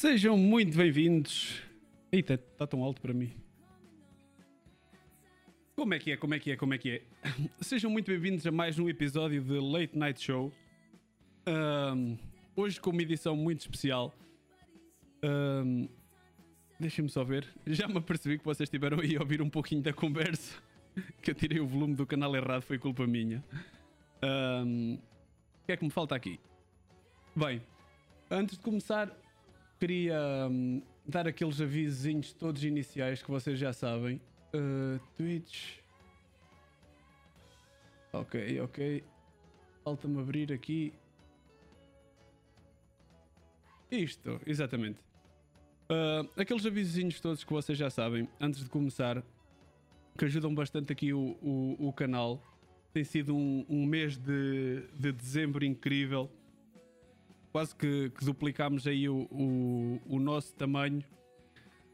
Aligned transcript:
Sejam 0.00 0.34
muito 0.34 0.78
bem-vindos. 0.78 1.60
Eita, 2.10 2.32
está 2.32 2.66
tão 2.66 2.82
alto 2.82 3.02
para 3.02 3.12
mim. 3.12 3.34
Como 5.76 5.92
é 5.92 5.98
que 5.98 6.12
é? 6.12 6.16
Como 6.16 6.32
é 6.32 6.38
que 6.38 6.52
é? 6.52 6.56
Como 6.56 6.72
é 6.72 6.78
que 6.78 6.90
é? 6.90 7.02
Sejam 7.60 7.90
muito 7.90 8.06
bem-vindos 8.06 8.46
a 8.46 8.50
mais 8.50 8.78
um 8.78 8.88
episódio 8.88 9.42
de 9.42 9.60
Late 9.60 9.98
Night 9.98 10.18
Show. 10.18 10.50
Ahm, 11.44 12.16
hoje 12.56 12.80
com 12.80 12.88
uma 12.88 13.02
edição 13.02 13.36
muito 13.36 13.60
especial. 13.60 14.14
Ahm, 15.22 15.86
Deixem-me 16.78 17.10
só 17.10 17.22
ver. 17.22 17.46
Já 17.66 17.86
me 17.86 17.98
apercebi 17.98 18.38
que 18.38 18.44
vocês 18.46 18.68
estiveram 18.68 19.00
aí 19.00 19.18
a 19.18 19.20
ouvir 19.20 19.42
um 19.42 19.50
pouquinho 19.50 19.82
da 19.82 19.92
conversa. 19.92 20.62
Que 21.20 21.30
eu 21.30 21.34
tirei 21.34 21.60
o 21.60 21.66
volume 21.66 21.94
do 21.94 22.06
canal 22.06 22.34
errado, 22.34 22.62
foi 22.62 22.78
culpa 22.78 23.06
minha. 23.06 23.44
Ahm, 24.22 24.94
o 24.94 25.66
que 25.66 25.72
é 25.72 25.76
que 25.76 25.84
me 25.84 25.90
falta 25.90 26.14
aqui? 26.14 26.40
Bem, 27.36 27.60
antes 28.30 28.56
de 28.56 28.64
começar, 28.64 29.14
queria 29.80 30.46
hum, 30.50 30.82
dar 31.06 31.26
aqueles 31.26 31.58
avisos 31.58 32.34
todos 32.34 32.62
iniciais 32.62 33.22
que 33.22 33.30
vocês 33.30 33.58
já 33.58 33.72
sabem. 33.72 34.20
Uh, 34.54 35.00
Twitch. 35.16 35.78
Ok, 38.12 38.60
ok. 38.60 39.02
Falta-me 39.82 40.20
abrir 40.20 40.52
aqui. 40.52 40.92
Isto, 43.90 44.38
exatamente. 44.46 45.00
Uh, 45.90 46.28
aqueles 46.36 46.66
avisos 46.66 47.18
todos 47.18 47.42
que 47.42 47.52
vocês 47.52 47.78
já 47.78 47.88
sabem, 47.88 48.28
antes 48.38 48.62
de 48.62 48.68
começar, 48.68 49.24
que 50.16 50.26
ajudam 50.26 50.54
bastante 50.54 50.92
aqui 50.92 51.14
o, 51.14 51.38
o, 51.42 51.88
o 51.88 51.92
canal. 51.92 52.42
Tem 52.92 53.02
sido 53.02 53.34
um, 53.34 53.64
um 53.68 53.86
mês 53.86 54.18
de, 54.18 54.82
de 54.92 55.10
dezembro 55.10 55.64
incrível 55.64 56.30
quase 57.52 57.74
que, 57.74 58.10
que 58.10 58.24
duplicámos 58.24 58.86
aí 58.86 59.08
o, 59.08 59.28
o, 59.30 60.00
o, 60.06 60.18
nosso 60.18 60.54
tamanho. 60.54 61.02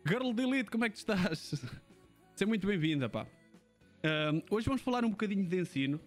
Girl 0.06 0.32
Delete, 0.32 0.70
como 0.70 0.84
é 0.84 0.90
que 0.90 0.98
estás? 0.98 1.54
Seja 2.34 2.46
muito 2.46 2.66
bem-vinda, 2.66 3.08
pá. 3.08 3.26
Hoje 4.50 4.66
vamos 4.66 4.82
falar 4.82 5.04
um 5.04 5.10
bocadinho 5.10 5.44
de 5.44 5.60
ensino, 5.60 6.00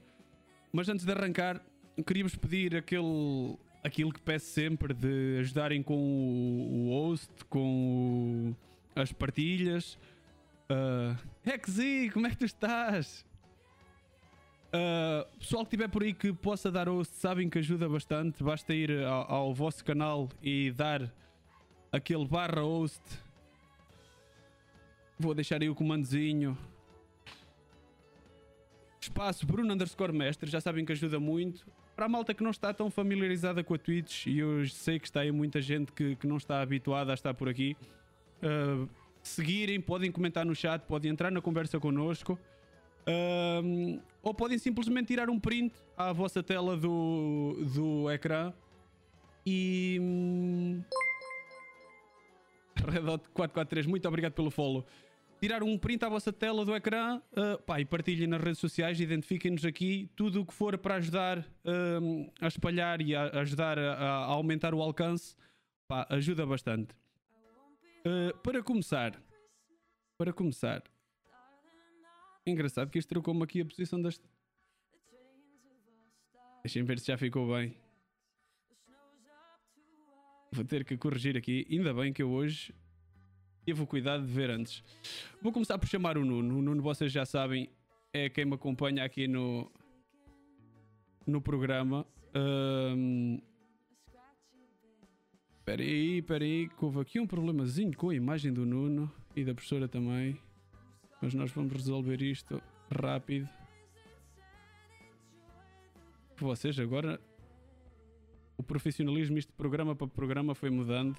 mas 0.71 0.87
antes 0.87 1.05
de 1.05 1.11
arrancar, 1.11 1.61
queríamos 2.05 2.35
pedir 2.35 2.75
aquele, 2.75 3.57
aquilo 3.83 4.13
que 4.13 4.21
peço 4.21 4.45
sempre 4.45 4.93
de 4.93 5.39
ajudarem 5.39 5.83
com 5.83 5.97
o, 5.97 6.87
o 6.87 6.89
host, 6.91 7.33
com 7.49 8.53
o, 8.95 8.99
as 8.99 9.11
partilhas. 9.11 9.97
Uh, 10.71 11.17
Hexy, 11.45 12.09
como 12.13 12.27
é 12.27 12.29
que 12.29 12.37
tu 12.37 12.45
estás? 12.45 13.25
Uh, 14.69 15.25
pessoal 15.39 15.65
que 15.65 15.69
estiver 15.69 15.89
por 15.89 16.03
aí 16.03 16.13
que 16.13 16.31
possa 16.31 16.71
dar 16.71 16.87
host, 16.87 17.15
sabem 17.15 17.49
que 17.49 17.57
ajuda 17.57 17.89
bastante. 17.89 18.43
Basta 18.43 18.71
ir 18.73 19.03
ao, 19.03 19.31
ao, 19.31 19.53
vosso 19.53 19.83
canal 19.83 20.29
e 20.43 20.71
dar 20.71 21.11
aquele 21.91 22.27
barra 22.27 22.61
host. 22.61 23.01
Vou 25.17 25.33
deixar 25.33 25.59
aí 25.61 25.69
o 25.69 25.75
comandozinho. 25.75 26.55
Espaço 29.01 29.45
Bruno 29.45 29.73
underscore 29.73 30.13
mestre, 30.13 30.49
já 30.49 30.61
sabem 30.61 30.85
que 30.85 30.91
ajuda 30.91 31.19
muito. 31.19 31.65
Para 31.95 32.05
a 32.05 32.09
malta 32.09 32.33
que 32.33 32.43
não 32.43 32.51
está 32.51 32.71
tão 32.71 32.91
familiarizada 32.91 33.63
com 33.63 33.73
a 33.73 33.77
Twitch, 33.77 34.27
e 34.27 34.39
eu 34.39 34.67
sei 34.67 34.99
que 34.99 35.07
está 35.07 35.21
aí 35.21 35.31
muita 35.31 35.61
gente 35.61 35.91
que, 35.91 36.15
que 36.15 36.27
não 36.27 36.37
está 36.37 36.61
habituada 36.61 37.11
a 37.11 37.15
estar 37.15 37.33
por 37.33 37.49
aqui. 37.49 37.75
Uh, 38.43 38.87
seguirem, 39.23 39.81
podem 39.81 40.11
comentar 40.11 40.45
no 40.45 40.55
chat, 40.55 40.83
podem 40.83 41.11
entrar 41.11 41.31
na 41.31 41.41
conversa 41.41 41.79
connosco. 41.79 42.37
Um, 43.09 43.99
ou 44.21 44.33
podem 44.33 44.59
simplesmente 44.59 45.07
tirar 45.07 45.29
um 45.29 45.39
print 45.39 45.73
à 45.97 46.13
vossa 46.13 46.43
tela 46.43 46.77
do, 46.77 47.57
do 47.73 48.11
ecrã 48.11 48.53
e. 49.45 49.97
hum, 49.99 50.83
Redot 52.87 53.27
443, 53.33 53.87
muito 53.87 54.07
obrigado 54.07 54.33
pelo 54.33 54.51
follow. 54.51 54.85
Tirar 55.41 55.63
um 55.63 55.77
print 55.77 56.03
à 56.03 56.09
vossa 56.09 56.31
tela 56.31 56.63
do 56.65 56.75
ecrã 56.75 57.17
uh, 57.17 57.61
pá, 57.63 57.79
e 57.79 57.85
partilhem 57.85 58.27
nas 58.27 58.41
redes 58.41 58.59
sociais, 58.59 58.99
identifiquem-nos 58.99 59.65
aqui. 59.65 60.09
Tudo 60.15 60.41
o 60.41 60.45
que 60.45 60.53
for 60.53 60.77
para 60.77 60.95
ajudar 60.95 61.45
um, 61.65 62.29
a 62.39 62.47
espalhar 62.47 63.01
e 63.01 63.15
a 63.15 63.39
ajudar 63.39 63.79
a, 63.79 63.93
a 63.93 64.25
aumentar 64.25 64.73
o 64.73 64.81
alcance, 64.81 65.35
pá, 65.87 66.05
ajuda 66.09 66.45
bastante. 66.45 66.93
Uh, 68.05 68.37
para 68.39 68.61
começar, 68.61 69.21
para 70.17 70.33
começar, 70.33 70.83
Engraçado 72.49 72.89
que 72.89 72.99
isto 72.99 73.09
trocou-me 73.09 73.43
aqui 73.43 73.61
a 73.61 73.65
posição 73.65 74.01
das. 74.01 74.21
Deixem 76.63 76.83
ver 76.83 76.99
se 76.99 77.07
já 77.07 77.17
ficou 77.17 77.53
bem. 77.53 77.75
Vou 80.51 80.65
ter 80.65 80.83
que 80.83 80.97
corrigir 80.97 81.37
aqui. 81.37 81.65
Ainda 81.69 81.93
bem 81.93 82.11
que 82.11 82.23
eu 82.23 82.29
hoje 82.29 82.73
tive 83.65 83.83
o 83.83 83.87
cuidado 83.87 84.25
de 84.25 84.33
ver 84.33 84.49
antes. 84.49 84.83
Vou 85.41 85.51
começar 85.51 85.77
por 85.77 85.87
chamar 85.87 86.17
o 86.17 86.25
Nuno. 86.25 86.57
O 86.57 86.61
Nuno, 86.61 86.81
vocês 86.81 87.11
já 87.11 87.25
sabem, 87.25 87.69
é 88.11 88.29
quem 88.29 88.45
me 88.45 88.55
acompanha 88.55 89.03
aqui 89.03 89.27
no, 89.27 89.71
no 91.25 91.41
programa. 91.41 92.05
Um... 92.35 93.39
Espera 95.59 95.83
aí, 95.83 96.17
espera 96.17 96.43
aí, 96.43 96.67
que 96.67 96.83
houve 96.83 96.99
aqui 96.99 97.19
um 97.19 97.27
problemazinho 97.27 97.95
com 97.95 98.09
a 98.09 98.15
imagem 98.15 98.51
do 98.51 98.65
Nuno 98.65 99.11
e 99.35 99.43
da 99.43 99.53
professora 99.53 99.87
também. 99.87 100.35
Mas 101.21 101.33
nós 101.33 101.51
vamos 101.51 101.73
resolver 101.73 102.21
isto 102.21 102.61
rápido. 102.91 103.49
Vocês 106.37 106.79
agora. 106.79 107.19
O 108.57 108.63
profissionalismo, 108.63 109.37
isto 109.37 109.53
programa 109.53 109.95
para 109.95 110.07
programa, 110.07 110.53
foi 110.53 110.69
mudando. 110.69 111.15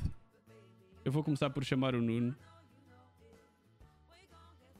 Eu 1.05 1.11
vou 1.11 1.25
começar 1.25 1.49
por 1.51 1.65
chamar 1.65 1.95
o 1.95 2.03
Nuno. 2.03 2.37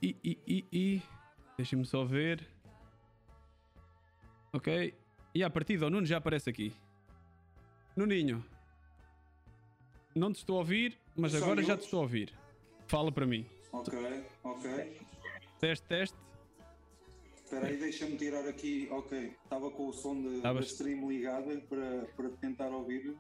E, 0.03 0.17
e, 0.23 0.39
e, 0.47 0.65
e. 0.73 1.03
Deixem-me 1.57 1.85
só 1.85 2.05
ver. 2.05 2.47
Ok. 4.53 4.95
E 5.35 5.45
a 5.45 5.51
partida, 5.51 5.87
o 5.87 5.91
Nuno 5.91 6.07
já 6.07 6.19
aparece 6.19 6.51
aqui. 6.51 6.75
Nuninho. 7.97 8.45
Não 10.15 10.33
te 10.33 10.37
estou 10.37 10.57
a 10.57 10.59
ouvir, 10.61 10.99
mas 11.17 11.35
agora 11.35 11.63
já 11.63 11.77
te 11.77 11.85
estou 11.85 12.01
a 12.01 12.03
ouvir. 12.03 12.33
Fala 12.87 13.13
para 13.13 13.27
mim. 13.27 13.47
Ok, 13.73 14.25
ok. 14.43 15.10
Teste, 15.61 15.87
teste. 15.87 16.17
Espera 17.37 17.67
aí, 17.67 17.77
deixa-me 17.77 18.17
tirar 18.17 18.49
aqui. 18.49 18.89
Ok, 18.91 19.37
estava 19.45 19.71
com 19.71 19.89
o 19.89 19.93
som 19.93 20.21
de, 20.23 20.41
da 20.41 20.59
stream 20.61 21.07
ligada 21.07 21.61
para, 21.69 22.07
para 22.17 22.31
tentar 22.31 22.69
ouvir, 22.69 23.15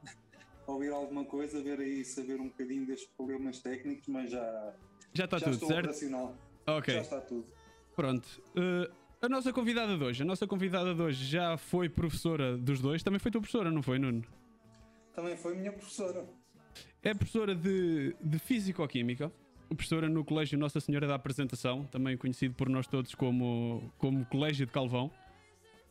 ouvir 0.67 0.91
alguma 0.91 1.25
coisa, 1.25 1.62
ver 1.62 1.79
aí, 1.81 2.03
saber 2.03 2.41
um 2.41 2.49
bocadinho 2.49 2.87
destes 2.87 3.11
problemas 3.15 3.61
técnicos, 3.61 4.09
mas 4.09 4.31
já, 4.31 4.75
já 5.12 5.25
está 5.27 5.37
já 5.37 5.45
tudo 5.45 5.55
estou 5.55 5.69
certo. 5.69 5.81
operacional. 5.81 6.34
Ok. 6.67 6.95
Já 6.95 7.00
está 7.03 7.21
tudo. 7.21 7.47
Pronto. 7.95 8.43
Uh, 8.56 8.91
a 9.21 9.29
nossa 9.29 9.53
convidada 9.53 9.99
de 9.99 10.03
hoje, 10.03 10.23
a 10.23 10.27
nossa 10.27 10.47
convidada 10.47 10.95
de 10.95 11.03
hoje 11.03 11.27
já 11.27 11.59
foi 11.59 11.91
professora 11.91 12.56
dos 12.56 12.81
dois, 12.81 13.03
também 13.03 13.19
foi 13.19 13.31
tua 13.31 13.43
professora, 13.43 13.71
não 13.71 13.83
foi, 13.83 13.99
Nuno? 13.99 14.23
Também 15.12 15.37
foi 15.37 15.56
minha 15.56 15.73
professora. 15.73 16.27
É 17.03 17.12
professora 17.12 17.55
de, 17.55 18.15
de 18.19 18.39
Físico-Química 18.39 19.31
professora 19.75 20.08
no 20.08 20.25
Colégio 20.25 20.58
Nossa 20.58 20.81
Senhora 20.81 21.06
da 21.06 21.14
Apresentação, 21.14 21.84
também 21.84 22.16
conhecido 22.16 22.54
por 22.54 22.69
nós 22.69 22.86
todos 22.86 23.14
como, 23.14 23.93
como 23.99 24.25
Colégio 24.26 24.67
de 24.67 24.72
Calvão. 24.72 25.11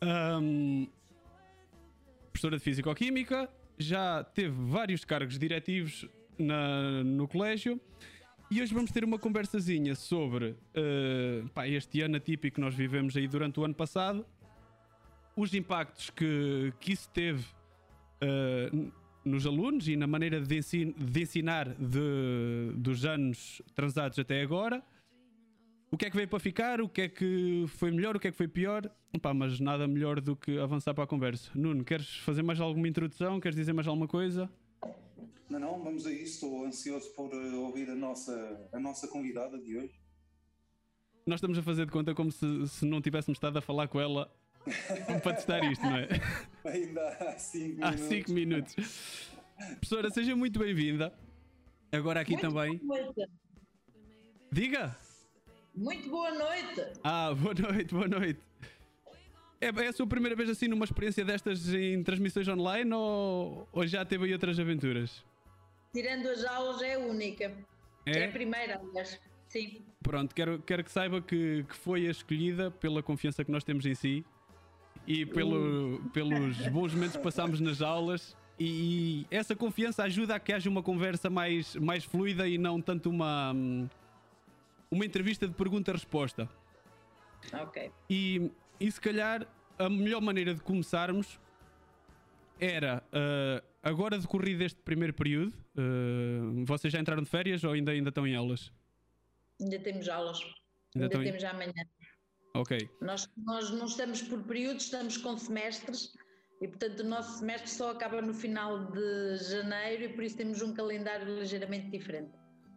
Um, 0.01 0.87
professora 2.31 2.57
de 2.57 2.63
Físico-Química, 2.63 3.49
já 3.77 4.23
teve 4.23 4.55
vários 4.69 5.03
cargos 5.03 5.37
diretivos 5.37 6.07
na, 6.37 7.03
no 7.03 7.27
colégio. 7.27 7.79
E 8.51 8.61
hoje 8.61 8.73
vamos 8.73 8.91
ter 8.91 9.03
uma 9.03 9.19
conversazinha 9.19 9.93
sobre 9.93 10.51
uh, 10.51 11.47
pá, 11.53 11.67
este 11.67 12.01
ano 12.01 12.17
atípico 12.17 12.55
que 12.55 12.61
nós 12.61 12.73
vivemos 12.73 13.15
aí 13.15 13.27
durante 13.27 13.59
o 13.59 13.63
ano 13.63 13.75
passado, 13.75 14.25
os 15.35 15.53
impactos 15.53 16.09
que, 16.09 16.73
que 16.79 16.93
isso 16.93 17.09
teve 17.11 17.45
uh, 18.23 18.91
nos 19.23 19.45
alunos 19.45 19.87
e 19.87 19.95
na 19.95 20.07
maneira 20.07 20.41
de, 20.41 20.57
ensin 20.57 20.93
de 20.97 21.21
ensinar 21.21 21.69
de, 21.75 22.73
dos 22.75 23.05
anos 23.05 23.61
transados 23.75 24.17
até 24.17 24.41
agora. 24.41 24.83
O 25.91 25.97
que 25.97 26.05
é 26.05 26.09
que 26.09 26.15
veio 26.15 26.27
para 26.27 26.39
ficar? 26.39 26.81
O 26.81 26.87
que 26.87 27.01
é 27.01 27.09
que 27.09 27.65
foi 27.67 27.89
melhor? 27.91 28.15
O 28.15 28.19
que 28.19 28.27
é 28.27 28.31
que 28.31 28.37
foi 28.37 28.47
pior? 28.47 28.89
Opa, 29.13 29.33
mas 29.33 29.59
nada 29.59 29.87
melhor 29.87 30.21
do 30.21 30.35
que 30.35 30.57
avançar 30.59 30.93
para 30.93 31.03
a 31.03 31.07
conversa. 31.07 31.49
Nuno, 31.55 31.83
queres 31.83 32.17
fazer 32.17 32.43
mais 32.43 32.59
alguma 32.59 32.87
introdução? 32.87 33.39
Queres 33.39 33.55
dizer 33.55 33.73
mais 33.73 33.87
alguma 33.87 34.07
coisa? 34.07 34.49
Não, 35.49 35.59
não, 35.59 35.83
vamos 35.83 36.05
a 36.05 36.11
isso. 36.11 36.45
Estou 36.45 36.65
ansioso 36.65 37.11
por 37.15 37.33
uh, 37.33 37.61
ouvir 37.61 37.89
a 37.89 37.95
nossa, 37.95 38.69
a 38.71 38.79
nossa 38.79 39.07
convidada 39.07 39.57
de 39.57 39.77
hoje. 39.77 39.99
Nós 41.25 41.37
estamos 41.37 41.57
a 41.57 41.63
fazer 41.63 41.87
de 41.87 41.91
conta 41.91 42.13
como 42.13 42.31
se, 42.31 42.67
se 42.67 42.85
não 42.85 43.01
tivéssemos 43.01 43.37
estado 43.37 43.57
a 43.57 43.61
falar 43.61 43.87
com 43.87 43.99
ela 43.99 44.31
para 45.21 45.33
testar 45.33 45.63
isto, 45.71 45.83
não 45.83 45.97
é? 45.97 46.07
Ainda 46.65 47.07
há 47.09 47.37
5 47.37 47.63
minutos. 47.67 47.83
Há 47.83 47.97
5 47.97 48.31
minutos. 48.31 48.75
Professora, 49.79 50.09
seja 50.09 50.35
muito 50.35 50.59
bem-vinda. 50.59 51.13
Agora 51.91 52.21
aqui 52.21 52.33
muito 52.33 52.47
também. 52.47 52.77
Boa 52.77 53.01
noite. 53.01 53.31
Diga! 54.51 54.95
Muito 55.75 56.09
boa 56.09 56.31
noite! 56.31 56.99
Ah, 57.03 57.33
boa 57.33 57.53
noite, 57.53 57.93
boa 57.93 58.07
noite. 58.07 58.39
É, 59.61 59.67
é 59.67 59.87
a 59.87 59.93
sua 59.93 60.07
primeira 60.07 60.35
vez 60.35 60.49
assim 60.49 60.67
numa 60.67 60.85
experiência 60.85 61.23
destas 61.23 61.73
em 61.73 62.01
transmissões 62.03 62.47
online 62.47 62.93
ou, 62.93 63.67
ou 63.71 63.87
já 63.87 64.05
teve 64.05 64.25
aí 64.25 64.33
outras 64.33 64.59
aventuras? 64.59 65.23
tirando 65.93 66.27
as 66.27 66.43
aulas, 66.45 66.81
é 66.81 66.95
a 66.95 66.99
única. 66.99 67.51
É, 68.05 68.19
é 68.19 68.25
a 68.25 68.31
primeira, 68.31 68.79
aliás. 68.79 69.19
Sim. 69.47 69.83
Pronto, 70.01 70.33
quero, 70.33 70.59
quero 70.59 70.83
que 70.83 70.91
saiba 70.91 71.21
que, 71.21 71.63
que 71.63 71.75
foi 71.75 72.07
a 72.07 72.11
escolhida 72.11 72.71
pela 72.71 73.01
confiança 73.01 73.43
que 73.43 73.51
nós 73.51 73.63
temos 73.63 73.85
em 73.85 73.95
si 73.95 74.25
e 75.07 75.25
pelo, 75.25 76.01
pelos 76.13 76.57
bons 76.67 76.93
momentos 76.93 77.17
que 77.17 77.23
passámos 77.23 77.59
nas 77.59 77.81
aulas. 77.81 78.35
E, 78.59 79.25
e 79.25 79.35
essa 79.35 79.55
confiança 79.55 80.03
ajuda 80.03 80.35
a 80.35 80.39
que 80.39 80.51
haja 80.51 80.69
uma 80.69 80.83
conversa 80.83 81.29
mais, 81.29 81.75
mais 81.75 82.03
fluida 82.03 82.47
e 82.47 82.57
não 82.57 82.81
tanto 82.81 83.09
uma, 83.09 83.53
uma 84.91 85.05
entrevista 85.05 85.47
de 85.47 85.53
pergunta-resposta. 85.53 86.49
Ok. 87.53 87.91
E, 88.09 88.51
e 88.79 88.91
se 88.91 88.99
calhar 88.99 89.47
a 89.77 89.89
melhor 89.89 90.21
maneira 90.21 90.53
de 90.53 90.61
começarmos 90.61 91.39
era 92.59 93.01
uh, 93.13 93.65
agora 93.81 94.19
decorrido 94.19 94.63
este 94.63 94.79
primeiro 94.81 95.13
período. 95.13 95.53
Uh, 95.75 96.65
vocês 96.65 96.91
já 96.91 96.99
entraram 96.99 97.23
de 97.23 97.29
férias 97.29 97.63
ou 97.63 97.71
ainda, 97.71 97.91
ainda 97.91 98.09
estão 98.09 98.27
em 98.27 98.35
aulas? 98.35 98.71
Ainda 99.61 99.79
temos 99.79 100.09
aulas. 100.09 100.41
Ainda, 100.93 101.05
ainda 101.05 101.23
temos 101.23 101.43
em... 101.43 101.47
amanhã. 101.47 101.73
Ok. 102.53 102.89
Nós, 103.01 103.29
nós 103.37 103.69
não 103.71 103.85
estamos 103.85 104.21
por 104.21 104.41
períodos, 104.43 104.85
estamos 104.85 105.17
com 105.17 105.37
semestres 105.37 106.13
e, 106.61 106.67
portanto, 106.67 107.01
o 107.01 107.03
nosso 107.03 107.39
semestre 107.39 107.69
só 107.69 107.91
acaba 107.91 108.21
no 108.21 108.33
final 108.33 108.91
de 108.91 109.37
janeiro 109.37 110.03
e 110.03 110.09
por 110.09 110.23
isso 110.23 110.37
temos 110.37 110.61
um 110.61 110.73
calendário 110.73 111.39
ligeiramente 111.39 111.89
diferente. 111.89 112.31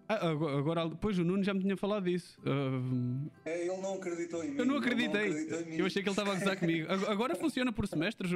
Ah, 0.09 0.29
agora, 0.29 0.89
depois 0.89 1.19
o 1.19 1.25
Nuno 1.25 1.43
já 1.43 1.55
me 1.55 1.61
tinha 1.61 1.77
falado 1.77 2.05
disso. 2.05 2.39
Uh... 2.43 3.31
É, 3.45 3.67
ele 3.67 3.81
não 3.81 3.95
acreditou 3.95 4.45
em 4.45 4.51
mim. 4.51 4.59
Eu 4.59 4.67
não 4.67 4.77
acreditei. 4.77 5.31
Não 5.31 5.59
eu 5.71 5.87
achei 5.87 6.03
que 6.03 6.09
ele 6.09 6.11
estava 6.11 6.33
a 6.33 6.39
gozar 6.39 6.59
comigo. 6.59 6.87
Agora 7.09 7.35
funciona 7.35 7.73
por 7.73 7.87
semestres? 7.87 8.31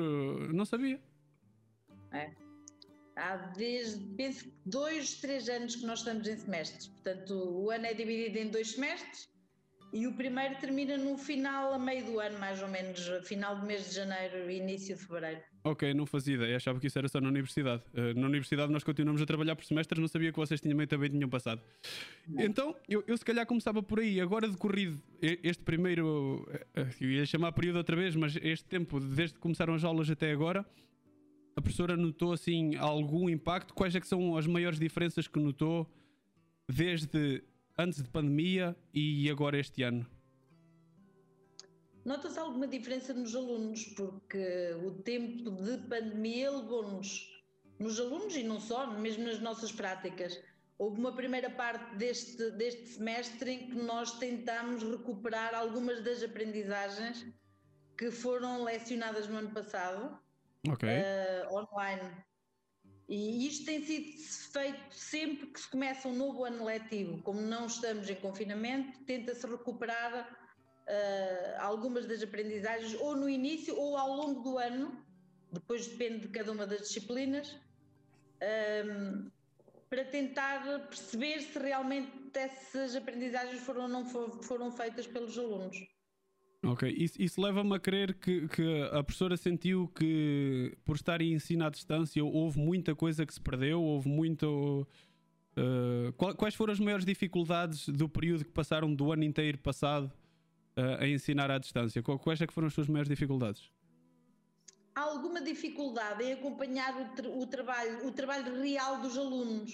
Não 0.55 0.65
sabia. 0.65 1.01
É. 2.13 2.31
Há 3.17 3.37
desde, 3.57 4.05
penso, 4.15 4.51
dois, 4.65 5.15
três 5.21 5.49
anos 5.49 5.77
que 5.77 5.87
nós 5.87 5.99
estamos 5.99 6.27
em 6.27 6.37
semestres. 6.37 6.89
Portanto, 6.89 7.33
o 7.35 7.71
ano 7.71 7.87
é 7.87 7.95
dividido 7.95 8.39
em 8.39 8.49
dois 8.49 8.73
semestres 8.73 9.29
e 9.93 10.07
o 10.07 10.13
primeiro 10.13 10.57
termina 10.57 10.97
no 10.97 11.17
final, 11.17 11.73
a 11.73 11.79
meio 11.79 12.05
do 12.05 12.21
ano, 12.21 12.39
mais 12.39 12.61
ou 12.63 12.69
menos, 12.69 13.01
final 13.25 13.57
do 13.57 13.65
mês 13.65 13.89
de 13.89 13.95
janeiro, 13.95 14.51
início 14.51 14.97
de 14.97 15.03
fevereiro. 15.03 15.41
Ok, 15.65 15.93
não 15.95 16.07
fazia 16.07 16.35
ideia, 16.35 16.57
achava 16.57 16.79
que 16.79 16.87
isso 16.87 16.99
era 16.99 17.09
só 17.09 17.21
na 17.21 17.29
universidade. 17.29 17.83
Uh, 17.93 18.19
na 18.19 18.27
universidade 18.27 18.71
nós 18.73 18.85
continuamos 18.85 19.21
a 19.23 19.27
trabalhar 19.27 19.57
por 19.57 19.65
semestres, 19.65 19.99
não 20.01 20.09
sabia 20.09 20.31
que 20.31 20.39
vocês 20.39 20.61
tinham, 20.61 20.87
também 20.87 21.11
tinham 21.11 21.29
passado. 21.29 21.61
Não. 22.27 22.45
Então, 22.45 22.77
eu, 22.89 23.03
eu 23.07 23.17
se 23.17 23.25
calhar 23.25 23.47
começava 23.47 23.83
por 23.83 24.01
aí. 24.01 24.21
Agora 24.21 24.49
decorrido 24.49 25.01
este 25.21 25.63
primeiro, 25.63 26.47
uh, 26.77 26.87
eu 27.01 27.11
ia 27.11 27.27
chamar 27.27 27.53
período 27.53 27.77
outra 27.77 27.97
vez, 27.97 28.15
mas 28.15 28.37
este 28.43 28.65
tempo, 28.67 29.01
desde 29.01 29.35
que 29.35 29.41
começaram 29.41 29.75
as 29.75 29.83
aulas 29.83 30.11
até 30.11 30.31
agora, 30.31 30.65
a 31.57 31.63
professora 31.63 31.97
notou 31.97 32.33
assim 32.33 32.77
algum 32.77 33.31
impacto? 33.31 33.73
Quais 33.73 33.95
é 33.95 34.01
que 34.01 34.07
são 34.07 34.37
as 34.37 34.47
maiores 34.47 34.79
diferenças 34.79 35.27
que 35.27 35.39
notou 35.39 35.91
desde 36.69 37.43
antes 37.79 38.03
de 38.03 38.09
pandemia 38.09 38.77
e 38.93 39.31
agora 39.31 39.59
este 39.59 39.83
ano? 39.83 40.07
Nota-se 42.05 42.39
alguma 42.39 42.69
diferença 42.69 43.13
nos 43.13 43.35
alunos, 43.35 43.85
porque 43.97 44.75
o 44.85 44.93
tempo 45.03 45.51
de 45.51 45.77
pandemia 45.89 46.51
levou-nos, 46.51 47.43
nos 47.81 47.99
alunos 47.99 48.37
e 48.37 48.45
não 48.45 48.61
só, 48.61 48.87
mesmo 48.87 49.25
nas 49.25 49.41
nossas 49.41 49.73
práticas. 49.73 50.41
Houve 50.79 51.01
uma 51.01 51.13
primeira 51.13 51.51
parte 51.51 51.97
deste, 51.97 52.51
deste 52.53 52.87
semestre 52.87 53.51
em 53.51 53.71
que 53.71 53.75
nós 53.75 54.19
tentámos 54.19 54.83
recuperar 54.83 55.55
algumas 55.55 56.03
das 56.05 56.23
aprendizagens 56.23 57.27
que 57.99 58.11
foram 58.11 58.63
lecionadas 58.63 59.27
no 59.27 59.39
ano 59.39 59.51
passado 59.51 60.17
okay. 60.69 61.01
uh, 61.01 61.55
online. 61.55 62.25
E 63.09 63.47
isto 63.47 63.65
tem 63.65 63.85
sido 63.85 64.19
feito 64.53 64.95
sempre 64.95 65.47
que 65.47 65.61
se 65.61 65.69
começa 65.69 66.09
um 66.09 66.15
novo 66.15 66.45
ano 66.45 66.65
letivo. 66.65 67.23
Como 67.23 67.41
não 67.41 67.67
estamos 67.67 68.11
em 68.11 68.17
confinamento, 68.17 68.99
tenta-se 69.05 69.47
recuperar 69.47 70.29
uh, 70.89 71.61
algumas 71.61 72.07
das 72.07 72.23
aprendizagens, 72.23 72.95
ou 72.95 73.15
no 73.15 73.29
início 73.29 73.79
ou 73.79 73.97
ao 73.97 74.13
longo 74.13 74.41
do 74.43 74.59
ano, 74.59 75.05
depois 75.53 75.87
depende 75.87 76.27
de 76.27 76.29
cada 76.29 76.51
uma 76.51 76.67
das 76.67 76.81
disciplinas, 76.81 77.53
um, 77.53 77.61
ehm, 78.41 79.31
para 79.89 80.05
tentar 80.05 80.89
perceber 80.89 81.41
se 81.41 81.59
realmente 81.59 82.11
essas 82.35 82.97
aprendizagens 82.97 83.61
foram 83.61 83.83
ou 83.83 83.89
não 83.89 84.05
foram 84.43 84.73
feitas 84.73 85.07
pelos 85.07 85.39
alunos. 85.39 85.96
Ok, 86.65 86.93
isso, 86.97 87.21
isso 87.21 87.41
leva-me 87.41 87.75
a 87.75 87.79
crer 87.79 88.15
que, 88.15 88.49
que, 88.49 88.83
a 88.93 89.03
professora 89.03 89.37
sentiu 89.37 89.89
que 89.89 90.77
por 90.85 90.97
estar 90.97 91.21
em 91.21 91.35
ensino 91.35 91.65
à 91.65 91.71
distância 91.71 92.25
houve 92.25 92.59
muita 92.59 92.95
coisa 92.95 93.25
que 93.25 93.33
se 93.33 93.41
perdeu, 93.41 93.83
houve 93.83 94.09
muito. 94.09 94.87
Uh, 95.57 96.13
quais 96.13 96.55
foram 96.55 96.73
as 96.73 96.81
maiores 96.81 97.05
dificuldades 97.05 97.89
do 97.89 98.09
período 98.09 98.45
que 98.45 98.51
passaram 98.51 98.93
do 98.95 99.11
ano 99.11 99.25
inteiro 99.25 99.59
passado 99.59 100.13
uh, 100.77 101.03
a 101.03 101.09
ensinar 101.09 101.51
à 101.51 101.59
distância? 101.59 102.03
Quais 102.03 102.41
é 102.41 102.47
que 102.47 102.53
foram 102.53 102.67
as 102.67 102.75
suas 102.75 102.89
maiores 102.89 103.09
dificuldades? 103.09 103.71
Há 104.95 105.03
alguma 105.03 105.41
dificuldade 105.43 106.25
em 106.25 106.33
acompanhar 106.33 107.01
o, 107.01 107.15
tra 107.15 107.29
o 107.29 107.47
trabalho, 107.47 108.07
o 108.07 108.13
trabalho 108.13 108.61
real 108.61 109.01
dos 109.01 109.17
alunos. 109.17 109.73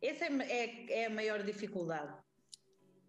Essa 0.00 0.24
é, 0.24 0.38
é, 0.42 1.02
é 1.02 1.06
a 1.06 1.10
maior 1.10 1.42
dificuldade. 1.42 2.12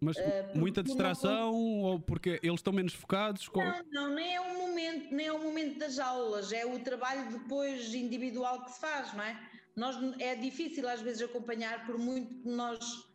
Mas 0.02 0.16
uh, 0.16 0.20
muita 0.58 0.82
distração 0.82 1.54
ou 1.54 2.00
porque 2.00 2.40
eles 2.42 2.58
estão 2.58 2.72
menos 2.72 2.92
focados? 2.92 3.48
Não, 3.54 4.08
não, 4.08 4.14
nem 4.16 4.34
é 4.34 4.40
o 4.40 4.58
momento, 4.58 5.14
nem 5.14 5.26
é 5.28 5.32
o 5.32 5.38
momento 5.38 5.78
das 5.78 6.00
aulas, 6.00 6.52
é 6.52 6.66
o 6.66 6.80
trabalho 6.80 7.30
depois 7.30 7.94
individual 7.94 8.64
que 8.64 8.72
se 8.72 8.80
faz, 8.80 9.14
não 9.14 9.22
é? 9.22 9.40
Nós, 9.76 9.96
é 10.18 10.34
difícil 10.34 10.88
às 10.88 11.00
vezes 11.00 11.22
acompanhar 11.22 11.86
por 11.86 11.96
muito 11.96 12.34
que 12.42 12.48
nós 12.48 13.12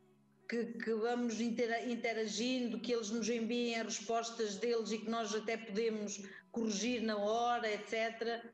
que, 0.49 0.63
que 0.63 0.93
vamos 0.93 1.41
interagindo, 1.41 2.79
que 2.79 2.93
eles 2.93 3.09
nos 3.09 3.27
enviem 3.27 3.75
as 3.75 3.97
respostas 3.97 4.55
deles 4.55 4.89
e 4.91 4.99
que 4.99 5.09
nós 5.09 5.35
até 5.35 5.57
podemos 5.57 6.21
corrigir 6.51 7.01
na 7.01 7.17
hora, 7.17 7.69
etc. 7.69 8.45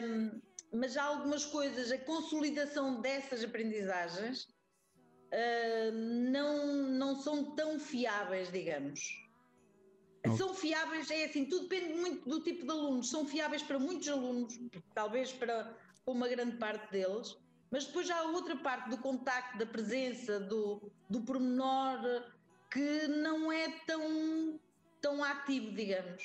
Um, 0.00 0.40
mas 0.72 0.96
há 0.96 1.02
algumas 1.02 1.44
coisas, 1.44 1.90
a 1.90 1.98
consolidação 1.98 3.00
dessas 3.00 3.42
aprendizagens 3.42 4.46
uh, 5.32 5.92
não, 6.30 6.66
não 6.90 7.20
são 7.20 7.54
tão 7.54 7.78
fiáveis, 7.78 8.50
digamos. 8.50 9.26
São 10.36 10.52
fiáveis, 10.52 11.10
é 11.10 11.24
assim, 11.24 11.44
tudo 11.44 11.68
depende 11.68 11.94
muito 11.94 12.28
do 12.28 12.40
tipo 12.42 12.64
de 12.64 12.70
alunos. 12.70 13.08
São 13.08 13.26
fiáveis 13.26 13.62
para 13.62 13.78
muitos 13.78 14.08
alunos, 14.08 14.58
talvez 14.94 15.32
para 15.32 15.74
uma 16.04 16.28
grande 16.28 16.56
parte 16.56 16.90
deles, 16.90 17.36
mas 17.70 17.86
depois 17.86 18.10
há 18.10 18.22
outra 18.22 18.56
parte 18.56 18.90
do 18.90 18.98
contacto, 18.98 19.58
da 19.58 19.66
presença, 19.66 20.40
do, 20.40 20.90
do 21.08 21.20
pormenor 21.22 22.00
que 22.70 23.08
não 23.08 23.50
é 23.50 23.70
tão, 23.86 24.60
tão 25.00 25.24
ativo, 25.24 25.72
digamos, 25.72 26.22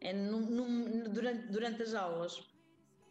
é 0.00 0.12
no, 0.12 1.08
durante, 1.08 1.46
durante 1.48 1.82
as 1.82 1.94
aulas 1.94 2.51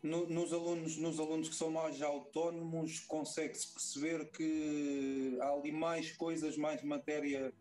no, 0.04 0.28
nos, 0.28 0.52
alunos, 0.52 0.98
nos 0.98 1.20
alunos 1.20 1.50
que 1.50 1.56
são 1.56 1.70
mais 1.72 2.02
autónomos, 2.02 3.00
consegue-se 3.02 3.74
perceber 3.74 4.32
que 4.32 5.38
há 5.42 5.50
ali 5.50 5.72
mais 5.72 6.12
coisas, 6.12 6.58
mais 6.58 6.84
matéria 6.84 7.54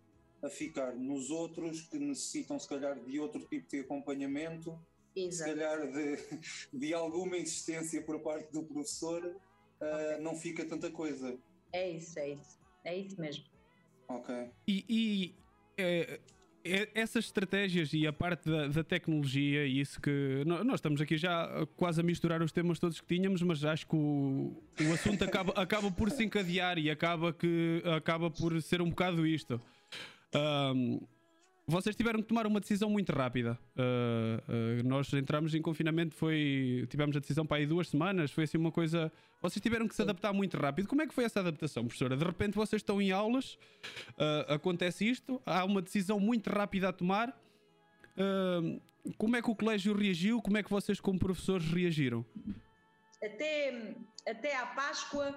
a 0.42 0.48
ficar. 0.48 0.94
Nos 0.94 1.30
outros, 1.30 1.82
que 1.82 1.98
necessitam, 1.98 2.58
se 2.58 2.68
calhar, 2.68 2.98
de 2.98 3.20
outro 3.20 3.40
tipo 3.46 3.68
de 3.68 3.80
acompanhamento, 3.80 4.78
Exato. 5.14 5.50
se 5.50 5.56
calhar 5.56 5.92
de, 5.92 6.16
de 6.72 6.94
alguma 6.94 7.36
insistência 7.36 8.02
por 8.02 8.20
parte 8.20 8.50
do 8.52 8.64
professor, 8.64 9.24
uh, 9.24 9.34
okay. 9.84 10.18
não 10.22 10.34
fica 10.34 10.64
tanta 10.64 10.90
coisa. 10.90 11.38
É 11.72 11.90
isso, 11.90 12.18
é 12.18 12.30
isso. 12.30 12.58
É 12.84 12.96
isso 12.96 13.20
mesmo. 13.20 13.44
Ok. 14.08 14.50
E, 14.66 14.84
e 14.88 15.34
é, 15.76 16.20
essas 16.64 17.24
estratégias 17.26 17.92
e 17.92 18.06
a 18.06 18.12
parte 18.12 18.48
da, 18.50 18.68
da, 18.68 18.84
tecnologia 18.84 19.66
e 19.66 19.80
isso 19.80 20.00
que 20.00 20.42
nós 20.44 20.74
estamos 20.74 21.00
aqui 21.00 21.16
já 21.16 21.66
quase 21.76 22.00
a 22.00 22.02
misturar 22.02 22.42
os 22.42 22.52
temas 22.52 22.78
todos 22.78 23.00
que 23.00 23.06
tínhamos, 23.06 23.42
mas 23.42 23.64
acho 23.64 23.86
que 23.86 23.96
o, 23.96 24.52
o 24.80 24.92
assunto 24.92 25.24
acaba, 25.24 25.52
acaba 25.54 25.90
por 25.90 26.10
se 26.10 26.24
encadear 26.24 26.78
e 26.78 26.90
acaba, 26.90 27.32
que, 27.32 27.82
acaba 27.96 28.30
por 28.30 28.60
ser 28.60 28.82
um 28.82 28.90
bocado 28.90 29.26
isto. 29.26 29.60
Um, 30.34 31.00
vocês 31.70 31.94
tiveram 31.94 32.20
que 32.20 32.28
tomar 32.28 32.46
uma 32.46 32.60
decisão 32.60 32.90
muito 32.90 33.12
rápida. 33.12 33.58
Uh, 33.76 34.82
uh, 34.82 34.88
nós 34.88 35.12
entramos 35.12 35.54
em 35.54 35.62
confinamento, 35.62 36.14
foi 36.14 36.86
tivemos 36.90 37.16
a 37.16 37.20
decisão 37.20 37.46
para 37.46 37.58
aí 37.58 37.66
duas 37.66 37.88
semanas, 37.88 38.30
foi 38.30 38.44
assim 38.44 38.58
uma 38.58 38.72
coisa. 38.72 39.10
Vocês 39.40 39.62
tiveram 39.62 39.86
que 39.86 39.94
se 39.94 40.02
adaptar 40.02 40.32
muito 40.32 40.56
rápido. 40.56 40.88
Como 40.88 41.00
é 41.00 41.06
que 41.06 41.14
foi 41.14 41.24
essa 41.24 41.40
adaptação, 41.40 41.84
professora? 41.84 42.16
De 42.16 42.24
repente 42.24 42.54
vocês 42.54 42.80
estão 42.80 43.00
em 43.00 43.12
aulas, 43.12 43.54
uh, 44.12 44.52
acontece 44.52 45.08
isto, 45.08 45.40
há 45.46 45.64
uma 45.64 45.80
decisão 45.80 46.18
muito 46.18 46.50
rápida 46.50 46.88
a 46.88 46.92
tomar. 46.92 47.40
como 49.16 49.36
é 49.36 49.40
que 49.40 49.50
o 49.50 49.54
colégio 49.54 49.94
reagiu? 49.94 50.42
Como 50.42 50.58
é 50.58 50.62
que 50.62 50.70
vocês, 50.70 51.00
como 51.00 51.18
professores, 51.18 51.66
reagiram? 51.70 52.24
Até, 53.22 53.94
até 54.26 54.56
à 54.56 54.66
Páscoa, 54.66 55.32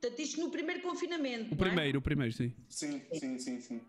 portanto, 0.00 0.20
isto 0.20 0.40
no 0.40 0.50
primeiro 0.50 0.82
confinamento. 0.82 1.52
O 1.52 1.56
primeiro, 1.56 1.96
é? 1.96 1.98
o 1.98 2.02
primeiro, 2.02 2.32
sim. 2.32 2.54
Sim, 2.68 3.02
sim, 3.12 3.38
sim, 3.38 3.60
sim. 3.60 3.80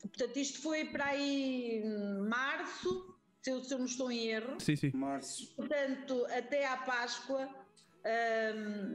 Portanto, 0.00 0.36
isto 0.36 0.60
foi 0.60 0.84
para 0.86 1.06
aí 1.06 1.82
março, 2.28 3.16
se 3.42 3.50
eu, 3.50 3.62
se 3.62 3.74
eu 3.74 3.78
não 3.78 3.86
estou 3.86 4.10
em 4.10 4.28
erro. 4.28 4.60
Sim, 4.60 4.76
sim. 4.76 4.90
Março. 4.94 5.54
Portanto, 5.56 6.26
até 6.30 6.66
à 6.66 6.76
Páscoa, 6.76 7.48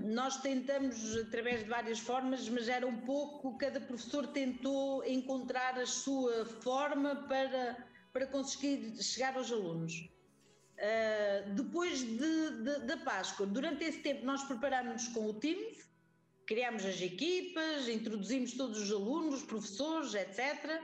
nós 0.05 0.37
tentamos 0.41 1.15
através 1.17 1.63
de 1.63 1.69
várias 1.69 1.99
formas, 1.99 2.47
mas 2.49 2.67
era 2.67 2.85
um 2.87 3.01
pouco, 3.01 3.57
cada 3.57 3.79
professor 3.79 4.27
tentou 4.27 5.03
encontrar 5.05 5.77
a 5.77 5.85
sua 5.85 6.45
forma 6.45 7.15
para, 7.27 7.85
para 8.11 8.25
conseguir 8.27 8.95
chegar 9.01 9.35
aos 9.35 9.51
alunos. 9.51 10.09
Uh, 10.73 11.53
depois 11.53 11.99
de, 11.99 12.17
de, 12.17 12.79
da 12.87 12.97
Páscoa, 12.97 13.45
durante 13.45 13.83
esse 13.83 13.99
tempo 13.99 14.25
nós 14.25 14.43
preparámos 14.43 15.07
com 15.09 15.27
o 15.27 15.33
Teams, 15.33 15.87
criámos 16.47 16.83
as 16.83 16.99
equipas, 16.99 17.87
introduzimos 17.87 18.53
todos 18.53 18.81
os 18.81 18.91
alunos, 18.91 19.35
os 19.35 19.43
professores, 19.43 20.13
etc. 20.15 20.81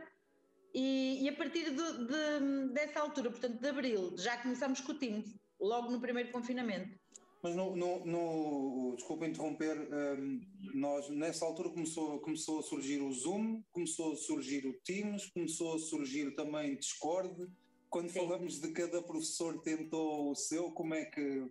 E, 0.74 1.24
e 1.24 1.30
a 1.30 1.34
partir 1.34 1.72
de, 1.72 2.06
de, 2.06 2.74
dessa 2.74 3.00
altura, 3.00 3.32
portanto 3.32 3.60
de 3.60 3.68
Abril, 3.68 4.16
já 4.18 4.38
começámos 4.38 4.82
com 4.82 4.92
o 4.92 4.96
Teams, 4.96 5.36
logo 5.60 5.90
no 5.92 6.00
primeiro 6.00 6.32
confinamento. 6.32 6.98
Mas 7.42 7.56
no, 7.56 7.76
no, 7.76 8.06
no 8.06 8.96
desculpa 8.96 9.26
interromper, 9.26 9.78
um, 9.80 10.42
nós 10.74 11.10
nessa 11.10 11.46
altura 11.46 11.70
começou, 11.70 12.20
começou 12.20 12.60
a 12.60 12.64
surgir 12.64 13.00
o 13.00 13.12
Zoom, 13.14 13.64
começou 13.72 14.12
a 14.12 14.16
surgir 14.16 14.68
o 14.68 14.74
Teams, 14.84 15.28
começou 15.28 15.76
a 15.76 15.80
surgir 15.80 16.36
também 16.36 16.76
Discord. 16.76 17.48
Quando 17.90 18.10
Sim. 18.10 18.20
falamos 18.20 18.60
de 18.60 18.72
cada 18.72 19.02
professor 19.02 19.62
tentou 19.62 20.32
o 20.32 20.36
seu, 20.36 20.72
como 20.72 20.94
é 20.94 21.06
que 21.06 21.50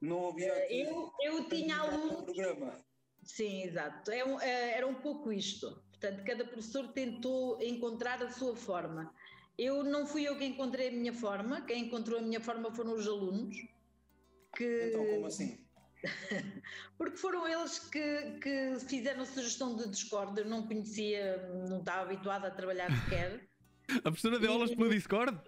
não 0.00 0.28
havia 0.28 0.52
aqui 0.52 0.80
eu, 0.80 1.12
eu 1.20 1.48
tinha 1.48 1.76
alunos 1.76 2.22
programa? 2.22 2.78
Sim, 3.22 3.64
exato. 3.64 4.10
É 4.10 4.24
um, 4.24 4.40
é, 4.40 4.78
era 4.78 4.86
um 4.86 4.94
pouco 4.94 5.30
isto. 5.30 5.82
Portanto, 6.00 6.24
cada 6.24 6.44
professor 6.44 6.88
tentou 6.88 7.60
encontrar 7.60 8.22
a 8.22 8.30
sua 8.30 8.54
forma. 8.54 9.12
Eu 9.58 9.82
não 9.82 10.06
fui 10.06 10.22
eu 10.22 10.38
quem 10.38 10.52
encontrei 10.52 10.88
a 10.88 10.92
minha 10.92 11.12
forma, 11.12 11.62
quem 11.62 11.86
encontrou 11.86 12.20
a 12.20 12.22
minha 12.22 12.40
forma 12.40 12.70
foram 12.70 12.94
os 12.94 13.06
alunos 13.06 13.56
que... 14.56 14.88
Então, 14.88 15.04
como 15.06 15.26
assim? 15.26 15.58
Porque 16.96 17.16
foram 17.16 17.48
eles 17.48 17.78
que, 17.78 18.38
que 18.40 18.78
fizeram 18.88 19.22
a 19.22 19.26
sugestão 19.26 19.76
de 19.76 19.88
Discord. 19.88 20.40
Eu 20.40 20.46
não 20.46 20.66
conhecia, 20.66 21.48
não 21.68 21.80
estava 21.80 22.02
habituada 22.02 22.48
a 22.48 22.50
trabalhar 22.50 22.90
sequer. 23.02 23.48
a 23.98 24.02
professora 24.02 24.38
deu 24.38 24.52
aulas 24.52 24.74
pelo 24.74 24.90
Discord? 24.90 25.40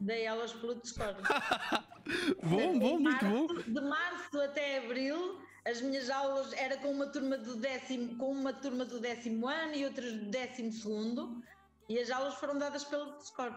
Dei 0.00 0.26
aulas 0.26 0.52
pelo 0.54 0.74
Discord. 0.76 1.20
bom, 2.42 2.78
bom, 2.78 2.98
muito 2.98 3.24
bom. 3.24 3.46
De 3.46 3.80
março 3.80 4.40
até 4.40 4.78
abril, 4.78 5.38
as 5.64 5.80
minhas 5.80 6.10
aulas 6.10 6.52
era 6.52 6.76
com 6.76 6.90
uma 6.90 7.06
turma 7.06 7.38
do 7.38 7.56
décimo, 7.56 8.16
com 8.16 8.30
uma 8.30 8.52
turma 8.52 8.84
do 8.84 9.00
décimo 9.00 9.48
ano 9.48 9.74
e 9.74 9.84
outras 9.84 10.12
do 10.12 10.26
décimo 10.26 10.70
segundo, 10.72 11.42
e 11.88 11.98
as 11.98 12.10
aulas 12.10 12.34
foram 12.34 12.58
dadas 12.58 12.84
pelo 12.84 13.16
Discord. 13.18 13.56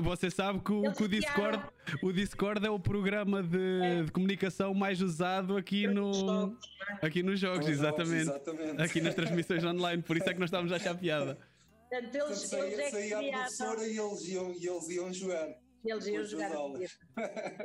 Você 0.00 0.28
sabe 0.28 0.58
que 0.58 0.72
o, 0.72 0.92
que 0.92 1.04
o, 1.04 1.08
Discord, 1.08 1.62
o 2.02 2.12
Discord 2.12 2.66
é 2.66 2.70
o 2.70 2.80
programa 2.80 3.44
de, 3.44 3.80
é. 3.80 4.02
de 4.02 4.10
comunicação 4.10 4.74
mais 4.74 5.00
usado 5.00 5.56
aqui, 5.56 5.86
no, 5.86 6.58
aqui 7.00 7.22
nos 7.22 7.38
jogos, 7.38 7.68
exatamente. 7.68 8.22
exatamente. 8.22 8.82
Aqui 8.82 9.00
nas 9.00 9.14
transmissões 9.14 9.64
online, 9.64 10.02
por 10.02 10.16
isso 10.16 10.28
é 10.28 10.34
que 10.34 10.40
nós 10.40 10.48
estávamos 10.48 10.72
a 10.72 10.76
achar 10.76 10.96
piada. 10.96 11.38
Portanto, 11.88 12.14
eles, 12.16 12.38
saía, 12.40 12.64
eles 12.64 12.78
é 12.80 12.90
saía 12.90 13.18
a 13.18 13.32
professora 13.32 13.86
e 13.86 13.98
eles 13.98 14.28
iam, 14.28 14.52
e 14.52 14.66
eles 14.66 14.88
iam 14.88 15.12
jogar. 15.12 15.48
Eles 15.84 16.06
iam 16.06 16.24
jogar. 16.24 16.50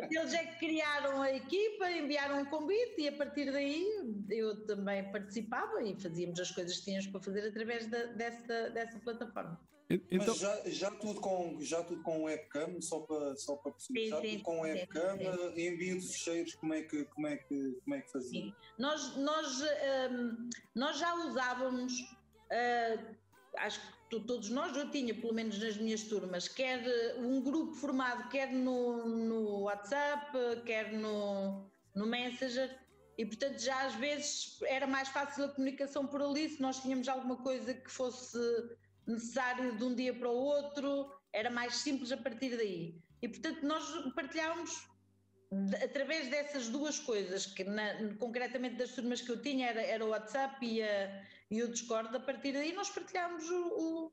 Eles 0.09 0.33
é 0.33 0.45
que 0.45 0.59
criaram 0.59 1.21
a 1.21 1.31
equipa, 1.31 1.91
enviaram 1.91 2.41
um 2.41 2.45
convite 2.45 3.01
e 3.01 3.07
a 3.07 3.11
partir 3.11 3.51
daí 3.51 3.85
eu 4.29 4.65
também 4.65 5.11
participava 5.11 5.81
e 5.83 5.99
fazíamos 5.99 6.39
as 6.39 6.51
coisas 6.51 6.77
que 6.77 6.85
tínhamos 6.85 7.07
para 7.07 7.21
fazer 7.21 7.47
através 7.47 7.87
da, 7.87 8.03
dessa, 8.05 8.69
dessa 8.69 8.99
plataforma. 8.99 9.59
Então... 9.89 10.27
Mas 10.27 10.39
já, 10.39 10.61
já, 10.69 10.91
tudo 10.91 11.19
com, 11.19 11.57
já 11.61 11.83
tudo 11.83 12.01
com 12.01 12.23
webcam, 12.23 12.81
só 12.81 12.99
para, 13.01 13.35
só 13.35 13.55
para 13.57 13.71
perceber, 13.73 14.09
já 14.09 14.21
tudo 14.21 14.43
com 14.43 14.61
webcam, 14.61 15.17
sim. 15.17 15.61
envio 15.61 15.99
de 15.99 16.07
ficheiros, 16.07 16.55
como 16.55 16.73
é 16.73 16.81
que, 16.81 17.05
como 17.05 17.27
é 17.27 17.37
que, 17.37 17.79
como 17.83 17.95
é 17.95 18.01
que 18.01 18.11
fazia? 18.11 18.41
Sim. 18.41 18.53
Nós, 18.77 19.15
nós, 19.17 19.61
um, 19.61 20.49
nós 20.73 20.97
já 20.97 21.13
usávamos, 21.15 21.93
uh, 21.93 23.15
acho 23.57 23.79
que 24.09 24.19
todos 24.19 24.49
nós, 24.49 24.75
eu 24.75 24.89
tinha 24.91 25.13
pelo 25.13 25.33
menos 25.33 25.59
nas 25.59 25.77
minhas 25.77 26.03
turmas, 26.03 26.47
quer 26.47 26.83
um 27.17 27.41
grupo 27.41 27.73
formado 27.73 28.29
quer 28.29 28.51
no, 28.51 29.07
no 29.07 29.61
WhatsApp, 29.61 30.31
quer 30.65 30.93
no, 30.93 31.69
no 31.95 32.05
Messenger, 32.05 32.69
e 33.17 33.25
portanto 33.25 33.59
já 33.59 33.85
às 33.85 33.95
vezes 33.95 34.59
era 34.63 34.87
mais 34.87 35.09
fácil 35.09 35.45
a 35.45 35.49
comunicação 35.49 36.05
por 36.07 36.21
ali, 36.21 36.49
se 36.49 36.61
nós 36.61 36.81
tínhamos 36.81 37.07
alguma 37.07 37.37
coisa 37.37 37.73
que 37.73 37.89
fosse 37.89 38.37
necessário 39.07 39.77
de 39.77 39.83
um 39.83 39.93
dia 39.93 40.13
para 40.13 40.29
o 40.29 40.35
outro, 40.35 41.11
era 41.31 41.49
mais 41.49 41.75
simples 41.77 42.11
a 42.11 42.17
partir 42.17 42.55
daí. 42.55 42.95
E 43.21 43.27
portanto 43.27 43.63
nós 43.63 44.13
partilhávamos 44.13 44.87
através 45.83 46.29
dessas 46.29 46.69
duas 46.69 46.99
coisas, 46.99 47.45
que 47.45 47.63
na, 47.63 48.15
concretamente 48.19 48.75
das 48.75 48.91
turmas 48.91 49.21
que 49.21 49.31
eu 49.31 49.41
tinha 49.41 49.67
era, 49.67 49.81
era 49.81 50.05
o 50.05 50.09
WhatsApp 50.09 50.65
e, 50.65 50.81
a, 50.81 51.23
e 51.49 51.63
o 51.63 51.71
Discord, 51.71 52.15
a 52.15 52.19
partir 52.19 52.53
daí 52.53 52.73
nós 52.73 52.89
partilhámos 52.89 53.49
o, 53.49 53.67
o, 53.67 54.11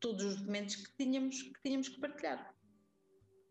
todos 0.00 0.24
os 0.24 0.36
documentos 0.36 0.76
que 0.76 0.96
tínhamos 0.96 1.42
que, 1.42 1.62
tínhamos 1.62 1.88
que 1.88 2.00
partilhar. 2.00 2.54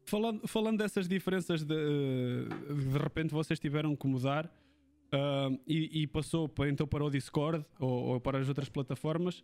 Falando, 0.06 0.48
falando 0.48 0.78
dessas 0.78 1.08
diferenças, 1.08 1.64
de, 1.64 1.76
de 1.76 2.98
repente 3.00 3.34
vocês 3.34 3.60
tiveram 3.60 3.96
que 3.96 4.06
mudar 4.06 4.46
uh, 4.46 5.60
e, 5.66 6.04
e, 6.04 6.08
passou 6.08 6.48
para, 6.48 6.70
então 6.70 6.88
para 6.88 7.04
o 7.04 7.10
Discord 7.10 7.66
ou, 7.80 7.90
ou 7.90 8.22
para 8.22 8.40
as 8.40 8.48
outras 8.48 8.70
plataformas. 8.70 9.44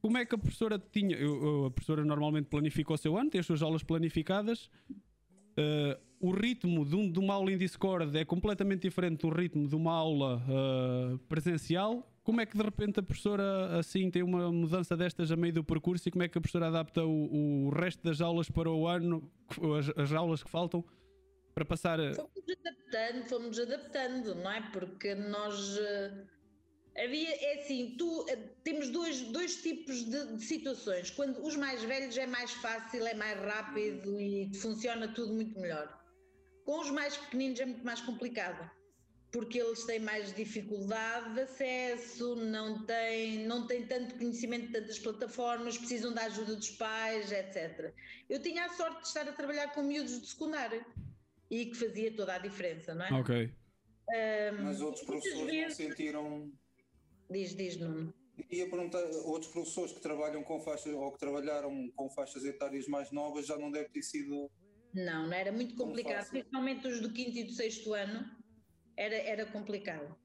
Como 0.00 0.18
é 0.18 0.24
que 0.24 0.34
a 0.34 0.38
professora 0.38 0.78
tinha? 0.78 1.16
A 1.66 1.70
professora 1.70 2.04
normalmente 2.04 2.46
planifica 2.46 2.92
o 2.92 2.96
seu 2.96 3.16
ano, 3.16 3.30
tem 3.30 3.38
as 3.38 3.46
suas 3.46 3.62
aulas 3.62 3.82
planificadas. 3.82 4.70
Uh, 5.56 5.96
o 6.20 6.30
ritmo 6.30 6.84
de, 6.84 6.96
um, 6.96 7.10
de, 7.10 7.18
uma 7.18 7.34
aula 7.34 7.52
em 7.52 7.58
Discord 7.58 8.16
é 8.16 8.24
completamente 8.24 8.82
diferente 8.82 9.20
do 9.20 9.28
ritmo 9.28 9.68
de 9.68 9.74
uma 9.74 9.92
aula 9.92 10.42
uh, 10.48 11.18
presencial. 11.20 12.10
Como 12.24 12.40
é 12.40 12.46
que 12.46 12.56
de 12.56 12.62
repente 12.62 12.98
a 12.98 13.02
professora 13.02 13.78
assim 13.78 14.10
tem 14.10 14.22
uma 14.22 14.50
mudança 14.50 14.96
destas 14.96 15.30
a 15.30 15.36
meio 15.36 15.52
do 15.52 15.62
percurso 15.62 16.08
e 16.08 16.10
como 16.10 16.24
é 16.24 16.28
que 16.28 16.38
a 16.38 16.40
professora 16.40 16.68
adapta 16.68 17.04
o, 17.04 17.66
o 17.66 17.70
resto 17.70 18.02
das 18.02 18.20
aulas 18.20 18.50
para 18.50 18.70
o 18.70 18.88
ano, 18.88 19.30
as, 19.78 19.90
as 19.96 20.12
aulas 20.12 20.42
que 20.42 20.50
faltam, 20.50 20.82
para 21.54 21.64
passar. 21.64 21.98
Fomos 22.14 22.32
adaptando, 22.48 23.28
fomos 23.28 23.58
adaptando, 23.58 24.34
não 24.36 24.50
é? 24.50 24.60
Porque 24.72 25.14
nós. 25.14 25.76
Uh 25.78 26.34
Havia, 26.96 27.28
é 27.28 27.60
assim, 27.60 27.96
tu, 27.98 28.24
eh, 28.28 28.36
temos 28.62 28.88
dois, 28.88 29.20
dois 29.22 29.60
tipos 29.60 30.04
de, 30.04 30.36
de, 30.36 30.44
situações. 30.44 31.10
Quando 31.10 31.44
os 31.44 31.56
mais 31.56 31.82
velhos 31.82 32.16
é 32.16 32.24
mais 32.24 32.52
fácil, 32.52 33.04
é 33.04 33.14
mais 33.14 33.36
rápido 33.40 34.20
e 34.20 34.48
funciona 34.54 35.08
tudo 35.08 35.34
muito 35.34 35.58
melhor. 35.58 35.92
Com 36.64 36.80
os 36.80 36.90
mais 36.90 37.16
pequeninos 37.16 37.58
é 37.58 37.66
muito 37.66 37.84
mais 37.84 38.00
complicado, 38.00 38.70
porque 39.34 39.60
eles 39.60 39.82
têm 39.82 39.98
mais 39.98 40.32
dificuldade 40.32 41.34
de 41.34 41.40
acesso, 41.40 42.36
não 42.36 42.86
têm, 42.86 43.44
não 43.44 43.66
têm 43.66 43.84
tanto 43.84 44.14
conhecimento 44.14 44.68
de 44.68 44.74
tantas 44.74 44.96
plataformas, 45.00 45.76
precisam 45.76 46.14
da 46.14 46.26
ajuda 46.26 46.54
dos 46.54 46.70
pais, 46.70 47.32
etc. 47.32 47.92
Eu 48.30 48.40
tinha 48.40 48.64
a 48.64 48.68
sorte 48.68 49.02
de 49.02 49.08
estar 49.08 49.28
a 49.28 49.32
trabalhar 49.32 49.74
com 49.74 49.82
miúdos 49.82 50.20
de 50.20 50.28
secundário 50.28 50.86
e 51.50 51.66
que 51.66 51.74
fazia 51.74 52.14
toda 52.14 52.36
a 52.36 52.38
diferença, 52.38 52.94
não 52.94 53.06
é? 53.06 53.12
Ok. 53.12 53.52
Um, 54.08 54.62
Mas 54.62 54.80
outros 54.80 55.04
professores 55.04 55.46
vezes... 55.46 55.78
não 55.80 55.88
sentiram 55.88 56.52
Diz, 57.28 57.56
diz, 57.56 57.76
Nuno. 57.76 58.14
Ia 58.52 58.70
perguntar, 58.70 59.02
outros 59.24 59.50
professores 59.50 59.90
que 59.90 60.00
trabalham 60.00 60.44
com 60.44 60.60
faixas 60.60 60.94
ou 60.94 61.10
que 61.10 61.18
trabalharam 61.18 61.90
com 61.96 62.08
faixas 62.08 62.44
etárias 62.44 62.86
mais 62.86 63.10
novas 63.10 63.46
já 63.46 63.58
não 63.58 63.72
deve 63.72 63.88
ter 63.88 64.02
sido. 64.02 64.48
Não, 64.92 65.26
não 65.26 65.32
era 65.32 65.50
muito 65.50 65.74
complicado, 65.74 66.30
principalmente 66.30 66.86
os 66.86 67.00
do 67.00 67.12
quinto 67.12 67.36
e 67.36 67.42
do 67.42 67.50
sexto 67.50 67.92
ano, 67.94 68.43
era, 68.96 69.14
era 69.16 69.46
complicado. 69.46 70.16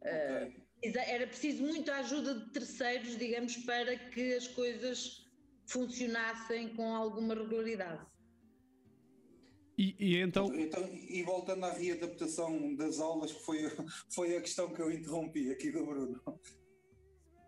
Okay. 0.00 0.92
Uh, 0.94 0.98
era 1.06 1.26
preciso 1.26 1.62
muita 1.64 1.96
ajuda 1.96 2.34
de 2.34 2.50
terceiros, 2.50 3.16
digamos, 3.16 3.56
para 3.58 3.96
que 3.96 4.34
as 4.34 4.46
coisas 4.48 5.26
funcionassem 5.66 6.74
com 6.74 6.94
alguma 6.94 7.34
regularidade. 7.34 8.06
E, 9.76 9.94
e, 9.98 10.20
então... 10.20 10.52
então... 10.54 10.88
E 10.92 11.22
voltando 11.22 11.64
à 11.64 11.72
readaptação 11.72 12.74
das 12.74 12.98
aulas, 12.98 13.32
que 13.32 13.44
foi, 13.44 13.70
foi 14.10 14.36
a 14.36 14.40
questão 14.40 14.72
que 14.74 14.80
eu 14.80 14.90
interrompi 14.90 15.50
aqui 15.52 15.70
do 15.70 15.84
Bruno. 15.84 16.20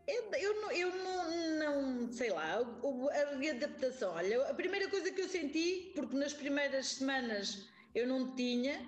Eu, 0.06 0.32
eu, 0.32 0.60
não, 0.60 0.72
eu 0.72 0.96
não, 0.96 1.58
não, 1.58 2.12
sei 2.12 2.30
lá, 2.30 2.58
a 2.58 3.36
readaptação. 3.36 4.12
Olha, 4.12 4.42
a 4.48 4.54
primeira 4.54 4.88
coisa 4.88 5.10
que 5.12 5.20
eu 5.20 5.28
senti, 5.28 5.92
porque 5.94 6.16
nas 6.16 6.32
primeiras 6.32 6.86
semanas 6.86 7.68
eu 7.94 8.06
não 8.06 8.34
tinha, 8.34 8.80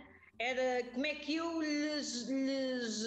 era 0.43 0.85
como 0.91 1.07
é 1.07 1.15
que 1.15 1.37
eu 1.37 1.61
lhes, 1.61 2.29
lhes 2.29 3.05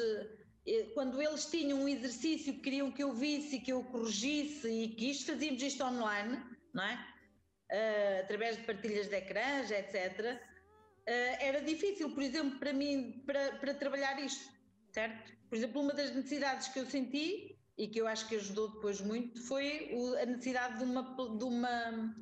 eh, 0.68 0.92
quando 0.94 1.22
eles 1.22 1.46
tinham 1.46 1.82
um 1.84 1.88
exercício 1.88 2.54
que 2.54 2.62
queriam 2.62 2.92
que 2.92 3.04
eu 3.04 3.14
visse, 3.14 3.60
que 3.60 3.74
eu 3.74 3.84
corrigisse 3.84 4.68
e 4.68 4.90
que 4.96 5.12
isto 5.12 5.32
fazíamos 5.32 5.62
isto 5.62 5.84
online, 5.84 6.40
não 6.74 6.84
é? 6.84 7.16
uh, 7.72 8.24
através 8.24 8.58
de 8.58 8.64
partilhas 8.64 9.08
de 9.08 9.16
ecrãs, 9.16 9.72
etc., 9.72 9.96
uh, 9.96 10.56
eh, 11.08 11.38
era 11.40 11.62
difícil, 11.62 12.10
por 12.12 12.24
exemplo, 12.24 12.60
para 12.60 12.74
mim, 12.74 13.24
para, 13.26 13.58
para 13.58 13.74
trabalhar 13.76 14.20
isto, 14.20 14.50
certo? 14.92 15.34
Por 15.50 15.56
exemplo, 15.58 15.82
uma 15.82 15.94
das 15.94 16.14
necessidades 16.16 16.68
que 16.70 16.80
eu 16.80 16.86
senti 16.86 17.58
e 17.78 17.88
que 17.88 18.00
eu 18.02 18.08
acho 18.08 18.28
que 18.28 18.36
ajudou 18.36 18.72
depois 18.74 19.02
muito 19.02 19.40
foi 19.44 19.92
o, 19.94 20.16
a 20.16 20.26
necessidade 20.26 20.80
de 20.80 20.84
uma, 20.84 21.04
de 21.38 21.44
uma 21.44 22.16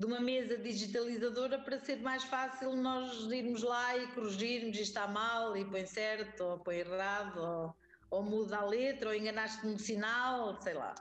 de 0.00 0.06
uma 0.06 0.18
mesa 0.18 0.56
digitalizadora 0.56 1.58
para 1.58 1.78
ser 1.78 1.96
mais 1.96 2.24
fácil 2.24 2.74
nós 2.74 3.30
irmos 3.30 3.62
lá 3.62 3.98
e 3.98 4.06
corrigirmos 4.14 4.74
isto 4.78 4.88
está 4.88 5.06
mal 5.06 5.54
e 5.54 5.64
põe 5.66 5.84
certo 5.84 6.42
ou 6.42 6.58
põe 6.58 6.76
errado 6.76 7.38
ou, 7.38 7.76
ou 8.10 8.22
muda 8.22 8.56
a 8.56 8.64
letra 8.64 9.10
ou 9.10 9.14
enganaste 9.14 9.66
no 9.66 9.78
sinal, 9.78 10.58
sei 10.62 10.72
lá. 10.72 10.94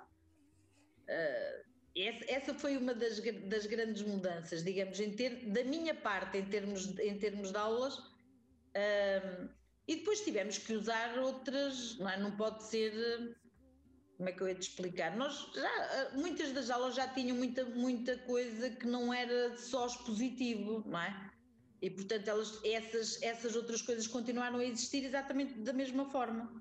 Uh, 1.08 1.70
essa, 2.28 2.54
foi 2.54 2.76
uma 2.76 2.94
das, 2.94 3.22
das, 3.48 3.66
grandes 3.66 4.02
mudanças, 4.02 4.66
digamos, 4.66 4.98
ter, 5.16 5.46
da 5.50 5.64
minha 5.64 5.96
parte 5.96 6.38
em 6.38 6.46
termos, 6.50 7.00
em 7.00 7.18
termos 7.18 7.52
de 7.52 7.58
aulas. 7.58 7.98
Uh, 7.98 9.50
e 9.88 9.96
depois 9.96 10.20
tivemos 10.22 10.58
que 10.58 10.74
usar 10.74 11.18
outras, 11.20 11.98
não, 12.00 12.10
é? 12.10 12.18
não 12.20 12.36
pode 12.36 12.66
ser 12.66 12.94
como 14.20 14.28
é 14.28 14.34
que 14.34 14.42
eu 14.42 14.50
ia 14.50 14.56
te 14.56 14.64
explicar? 14.64 15.16
Nós 15.16 15.50
já, 15.56 16.12
muitas 16.14 16.52
das 16.52 16.70
aulas 16.70 16.94
já 16.94 17.08
tinham 17.08 17.38
muita, 17.38 17.64
muita 17.64 18.18
coisa 18.18 18.70
que 18.70 18.86
não 18.86 19.14
era 19.14 19.58
só 19.58 19.88
expositivo, 19.88 20.84
não 20.86 21.00
é? 21.00 21.32
E 21.82 21.90
portanto 21.90 22.28
elas, 22.28 22.60
essas, 22.66 23.22
essas 23.22 23.56
outras 23.56 23.82
coisas 23.82 24.06
continuaram 24.08 24.60
a 24.60 24.66
existir 24.66 25.06
exatamente 25.06 25.54
da 25.62 25.72
mesma 25.72 26.04
forma. 26.12 26.52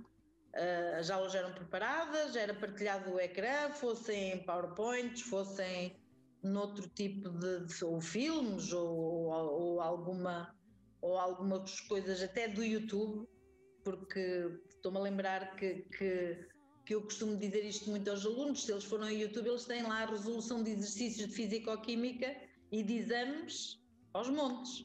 Uh, 0.55 1.01
as 1.01 1.11
aulas 1.11 1.35
eram 1.35 1.53
preparadas, 1.53 2.37
era 2.37 2.55
partilhado 2.55 3.11
o 3.11 3.19
ecrã, 3.19 3.71
fossem 3.73 4.41
PowerPoints, 4.45 5.23
fossem 5.23 6.01
noutro 6.45 6.89
tipo 6.91 7.29
de, 7.29 7.67
de 7.67 7.85
ou 7.85 8.01
filmes 8.01 8.73
ou, 8.73 9.27
ou, 9.27 9.63
ou, 9.63 9.81
alguma 9.81 10.55
ou 11.03 11.19
algumas 11.19 11.81
coisas 11.81 12.23
até 12.23 12.47
do 12.47 12.63
YouTube, 12.63 13.29
porque 13.83 14.49
estou-me 14.69 14.99
a 14.99 15.01
lembrar 15.01 15.57
que, 15.57 15.83
que 15.97 16.47
que 16.89 16.95
eu 16.95 17.03
costumo 17.03 17.37
dizer 17.37 17.67
isto 17.67 17.91
muito 17.91 18.09
aos 18.09 18.25
alunos, 18.25 18.65
se 18.65 18.73
eles 18.73 18.83
foram 18.83 19.05
ao 19.05 19.11
YouTube, 19.11 19.47
eles 19.47 19.67
têm 19.67 19.83
lá 19.83 20.05
a 20.05 20.07
resolução 20.07 20.63
de 20.63 20.71
exercícios 20.71 21.29
de 21.29 21.35
Físico-Química 21.35 22.35
e 22.73 22.83
de 22.83 22.95
exames 22.95 23.79
aos 24.15 24.31
montes. 24.31 24.81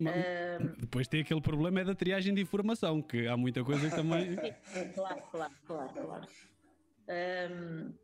uh, 0.00 0.80
depois 0.80 1.06
tem 1.06 1.20
aquele 1.20 1.40
problema 1.40 1.82
é 1.82 1.84
da 1.84 1.94
triagem 1.94 2.34
de 2.34 2.40
informação, 2.40 3.00
que 3.00 3.28
há 3.28 3.36
muita 3.36 3.62
coisa 3.62 3.88
que 3.88 3.94
também. 3.94 4.34
claro, 4.92 5.22
claro, 5.30 5.54
claro, 5.64 5.92
claro. 5.94 6.28
Um, 7.08 7.94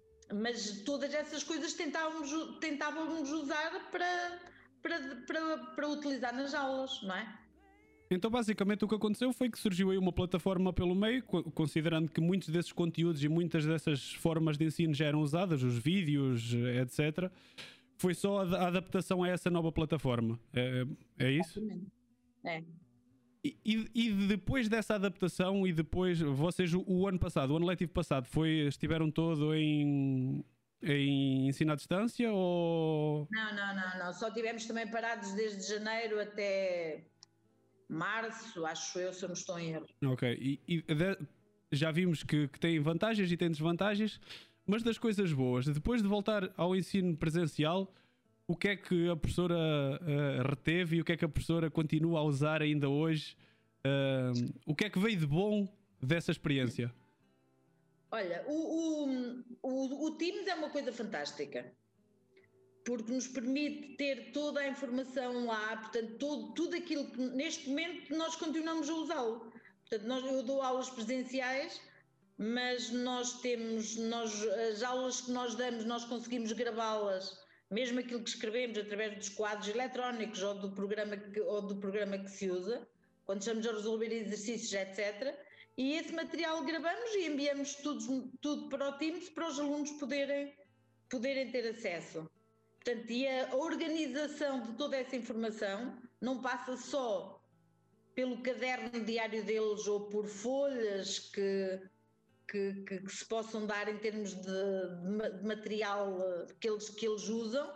mas 0.40 0.82
todas 0.82 1.12
essas 1.12 1.42
coisas 1.42 1.72
tentávamos, 1.72 2.30
tentávamos 2.60 3.28
usar 3.32 3.90
para, 3.90 4.40
para, 4.80 5.16
para, 5.26 5.58
para 5.74 5.88
utilizar 5.88 6.32
nas 6.32 6.54
aulas, 6.54 7.02
não 7.02 7.16
é? 7.16 7.38
Então, 8.10 8.30
basicamente, 8.30 8.84
o 8.84 8.88
que 8.88 8.94
aconteceu 8.94 9.32
foi 9.32 9.50
que 9.50 9.58
surgiu 9.58 9.90
aí 9.90 9.98
uma 9.98 10.12
plataforma 10.12 10.72
pelo 10.72 10.94
meio, 10.94 11.22
considerando 11.22 12.10
que 12.10 12.20
muitos 12.20 12.48
desses 12.48 12.72
conteúdos 12.72 13.22
e 13.22 13.28
muitas 13.28 13.66
dessas 13.66 14.14
formas 14.14 14.56
de 14.56 14.64
ensino 14.64 14.94
já 14.94 15.06
eram 15.06 15.20
usadas, 15.20 15.62
os 15.62 15.78
vídeos, 15.78 16.54
etc. 16.54 17.30
Foi 17.98 18.14
só 18.14 18.40
a 18.40 18.68
adaptação 18.68 19.22
a 19.22 19.28
essa 19.28 19.50
nova 19.50 19.70
plataforma. 19.70 20.38
É, 20.54 20.86
é 21.18 21.30
isso? 21.32 21.60
É. 22.44 22.62
E, 23.44 23.88
e, 23.94 24.12
depois 24.26 24.68
dessa 24.68 24.94
adaptação 24.94 25.66
e 25.66 25.72
depois 25.72 26.20
vocês 26.20 26.74
o, 26.74 26.84
o, 26.86 27.06
ano 27.06 27.18
passado, 27.18 27.52
o 27.52 27.56
ano 27.56 27.66
letivo 27.66 27.92
passado, 27.92 28.26
foi 28.26 28.66
estiveram 28.66 29.10
todo 29.10 29.54
em 29.54 30.44
em 30.80 31.48
ensino 31.48 31.72
à 31.72 31.74
distância 31.74 32.30
ou 32.32 33.26
não 33.32 33.54
não 33.54 33.74
não 33.74 33.98
não 33.98 34.12
só 34.12 34.30
tivemos 34.30 34.64
também 34.64 34.88
parados 34.88 35.32
desde 35.32 35.68
janeiro 35.68 36.20
até 36.20 37.04
março, 37.88 38.64
acho 38.66 38.98
eu, 38.98 39.12
se 39.12 39.24
eu 39.24 39.28
não 39.28 39.34
estou 39.34 39.58
em 39.58 39.72
erro. 39.72 39.86
Ok, 40.04 40.36
e, 40.40 40.60
e 40.68 40.84
já 41.72 41.90
vimos 41.90 42.22
que, 42.22 42.48
que 42.48 42.60
tem 42.60 42.78
vantagens 42.80 43.30
e 43.30 43.36
tem 43.36 43.50
desvantagens, 43.50 44.20
mas 44.66 44.82
das 44.82 44.98
coisas 44.98 45.32
boas, 45.32 45.66
depois 45.66 46.02
de 46.02 46.08
voltar 46.08 46.52
ao 46.56 46.76
ensino 46.76 47.16
presencial, 47.16 47.92
o 48.46 48.56
que 48.56 48.68
é 48.68 48.76
que 48.76 49.08
a 49.08 49.16
professora 49.16 49.54
uh, 49.54 50.48
reteve 50.48 50.96
e 50.96 51.00
o 51.00 51.04
que 51.04 51.12
é 51.12 51.16
que 51.16 51.24
a 51.24 51.28
professora 51.28 51.70
continua 51.70 52.20
a 52.20 52.22
usar 52.22 52.62
ainda 52.62 52.88
hoje? 52.88 53.36
Uh, 53.84 54.52
o 54.66 54.74
que 54.74 54.84
é 54.84 54.90
que 54.90 54.98
veio 54.98 55.18
de 55.18 55.26
bom 55.26 55.68
dessa 56.02 56.30
experiência? 56.30 56.92
Olha, 58.10 58.42
o, 58.46 59.04
o, 59.04 59.44
o, 59.62 60.06
o 60.06 60.10
Teams 60.12 60.46
é 60.46 60.54
uma 60.54 60.70
coisa 60.70 60.92
fantástica 60.92 61.70
porque 62.88 63.12
nos 63.12 63.28
permite 63.28 63.96
ter 63.96 64.32
toda 64.32 64.60
a 64.60 64.68
informação 64.68 65.44
lá, 65.44 65.76
portanto, 65.76 66.16
todo, 66.16 66.54
tudo 66.54 66.74
aquilo 66.74 67.04
que 67.10 67.20
neste 67.20 67.68
momento 67.68 68.16
nós 68.16 68.34
continuamos 68.34 68.88
a 68.88 68.94
usá-lo. 68.94 69.52
Portanto, 69.80 70.08
nós, 70.08 70.24
eu 70.24 70.42
dou 70.42 70.62
aulas 70.62 70.88
presenciais, 70.88 71.82
mas 72.38 72.88
nós 72.90 73.42
temos, 73.42 73.94
nós, 73.96 74.42
as 74.70 74.82
aulas 74.82 75.20
que 75.20 75.30
nós 75.30 75.54
damos, 75.54 75.84
nós 75.84 76.06
conseguimos 76.06 76.50
gravá-las, 76.52 77.38
mesmo 77.70 78.00
aquilo 78.00 78.22
que 78.22 78.30
escrevemos 78.30 78.78
através 78.78 79.18
dos 79.18 79.28
quadros 79.28 79.68
eletrónicos 79.68 80.42
ou 80.42 80.54
do 80.54 80.70
programa 80.72 81.14
que, 81.14 81.42
ou 81.42 81.60
do 81.60 81.76
programa 81.76 82.16
que 82.16 82.30
se 82.30 82.50
usa, 82.50 82.88
quando 83.26 83.42
estamos 83.42 83.66
a 83.66 83.72
resolver 83.72 84.10
exercícios, 84.10 84.72
etc. 84.72 85.36
E 85.76 85.92
esse 85.92 86.14
material 86.14 86.64
gravamos 86.64 87.14
e 87.16 87.26
enviamos 87.26 87.74
tudo, 87.74 88.32
tudo 88.40 88.70
para 88.70 88.88
o 88.88 88.92
Teams 88.96 89.28
para 89.28 89.46
os 89.46 89.60
alunos 89.60 89.90
poderem, 89.90 90.56
poderem 91.10 91.52
ter 91.52 91.68
acesso. 91.68 92.26
Portanto, 92.88 93.10
e 93.10 93.28
a 93.28 93.54
organização 93.54 94.62
de 94.62 94.72
toda 94.72 94.96
essa 94.96 95.14
informação 95.14 95.98
não 96.22 96.40
passa 96.40 96.74
só 96.74 97.38
pelo 98.14 98.42
caderno 98.42 99.04
diário 99.04 99.44
deles 99.44 99.86
ou 99.86 100.08
por 100.08 100.26
folhas 100.26 101.18
que, 101.18 101.82
que, 102.50 102.72
que, 102.84 103.00
que 103.00 103.12
se 103.12 103.26
possam 103.26 103.66
dar 103.66 103.88
em 103.88 103.98
termos 103.98 104.32
de, 104.32 104.40
de, 104.40 105.46
material 105.46 106.18
eh, 106.18 106.46
que 106.58 106.70
eles, 106.70 106.88
que 106.88 107.06
eles 107.06 107.28
usam, 107.28 107.70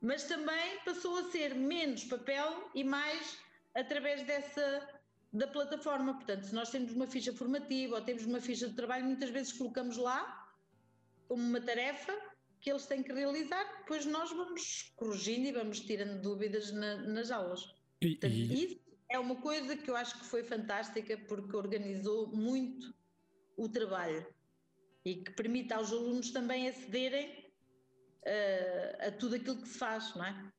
mas 0.00 0.24
também 0.24 0.80
passou 0.84 1.16
a 1.18 1.30
ser 1.30 1.54
menos 1.54 2.02
papel 2.02 2.68
e 2.74 2.82
mais 2.82 3.38
através 3.72 4.24
dessa 4.24 4.84
da 5.32 5.46
plataforma. 5.46 6.14
Portanto, 6.14 6.44
se 6.44 6.52
nós 6.52 6.70
temos 6.70 6.92
uma 6.92 7.06
ficha 7.06 7.32
formativa 7.32 7.94
ou 7.94 8.02
temos 8.02 8.24
uma 8.24 8.40
ficha 8.40 8.66
de 8.66 8.74
trabalho, 8.74 9.04
muitas 9.04 9.30
vezes 9.30 9.52
colocamos 9.52 9.96
lá 9.96 10.50
como 11.28 11.40
uma 11.40 11.60
tarefa 11.60 12.12
que 12.60 12.70
eles 12.70 12.86
têm 12.86 13.02
que 13.02 13.12
realizar, 13.12 13.64
depois 13.78 14.04
nós 14.06 14.30
vamos 14.30 14.92
corrigindo 14.96 15.48
e 15.48 15.52
vamos 15.52 15.80
tirando 15.80 16.20
dúvidas 16.20 16.72
na, 16.72 16.96
nas 17.02 17.30
aulas. 17.30 17.74
E, 18.00 18.10
Portanto, 18.10 18.34
e... 18.34 18.64
Isso 18.64 18.80
é 19.08 19.18
uma 19.18 19.36
coisa 19.36 19.76
que 19.76 19.90
eu 19.90 19.96
acho 19.96 20.18
que 20.18 20.24
foi 20.26 20.42
fantástica 20.42 21.16
porque 21.28 21.56
organizou 21.56 22.28
muito 22.28 22.94
o 23.56 23.68
trabalho 23.68 24.26
e 25.04 25.16
que 25.16 25.30
permite 25.32 25.72
aos 25.72 25.92
alunos 25.92 26.30
também 26.30 26.68
acederem 26.68 27.30
uh, 28.26 29.06
a 29.06 29.10
tudo 29.12 29.36
aquilo 29.36 29.62
que 29.62 29.68
se 29.68 29.78
faz, 29.78 30.14
não 30.14 30.24
é? 30.24 30.52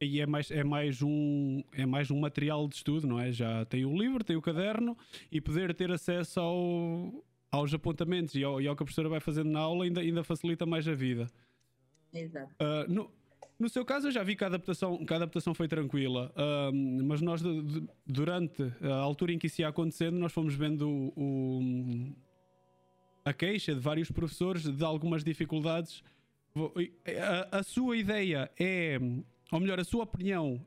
E 0.00 0.20
é 0.20 0.26
mais, 0.26 0.50
é, 0.50 0.62
mais 0.62 1.00
um, 1.02 1.62
é 1.72 1.86
mais 1.86 2.10
um 2.10 2.20
material 2.20 2.68
de 2.68 2.76
estudo, 2.76 3.06
não 3.06 3.18
é? 3.18 3.32
Já 3.32 3.64
tem 3.64 3.84
o 3.86 3.96
livro, 3.96 4.22
tem 4.22 4.36
o 4.36 4.42
caderno 4.42 4.96
e 5.32 5.40
poder 5.40 5.74
ter 5.74 5.90
acesso 5.90 6.38
ao, 6.38 7.24
aos 7.56 7.74
apontamentos 7.74 8.34
e 8.34 8.44
ao, 8.44 8.60
e 8.60 8.66
ao, 8.66 8.76
que 8.76 8.82
a 8.82 8.86
professora 8.86 9.08
vai 9.08 9.20
fazendo 9.20 9.50
na 9.50 9.60
aula 9.60 9.84
ainda, 9.84 10.00
ainda 10.00 10.24
facilita 10.24 10.64
mais 10.66 10.86
a 10.86 10.94
vida. 10.94 11.26
Exato. 12.12 12.54
Uh, 12.60 12.92
no, 12.92 13.10
no 13.58 13.68
seu 13.68 13.84
caso, 13.84 14.08
eu 14.08 14.12
já 14.12 14.22
vi 14.22 14.36
que 14.36 14.44
a 14.44 14.46
adaptação, 14.46 15.04
que 15.04 15.12
a 15.12 15.16
adaptação 15.16 15.54
foi 15.54 15.68
tranquila, 15.68 16.32
uh, 16.36 16.74
mas 17.04 17.20
nós, 17.20 17.42
de, 17.42 17.62
de, 17.62 17.88
durante 18.06 18.62
a 18.82 18.94
altura 18.94 19.32
em 19.32 19.38
que 19.38 19.46
isso 19.46 19.60
ia 19.60 19.68
acontecendo, 19.68 20.18
nós 20.18 20.32
fomos 20.32 20.54
vendo 20.54 20.88
o, 20.88 21.12
o, 21.16 22.16
a 23.24 23.32
queixa 23.32 23.74
de 23.74 23.80
vários 23.80 24.10
professores 24.10 24.62
de 24.64 24.84
algumas 24.84 25.24
dificuldades. 25.24 26.02
A, 27.52 27.58
a 27.58 27.62
sua 27.62 27.98
ideia 27.98 28.50
é, 28.58 28.98
ou 29.50 29.60
melhor, 29.60 29.78
a 29.78 29.84
sua 29.84 30.04
opinião 30.04 30.60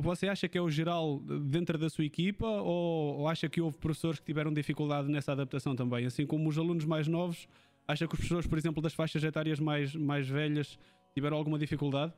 você 0.00 0.28
acha 0.28 0.48
que 0.48 0.56
é 0.56 0.60
o 0.60 0.70
geral 0.70 1.20
dentro 1.20 1.76
da 1.76 1.90
sua 1.90 2.04
equipa 2.04 2.46
ou, 2.46 3.18
ou, 3.18 3.28
acha 3.28 3.48
que 3.48 3.60
houve 3.60 3.76
professores 3.76 4.18
que 4.18 4.24
tiveram 4.24 4.52
dificuldade 4.52 5.08
nessa 5.08 5.32
adaptação 5.32 5.76
também? 5.76 6.06
Assim 6.06 6.26
como 6.26 6.48
os 6.48 6.56
alunos 6.56 6.84
mais 6.84 7.06
novos, 7.06 7.46
acha 7.86 8.06
que 8.06 8.14
os 8.14 8.20
professores, 8.20 8.46
por 8.46 8.58
exemplo, 8.58 8.82
das 8.82 8.94
faixas 8.94 9.22
etárias 9.22 9.60
mais, 9.60 9.94
mais 9.94 10.26
velhas 10.26 10.78
tiveram 11.14 11.36
alguma 11.36 11.58
dificuldade? 11.58 12.12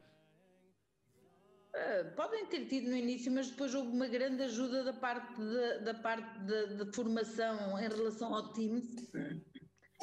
Uh, 1.75 2.15
podem 2.15 2.47
ter 2.47 2.67
tido 2.67 2.91
no 2.91 2.97
início, 2.97 3.33
mas 3.33 3.51
depois 3.51 3.75
houve 3.75 3.89
uma 3.89 4.07
grande 4.07 4.43
ajuda 4.43 4.85
da 4.85 4.93
parte 4.93 5.35
de, 5.41 5.79
da 5.81 5.95
parte 5.95 6.39
de, 6.41 6.85
de 6.85 6.93
formação 6.95 7.79
em 7.81 7.89
relação 7.89 8.35
ao 8.35 8.53
Teams. 8.53 9.11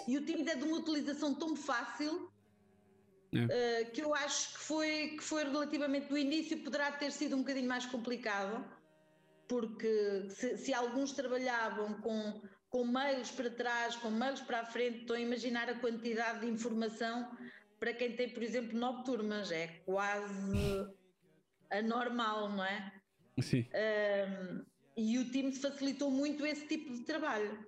E 0.07 0.17
o 0.17 0.25
Teams 0.25 0.47
é 0.47 0.55
de 0.55 0.63
uma 0.63 0.77
utilização 0.77 1.35
tão 1.35 1.55
fácil 1.55 2.29
é. 3.33 3.83
Uh, 3.83 3.91
que 3.91 4.01
eu 4.01 4.13
acho 4.15 4.53
que 4.53 4.59
foi, 4.59 5.07
que 5.17 5.23
foi 5.23 5.43
relativamente 5.43 6.07
do 6.07 6.17
início, 6.17 6.63
poderá 6.63 6.91
ter 6.91 7.11
sido 7.11 7.35
um 7.35 7.39
bocadinho 7.39 7.67
mais 7.67 7.85
complicado, 7.85 8.65
porque 9.47 10.25
se, 10.29 10.57
se 10.57 10.73
alguns 10.73 11.11
trabalhavam 11.11 11.93
com, 12.01 12.41
com 12.69 12.83
mails 12.85 13.31
para 13.31 13.49
trás, 13.49 13.95
com 13.95 14.09
mails 14.09 14.41
para 14.41 14.61
a 14.61 14.65
frente, 14.65 15.01
estou 15.01 15.15
a 15.15 15.19
imaginar 15.19 15.69
a 15.69 15.75
quantidade 15.75 16.41
de 16.41 16.47
informação 16.47 17.29
para 17.79 17.93
quem 17.93 18.15
tem, 18.15 18.29
por 18.29 18.43
exemplo, 18.43 18.77
nove 18.77 19.03
turmas, 19.03 19.51
é 19.51 19.67
quase 19.85 20.87
anormal, 21.71 22.49
não 22.49 22.63
é? 22.63 22.91
Sim. 23.41 23.65
E 24.97 25.17
o 25.17 25.31
time 25.31 25.53
facilitou 25.53 26.11
muito 26.11 26.45
esse 26.45 26.67
tipo 26.67 26.91
de 26.91 27.05
trabalho. 27.05 27.65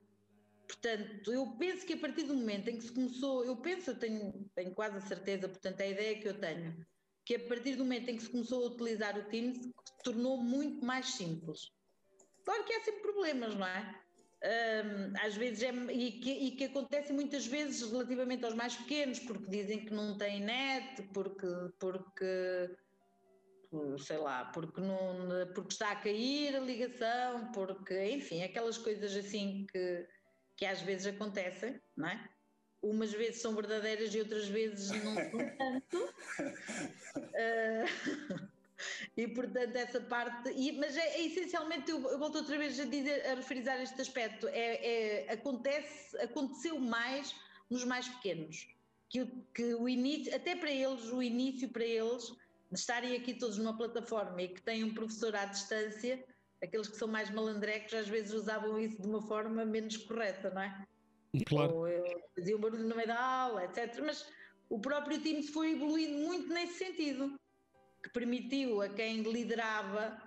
Portanto, 0.72 1.34
eu 1.34 1.46
penso 1.60 1.86
que 1.86 1.94
a 1.94 1.98
partir 1.98 2.24
do 2.24 2.34
momento 2.34 2.70
em 2.70 2.78
que 2.78 2.86
se 2.86 2.94
começou, 2.94 3.44
eu 3.44 3.58
penso, 3.58 3.92
eu 3.92 4.00
tenho, 4.00 4.50
tenho 4.56 4.74
quase 4.74 4.98
a 4.98 5.02
certeza, 5.02 5.50
portanto, 5.50 5.82
a 5.82 5.86
ideia 5.86 6.18
que 6.18 6.28
eu 6.30 6.40
tenho, 6.40 6.86
que 7.26 7.36
a 7.36 7.40
partir 7.40 7.76
do 7.76 7.84
momento 7.84 8.08
em 8.08 8.16
que 8.16 8.24
se 8.24 8.30
começou 8.30 8.64
a 8.64 8.68
utilizar 8.68 9.18
o 9.18 9.24
Teams, 9.26 9.58
se 9.58 10.04
tornou 10.04 10.38
muito 10.38 10.86
mais 10.86 11.08
simples. 11.08 11.72
Claro 12.46 12.64
que 12.64 12.74
há 12.74 12.84
sempre 12.86 13.02
problemas, 13.02 13.54
não 13.54 13.68
é? 13.68 14.02
Um, 14.44 15.14
às 15.20 15.36
vezes 15.36 15.62
é, 15.62 15.72
e, 15.92 16.14
que, 16.14 16.32
e 16.32 16.52
que 16.52 16.64
acontece 16.64 17.12
muitas 17.12 17.46
vezes 17.46 17.92
relativamente 17.92 18.46
aos 18.46 18.56
mais 18.56 18.74
pequenos, 18.74 19.20
porque 19.20 19.52
dizem 19.52 19.86
que 19.86 19.94
não 19.94 20.18
têm 20.18 20.40
net, 20.40 21.04
porque, 21.14 21.48
porque 21.78 22.78
sei 24.00 24.18
lá, 24.18 24.46
porque, 24.46 24.80
não, 24.80 25.28
porque 25.54 25.74
está 25.74 25.92
a 25.92 25.96
cair 25.98 26.56
a 26.56 26.60
ligação, 26.62 27.52
porque, 27.52 28.14
enfim, 28.14 28.42
aquelas 28.42 28.78
coisas 28.78 29.14
assim 29.16 29.66
que, 29.70 30.08
que 30.62 30.66
às 30.68 30.80
vezes 30.80 31.08
acontecem, 31.08 31.82
não 31.98 32.08
é? 32.08 32.30
Umas 32.84 33.12
vezes 33.12 33.42
são 33.42 33.56
verdadeiras 33.56 34.14
e 34.14 34.20
outras 34.20 34.48
vezes 34.48 34.92
não 35.04 35.16
são 35.16 35.40
tanto. 35.58 35.98
uh, 37.18 37.90
e 39.18 39.28
portanto 39.30 39.76
essa 39.76 40.00
parte 40.02 40.52
e, 40.52 40.74
mas 40.74 40.96
é, 40.96 41.16
é 41.16 41.26
essencialmente 41.26 41.90
eu, 41.90 42.00
eu, 42.12 42.20
volto 42.20 42.36
outra 42.36 42.60
vez 42.60 42.80
a 42.80 42.86
dizer 42.86 43.26
a 43.26 43.34
referir 43.34 43.68
este 43.82 44.02
aspecto 44.02 44.48
é, 44.50 45.26
é, 45.26 45.34
acontece 45.34 46.16
aconteceu 46.18 46.80
mais 46.80 47.36
nos 47.68 47.84
mais 47.84 48.08
pequenos 48.08 48.68
que, 49.10 49.26
que 49.56 49.74
o 49.74 49.90
início 49.90 50.36
até 50.36 50.56
para 50.56 50.72
eles 50.72 51.06
o 51.06 51.24
início 51.24 51.70
para 51.70 51.86
eles 51.86 52.36
de 52.72 52.80
estarem 52.80 53.16
aqui 53.16 53.34
todos 53.34 53.58
numa 53.58 53.76
plataforma 53.76 54.42
e 54.42 54.48
que 54.48 54.62
têm 54.62 54.84
um 54.84 54.94
professor 54.94 55.36
à 55.36 55.46
distância, 55.46 56.24
aqueles 56.62 56.88
que 56.88 56.98
são 56.98 57.08
mais 57.08 57.30
malandrecos 57.30 57.94
às 57.94 58.08
vezes 58.08 58.34
usavam 58.34 58.80
isso 58.80 59.02
de 59.02 59.08
uma 59.08 59.22
forma 59.22 59.66
menos 59.66 59.98
correta, 59.98 60.50
não 60.52 60.62
é? 60.62 60.86
Claro. 61.46 61.76
Ou 61.76 61.88
faziam 62.36 62.60
barulho 62.60 62.88
no 62.88 62.96
meio 62.96 63.08
da 63.08 63.20
aula, 63.20 63.66
etc. 63.66 64.02
Mas 64.06 64.26
o 64.70 64.80
próprio 64.80 65.20
time 65.22 65.42
se 65.42 65.52
foi 65.52 65.72
evoluindo 65.72 66.18
muito 66.20 66.48
nesse 66.54 66.74
sentido, 66.74 67.40
que 68.04 68.10
permitiu 68.12 68.82
a 68.82 68.90
quem 68.90 69.22
liderava 69.22 70.18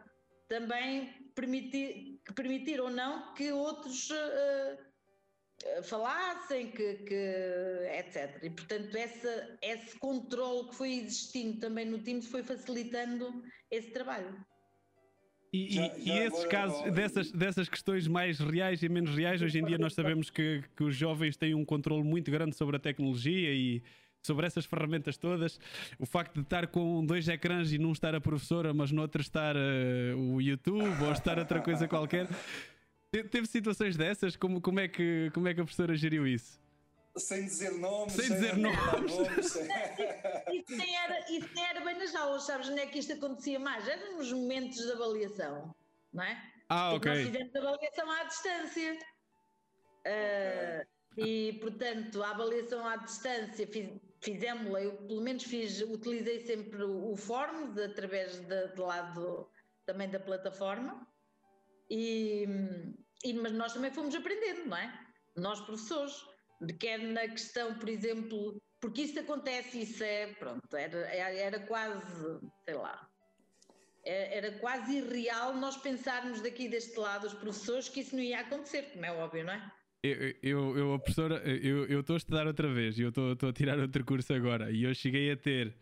também 0.49 1.31
permitir, 1.35 2.21
que 2.25 2.33
permitir 2.33 2.81
ou 2.81 2.91
não 2.91 3.35
que 3.35 3.51
outros 3.53 4.11
uh, 4.11 5.83
falassem, 5.83 6.71
que, 6.71 6.95
que, 7.05 7.89
etc. 7.99 8.43
E 8.43 8.51
portanto 8.51 8.95
essa, 8.95 9.59
esse 9.63 9.99
controle 9.99 10.69
que 10.69 10.75
foi 10.77 10.93
existindo 10.93 11.61
também 11.61 11.87
no 11.87 12.03
Teams 12.03 12.27
foi 12.27 12.43
facilitando 12.43 13.43
esse 13.71 13.91
trabalho. 13.91 14.45
E, 15.55 15.73
já, 15.73 15.83
já 15.87 15.95
e 15.99 16.19
esses 16.19 16.45
casos, 16.47 16.93
dessas, 16.93 17.31
dessas 17.31 17.69
questões 17.69 18.09
mais 18.09 18.41
reais 18.41 18.83
e 18.83 18.89
menos 18.89 19.15
reais, 19.15 19.41
hoje 19.41 19.61
em 19.61 19.65
dia 19.65 19.79
nós 19.79 19.95
sabemos 19.95 20.29
que, 20.29 20.65
que 20.77 20.83
os 20.83 20.97
jovens 20.97 21.37
têm 21.37 21.55
um 21.55 21.65
controle 21.65 22.03
muito 22.03 22.29
grande 22.29 22.57
sobre 22.57 22.75
a 22.75 22.79
tecnologia 22.81 23.55
e 23.55 23.81
sobre 24.21 24.49
essas 24.49 24.65
ferramentas 24.65 25.17
todas. 25.17 25.61
O 25.97 26.07
facto 26.07 26.35
de 26.35 26.41
estar 26.41 26.67
com 26.67 27.07
dois 27.07 27.29
ecrãs 27.29 27.73
e 27.73 27.79
num 27.79 27.93
estar 27.93 28.17
a 28.17 28.21
professora, 28.21 28.75
mas 28.75 28.91
no 28.91 29.01
outro 29.01 29.21
estar 29.21 29.55
uh, 29.55 30.19
o 30.19 30.43
YouTube 30.43 31.05
ou 31.05 31.13
estar 31.13 31.39
outra 31.39 31.61
coisa 31.61 31.87
qualquer. 31.87 32.27
Teve 33.13 33.47
situações 33.47 33.97
dessas? 33.97 34.35
Como, 34.35 34.61
como, 34.61 34.81
é 34.81 34.89
que, 34.89 35.31
como 35.33 35.47
é 35.47 35.55
que 35.55 35.61
a 35.61 35.65
professora 35.65 35.95
geriu 35.95 36.27
isso? 36.27 36.59
Sem 37.17 37.45
dizer 37.45 37.73
nomes. 37.73 38.15
Sem, 38.15 38.27
sem 38.27 38.35
dizer 38.37 38.57
nomes. 38.57 39.13
isso, 40.53 40.77
nem 40.77 40.97
era, 40.97 41.21
isso 41.31 41.49
nem 41.55 41.65
era 41.67 41.81
bem 41.85 41.99
nas 41.99 42.15
aulas, 42.15 42.43
sabes 42.43 42.69
onde 42.69 42.81
é 42.81 42.87
que 42.87 42.99
isto 42.99 43.13
acontecia 43.13 43.59
mais? 43.59 43.87
Era 43.87 44.11
nos 44.13 44.33
momentos 44.33 44.79
de 44.79 44.93
avaliação, 44.93 45.75
não 46.13 46.25
é? 46.25 46.53
Ah, 46.69 46.91
Porque 46.93 47.09
ok. 47.09 47.25
Nós 47.25 47.33
fizemos 47.33 47.57
avaliação 47.57 48.11
à 48.11 48.25
distância. 48.25 48.99
Uh, 50.07 50.95
e, 51.17 51.53
portanto, 51.61 52.23
a 52.23 52.31
avaliação 52.31 52.87
à 52.87 52.97
distância 52.97 53.67
fiz, 53.67 53.89
fizemos-la, 54.21 54.83
eu 54.83 54.97
pelo 55.07 55.21
menos 55.21 55.45
fiz, 55.45 55.81
utilizei 55.83 56.41
sempre 56.41 56.83
o 56.83 57.15
Forms 57.17 57.79
através 57.79 58.41
de, 58.41 58.69
de 58.69 58.81
lado 58.81 59.49
também 59.87 60.11
da 60.11 60.19
plataforma. 60.19 61.07
E, 61.89 62.45
e, 63.23 63.33
mas 63.35 63.53
nós 63.53 63.73
também 63.73 63.93
fomos 63.93 64.15
aprendendo, 64.15 64.67
não 64.67 64.77
é? 64.77 65.07
Nós, 65.37 65.61
professores, 65.61 66.25
quer 66.79 66.99
na 66.99 67.29
questão, 67.29 67.75
por 67.79 67.89
exemplo, 67.89 68.57
porque 68.81 69.03
isso 69.03 69.19
acontece, 69.19 69.81
isso 69.83 70.03
é, 70.03 70.27
pronto, 70.35 70.77
era, 70.77 70.99
era 71.09 71.61
quase, 71.61 72.41
sei 72.65 72.75
lá, 72.75 73.09
é, 74.05 74.39
era 74.39 74.53
quase 74.59 74.99
irreal 74.99 75.55
nós 75.57 75.77
pensarmos 75.77 76.41
daqui 76.41 76.69
deste 76.69 76.99
lado, 76.99 77.27
os 77.27 77.35
professores, 77.35 77.89
que 77.89 78.01
isso 78.01 78.15
não 78.15 78.23
ia 78.23 78.41
acontecer, 78.41 78.93
como 78.93 79.05
é 79.05 79.13
óbvio, 79.13 79.45
não 79.45 79.53
é? 79.53 79.73
Eu, 80.03 80.35
eu, 80.43 80.79
eu 80.79 80.95
a 80.95 80.99
professora, 80.99 81.37
eu 81.47 82.01
estou 82.01 82.13
a 82.13 82.19
estudar 82.19 82.47
outra 82.47 82.69
vez, 82.69 82.99
eu 82.99 83.09
estou 83.09 83.49
a 83.49 83.53
tirar 83.55 83.79
outro 83.79 84.05
curso 84.05 84.35
agora 84.35 84.71
e 84.71 84.85
eu 84.85 84.95
cheguei 84.95 85.33
a 85.33 85.37
ter 85.37 85.75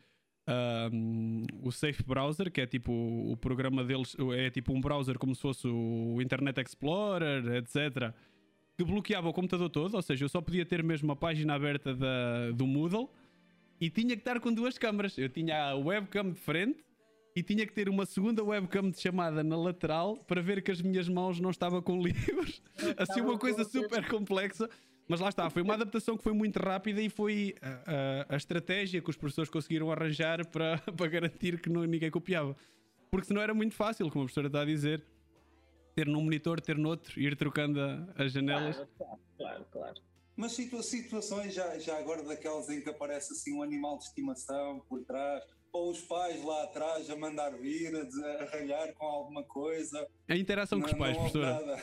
um, 0.93 1.45
o 1.63 1.73
Safe 1.73 2.03
Browser, 2.05 2.51
que 2.51 2.61
é 2.61 2.67
tipo 2.67 2.93
o 2.93 3.37
programa 3.37 3.85
deles, 3.85 4.17
é 4.37 4.51
tipo 4.51 4.73
um 4.73 4.81
browser 4.81 5.19
como 5.19 5.35
se 5.35 5.43
fosse 5.43 5.67
o 5.67 6.21
Internet 6.21 6.61
Explorer, 6.61 7.45
etc. 7.57 8.15
Que 8.83 8.85
bloqueava 8.85 9.29
o 9.29 9.33
computador 9.33 9.71
todo, 9.71 9.95
ou 9.95 10.03
seja, 10.03 10.25
eu 10.25 10.29
só 10.29 10.41
podia 10.41 10.67
ter 10.67 10.83
mesmo 10.83 11.13
a 11.13 11.15
página 11.15 11.55
aberta 11.55 11.95
da, 11.95 12.51
do 12.51 12.67
Moodle 12.67 13.09
e 13.81 13.89
tinha 13.89 14.17
que 14.17 14.23
estar 14.23 14.41
com 14.41 14.53
duas 14.53 14.77
câmaras. 14.77 15.17
Eu 15.17 15.29
tinha 15.29 15.71
a 15.71 15.77
webcam 15.77 16.31
de 16.31 16.35
frente 16.35 16.85
e 17.37 17.45
tinha 17.45 17.65
que 17.65 17.73
ter 17.73 17.89
uma 17.89 18.05
segunda 18.05 18.43
webcam 18.43 18.91
de 18.91 19.01
chamada 19.01 19.45
na 19.45 19.57
lateral 19.57 20.17
para 20.27 20.43
ver 20.43 20.63
que 20.63 20.73
as 20.73 20.83
minhas 20.83 21.09
mãos 21.09 21.39
não 21.39 21.51
estavam 21.51 21.81
com 21.81 22.03
livros. 22.03 22.61
Assim, 22.99 23.21
uma 23.21 23.39
coisa 23.39 23.63
super 23.63 24.09
complexa. 24.09 24.69
Mas 25.07 25.21
lá 25.21 25.29
está, 25.29 25.49
foi 25.49 25.63
uma 25.63 25.75
adaptação 25.75 26.17
que 26.17 26.25
foi 26.25 26.33
muito 26.33 26.57
rápida 26.57 27.01
e 27.01 27.09
foi 27.09 27.55
a, 27.63 27.69
a, 28.31 28.35
a 28.35 28.37
estratégia 28.37 29.01
que 29.01 29.11
os 29.11 29.17
professores 29.17 29.49
conseguiram 29.49 29.93
arranjar 29.93 30.45
para, 30.49 30.79
para 30.97 31.07
garantir 31.07 31.61
que 31.61 31.71
não, 31.71 31.85
ninguém 31.85 32.11
copiava. 32.11 32.57
Porque 33.13 33.29
senão 33.29 33.41
era 33.41 33.55
muito 33.55 33.77
fácil, 33.77 34.11
como 34.11 34.23
a 34.23 34.27
professora 34.27 34.49
está 34.49 34.63
a 34.63 34.65
dizer, 34.65 35.05
ter 35.95 36.07
num 36.07 36.23
monitor, 36.23 36.61
ter 36.61 36.77
noutro, 36.77 37.21
ir 37.21 37.37
trocando 37.37 37.81
a, 37.81 38.07
as 38.17 38.33
janelas. 38.33 38.77
Claro, 38.97 39.21
claro, 39.37 39.67
claro. 39.71 40.01
Mas 40.35 40.53
situa 40.53 40.83
situações 40.83 41.55
já, 41.55 41.79
já 41.79 41.99
agora 41.99 42.23
daquelas 42.23 42.69
em 42.71 42.81
que 42.81 42.89
aparece 42.89 43.33
assim 43.33 43.55
um 43.55 43.63
animal 43.63 43.99
de 43.99 44.05
estimação 44.05 44.81
por 44.89 45.05
trás, 45.05 45.45
ou 45.71 45.91
os 45.91 46.01
pais 46.03 46.43
lá 46.45 46.65
atrás 46.65 47.09
a 47.11 47.17
mandar 47.17 47.51
vir, 47.59 47.95
a, 47.95 48.43
a 48.43 48.45
ralhar 48.47 48.93
com 48.95 49.07
alguma 49.07 49.43
coisa. 49.45 50.07
A 50.29 50.37
interação 50.37 50.81
com 50.81 50.87
os 50.87 50.93
pais, 50.95 51.17
professora. 51.17 51.83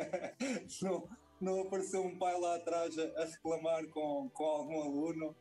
não, 0.82 1.08
não 1.40 1.60
apareceu 1.62 2.02
um 2.02 2.18
pai 2.18 2.38
lá 2.38 2.56
atrás 2.56 2.98
a, 2.98 3.02
a 3.22 3.24
reclamar 3.26 3.86
com, 3.88 4.30
com 4.32 4.44
algum 4.44 4.80
aluno? 4.82 5.36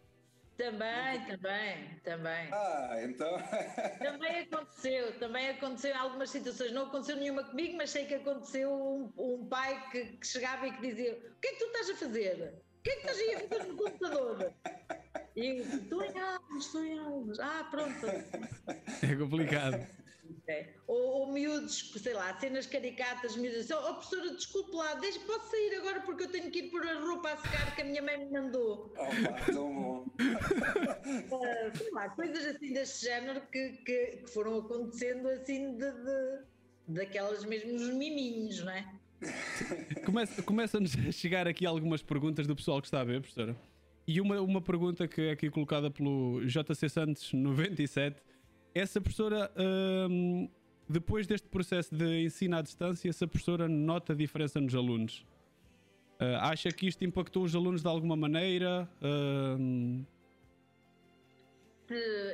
Também, 0.60 1.22
também, 1.26 2.00
também. 2.04 2.50
Ah, 2.52 2.98
então. 3.02 3.32
também 3.98 4.40
aconteceu, 4.42 5.18
também 5.18 5.50
aconteceu 5.52 5.92
em 5.92 5.98
algumas 5.98 6.30
situações. 6.30 6.74
Não 6.74 6.88
aconteceu 6.88 7.16
nenhuma 7.16 7.46
comigo, 7.46 7.78
mas 7.78 7.92
sei 7.92 8.06
que 8.06 8.16
aconteceu 8.16 8.70
um, 8.70 9.10
um 9.18 9.48
pai 9.48 9.90
que, 9.90 10.18
que, 10.18 10.28
chegava 10.28 10.68
e 10.68 10.74
que 10.74 10.82
dizia: 10.82 11.14
O 11.14 11.40
que 11.40 11.48
é 11.48 11.52
que 11.54 11.60
tu 11.60 11.66
estás 11.66 11.90
a 11.92 11.96
fazer? 11.96 12.62
O 12.78 12.82
que 12.84 12.90
é 12.90 12.94
que 12.94 13.00
estás 13.00 13.20
aí 13.20 13.36
a 13.36 13.40
fazer 13.40 13.64
no 13.70 13.78
computador? 13.78 14.54
E 15.38 15.46
eu, 15.46 15.64
estou 15.64 16.04
em 16.04 16.20
aulas, 16.20 16.66
estou 16.66 16.84
em 16.84 17.00
aulas. 17.00 17.40
Ah, 17.40 17.68
pronto. 17.72 18.06
É 19.02 19.16
complicado. 19.16 19.88
É. 20.48 20.68
Ou, 20.88 21.22
ou 21.22 21.32
miúdos, 21.32 21.92
sei 21.96 22.14
lá, 22.14 22.38
cenas 22.40 22.66
caricatas, 22.66 23.36
miúdos, 23.36 23.70
oh, 23.72 23.90
oh 23.90 23.94
professora, 23.96 24.36
desculpe 24.36 24.76
lá, 24.76 24.96
deixa, 24.96 25.20
posso 25.22 25.52
sair 25.52 25.76
agora 25.76 26.02
porque 26.02 26.24
eu 26.24 26.32
tenho 26.32 26.50
que 26.52 26.60
ir 26.60 26.70
pôr 26.70 26.88
a 26.88 27.00
roupa 27.00 27.32
a 27.32 27.38
secar 27.38 27.76
que 27.76 27.82
a 27.82 27.86
minha 27.86 28.02
mãe 28.02 28.18
me 28.18 28.32
mandou. 28.32 28.94
Oh, 28.98 29.52
tão 29.52 29.74
bom. 29.74 30.06
uh, 30.08 31.78
sei 31.78 31.92
lá, 31.92 32.10
coisas 32.10 32.56
assim 32.56 32.74
deste 32.74 33.06
género 33.06 33.42
que, 33.52 33.70
que, 33.86 34.06
que 34.18 34.28
foram 34.32 34.60
acontecendo 34.60 35.28
assim 35.30 35.78
de, 35.78 35.92
de, 35.92 36.40
daquelas 36.88 37.46
mesmos 37.46 37.94
miminhos, 37.94 38.64
não 38.64 38.72
é? 38.72 38.92
Começa, 40.06 40.42
começam-nos 40.42 40.96
a 40.96 41.12
chegar 41.12 41.48
aqui 41.48 41.66
algumas 41.66 42.02
perguntas 42.02 42.48
do 42.48 42.56
pessoal 42.56 42.82
que 42.82 42.88
está 42.88 43.02
a 43.02 43.04
ver, 43.04 43.20
professora. 43.20 43.56
E 44.08 44.20
uma, 44.20 44.42
uma 44.42 44.62
pergunta 44.62 45.08
que 45.08 45.22
é 45.22 45.32
aqui 45.32 45.52
colocada 45.52 45.92
pelo 45.92 46.42
JC 46.46 46.90
Santos 46.90 47.32
97 47.32 48.20
essa 48.74 49.02
professora, 49.02 49.52
hum, 50.10 50.50
depois 50.88 51.28
deste 51.28 51.48
processo 51.48 51.94
de 51.94 52.24
ensino 52.26 52.58
à 52.58 52.62
distância, 52.62 53.10
essa 53.10 53.28
professora 53.28 53.68
nota 53.68 54.14
a 54.14 54.16
diferença 54.16 54.60
nos 54.60 54.76
alunos? 54.76 55.26
Uh, 56.22 56.36
acha 56.42 56.70
que 56.72 56.88
isto 56.88 57.04
impactou 57.06 57.44
os 57.44 57.56
alunos 57.56 57.82
de 57.82 57.88
alguma 57.88 58.16
maneira? 58.16 58.90
Uh... 59.02 60.06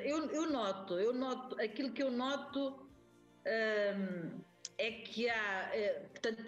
Eu, 0.03 0.29
eu, 0.31 0.51
noto, 0.51 0.95
eu 0.95 1.13
noto, 1.13 1.59
aquilo 1.61 1.91
que 1.91 2.03
eu 2.03 2.11
noto 2.11 2.85
um, 3.45 4.41
é 4.77 4.91
que 4.91 5.29
há, 5.29 5.69
eh, 5.73 6.05
portanto, 6.11 6.43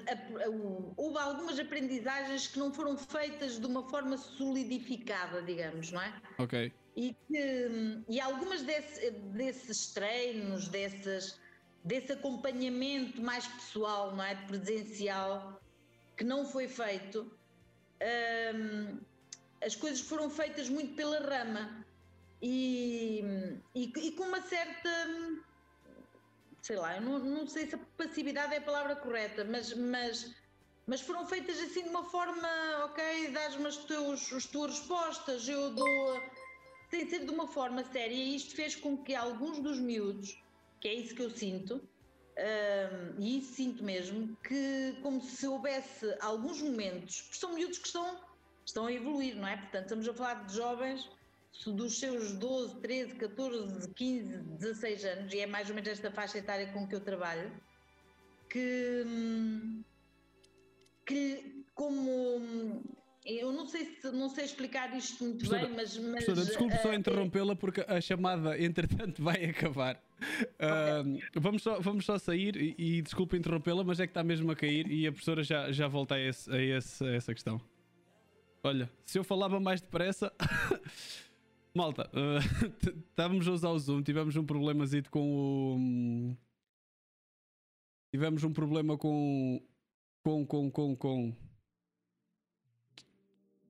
houve 0.97 1.17
algumas 1.17 1.57
aprendizagens 1.59 2.47
que 2.47 2.59
não 2.59 2.73
foram 2.73 2.97
feitas 2.97 3.59
de 3.59 3.65
uma 3.65 3.87
forma 3.89 4.17
solidificada, 4.17 5.41
digamos, 5.41 5.91
não 5.91 6.01
é? 6.01 6.13
Ok 6.37 6.73
e, 6.97 7.15
que, 7.27 8.03
e 8.09 8.19
algumas 8.19 8.63
desse, 8.63 9.11
desses 9.11 9.93
treinos, 9.93 10.67
desses, 10.67 11.39
desse 11.83 12.11
acompanhamento 12.11 13.21
mais 13.21 13.45
pessoal, 13.47 14.15
não 14.15 14.23
é? 14.23 14.33
Presencial, 14.47 15.61
que 16.17 16.23
não 16.23 16.43
foi 16.43 16.67
feito, 16.67 17.31
hum, 18.55 18.99
as 19.63 19.75
coisas 19.75 20.01
foram 20.01 20.27
feitas 20.31 20.67
muito 20.69 20.95
pela 20.95 21.19
rama. 21.19 21.85
e, 22.41 23.23
e, 23.75 23.91
e 23.95 24.11
com 24.13 24.23
uma 24.23 24.41
certa 24.41 24.89
sei 26.61 26.75
lá, 26.75 26.95
eu 26.95 27.01
não, 27.01 27.19
não 27.19 27.47
sei 27.47 27.67
se 27.67 27.75
a 27.75 27.79
passividade 27.97 28.53
é 28.53 28.57
a 28.57 28.61
palavra 28.61 28.95
correta, 28.95 29.43
mas, 29.45 29.73
mas, 29.73 30.35
mas 30.85 31.01
foram 31.01 31.25
feitas 31.27 31.59
assim 31.59 31.83
de 31.83 31.89
uma 31.89 32.03
forma, 32.03 32.47
ok, 32.85 33.31
dás-me 33.31 33.67
as, 33.67 33.77
teus, 33.77 34.33
as 34.33 34.45
tuas 34.45 34.79
respostas, 34.79 35.47
eu 35.47 35.71
dou. 35.71 36.21
Sem 36.89 37.09
ser 37.09 37.25
de 37.25 37.31
uma 37.31 37.47
forma 37.47 37.83
séria, 37.83 38.15
e 38.15 38.35
isto 38.35 38.55
fez 38.55 38.75
com 38.75 38.97
que 38.97 39.13
alguns 39.13 39.59
dos 39.59 39.77
miúdos, 39.77 40.41
que 40.79 40.87
é 40.87 40.93
isso 40.93 41.13
que 41.13 41.21
eu 41.21 41.29
sinto, 41.29 41.81
e 43.17 43.39
isso 43.39 43.53
sinto 43.55 43.83
mesmo, 43.83 44.37
que 44.37 44.97
como 45.01 45.21
se 45.21 45.45
houvesse 45.47 46.15
alguns 46.21 46.61
momentos, 46.61 47.21
porque 47.23 47.37
são 47.37 47.53
miúdos 47.53 47.77
que 47.77 47.87
estão, 47.87 48.19
estão 48.65 48.85
a 48.85 48.93
evoluir, 48.93 49.35
não 49.35 49.47
é? 49.47 49.57
Portanto, 49.57 49.83
estamos 49.83 50.07
a 50.07 50.13
falar 50.13 50.45
de 50.45 50.55
jovens 50.55 51.09
dos 51.65 51.99
seus 51.99 52.33
12, 52.33 52.79
13, 52.81 53.15
14, 53.15 53.93
15, 53.93 54.37
16 54.37 55.05
anos, 55.05 55.33
e 55.33 55.39
é 55.39 55.45
mais 55.45 55.69
ou 55.69 55.75
menos 55.75 55.89
esta 55.89 56.11
faixa 56.11 56.37
etária 56.37 56.71
com 56.71 56.87
que 56.87 56.95
eu 56.95 56.99
trabalho, 56.99 57.51
que, 58.49 59.03
que 61.05 61.63
como 61.73 62.83
eu 63.25 63.51
não 63.51 63.65
sei 63.67 63.85
se 63.85 64.09
não 64.11 64.29
sei 64.29 64.45
explicar 64.45 64.95
isto 64.95 65.21
muito 65.23 65.39
professora, 65.39 65.67
bem, 65.67 65.75
mas. 65.75 65.97
mas 65.97 66.45
desculpe 66.45 66.75
uh, 66.75 66.81
só 66.81 66.93
interrompê-la 66.93 67.55
porque 67.55 67.81
a 67.85 67.99
chamada, 67.99 68.57
entretanto, 68.57 69.21
vai 69.23 69.45
acabar. 69.45 70.01
Okay. 70.17 71.13
Uh, 71.13 71.39
vamos, 71.41 71.61
só, 71.61 71.79
vamos 71.79 72.05
só 72.05 72.17
sair 72.17 72.55
e, 72.55 72.75
e 72.77 73.01
desculpe 73.01 73.35
interrompê-la, 73.35 73.83
mas 73.83 73.99
é 73.99 74.07
que 74.07 74.11
está 74.11 74.23
mesmo 74.23 74.49
a 74.51 74.55
cair 74.55 74.89
e 74.89 75.05
a 75.05 75.11
professora 75.11 75.43
já, 75.43 75.71
já 75.71 75.87
volta 75.87 76.15
a, 76.15 76.19
esse, 76.19 76.49
a, 76.49 76.61
esse, 76.61 77.03
a 77.03 77.11
essa 77.15 77.33
questão. 77.33 77.61
Olha, 78.63 78.89
se 79.05 79.19
eu 79.19 79.23
falava 79.23 79.59
mais 79.59 79.81
depressa. 79.81 80.31
Malta, 81.73 82.09
uh, 82.13 82.39
estávamos 83.09 83.47
a 83.47 83.51
usar 83.51 83.69
o 83.69 83.79
Zoom, 83.79 84.01
tivemos 84.01 84.35
um 84.35 84.45
problemazito 84.45 85.09
com 85.11 85.21
o. 85.21 86.37
Tivemos 88.11 88.43
um 88.43 88.51
problema 88.51 88.97
com. 88.97 89.61
Com, 90.23 90.45
com, 90.45 90.71
com, 90.71 90.95
com. 90.95 91.35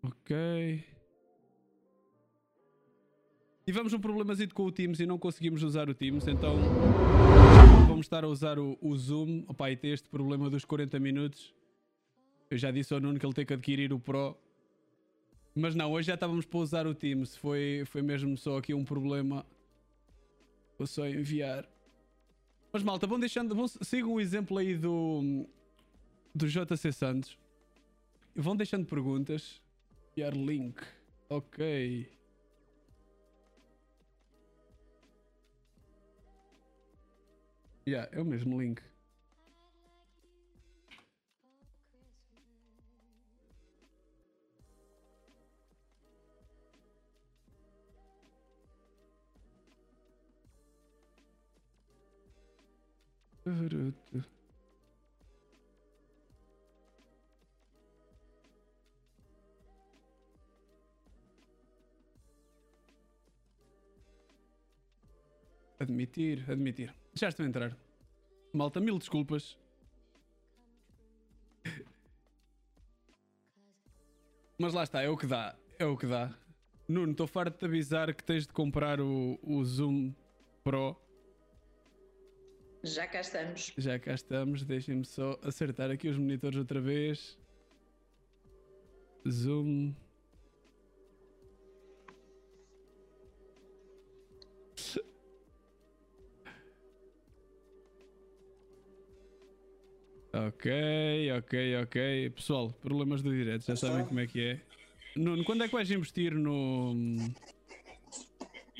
Ok. 0.01 0.83
Tivemos 3.65 3.91
um 3.91 3.99
problemazito 3.99 4.55
com 4.55 4.63
o 4.63 4.71
Teams 4.71 5.01
e 5.01 5.05
não 5.05 5.19
conseguimos 5.19 5.61
usar 5.61 5.89
o 5.89 5.93
Teams, 5.93 6.25
então 6.25 6.55
vamos 7.85 8.05
estar 8.05 8.23
a 8.23 8.27
usar 8.27 8.57
o, 8.57 8.77
o 8.81 8.95
Zoom. 8.95 9.43
Opa, 9.45 9.69
e 9.69 9.75
tem 9.75 9.91
este 9.91 10.07
problema 10.07 10.49
dos 10.49 10.63
40 10.63 10.97
minutos. 10.99 11.53
Eu 12.49 12.57
já 12.57 12.71
disse 12.71 12.93
ao 12.93 13.01
Nuno 13.01 13.19
que 13.19 13.25
ele 13.25 13.33
tem 13.33 13.45
que 13.45 13.53
adquirir 13.53 13.91
o 13.91 13.99
Pro 13.99 14.37
mas 15.57 15.75
não, 15.75 15.91
hoje 15.91 16.07
já 16.07 16.13
estávamos 16.13 16.45
para 16.45 16.59
usar 16.59 16.85
o 16.87 16.93
Teams. 16.93 17.35
Foi, 17.35 17.83
foi 17.85 18.01
mesmo 18.01 18.37
só 18.37 18.57
aqui 18.57 18.73
um 18.73 18.85
problema. 18.85 19.45
Vou 20.77 20.85
só 20.85 21.07
enviar. 21.07 21.67
Mas 22.71 22.83
malta, 22.83 23.07
vão 23.07 23.19
deixando. 23.19 23.55
Vão, 23.55 23.67
sigam 23.67 24.13
o 24.13 24.21
exemplo 24.21 24.57
aí 24.57 24.77
do. 24.77 25.47
Do 26.35 26.47
JC 26.47 26.91
Santos. 26.91 27.37
Vão 28.35 28.55
deixando 28.55 28.85
perguntas. 28.85 29.59
Enviar 30.11 30.33
link. 30.35 30.79
Ok. 31.29 32.07
Yeah, 37.87 38.09
é 38.11 38.21
o 38.21 38.25
mesmo 38.25 38.61
link. 38.61 38.81
Admitir, 65.79 66.43
admitir. 66.49 66.93
Já 67.13 67.29
estou 67.29 67.45
a 67.45 67.47
entrar. 67.47 67.77
Malta, 68.51 68.81
mil 68.81 68.97
desculpas. 68.97 69.57
Mas 74.59 74.73
lá 74.73 74.83
está, 74.83 75.01
é 75.01 75.09
o 75.09 75.15
que 75.15 75.27
dá. 75.27 75.55
É 75.79 75.85
o 75.85 75.95
que 75.95 76.07
dá. 76.07 76.35
Nuno, 76.87 77.11
estou 77.11 77.27
farto 77.27 77.59
de 77.59 77.65
avisar 77.65 78.13
que 78.13 78.23
tens 78.23 78.45
de 78.47 78.53
comprar 78.53 78.99
o, 78.99 79.39
o 79.41 79.63
Zoom 79.63 80.13
Pro 80.63 80.99
já 82.93 83.07
cá 83.07 83.21
estamos. 83.21 83.73
Já 83.77 83.99
cá 83.99 84.13
estamos. 84.13 84.63
Deixem-me 84.63 85.05
só 85.05 85.39
acertar 85.43 85.91
aqui 85.91 86.07
os 86.07 86.17
monitores 86.17 86.57
outra 86.57 86.79
vez. 86.79 87.37
Zoom. 89.27 89.93
Ok, 100.33 101.31
ok, 101.37 101.77
ok. 101.81 102.29
Pessoal, 102.29 102.71
problemas 102.81 103.23
do 103.23 103.31
direto, 103.31 103.65
já 103.65 103.75
sabem 103.75 104.05
como 104.05 104.19
é 104.19 104.27
que 104.27 104.39
é. 104.41 104.61
Nuno, 105.15 105.43
quando 105.43 105.63
é 105.63 105.67
que 105.67 105.73
vais 105.73 105.89
investir 105.89 106.33
no, 106.33 106.93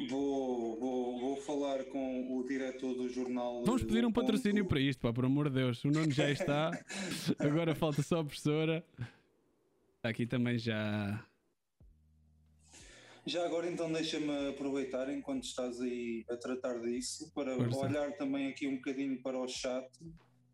Vou, 0.06 0.80
vou, 0.80 1.20
vou 1.20 1.36
falar 1.38 1.84
com 1.86 2.38
o 2.38 2.44
diretor 2.48 2.94
do 2.94 3.10
jornal. 3.10 3.64
Vamos 3.66 3.84
pedir 3.84 4.06
um 4.06 4.12
patrocínio 4.12 4.64
ponto. 4.64 4.70
para 4.70 4.80
isto, 4.80 5.00
pá, 5.00 5.12
por 5.12 5.26
amor 5.26 5.50
de 5.50 5.56
Deus. 5.56 5.84
O 5.84 5.88
Nuno 5.88 6.12
já 6.12 6.30
está. 6.30 6.70
Agora 7.40 7.74
falta 7.74 8.04
só 8.04 8.20
a 8.20 8.24
professora. 8.24 8.86
Aqui 10.04 10.28
também 10.28 10.60
já. 10.60 11.26
Já 13.26 13.44
agora 13.46 13.70
então 13.70 13.92
deixa-me 13.92 14.48
aproveitar 14.48 15.12
enquanto 15.14 15.44
estás 15.44 15.82
aí 15.82 16.24
a 16.30 16.38
tratar 16.38 16.80
disso 16.80 17.30
para 17.36 17.58
Força. 17.58 17.80
olhar 17.80 18.14
também 18.14 18.48
aqui 18.48 18.66
um 18.70 18.78
bocadinho 18.78 19.22
para 19.22 19.38
o 19.38 19.46
chat 19.50 19.86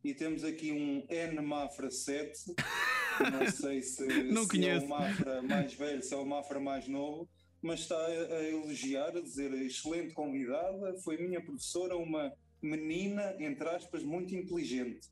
e 0.04 0.12
temos 0.12 0.44
aqui 0.44 0.72
um 0.72 1.06
N 1.08 1.40
Mafra 1.42 1.92
7. 1.92 2.56
Não 3.32 3.52
sei 3.52 3.84
se, 3.84 4.24
Não 4.24 4.44
se 4.46 4.68
é 4.68 4.80
o 4.80 4.88
Mafra 4.88 5.44
mais 5.44 5.76
velho, 5.76 6.02
se 6.02 6.16
é 6.16 6.18
o 6.18 6.26
Mafra 6.26 6.60
mais 6.60 6.88
novo 6.88 7.30
mas 7.64 7.80
está 7.80 7.98
a, 8.06 8.44
elogiar, 8.44 9.16
a 9.16 9.22
dizer 9.22 9.52
excelente 9.54 10.14
convidada, 10.14 10.98
foi 10.98 11.18
minha 11.18 11.42
professora, 11.42 11.96
uma 11.96 12.34
menina, 12.62 13.36
entre 13.40 13.68
aspas, 13.70 14.04
muito 14.04 14.36
inteligente. 14.36 15.10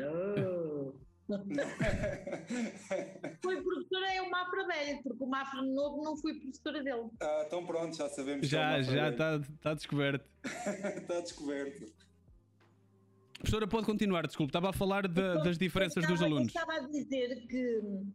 Oh. 0.00 0.92
foi 3.42 3.60
professora 3.60 4.14
é 4.14 4.22
o 4.22 4.30
Mafra 4.30 4.64
velho, 4.66 5.02
porque 5.02 5.24
o 5.24 5.26
Mafra 5.26 5.60
novo 5.62 6.04
não 6.04 6.16
fui 6.16 6.38
professora 6.38 6.84
dele. 6.84 7.08
Ah, 7.20 7.42
então 7.46 7.66
pronto, 7.66 7.96
já 7.96 8.08
sabemos. 8.08 8.46
Já, 8.46 8.78
é 8.78 8.84
já 8.84 9.10
está 9.10 9.40
tá 9.60 9.74
descoberto. 9.74 10.24
está 10.44 11.18
descoberto. 11.20 11.92
Professora, 13.38 13.66
pode 13.66 13.86
continuar, 13.86 14.24
desculpe, 14.26 14.50
estava 14.50 14.70
a 14.70 14.72
falar 14.72 15.08
de, 15.08 15.20
então, 15.20 15.42
das 15.42 15.58
diferenças 15.58 16.04
estava, 16.04 16.14
dos 16.14 16.22
alunos. 16.22 16.46
estava 16.46 16.74
a 16.74 16.80
dizer 16.80 17.44
que 17.48 17.78
uh, 17.78 18.06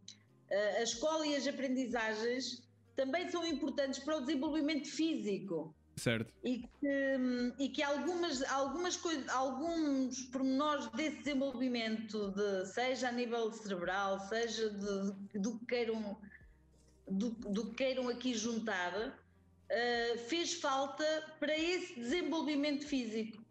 a 0.78 0.82
escola 0.82 1.26
e 1.26 1.36
as 1.36 1.46
aprendizagens 1.46 2.62
também 2.96 3.28
são 3.30 3.44
importantes 3.46 3.98
para 3.98 4.16
o 4.16 4.20
desenvolvimento 4.20 4.88
físico. 4.88 5.74
Certo. 5.96 6.32
E 6.42 6.58
que, 6.80 7.18
e 7.58 7.68
que 7.68 7.82
algumas, 7.82 8.42
algumas 8.44 8.96
coisas, 8.96 9.28
alguns 9.28 10.22
pormenores 10.26 10.88
desse 10.92 11.18
desenvolvimento, 11.18 12.30
de, 12.32 12.66
seja 12.66 13.08
a 13.08 13.12
nível 13.12 13.52
cerebral, 13.52 14.18
seja 14.20 14.70
de, 14.70 15.38
do, 15.38 15.58
que 15.58 15.66
queiram, 15.66 16.16
do, 17.08 17.30
do 17.30 17.66
que 17.66 17.74
queiram 17.74 18.08
aqui 18.08 18.34
juntar, 18.34 18.92
uh, 18.96 20.18
fez 20.28 20.54
falta 20.54 21.04
para 21.38 21.56
esse 21.56 21.94
desenvolvimento 21.94 22.86
físico. 22.86 23.42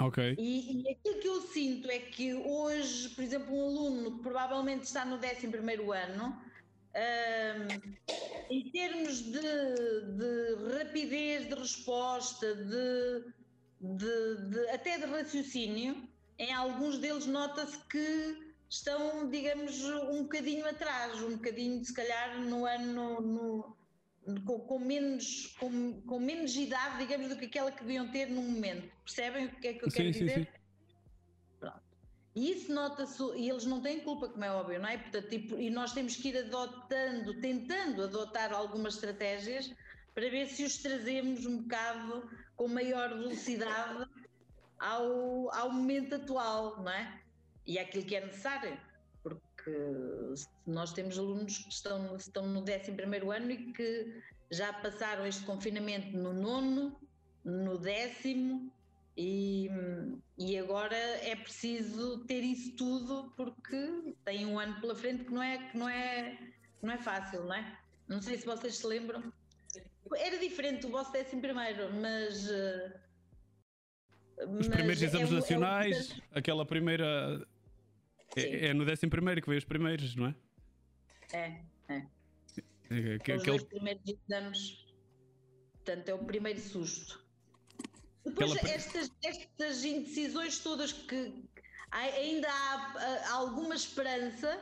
Ok. 0.00 0.36
E, 0.38 0.82
e 0.82 0.90
aquilo 0.92 1.18
que 1.20 1.28
eu 1.28 1.40
sinto 1.40 1.90
é 1.90 1.98
que 1.98 2.34
hoje, 2.34 3.08
por 3.10 3.24
exemplo, 3.24 3.52
um 3.52 3.64
aluno 3.64 4.16
que 4.18 4.22
provavelmente 4.22 4.84
está 4.84 5.04
no 5.04 5.16
11 5.16 5.46
ano 5.92 6.47
um, 6.94 8.50
em 8.50 8.70
termos 8.70 9.22
de, 9.22 9.40
de, 9.40 10.78
rapidez 10.78 11.48
de 11.48 11.54
resposta, 11.54 12.54
de, 12.54 13.24
de, 13.80 14.50
de, 14.50 14.68
até 14.70 14.98
de 14.98 15.04
raciocínio, 15.04 16.08
em 16.38 16.52
alguns 16.52 16.98
deles 16.98 17.26
nota-se 17.26 17.78
que 17.86 18.54
estão, 18.68 19.28
digamos, 19.30 19.82
um 19.84 20.22
bocadinho 20.22 20.66
atrás, 20.68 21.22
um 21.22 21.36
bocadinho, 21.36 21.84
se 21.84 21.92
calhar, 21.92 22.40
no 22.40 22.66
ano. 22.66 23.20
No, 23.20 23.78
com, 24.44 24.60
com, 24.60 24.78
menos, 24.78 25.56
com, 25.58 26.02
com 26.02 26.20
menos 26.20 26.54
idade, 26.54 26.98
digamos, 26.98 27.30
do 27.30 27.36
que 27.36 27.46
aquela 27.46 27.72
que 27.72 27.82
deviam 27.82 28.10
ter 28.10 28.28
no 28.28 28.42
momento. 28.42 28.92
Percebem 29.02 29.46
o 29.46 29.56
que 29.56 29.68
é 29.68 29.72
que 29.72 29.86
eu 29.86 29.90
sim, 29.90 29.96
quero 29.96 30.12
sim, 30.12 30.26
dizer? 30.26 30.44
Sim. 30.44 30.58
E 32.38 32.52
isso 32.52 32.72
nota-se, 32.72 33.20
e 33.34 33.50
eles 33.50 33.64
não 33.64 33.80
têm 33.80 33.98
culpa, 33.98 34.28
como 34.28 34.44
é 34.44 34.52
óbvio, 34.52 34.78
não 34.80 34.88
é? 34.88 34.96
Portanto, 34.96 35.28
tipo, 35.28 35.58
e 35.58 35.68
nós 35.70 35.92
temos 35.92 36.14
que 36.14 36.28
ir 36.28 36.38
adotando, 36.38 37.34
tentando 37.40 38.04
adotar 38.04 38.52
algumas 38.52 38.94
estratégias 38.94 39.74
para 40.14 40.30
ver 40.30 40.46
se 40.46 40.62
os 40.62 40.78
trazemos 40.78 41.44
um 41.46 41.62
bocado 41.62 42.30
com 42.54 42.68
maior 42.68 43.08
velocidade 43.08 44.08
ao, 44.78 45.52
ao 45.52 45.72
momento 45.72 46.14
atual, 46.14 46.80
não 46.80 46.92
é? 46.92 47.20
E 47.66 47.76
é 47.76 47.82
aquilo 47.82 48.04
que 48.04 48.14
é 48.14 48.24
necessário, 48.24 48.78
porque 49.20 49.72
nós 50.64 50.92
temos 50.92 51.18
alunos 51.18 51.58
que 51.58 51.72
estão, 51.72 52.14
estão 52.14 52.46
no 52.46 52.60
11 52.60 52.70
ano 53.34 53.50
e 53.50 53.72
que 53.72 54.22
já 54.52 54.72
passaram 54.74 55.26
este 55.26 55.44
confinamento 55.44 56.16
no 56.16 56.32
nono, 56.32 56.96
no 57.44 57.76
décimo, 57.78 58.72
e, 59.20 59.68
e 60.38 60.56
agora 60.56 60.94
é 60.94 61.34
preciso 61.34 62.24
ter 62.26 62.40
isso 62.44 62.76
tudo 62.76 63.32
porque 63.36 64.14
tem 64.24 64.46
um 64.46 64.56
ano 64.56 64.80
pela 64.80 64.94
frente 64.94 65.24
que 65.24 65.32
não 65.32 65.42
é, 65.42 65.58
que 65.58 65.76
não 65.76 65.88
é, 65.88 66.38
não 66.80 66.92
é 66.92 66.98
fácil, 66.98 67.42
não 67.42 67.54
é? 67.54 67.78
Não 68.06 68.22
sei 68.22 68.38
se 68.38 68.46
vocês 68.46 68.76
se 68.76 68.86
lembram. 68.86 69.32
Era 70.16 70.38
diferente 70.38 70.86
o 70.86 70.90
vosso 70.90 71.10
décimo 71.10 71.42
primeiro, 71.42 71.92
mas. 71.94 72.48
Eh, 72.48 73.00
os 74.46 74.68
primeiros 74.68 75.02
é 75.02 75.06
exames 75.06 75.32
é, 75.32 75.34
nacionais, 75.34 76.20
é 76.32 76.38
aquela 76.38 76.64
primeira. 76.64 77.44
É, 78.36 78.66
é, 78.66 78.74
no 78.74 78.84
décimo 78.84 79.10
primeiro 79.10 79.42
que 79.42 79.48
veio 79.48 79.58
os 79.58 79.64
primeiros, 79.64 80.14
não 80.14 80.28
é? 80.28 80.34
É, 81.32 81.62
é. 81.88 82.06
é 82.90 83.18
que, 83.18 83.32
Os 83.32 83.42
aquele... 83.42 83.64
primeiros 83.64 84.02
exames. 84.06 84.86
Portanto, 85.74 86.08
é 86.08 86.14
o 86.14 86.24
primeiro 86.24 86.60
susto. 86.60 87.27
Depois, 88.28 88.56
estas, 88.64 89.10
estas 89.24 89.84
indecisões 89.84 90.58
todas 90.58 90.92
que 90.92 91.44
ainda 91.90 92.48
há 92.50 93.32
alguma 93.32 93.74
esperança 93.74 94.58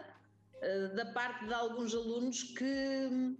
uh, 0.56 0.94
da 0.94 1.06
parte 1.06 1.46
de 1.46 1.54
alguns 1.54 1.94
alunos 1.94 2.42
que 2.42 3.36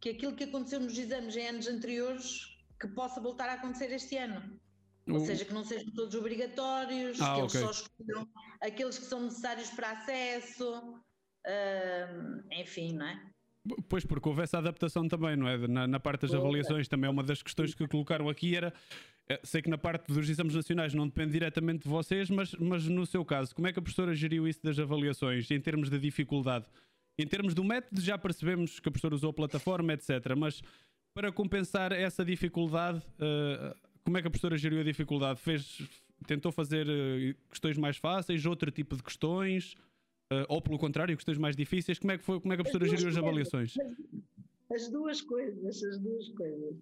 que 0.00 0.10
aquilo 0.10 0.34
que 0.34 0.44
aconteceu 0.44 0.78
nos 0.78 0.96
exames 0.96 1.36
em 1.36 1.48
anos 1.48 1.66
anteriores 1.66 2.56
que 2.78 2.86
possa 2.88 3.20
voltar 3.20 3.48
a 3.48 3.54
acontecer 3.54 3.90
este 3.92 4.16
ano. 4.16 4.60
Ou 5.08 5.20
seja, 5.20 5.44
que 5.44 5.54
não 5.54 5.64
sejam 5.64 5.92
todos 5.94 6.14
obrigatórios, 6.14 7.20
ah, 7.20 7.34
que 7.34 7.40
eles 7.40 7.54
okay. 7.54 7.60
só 7.60 7.70
escolham 7.70 8.28
aqueles 8.60 8.98
que 8.98 9.04
são 9.04 9.22
necessários 9.22 9.70
para 9.70 9.92
acesso, 9.92 10.78
uh, 11.46 12.52
enfim, 12.52 12.92
não 12.94 13.06
é? 13.06 13.30
Pois, 13.88 14.04
porque 14.04 14.28
houve 14.28 14.42
essa 14.42 14.58
adaptação 14.58 15.06
também, 15.08 15.36
não 15.36 15.48
é? 15.48 15.58
Na, 15.68 15.86
na 15.86 16.00
parte 16.00 16.22
das 16.22 16.34
avaliações, 16.34 16.88
também 16.88 17.08
é 17.08 17.10
uma 17.10 17.22
das 17.22 17.42
questões 17.42 17.74
que 17.74 17.86
colocaram 17.86 18.28
aqui 18.28 18.54
era. 18.54 18.72
Eh, 19.28 19.40
sei 19.42 19.60
que 19.60 19.68
na 19.68 19.78
parte 19.78 20.12
dos 20.12 20.28
exames 20.28 20.54
nacionais 20.54 20.94
não 20.94 21.06
depende 21.06 21.32
diretamente 21.32 21.82
de 21.82 21.88
vocês, 21.88 22.30
mas, 22.30 22.54
mas 22.54 22.86
no 22.86 23.04
seu 23.04 23.24
caso, 23.24 23.54
como 23.54 23.66
é 23.66 23.72
que 23.72 23.78
a 23.78 23.82
professora 23.82 24.14
geriu 24.14 24.46
isso 24.46 24.60
das 24.62 24.78
avaliações 24.78 25.50
em 25.50 25.60
termos 25.60 25.90
de 25.90 25.98
dificuldade? 25.98 26.66
Em 27.18 27.26
termos 27.26 27.54
do 27.54 27.64
método, 27.64 28.00
já 28.00 28.16
percebemos 28.16 28.78
que 28.78 28.88
a 28.88 28.92
professora 28.92 29.14
usou 29.14 29.30
a 29.30 29.32
plataforma, 29.32 29.94
etc. 29.94 30.10
Mas 30.36 30.62
para 31.14 31.32
compensar 31.32 31.92
essa 31.92 32.24
dificuldade, 32.24 32.98
uh, 32.98 33.74
como 34.04 34.18
é 34.18 34.20
que 34.20 34.28
a 34.28 34.30
professora 34.30 34.56
geriu 34.56 34.80
a 34.80 34.84
dificuldade? 34.84 35.40
Fez, 35.40 35.80
tentou 36.26 36.52
fazer 36.52 36.86
uh, 36.86 37.34
questões 37.48 37.78
mais 37.78 37.96
fáceis, 37.96 38.44
outro 38.44 38.70
tipo 38.70 38.94
de 38.94 39.02
questões, 39.02 39.72
uh, 40.30 40.44
ou 40.46 40.60
pelo 40.60 40.78
contrário, 40.78 41.16
questões 41.16 41.38
mais 41.38 41.56
difíceis? 41.56 41.98
Como 41.98 42.12
é 42.12 42.18
que, 42.18 42.24
foi, 42.24 42.38
como 42.38 42.52
é 42.52 42.56
que 42.56 42.60
a 42.60 42.64
professora 42.64 42.86
geriu 42.86 43.08
as 43.08 43.16
avaliações? 43.16 43.74
As 44.70 44.88
duas 44.90 45.22
coisas, 45.22 45.82
as 45.82 45.98
duas 45.98 46.28
coisas. 46.28 46.76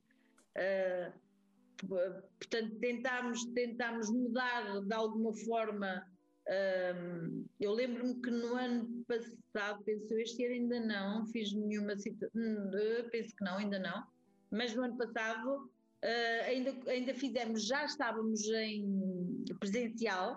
Portanto, 1.87 2.76
tentámos, 2.80 3.44
tentámos 3.46 4.10
mudar 4.10 4.80
de 4.82 4.94
alguma 4.94 5.32
forma 5.34 6.04
um, 6.46 7.46
eu 7.58 7.72
lembro-me 7.72 8.20
que 8.20 8.30
no 8.30 8.54
ano 8.54 9.04
passado, 9.08 9.82
penso 9.84 10.12
este 10.18 10.44
ano 10.44 10.54
ainda 10.54 10.80
não, 10.80 11.26
fiz 11.26 11.52
nenhuma 11.54 11.96
situação, 11.96 12.30
hum, 12.37 12.70
penso 13.10 13.34
que 13.34 13.44
não, 13.44 13.56
ainda 13.56 13.78
não, 13.78 14.04
mas 14.50 14.74
no 14.74 14.82
ano 14.82 14.96
passado 14.98 15.70
uh, 16.04 16.44
ainda, 16.46 16.74
ainda 16.90 17.14
fizemos, 17.14 17.66
já 17.66 17.87
estávamos 17.87 18.46
em 18.48 19.42
presencial 19.58 20.37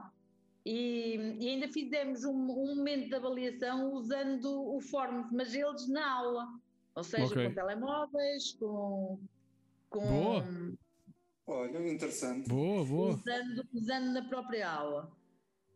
e, 0.65 1.15
e 1.41 1.49
ainda 1.49 1.67
fizemos 1.67 2.23
um, 2.23 2.31
um, 2.31 2.75
momento 2.77 3.09
de 3.09 3.15
avaliação 3.15 3.91
usando 3.91 4.45
o 4.45 4.79
Forms, 4.79 5.29
mas 5.33 5.53
eles 5.53 5.89
na 5.89 6.09
aula, 6.09 6.47
ou 6.95 7.03
seja, 7.03 7.25
okay. 7.25 7.49
com 7.49 7.53
telemóveis, 7.53 8.53
com. 8.53 9.19
com 9.89 9.99
boa! 9.99 10.43
Olha, 11.47 11.89
interessante. 11.89 12.49
Boa, 12.49 12.83
boa. 12.83 13.09
Usando, 13.11 13.67
usando 13.73 14.11
na 14.11 14.27
própria 14.27 14.69
aula. 14.69 15.09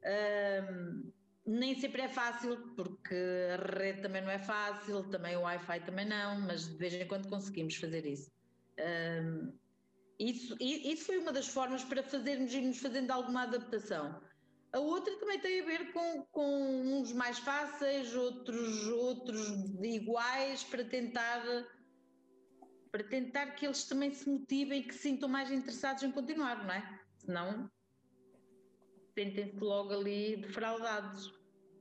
Um, 0.04 1.12
nem 1.46 1.80
sempre 1.80 2.02
é 2.02 2.10
fácil, 2.10 2.76
porque 2.76 3.16
a 3.54 3.80
rede 3.80 4.02
também 4.02 4.22
não 4.22 4.30
é 4.30 4.40
fácil, 4.40 5.10
também 5.10 5.38
o 5.38 5.42
Wi-Fi 5.42 5.80
também 5.86 6.06
não, 6.06 6.42
mas 6.42 6.68
de 6.68 6.76
vez 6.76 6.94
em 6.94 7.08
quando 7.08 7.30
conseguimos 7.30 7.76
fazer 7.76 8.06
isso. 8.06 8.30
Um, 8.80 9.54
isso, 10.20 10.56
isso 10.60 11.06
foi 11.06 11.18
uma 11.18 11.32
das 11.32 11.48
formas 11.48 11.84
para 11.84 12.04
fazermos 12.04 12.54
irmos 12.54 12.78
fazendo 12.78 13.10
alguma 13.10 13.44
adaptação. 13.44 14.22
A 14.74 14.80
outra 14.80 15.18
também 15.20 15.40
tem 15.40 15.62
a 15.62 15.66
ver 15.66 15.92
com, 15.94 16.24
com 16.32 17.00
uns 17.00 17.12
mais 17.14 17.40
fáceis, 17.40 18.14
outros, 18.16 18.88
outros 18.88 19.50
iguais, 19.82 20.64
para 20.64 20.84
tentar 20.84 21.44
para 22.92 23.04
tentar 23.04 23.52
que 23.52 23.66
eles 23.66 23.86
também 23.86 24.14
se 24.14 24.30
motivem 24.30 24.82
e 24.82 24.84
que 24.84 24.94
se 24.94 25.02
sintam 25.02 25.30
mais 25.30 25.50
interessados 25.52 26.04
em 26.04 26.12
continuar, 26.12 26.66
não 26.66 26.74
é? 26.74 27.00
Senão 27.18 27.72
sentem-se 29.16 29.60
logo 29.60 29.94
ali 29.94 30.38
defraudados, 30.38 31.34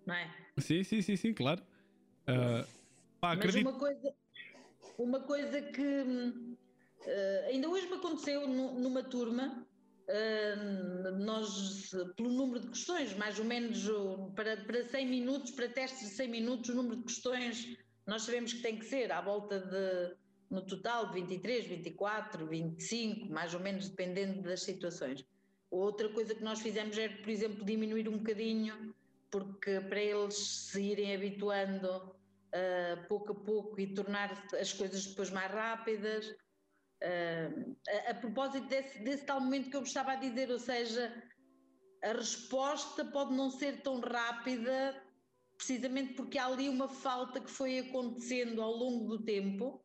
não 0.07 0.15
é? 0.15 0.31
Sim, 0.59 0.85
sim, 0.85 1.03
sim, 1.03 1.17
sim, 1.17 1.35
claro. 1.35 1.63
Uh, 2.23 2.65
pá, 3.21 3.35
Mas 3.35 3.39
acredito... 3.39 3.69
uma 3.69 3.79
coisa, 3.79 4.15
uma 4.99 5.21
coisa 5.21 5.63
que 5.63 5.83
uh, 5.83 7.47
ainda 7.49 7.69
hoje 7.69 7.89
me 7.89 7.95
aconteceu 7.95 8.47
numa 8.47 9.03
turma, 9.03 9.67
uh, 10.09 11.19
nós, 11.19 11.91
pelo 12.17 12.31
número 12.31 12.61
de 12.61 12.69
questões, 12.69 13.15
mais 13.15 13.39
ou 13.39 13.45
menos 13.45 13.89
para, 14.37 14.57
para 14.59 14.85
100 14.85 15.09
minutos, 15.09 15.51
para 15.53 15.69
testes 15.69 16.09
de 16.09 16.15
100 16.15 16.29
minutos, 16.29 16.71
o 16.71 16.75
número 16.75 16.97
de 16.97 17.05
questões 17.05 17.77
nós 18.07 18.23
sabemos 18.23 18.53
que 18.53 18.61
tem 18.61 18.77
que 18.77 18.85
ser 18.85 19.13
à 19.13 19.21
volta 19.21 19.61
de, 19.61 20.17
no 20.51 20.63
total, 20.67 21.13
23, 21.13 21.67
24, 21.67 22.47
25, 22.47 23.31
mais 23.31 23.55
ou 23.55 23.61
menos, 23.61 23.89
dependendo 23.89 24.43
das 24.43 24.63
situações. 24.63 25.25
Outra 25.71 26.09
coisa 26.09 26.35
que 26.35 26.43
nós 26.43 26.61
fizemos 26.61 26.99
é, 26.99 27.09
por 27.09 27.29
exemplo, 27.29 27.65
diminuir 27.65 28.09
um 28.09 28.19
bocadinho, 28.19 28.93
porque 29.31 29.81
para 29.81 30.01
eles 30.01 30.35
se 30.35 30.83
irem 30.83 31.15
habituando 31.15 31.89
uh, 31.89 33.07
pouco 33.09 33.31
a 33.31 33.35
pouco 33.35 33.81
e 33.81 33.95
tornar 33.95 34.33
as 34.61 34.73
coisas 34.73 35.07
depois 35.07 35.31
mais 35.31 35.53
rápidas. 35.53 36.27
Uh, 37.01 37.77
a, 37.89 38.11
a, 38.11 38.15
propósito 38.15 38.67
desse, 38.67 38.99
desse 39.05 39.25
tal 39.25 39.41
momento 39.41 39.71
que 39.71 39.77
eu 39.77 39.83
estava 39.85 40.13
a 40.13 40.17
dizer, 40.17 40.51
ou 40.51 40.59
seja, 40.59 41.15
a 42.03 42.13
resposta 42.13 43.05
pode 43.05 43.33
não 43.33 43.51
ser 43.51 43.83
tão 43.83 44.01
rápida, 44.01 45.01
precisamente 45.57 46.15
porque 46.15 46.37
há 46.37 46.47
ali 46.47 46.69
uma 46.69 46.89
falta 46.89 47.41
que 47.41 47.51
foi 47.51 47.79
acontecendo 47.79 48.61
ao 48.61 48.73
longo 48.73 49.17
do 49.17 49.23
tempo 49.23 49.81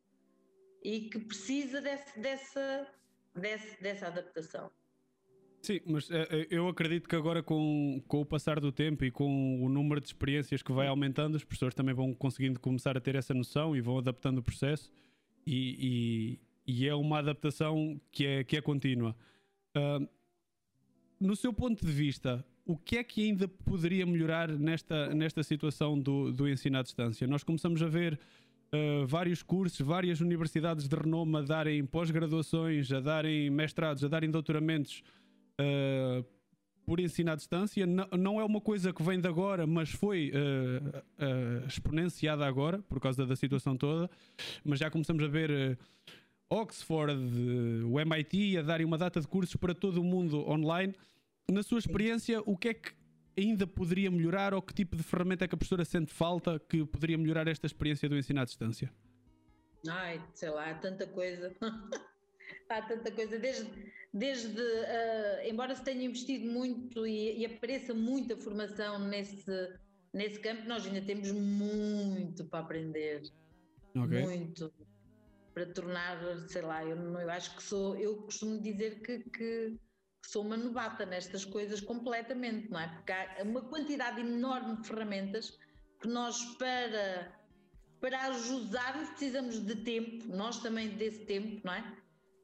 e 0.86 1.00
que 1.00 1.18
precisa 1.18 1.80
desse, 1.80 2.20
dessa, 2.20 2.86
desse, 3.34 3.82
dessa 3.82 4.06
adaptação. 4.06 4.70
Sim, 5.60 5.80
mas 5.84 6.08
uh, 6.10 6.14
eu 6.48 6.68
acredito 6.68 7.08
que 7.08 7.16
agora 7.16 7.42
com, 7.42 8.00
com 8.06 8.20
o 8.20 8.24
passar 8.24 8.60
do 8.60 8.70
tempo 8.70 9.04
e 9.04 9.10
com 9.10 9.64
o 9.64 9.68
número 9.68 10.00
de 10.00 10.06
experiências 10.06 10.62
que 10.62 10.70
vai 10.70 10.86
aumentando, 10.86 11.34
os 11.34 11.42
professores 11.42 11.74
também 11.74 11.92
vão 11.92 12.14
conseguindo 12.14 12.60
começar 12.60 12.96
a 12.96 13.00
ter 13.00 13.16
essa 13.16 13.34
noção 13.34 13.74
e 13.74 13.80
vão 13.80 13.98
adaptando 13.98 14.38
o 14.38 14.42
processo 14.44 14.92
e, 15.44 16.38
e, 16.64 16.82
e 16.82 16.86
é 16.86 16.94
uma 16.94 17.18
adaptação 17.18 18.00
que 18.12 18.24
é, 18.24 18.44
que 18.44 18.56
é 18.56 18.60
contínua. 18.60 19.16
Uh, 19.76 20.08
no 21.18 21.34
seu 21.34 21.52
ponto 21.52 21.84
de 21.84 21.90
vista, 21.90 22.46
o 22.64 22.76
que 22.76 22.98
é 22.98 23.02
que 23.02 23.24
ainda 23.24 23.48
poderia 23.48 24.06
melhorar 24.06 24.48
nesta, 24.48 25.12
nesta 25.12 25.42
situação 25.42 25.98
do, 25.98 26.30
do 26.30 26.48
ensino 26.48 26.78
à 26.78 26.82
distância? 26.82 27.26
Nós 27.26 27.42
começamos 27.42 27.82
a 27.82 27.88
ver 27.88 28.20
uh, 28.72 29.06
vários 29.06 29.42
cursos, 29.42 29.80
várias 29.80 30.20
universidades 30.20 30.88
de 30.88 30.96
renome 30.96 31.38
a 31.38 31.42
darem 31.42 31.84
pós-graduações, 31.84 32.90
a 32.92 33.00
darem 33.00 33.50
mestrados, 33.50 34.04
a 34.04 34.08
darem 34.08 34.30
doutoramentos 34.30 35.02
uh, 35.60 36.24
por 36.84 37.00
ensino 37.00 37.32
à 37.32 37.34
distância. 37.34 37.86
Não, 37.86 38.06
não, 38.16 38.40
é 38.40 38.44
uma 38.44 38.60
coisa 38.60 38.92
que 38.92 39.02
vem 39.02 39.20
de 39.20 39.28
agora, 39.28 39.66
mas 39.66 39.90
foi 39.90 40.32
uh, 40.32 41.66
exponenciada 41.66 42.46
agora, 42.46 42.78
por 42.82 43.00
causa 43.00 43.26
da 43.26 43.36
situação 43.36 43.76
toda. 43.76 44.10
Mas 44.64 44.78
já 44.78 44.90
começamos 44.90 45.22
a 45.22 45.28
ver 45.28 45.78
Oxford, 46.48 47.20
o 47.84 47.98
MIT 47.98 48.58
a 48.58 48.62
darem 48.62 48.86
uma 48.86 48.96
data 48.96 49.20
de 49.20 49.26
cursos 49.26 49.56
para 49.56 49.74
todo 49.74 50.00
o 50.00 50.04
mundo 50.04 50.48
online. 50.48 50.94
Na 51.50 51.62
sua 51.62 51.78
experiência, 51.78 52.40
o 52.46 52.56
que 52.56 52.68
é 52.68 52.74
que 52.74 52.92
ainda 53.36 53.66
poderia 53.66 54.10
melhorar 54.10 54.54
ou 54.54 54.62
que 54.62 54.72
tipo 54.72 54.96
de 54.96 55.02
ferramenta 55.02 55.44
é 55.44 55.48
que 55.48 55.54
a 55.54 55.58
professora 55.58 55.84
sente 55.84 56.12
falta 56.12 56.58
que 56.58 56.84
poderia 56.84 57.18
melhorar 57.18 57.46
esta 57.48 57.66
experiência 57.66 58.08
do 58.08 58.16
ensino 58.16 58.40
à 58.40 58.44
distância? 58.44 58.90
Ai, 59.88 60.22
sei 60.34 60.50
lá, 60.50 60.74
tanta 60.74 61.06
coisa. 61.06 61.54
há 62.68 62.82
tanta 62.82 63.10
coisa, 63.10 63.38
desde, 63.38 63.92
desde 64.12 64.60
uh, 64.60 65.48
embora 65.48 65.74
se 65.74 65.84
tenha 65.84 66.04
investido 66.04 66.50
muito 66.50 67.06
e, 67.06 67.38
e, 67.38 67.46
apareça 67.46 67.94
muita 67.94 68.36
formação 68.36 68.98
nesse, 68.98 69.74
nesse 70.12 70.40
campo, 70.40 70.66
nós 70.66 70.86
ainda 70.86 71.02
temos 71.02 71.30
muito 71.30 72.44
para 72.46 72.60
aprender. 72.60 73.22
Okay. 73.94 74.22
Muito. 74.22 74.72
para 75.54 75.66
tornar, 75.66 76.18
sei 76.48 76.62
lá, 76.62 76.84
eu, 76.84 76.96
eu 76.96 77.30
acho 77.30 77.56
que 77.56 77.62
sou, 77.62 77.96
eu 77.96 78.16
costumo 78.22 78.60
dizer 78.60 79.00
que, 79.00 79.20
que 79.30 79.78
sou 80.28 80.42
uma 80.42 80.56
novata 80.56 81.06
nestas 81.06 81.44
coisas 81.44 81.80
completamente, 81.80 82.70
não 82.70 82.80
é? 82.80 82.88
Porque 82.88 83.12
há 83.12 83.42
uma 83.42 83.62
quantidade 83.62 84.20
enorme 84.20 84.76
de 84.76 84.86
ferramentas 84.86 85.58
que 86.00 86.08
nós 86.08 86.44
para 86.56 87.34
para 88.00 88.20
ajudarmos 88.26 89.08
precisamos 89.10 89.58
de 89.64 89.74
tempo, 89.76 90.26
nós 90.28 90.58
também 90.60 90.88
desse 90.90 91.24
tempo, 91.24 91.60
não 91.64 91.72
é? 91.72 91.80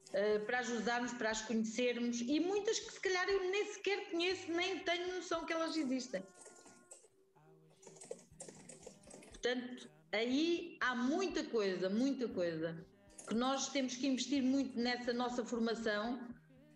Uh, 0.09 0.45
para 0.47 0.59
ajudarmos, 0.59 1.13
para 1.13 1.31
as 1.31 1.43
conhecermos 1.43 2.21
e 2.21 2.41
muitas 2.41 2.79
que 2.79 2.93
se 2.93 3.01
calhar 3.01 3.29
eu 3.29 3.51
nem 3.51 3.73
sequer 3.73 4.11
conheço, 4.11 4.51
nem 4.51 4.79
tenho 4.81 5.15
noção 5.15 5.45
que 5.45 5.53
elas 5.53 5.77
existem. 5.77 6.23
Portanto, 9.29 9.91
aí 10.11 10.77
há 10.81 10.95
muita 10.95 11.45
coisa, 11.45 11.89
muita 11.89 12.29
coisa 12.29 12.85
que 13.27 13.35
nós 13.35 13.69
temos 13.71 13.95
que 13.97 14.07
investir 14.07 14.43
muito 14.43 14.79
nessa 14.79 15.13
nossa 15.13 15.45
formação 15.45 16.21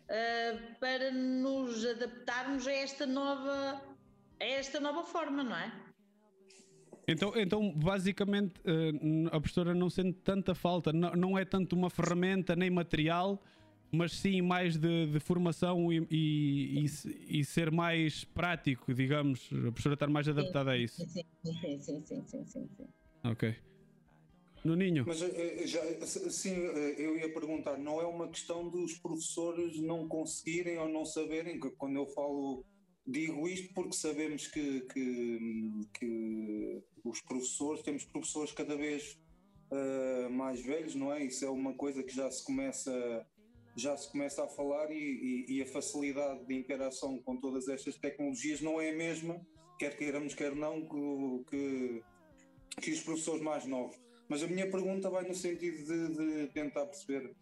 uh, 0.06 0.80
para 0.80 1.10
nos 1.10 1.84
adaptarmos 1.84 2.66
a 2.66 2.72
esta 2.72 3.06
nova 3.06 3.80
a 4.38 4.44
esta 4.44 4.78
nova 4.80 5.02
forma, 5.02 5.42
não 5.42 5.56
é? 5.56 5.72
Então, 7.08 7.32
então 7.36 7.72
basicamente, 7.72 8.60
uh, 8.60 9.28
a 9.28 9.40
professora 9.40 9.74
não 9.74 9.88
sente 9.88 10.18
tanta 10.24 10.54
falta, 10.54 10.92
não, 10.92 11.12
não 11.12 11.38
é 11.38 11.44
tanto 11.44 11.74
uma 11.74 11.88
ferramenta 11.88 12.56
nem 12.56 12.68
material, 12.68 13.40
mas 13.90 14.12
sim 14.12 14.42
mais 14.42 14.76
de, 14.76 15.06
de 15.06 15.20
formação 15.20 15.92
e, 15.92 16.06
e, 16.10 16.84
e, 16.84 17.40
e, 17.40 17.44
ser 17.44 17.70
mais 17.70 18.24
prático, 18.24 18.92
digamos, 18.92 19.48
a 19.52 19.70
professora 19.70 19.94
estar 19.94 20.08
mais 20.08 20.28
adaptada 20.28 20.72
sim, 20.72 20.76
a 20.76 20.78
isso. 20.78 20.96
Sim, 21.06 21.22
sim, 21.44 21.78
sim, 21.78 22.02
sim, 22.02 22.24
sim, 22.26 22.44
sim, 22.44 22.68
sim. 22.76 22.88
Ok. 24.66 24.76
Nuninho. 24.76 25.04
Mas 25.06 25.22
eh, 25.22 25.66
já, 25.66 25.80
sim, 26.06 26.54
eh, 26.54 26.94
eu 26.98 27.16
ia 27.16 27.32
perguntar, 27.32 27.78
não 27.78 28.00
é 28.00 28.06
uma 28.06 28.28
questão 28.28 28.68
dos 28.68 28.94
professores 28.98 29.80
não 29.80 30.08
conseguirem 30.08 30.78
ou 30.78 30.88
não 30.88 31.04
saberem, 31.04 31.60
que 31.60 31.70
quando 31.70 31.96
eu 31.96 32.06
falo, 32.06 32.64
digo 33.06 33.48
isto 33.48 33.72
porque 33.72 33.94
sabemos 33.94 34.46
que, 34.48 34.80
que, 34.92 35.70
que 35.98 36.82
os 37.04 37.20
professores, 37.22 37.82
temos 37.82 38.04
professores 38.04 38.52
cada 38.52 38.76
vez 38.76 39.18
uh, 39.70 40.30
mais 40.30 40.60
velhos, 40.60 40.94
não 40.94 41.12
é? 41.12 41.24
Isso 41.24 41.44
é 41.44 41.50
uma 41.50 41.74
coisa 41.74 42.02
que 42.02 42.14
já 42.14 42.30
se 42.30 42.44
começa, 42.44 43.26
já 43.76 43.96
se 43.96 44.10
começa 44.10 44.44
a 44.44 44.48
falar 44.48 44.90
e, 44.90 44.96
e, 45.48 45.56
e 45.56 45.62
a 45.62 45.66
facilidade 45.66 46.44
de 46.46 46.54
interação 46.54 47.18
com 47.22 47.36
todas 47.36 47.68
estas 47.68 47.96
tecnologias 47.96 48.60
não 48.60 48.80
é 48.80 48.90
a 48.90 48.96
mesma, 48.96 49.40
quer 49.78 49.96
queiramos, 49.96 50.34
quer 50.34 50.54
não, 50.54 50.82
que, 50.82 51.44
que, 51.50 52.02
que 52.82 52.90
os 52.90 53.00
professores 53.00 53.42
mais 53.42 53.66
novos. 53.66 54.05
Mas 54.28 54.42
a 54.42 54.46
minha 54.46 54.70
pergunta 54.70 55.08
vai 55.08 55.26
no 55.26 55.34
sentido 55.34 55.84
de, 55.84 56.08
de 56.14 56.46
tentar 56.52 56.86
perceber 56.86 57.34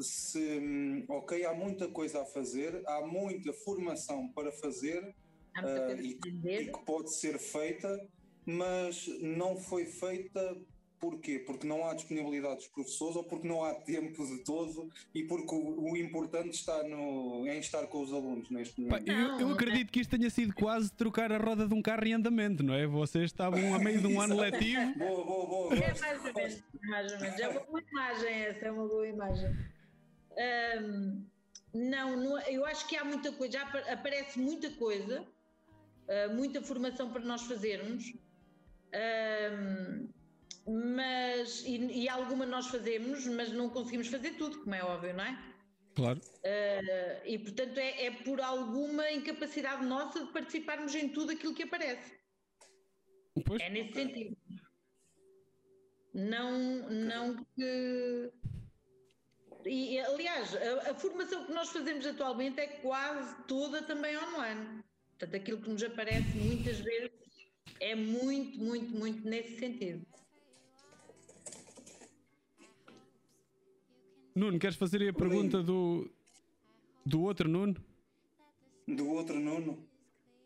se, 0.00 0.38
hum, 0.38 1.04
ok, 1.08 1.44
há 1.44 1.54
muita 1.54 1.88
coisa 1.88 2.22
a 2.22 2.24
fazer, 2.24 2.82
há 2.86 3.00
muita 3.06 3.52
formação 3.52 4.28
para 4.28 4.52
fazer 4.52 5.02
uh, 5.02 6.00
e, 6.00 6.18
e, 6.44 6.72
que 6.72 6.84
pode 6.84 7.14
ser 7.14 7.38
feita, 7.38 8.06
mas 8.44 9.06
não 9.20 9.56
foi 9.56 9.86
feita 9.86 10.56
porquê? 11.00 11.38
Porque 11.38 11.66
não 11.66 11.86
há 11.86 11.94
disponibilidade 11.94 12.56
dos 12.56 12.68
professores 12.68 13.16
ou 13.16 13.24
porque 13.24 13.46
não 13.46 13.64
há 13.64 13.74
tempo 13.74 14.26
de 14.26 14.38
todo 14.38 14.90
e 15.14 15.22
porque 15.24 15.54
o, 15.54 15.90
o 15.90 15.96
importante 15.96 16.54
está 16.54 16.82
no, 16.82 17.46
em 17.46 17.58
estar 17.58 17.86
com 17.86 18.02
os 18.02 18.12
alunos 18.12 18.50
neste 18.50 18.80
momento. 18.80 19.04
Pá, 19.04 19.12
eu, 19.12 19.40
eu, 19.40 19.52
acredito 19.52 19.90
que 19.90 20.00
isto 20.00 20.16
tenha 20.16 20.30
sido 20.30 20.54
quase 20.54 20.92
trocar 20.92 21.32
a 21.32 21.38
roda 21.38 21.66
de 21.66 21.74
um 21.74 21.82
carro 21.82 22.06
em 22.06 22.14
andamento, 22.14 22.62
não 22.62 22.74
é? 22.74 22.86
Vocês 22.86 23.26
estavam 23.26 23.74
a 23.74 23.78
meio 23.78 24.00
de 24.00 24.06
um 24.06 24.20
ano 24.20 24.36
letivo. 24.40 24.94
Boa, 24.98 25.24
boa, 25.24 25.46
boa. 25.46 25.74
É 25.74 25.98
mais 26.00 26.24
ou 26.24 26.34
menos, 26.34 26.62
mais 26.82 27.12
ou 27.12 27.20
menos. 27.20 27.40
É 27.40 27.48
uma 27.48 27.60
boa 27.60 27.82
imagem 27.90 28.34
essa, 28.42 28.66
é 28.66 28.70
uma 28.70 28.88
boa 28.88 29.08
imagem. 29.08 29.56
Um, 30.80 31.24
não, 31.74 32.16
não, 32.16 32.40
eu 32.42 32.64
acho 32.64 32.86
que 32.88 32.96
há 32.96 33.04
muita 33.04 33.32
coisa, 33.32 33.54
já 33.54 33.62
aparece 33.92 34.38
muita 34.38 34.70
coisa, 34.70 35.22
uh, 35.22 36.34
muita 36.34 36.62
formação 36.62 37.10
para 37.10 37.22
nós 37.22 37.42
fazermos 37.42 38.12
um, 38.94 40.08
mas, 40.68 41.64
e, 41.64 42.02
e, 42.02 42.08
alguma 42.08 42.44
nós 42.44 42.66
fazemos, 42.66 43.26
mas 43.26 43.50
não 43.50 43.70
conseguimos 43.70 44.08
fazer 44.08 44.32
tudo, 44.32 44.58
como 44.58 44.74
é 44.74 44.84
óbvio, 44.84 45.14
não 45.14 45.24
é? 45.24 45.54
Claro. 45.94 46.20
Uh, 46.20 47.26
e 47.26 47.38
portanto 47.38 47.78
é, 47.78 48.06
é, 48.06 48.10
por 48.10 48.40
alguma 48.40 49.10
incapacidade 49.10 49.84
nossa 49.84 50.24
de 50.24 50.32
participarmos 50.32 50.94
em 50.94 51.08
tudo 51.08 51.32
aquilo 51.32 51.54
que 51.54 51.62
aparece. 51.62 52.18
Pois. 53.46 53.62
É 53.62 53.70
nesse 53.70 53.94
sentido. 53.94 54.36
Não, 56.12 56.90
não 56.90 57.44
que. 57.56 58.30
E, 59.64 59.98
aliás, 60.00 60.54
a, 60.54 60.90
a, 60.90 60.94
formação 60.94 61.46
que 61.46 61.52
nós 61.52 61.70
fazemos 61.70 62.06
atualmente 62.06 62.60
é 62.60 62.66
quase 62.66 63.42
toda 63.44 63.82
também 63.82 64.16
online. 64.16 64.82
Portanto, 65.18 65.34
aquilo 65.34 65.60
que 65.62 65.70
nos 65.70 65.82
aparece 65.82 66.36
muitas 66.36 66.78
vezes 66.80 67.10
é 67.80 67.94
muito, 67.94 68.58
muito, 68.58 68.94
muito 68.94 69.28
nesse 69.28 69.58
sentido. 69.58 70.06
Nuno, 74.38 74.58
queres 74.58 74.76
fazer 74.76 75.02
aí 75.02 75.08
a 75.08 75.12
pergunta 75.12 75.62
do, 75.62 76.08
do 77.04 77.22
outro 77.22 77.48
Nuno? 77.48 77.76
Do 78.86 79.10
outro 79.10 79.38
Nuno? 79.38 79.72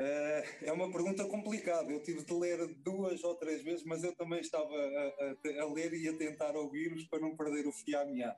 Uh, 0.01 0.45
é 0.63 0.73
uma 0.73 0.91
pergunta 0.91 1.25
complicada. 1.27 1.93
Eu 1.93 2.03
tive 2.03 2.25
de 2.25 2.33
ler 2.33 2.75
duas 2.77 3.23
ou 3.23 3.35
três 3.35 3.63
vezes, 3.63 3.85
mas 3.85 4.03
eu 4.03 4.17
também 4.17 4.41
estava 4.41 4.75
a, 4.75 5.61
a, 5.61 5.63
a 5.63 5.73
ler 5.73 5.93
e 5.93 6.09
a 6.09 6.17
tentar 6.17 6.57
ouvir-vos 6.57 7.05
para 7.05 7.21
não 7.21 7.37
perder 7.37 7.67
o 7.67 7.73
fio 7.73 8.01
à 8.01 8.05
meada. 8.05 8.37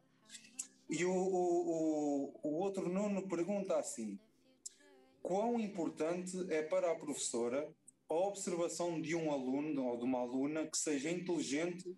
E 0.91 1.05
o, 1.05 1.13
o, 1.13 2.41
o 2.43 2.49
outro 2.57 2.89
Nuno 2.89 3.27
pergunta 3.29 3.79
assim: 3.79 4.19
Quão 5.23 5.59
importante 5.61 6.37
é 6.51 6.63
para 6.63 6.91
a 6.91 6.97
professora 6.97 7.67
a 8.09 8.15
observação 8.15 9.01
de 9.01 9.15
um 9.15 9.33
aluno 9.33 9.85
ou 9.85 9.97
de 9.97 10.05
uma 10.05 10.19
aluna 10.19 10.67
que 10.67 10.77
seja 10.77 11.11
inteligente 11.11 11.97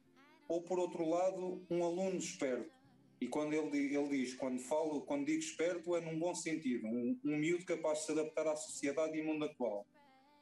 ou, 0.49 0.63
por 0.63 0.79
outro 0.79 1.09
lado, 1.09 1.65
um 1.69 1.83
aluno 1.85 2.17
esperto. 2.19 2.76
E 3.21 3.27
quando 3.27 3.55
ele, 3.55 3.95
ele 3.95 4.09
diz, 4.09 4.35
quando 4.35 4.59
falo, 4.61 5.01
quando 5.03 5.27
digo 5.27 5.39
esperto, 5.39 5.97
é 5.97 6.01
num 6.01 6.19
bom 6.19 6.35
sentido, 6.35 6.87
um, 6.87 7.19
um 7.25 7.37
miúdo 7.37 7.65
capaz 7.65 8.01
de 8.01 8.07
se 8.07 8.13
adaptar 8.13 8.47
à 8.47 8.57
sociedade 8.57 9.19
e 9.19 9.23
mundo 9.23 9.45
atual. 9.47 9.87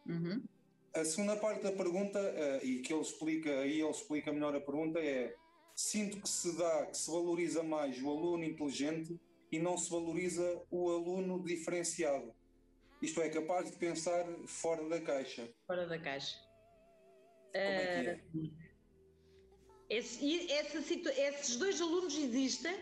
Uhum. 0.07 0.43
A 0.93 1.05
segunda 1.05 1.37
parte 1.37 1.63
da 1.63 1.73
pergunta, 1.73 2.19
uh, 2.21 2.67
e 2.67 2.81
que 2.81 2.93
ele 2.93 3.03
explica, 3.03 3.61
aí 3.61 3.81
ele 3.81 3.91
explica 3.91 4.33
melhor 4.33 4.55
a 4.55 4.61
pergunta, 4.61 4.99
é: 4.99 5.35
sinto 5.75 6.21
que 6.21 6.29
se 6.29 6.57
dá, 6.57 6.87
que 6.87 6.97
se 6.97 7.11
valoriza 7.11 7.63
mais 7.63 8.01
o 8.03 8.11
aluno 8.11 8.45
inteligente 8.45 9.19
e 9.51 9.59
não 9.59 9.77
se 9.79 9.91
valoriza 9.91 10.63
o 10.71 10.91
aluno 10.91 11.43
diferenciado. 11.43 12.35
Isto 13.01 13.21
é, 13.23 13.29
capaz 13.29 13.71
de 13.71 13.77
pensar 13.77 14.25
fora 14.47 14.89
da 14.89 15.01
caixa. 15.01 15.49
Fora 15.67 15.87
da 15.87 15.99
caixa. 15.99 16.39
Como 17.53 17.65
é 17.65 18.03
que 18.03 18.09
é? 18.09 18.21
Uh, 18.35 18.64
esse, 19.89 20.25
esses 20.27 21.57
dois 21.57 21.81
alunos 21.81 22.17
existem 22.17 22.77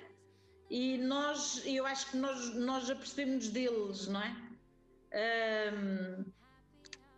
e 0.70 0.96
nós, 0.98 1.62
eu 1.66 1.84
acho 1.84 2.10
que 2.10 2.16
nós, 2.16 2.54
nós 2.54 2.88
apercebemos 2.88 3.48
deles, 3.48 4.06
não 4.06 4.22
é? 4.22 4.36
Um, 5.74 6.24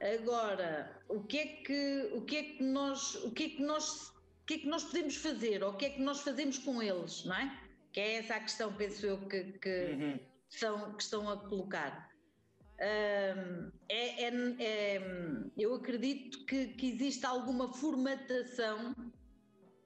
agora, 0.01 1.01
o 1.09 1.23
que 1.23 1.39
é 1.39 1.47
que, 1.47 2.11
o 2.13 2.23
que 2.23 2.37
é 2.37 2.43
que 2.43 2.63
nós, 2.65 3.15
o 3.23 3.31
que 3.31 3.45
é 3.45 3.49
que 3.51 3.63
nós, 3.63 4.09
o 4.09 4.47
que 4.47 4.55
é 4.55 4.59
que 4.59 4.67
nós 4.67 4.85
podemos 4.85 5.17
fazer 5.17 5.63
ou 5.63 5.71
o 5.71 5.77
que 5.77 5.85
é 5.85 5.91
que 5.91 6.03
nós 6.03 6.23
fazemos 6.23 6.59
com 6.59 6.83
eles, 6.83 7.25
não 7.25 7.37
é? 7.37 7.61
Que 7.93 8.01
é 8.01 8.15
essa 8.17 8.35
a 8.35 8.41
questão, 8.41 8.75
penso 8.75 9.07
eu, 9.07 9.19
que, 9.29 9.45
que, 9.59 9.85
uhum. 9.93 10.21
são, 10.49 10.95
que 10.97 11.03
estão 11.03 11.31
a 11.31 11.37
colocar. 11.37 12.11
Um, 12.81 13.71
é, 13.89 14.25
é, 14.25 14.57
é, 14.59 15.03
eu 15.57 15.75
acredito 15.75 16.45
que, 16.45 16.75
que 16.75 16.91
existe 16.91 17.25
alguma 17.25 17.73
formatação 17.73 18.97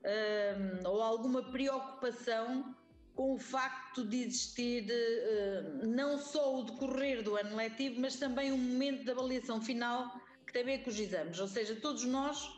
um, 0.08 0.88
ou 0.88 1.02
alguma 1.02 1.42
preocupação 1.42 2.74
com 3.14 3.34
o 3.34 3.38
facto 3.38 4.06
de 4.06 4.22
existir 4.22 4.84
uh, 4.84 5.86
não 5.86 6.18
só 6.18 6.60
o 6.60 6.62
decorrer 6.62 7.22
do 7.22 7.36
ano 7.36 7.56
letivo, 7.56 8.00
mas 8.00 8.16
também 8.16 8.52
um 8.52 8.58
momento 8.58 9.04
de 9.04 9.10
avaliação 9.10 9.60
final 9.60 10.20
que 10.46 10.52
tem 10.52 10.62
a 10.62 10.64
ver 10.64 10.78
com 10.78 10.90
os 10.90 10.98
exames. 10.98 11.38
Ou 11.38 11.48
seja, 11.48 11.74
todos 11.76 12.04
nós, 12.04 12.48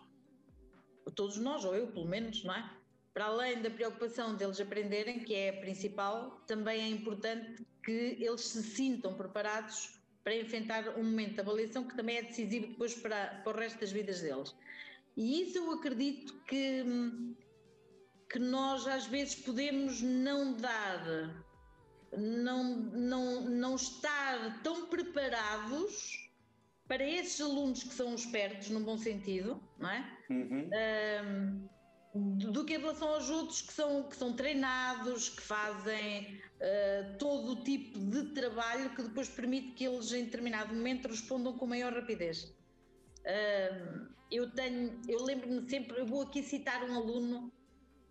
todos 1.15 1.39
nós, 1.39 1.65
ou 1.65 1.75
eu 1.75 1.89
pelo 1.89 2.07
menos, 2.07 2.45
não 2.45 2.55
é? 2.55 2.71
Para 3.13 3.25
além 3.25 3.61
da 3.61 3.71
preocupação 3.71 4.37
deles 4.37 4.61
aprenderem, 4.61 5.21
que 5.25 5.35
é 5.35 5.49
a 5.49 5.61
principal, 5.61 6.43
também 6.47 6.81
é 6.81 6.89
importante 6.89 7.67
que 7.83 8.19
eles 8.21 8.43
se 8.43 8.63
sintam 8.63 9.15
preparados 9.15 9.99
para 10.23 10.37
enfrentar 10.37 10.91
um 10.97 11.03
momento 11.03 11.35
de 11.35 11.41
avaliação 11.41 11.85
que 11.85 11.97
também 11.97 12.19
é 12.19 12.23
decisivo 12.23 12.69
depois 12.69 12.95
para, 12.95 13.41
para 13.43 13.57
o 13.57 13.59
resto 13.59 13.81
das 13.81 13.91
vidas 13.91 14.21
deles. 14.21 14.55
E 15.17 15.43
isso 15.43 15.59
eu 15.59 15.71
acredito 15.73 16.33
que, 16.45 16.85
que 18.31 18.39
nós 18.39 18.87
às 18.87 19.07
vezes 19.07 19.35
podemos 19.35 20.01
não 20.01 20.55
dar, 20.55 21.45
não, 22.17 22.77
não, 22.77 23.41
não 23.43 23.75
estar 23.77 24.63
tão 24.63 24.87
preparados 24.87 26.31
para 26.87 27.05
esses 27.05 27.41
alunos 27.41 27.85
que 27.85 27.95
são 27.95 28.15
espertos, 28.15 28.71
no 28.71 28.81
bom 28.81 28.99
sentido, 28.99 29.63
não 29.79 29.91
é? 29.91 30.19
Uhum. 30.29 30.71
Um, 32.15 32.37
do 32.51 32.65
que 32.65 32.75
em 32.75 32.79
relação 32.79 33.09
aos 33.09 33.31
outros 33.31 33.63
que 33.63 33.73
são, 33.73 34.09
que 34.09 34.17
são 34.17 34.33
treinados, 34.33 35.29
que 35.29 35.43
fazem 35.43 36.41
uh, 36.57 37.19
todo 37.19 37.53
o 37.53 37.63
tipo 37.63 37.97
de 37.97 38.35
trabalho 38.35 38.91
que 38.97 39.03
depois 39.03 39.29
permite 39.29 39.73
que 39.75 39.85
eles 39.85 40.13
em 40.13 40.25
determinado 40.25 40.75
momento 40.75 41.07
respondam 41.07 41.57
com 41.57 41.67
maior 41.67 41.93
rapidez. 41.93 42.53
Eu 44.31 44.51
tenho, 44.53 45.01
eu 45.09 45.23
lembro-me 45.25 45.69
sempre, 45.69 45.99
eu 45.99 46.07
vou 46.07 46.23
aqui 46.23 46.43
citar 46.43 46.83
um 46.85 46.95
aluno 46.95 47.53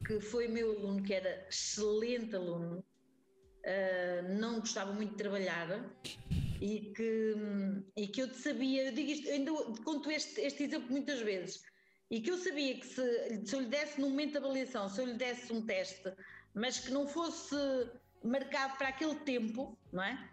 que 0.06 0.20
foi 0.20 0.48
meu 0.48 0.72
aluno, 0.72 1.04
que 1.04 1.14
era 1.14 1.48
excelente 1.50 2.36
aluno, 2.36 2.80
uh, 2.80 4.40
não 4.40 4.60
gostava 4.60 4.94
muito 4.94 5.12
de 5.12 5.18
trabalhar 5.18 5.94
e 6.62 6.92
que, 6.96 7.36
e 7.96 8.08
que 8.08 8.22
eu 8.22 8.34
sabia, 8.34 8.88
eu 8.88 8.94
digo 8.94 9.12
isto, 9.12 9.30
ainda 9.30 9.52
conto 9.84 10.10
este, 10.12 10.42
este 10.42 10.64
exemplo 10.64 10.92
muitas 10.92 11.22
vezes 11.22 11.62
e 12.10 12.20
que 12.20 12.32
eu 12.32 12.38
sabia 12.38 12.78
que 12.80 12.86
se, 12.86 13.46
se 13.46 13.56
eu 13.56 13.62
lhe 13.62 13.68
desse 13.68 14.02
no 14.02 14.10
momento 14.10 14.32
de 14.32 14.38
avaliação, 14.38 14.90
se 14.90 15.00
eu 15.00 15.06
lhe 15.06 15.14
desse 15.14 15.54
um 15.54 15.66
teste, 15.66 16.12
mas 16.54 16.80
que 16.80 16.92
não 16.92 17.08
fosse 17.08 17.56
marcado 18.24 18.78
para 18.78 18.90
aquele 18.90 19.16
tempo, 19.16 19.78
não 19.92 20.04
é? 20.04 20.30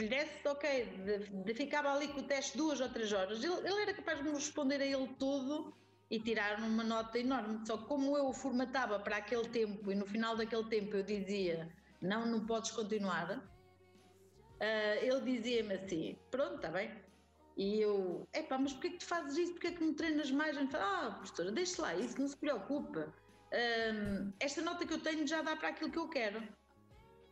Se 0.00 0.04
lhe 0.04 0.08
desse, 0.08 0.48
ok, 0.48 0.84
de, 1.04 1.18
de 1.44 1.54
ficava 1.54 1.92
ali 1.92 2.08
com 2.08 2.20
o 2.20 2.22
teste 2.22 2.56
duas 2.56 2.80
ou 2.80 2.88
três 2.88 3.12
horas, 3.12 3.44
ele, 3.44 3.52
ele, 3.68 3.82
era 3.82 3.92
capaz 3.92 4.16
de 4.16 4.24
me 4.24 4.30
responder 4.30 4.80
a 4.80 4.86
ele 4.86 5.08
tudo 5.18 5.76
e 6.10 6.18
tirar 6.18 6.58
uma 6.58 6.82
nota 6.82 7.18
enorme. 7.18 7.66
Só 7.66 7.76
que 7.76 7.84
como 7.84 8.16
eu 8.16 8.28
o 8.28 8.32
formatava 8.32 8.98
para 8.98 9.18
aquele 9.18 9.46
tempo 9.50 9.92
e 9.92 9.94
no 9.94 10.06
final 10.06 10.34
daquele 10.36 10.64
tempo 10.70 10.96
eu 10.96 11.02
dizia 11.02 11.70
não, 12.00 12.24
não 12.24 12.46
podes 12.46 12.70
continuar, 12.70 13.30
uh, 13.30 13.42
ele 15.02 15.20
dizia-me 15.20 15.74
assim: 15.74 16.18
pronto, 16.30 16.54
está 16.54 16.70
bem, 16.70 16.90
e 17.58 17.82
eu, 17.82 18.26
epá, 18.32 18.56
mas 18.56 18.72
porquê 18.72 18.92
que 18.92 18.98
tu 19.00 19.04
fazes 19.04 19.36
isso? 19.36 19.52
Porquê 19.52 19.72
que 19.72 19.84
me 19.84 19.92
treinas 19.92 20.30
mais? 20.30 20.56
A 20.56 20.66
fala, 20.66 21.08
ah, 21.08 21.10
professora, 21.10 21.52
deixa 21.52 21.82
lá 21.82 21.94
isso, 21.94 22.18
não 22.18 22.26
se 22.26 22.38
preocupa. 22.38 23.12
Um, 23.52 24.32
esta 24.40 24.62
nota 24.62 24.86
que 24.86 24.94
eu 24.94 25.02
tenho 25.02 25.26
já 25.26 25.42
dá 25.42 25.54
para 25.56 25.68
aquilo 25.68 25.90
que 25.90 25.98
eu 25.98 26.08
quero. 26.08 26.42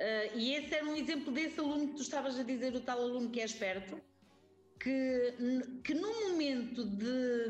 Uh, 0.00 0.36
e 0.36 0.54
esse 0.54 0.74
era 0.74 0.86
um 0.86 0.94
exemplo 0.94 1.32
desse 1.32 1.58
aluno 1.58 1.88
que 1.88 1.94
tu 1.96 2.02
estavas 2.02 2.38
a 2.38 2.44
dizer, 2.44 2.74
o 2.74 2.80
tal 2.80 3.00
aluno 3.00 3.30
que 3.30 3.40
é 3.40 3.44
esperto, 3.44 4.00
que, 4.78 5.34
que 5.82 5.94
no 5.94 6.28
momento 6.28 6.84
de. 6.84 7.48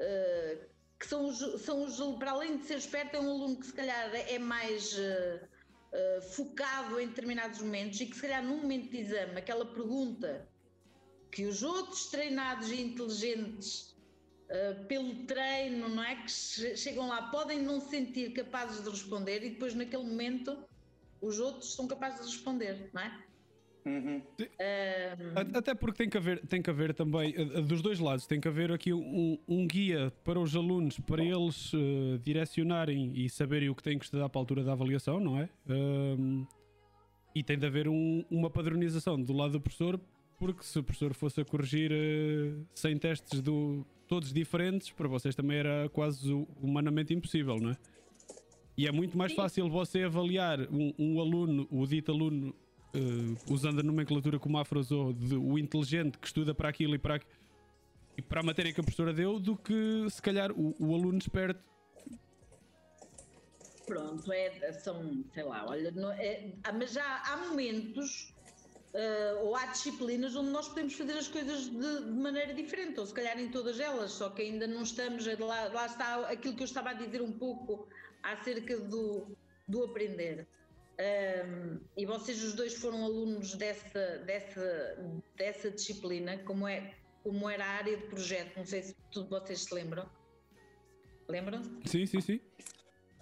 Uh, 0.00 0.70
que 0.98 1.06
são 1.06 1.26
os, 1.26 1.62
são 1.62 1.84
os, 1.84 1.98
para 2.18 2.32
além 2.32 2.58
de 2.58 2.66
ser 2.66 2.76
esperto, 2.76 3.16
é 3.16 3.20
um 3.20 3.30
aluno 3.30 3.56
que 3.58 3.66
se 3.66 3.72
calhar 3.72 4.14
é 4.14 4.38
mais 4.38 4.96
uh, 4.98 6.22
focado 6.34 7.00
em 7.00 7.08
determinados 7.08 7.60
momentos 7.62 8.00
e 8.00 8.06
que 8.06 8.14
se 8.14 8.22
calhar 8.22 8.44
num 8.44 8.58
momento 8.58 8.90
de 8.90 8.98
exame, 8.98 9.38
aquela 9.38 9.64
pergunta 9.64 10.46
que 11.32 11.46
os 11.46 11.62
outros 11.62 12.06
treinados 12.06 12.70
e 12.70 12.82
inteligentes 12.82 13.96
uh, 14.50 14.84
pelo 14.86 15.24
treino, 15.24 15.88
não 15.88 16.02
é? 16.02 16.16
Que 16.16 16.30
chegam 16.76 17.08
lá, 17.08 17.30
podem 17.30 17.62
não 17.62 17.80
se 17.80 17.90
sentir 17.90 18.32
capazes 18.32 18.84
de 18.84 18.90
responder 18.90 19.42
e 19.42 19.50
depois 19.50 19.74
naquele 19.74 20.04
momento 20.04 20.68
os 21.20 21.38
outros 21.38 21.74
são 21.74 21.86
capazes 21.86 22.20
de 22.20 22.34
responder, 22.34 22.90
não 22.92 23.02
é? 23.02 23.24
Uhum. 23.86 24.18
Uh, 24.18 25.56
Até 25.56 25.74
porque 25.74 25.98
tem 25.98 26.08
que 26.10 26.18
haver, 26.18 26.46
tem 26.46 26.60
que 26.60 26.68
haver 26.68 26.92
também, 26.92 27.34
uh, 27.34 27.62
dos 27.62 27.80
dois 27.80 27.98
lados, 27.98 28.26
tem 28.26 28.38
que 28.38 28.46
haver 28.46 28.70
aqui 28.70 28.92
um, 28.92 29.38
um 29.48 29.66
guia 29.66 30.12
para 30.22 30.38
os 30.38 30.54
alunos, 30.54 30.98
para 31.00 31.24
eles 31.24 31.72
uh, 31.72 32.18
direcionarem 32.22 33.12
e 33.14 33.30
saberem 33.30 33.70
o 33.70 33.74
que 33.74 33.82
têm 33.82 33.98
que 33.98 34.04
estudar 34.04 34.28
para 34.28 34.38
a 34.38 34.42
altura 34.42 34.62
da 34.62 34.72
avaliação, 34.72 35.18
não 35.18 35.38
é? 35.38 35.48
e 37.32 37.44
tem 37.44 37.56
de 37.56 37.64
haver 37.64 37.86
um, 37.88 38.24
uma 38.28 38.50
padronização 38.50 39.20
do 39.20 39.32
lado 39.32 39.52
do 39.52 39.60
professor 39.60 40.00
porque 40.40 40.64
se 40.64 40.78
o 40.78 40.82
professor 40.82 41.12
fosse 41.12 41.42
a 41.42 41.44
corrigir 41.44 41.92
uh, 41.92 42.66
100 42.74 42.98
testes 42.98 43.40
do, 43.42 43.86
todos 44.08 44.32
diferentes, 44.32 44.90
para 44.90 45.06
vocês 45.06 45.34
também 45.34 45.58
era 45.58 45.88
quase 45.90 46.32
humanamente 46.60 47.12
impossível, 47.12 47.58
não 47.60 47.70
é? 47.70 47.76
E 48.80 48.86
é 48.86 48.90
muito 48.90 49.14
mais 49.18 49.34
fácil 49.34 49.68
você 49.68 50.04
avaliar 50.04 50.58
um, 50.72 50.94
um 50.98 51.20
aluno, 51.20 51.68
o 51.70 51.86
dito 51.86 52.10
aluno, 52.10 52.48
uh, 52.96 53.52
usando 53.52 53.80
a 53.80 53.82
nomenclatura 53.82 54.38
como 54.38 54.56
a 54.56 54.62
Afro 54.62 54.80
usou, 54.80 55.12
de, 55.12 55.36
o 55.36 55.58
inteligente 55.58 56.16
que 56.16 56.26
estuda 56.26 56.54
para 56.54 56.70
aquilo 56.70 56.94
e 56.94 56.98
para, 56.98 57.20
e 58.16 58.22
para 58.22 58.40
a 58.40 58.42
matéria 58.42 58.72
que 58.72 58.80
a 58.80 58.82
professora 58.82 59.12
deu, 59.12 59.38
do 59.38 59.54
que 59.54 60.06
se 60.08 60.22
calhar 60.22 60.50
o, 60.52 60.74
o 60.78 60.94
aluno 60.94 61.18
esperto 61.18 61.62
pronto, 63.86 64.32
é, 64.32 64.72
são, 64.72 65.24
sei 65.34 65.42
lá, 65.42 65.66
olha, 65.68 65.90
não, 65.90 66.10
é, 66.12 66.54
mas 66.72 66.92
já 66.92 67.22
há 67.26 67.36
momentos 67.36 68.32
Uh, 68.92 69.44
ou 69.44 69.54
há 69.54 69.66
disciplinas 69.66 70.34
onde 70.34 70.50
nós 70.50 70.66
podemos 70.66 70.94
fazer 70.94 71.12
as 71.12 71.28
coisas 71.28 71.70
de, 71.70 72.04
de, 72.06 72.10
maneira 72.10 72.52
diferente, 72.52 72.98
ou 72.98 73.06
se 73.06 73.14
calhar 73.14 73.38
em 73.38 73.48
todas 73.48 73.78
elas, 73.78 74.10
só 74.10 74.30
que 74.30 74.42
ainda 74.42 74.66
não 74.66 74.82
estamos. 74.82 75.24
Lá, 75.38 75.68
lá 75.68 75.86
está 75.86 76.28
aquilo 76.28 76.56
que 76.56 76.62
eu 76.62 76.64
estava 76.64 76.90
a 76.90 76.92
dizer 76.94 77.22
um 77.22 77.30
pouco 77.30 77.86
acerca 78.22 78.78
do, 78.78 79.36
do 79.68 79.84
aprender. 79.84 80.46
Um, 81.00 81.80
e 81.96 82.04
vocês 82.04 82.42
os 82.42 82.52
dois 82.52 82.74
foram 82.74 83.04
alunos 83.04 83.54
dessa, 83.54 84.18
dessa, 84.18 84.98
dessa 85.36 85.70
disciplina, 85.70 86.36
como, 86.38 86.68
é, 86.68 86.94
como 87.22 87.48
era 87.48 87.64
a 87.64 87.68
área 87.68 87.96
de 87.96 88.02
projeto, 88.04 88.56
não 88.56 88.66
sei 88.66 88.82
se 88.82 88.96
tudo 89.10 89.30
vocês 89.30 89.64
se 89.64 89.74
lembram. 89.74 90.10
Lembram-se? 91.28 91.70
Sim, 91.86 92.06
sim, 92.06 92.20
sim. 92.20 92.40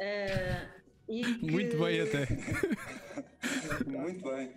Uh, 0.00 0.78
que... 1.08 1.50
Muito 1.50 1.76
bem 1.76 2.02
até. 2.02 2.28
Muito 3.84 4.30
bem. 4.30 4.54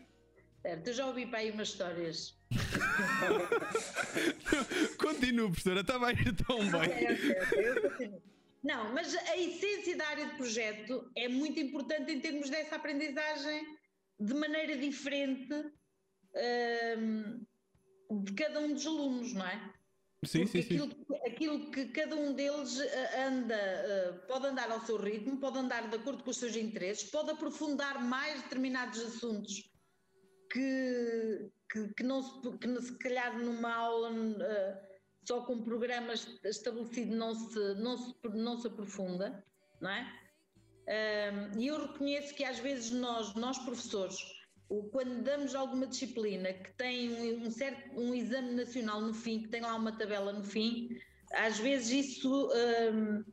Certo, 0.61 0.87
eu 0.87 0.93
já 0.93 1.07
ouvi 1.07 1.25
para 1.25 1.39
aí 1.39 1.49
umas 1.49 1.69
histórias. 1.69 2.39
Continuo, 4.99 5.49
professora, 5.49 5.81
estava 5.81 6.09
a 6.09 6.11
ir 6.11 6.35
tão 6.45 6.59
bem. 6.69 6.91
Não, 8.64 8.93
mas 8.93 9.16
a 9.16 9.38
essência 9.38 9.97
da 9.97 10.07
área 10.07 10.26
de 10.28 10.36
projeto 10.36 11.09
é 11.16 11.28
muito 11.28 11.59
importante 11.59 12.12
em 12.12 12.20
termos 12.20 12.49
dessa 12.49 12.76
aprendizagem 12.76 13.66
de 14.20 14.34
maneira 14.36 14.78
diferente 14.78 15.53
um, 16.97 18.24
de 18.24 18.34
cada 18.34 18.59
um 18.59 18.74
dos 18.74 18.86
alunos, 18.86 19.34
não 19.34 19.47
é? 19.47 19.74
Sim, 20.24 20.43
Porque 20.43 20.62
sim, 20.62 20.76
aquilo, 20.76 20.88
sim. 20.89 21.16
aquilo 21.26 21.72
que 21.72 21.86
cada 21.88 22.16
um 22.16 22.34
deles 22.34 22.80
eh, 22.80 23.26
anda, 23.26 23.55
eh, 23.55 24.12
pode 24.28 24.45
andar 24.45 24.70
ao 24.70 24.86
seu 24.86 24.97
ritmo, 24.97 25.39
pode 25.39 25.57
andar 25.57 25.89
de 25.89 25.95
acordo 25.95 26.24
com 26.24 26.30
os 26.30 26.38
seus 26.38 26.55
interesses, 26.55 27.09
pode 27.09 27.32
aprofundar 27.32 28.03
mais 28.03 28.39
determinados 28.43 28.99
assuntos 28.99 29.72
que, 30.51 31.49
que, 31.72 31.93
que, 31.95 32.03
não 32.03 32.22
se, 32.22 32.57
que 32.59 32.82
se 32.82 32.97
calhar 32.99 33.39
numa 33.39 33.74
aula 33.74 34.12
uh, 34.12 34.90
só 35.24 35.41
com 35.41 35.61
programas 35.63 36.28
estabelecido 36.43 37.15
não 37.15 37.34
se, 37.36 37.74
não 37.76 37.97
se, 37.97 38.15
não 38.34 38.57
se 38.57 38.67
aprofunda, 38.67 39.43
não 39.80 39.89
é? 39.89 40.22
e 41.57 41.67
eu 41.67 41.88
reconheço 41.88 42.34
que 42.36 42.43
às 42.43 42.59
vezes 42.59 42.91
nós, 42.91 43.34
nós 43.36 43.57
professores, 43.59 44.17
quando 44.91 45.24
damos 45.24 45.55
alguma 45.55 45.88
disciplina 45.88 46.51
que 46.51 46.74
tem 46.74 47.36
um, 47.38 47.51
certo, 47.51 47.97
um 47.97 48.13
exame 48.13 48.53
nacional 48.53 48.99
no 48.99 49.13
fim, 49.13 49.43
que 49.43 49.49
tem 49.49 49.61
lá 49.61 49.76
uma 49.76 49.97
tabela 49.97 50.34
no 50.34 50.43
fim, 50.43 50.89
às 51.34 51.59
vezes 51.59 52.05
isso 52.05 52.49
um, 52.93 53.24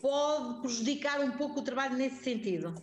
pode 0.00 0.60
prejudicar 0.62 1.20
um 1.20 1.32
pouco 1.32 1.60
o 1.60 1.64
trabalho 1.64 1.96
nesse 1.96 2.22
sentido 2.22 2.74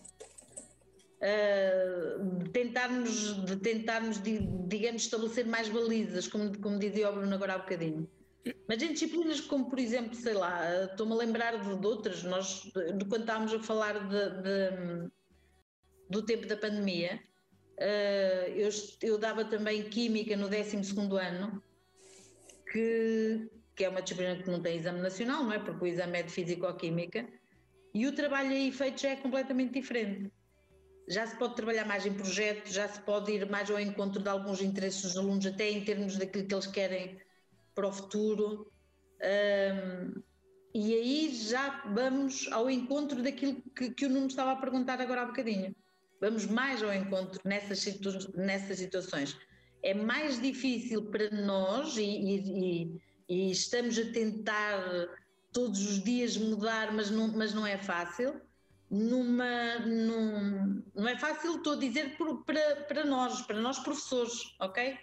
uh, 1.22 2.50
tentarmos, 2.52 3.46
de 3.46 3.56
tentarmos 3.58 4.22
digamos, 4.22 5.04
estabelecer 5.04 5.46
mais 5.46 5.70
balizas, 5.70 6.28
como, 6.28 6.58
como 6.60 6.80
dizia 6.80 7.10
o 7.10 7.14
Bruno 7.14 7.34
agora 7.34 7.56
há 7.56 7.58
bocadinho. 7.60 8.10
Mas 8.68 8.82
em 8.82 8.94
disciplinas 8.94 9.42
como, 9.42 9.70
por 9.70 9.80
exemplo, 9.80 10.14
sei 10.14 10.34
lá, 10.34 10.86
estou-me 10.86 11.14
a 11.14 11.16
lembrar 11.16 11.58
de, 11.58 11.76
de, 11.76 11.88
outras, 11.88 12.24
nós, 12.24 12.72
quando 13.10 13.22
estávamos 13.22 13.54
a 13.54 13.60
falar 13.60 14.08
de, 14.08 14.30
de, 14.44 15.10
do 16.10 16.22
tempo 16.24 16.46
da 16.46 16.56
pandemia, 16.56 17.20
uh, 17.80 18.50
eu, 18.52 18.70
eu 19.02 19.18
dava 19.18 19.46
também 19.46 19.90
Química 19.90 20.36
no 20.36 20.48
12 20.48 20.78
ano, 21.20 21.64
que, 22.72 23.50
que 23.76 23.84
é 23.84 23.90
uma 23.90 24.02
disciplina 24.02 24.36
que 24.36 24.50
não 24.50 24.62
tem 24.62 24.78
exame 24.78 25.02
nacional, 25.02 25.44
não 25.44 25.54
é? 25.54 25.60
Porque 25.60 25.84
o 25.84 25.88
exame 25.88 26.20
é 26.20 26.24
de 26.24 26.32
Físico-Química, 26.32 27.28
e 27.96 28.06
o 28.06 28.14
trabalho 28.14 28.52
aí 28.52 28.72
feito 28.72 29.02
já 29.02 29.10
é 29.12 29.16
completamente 29.16 29.74
diferente 29.74 30.32
já 31.08 31.28
se 31.28 31.36
pode 31.38 31.56
trabalhar 31.56 31.86
mais 31.86 32.06
em 32.06 32.14
projetos, 32.14 32.74
já 32.74 32.88
se 32.88 33.00
pode 33.02 33.32
ir 33.32 33.50
mais 33.50 33.70
ao 33.70 33.80
encontro 33.80 34.22
de 34.22 34.30
alguns 34.30 34.62
interesses 34.62 35.02
dos 35.02 35.18
alunos, 35.18 35.46
até 35.46 35.70
em 35.70 35.84
termos 35.84 36.18
daquilo 36.18 36.48
que 36.48 36.54
eles 36.54 36.68
querem 36.68 37.20
para 37.76 37.88
o 37.88 37.92
futuro. 37.92 38.72
Um, 39.22 40.22
e 40.74 40.94
aí 40.94 41.34
já 41.34 41.84
vamos 41.94 42.50
ao 42.52 42.70
encontro 42.70 43.22
daquilo 43.22 43.62
que, 43.76 43.92
que 43.92 44.06
o 44.06 44.10
Nuno 44.10 44.28
estava 44.28 44.52
a 44.52 44.56
perguntar 44.56 45.00
agora 45.00 45.22
há 45.22 45.26
bocadinho. 45.26 45.76
Vamos 46.20 46.46
mais 46.48 46.82
ao 46.82 46.94
encontro 46.94 47.40
nessas, 47.46 47.80
situ 47.80 48.10
nessas 48.36 48.80
situações. 48.80 49.38
É 49.84 49.94
mais 49.94 50.42
difícil 50.42 51.12
para 51.12 51.30
nós 51.30 51.96
e, 51.98 52.02
e, 52.04 53.02
e, 53.30 53.52
estamos 53.52 53.98
a 53.98 54.12
tentar 54.12 54.82
todos 55.54 55.80
os 55.88 56.04
dias 56.04 56.36
mudar, 56.36 56.92
mas 56.92 57.12
não, 57.12 57.28
mas 57.28 57.54
não 57.54 57.66
é 57.66 57.78
fácil 57.78 58.42
numa. 58.90 59.80
Num, 59.80 60.84
não 60.96 61.08
é 61.08 61.18
fácil, 61.18 61.58
estou 61.58 61.74
a 61.74 61.78
dizer 61.78 62.18
para, 62.18 62.76
para 62.88 63.06
nós, 63.06 63.42
para 63.42 63.60
nós 63.60 63.80
professores, 63.80 64.56
ok? 64.60 64.98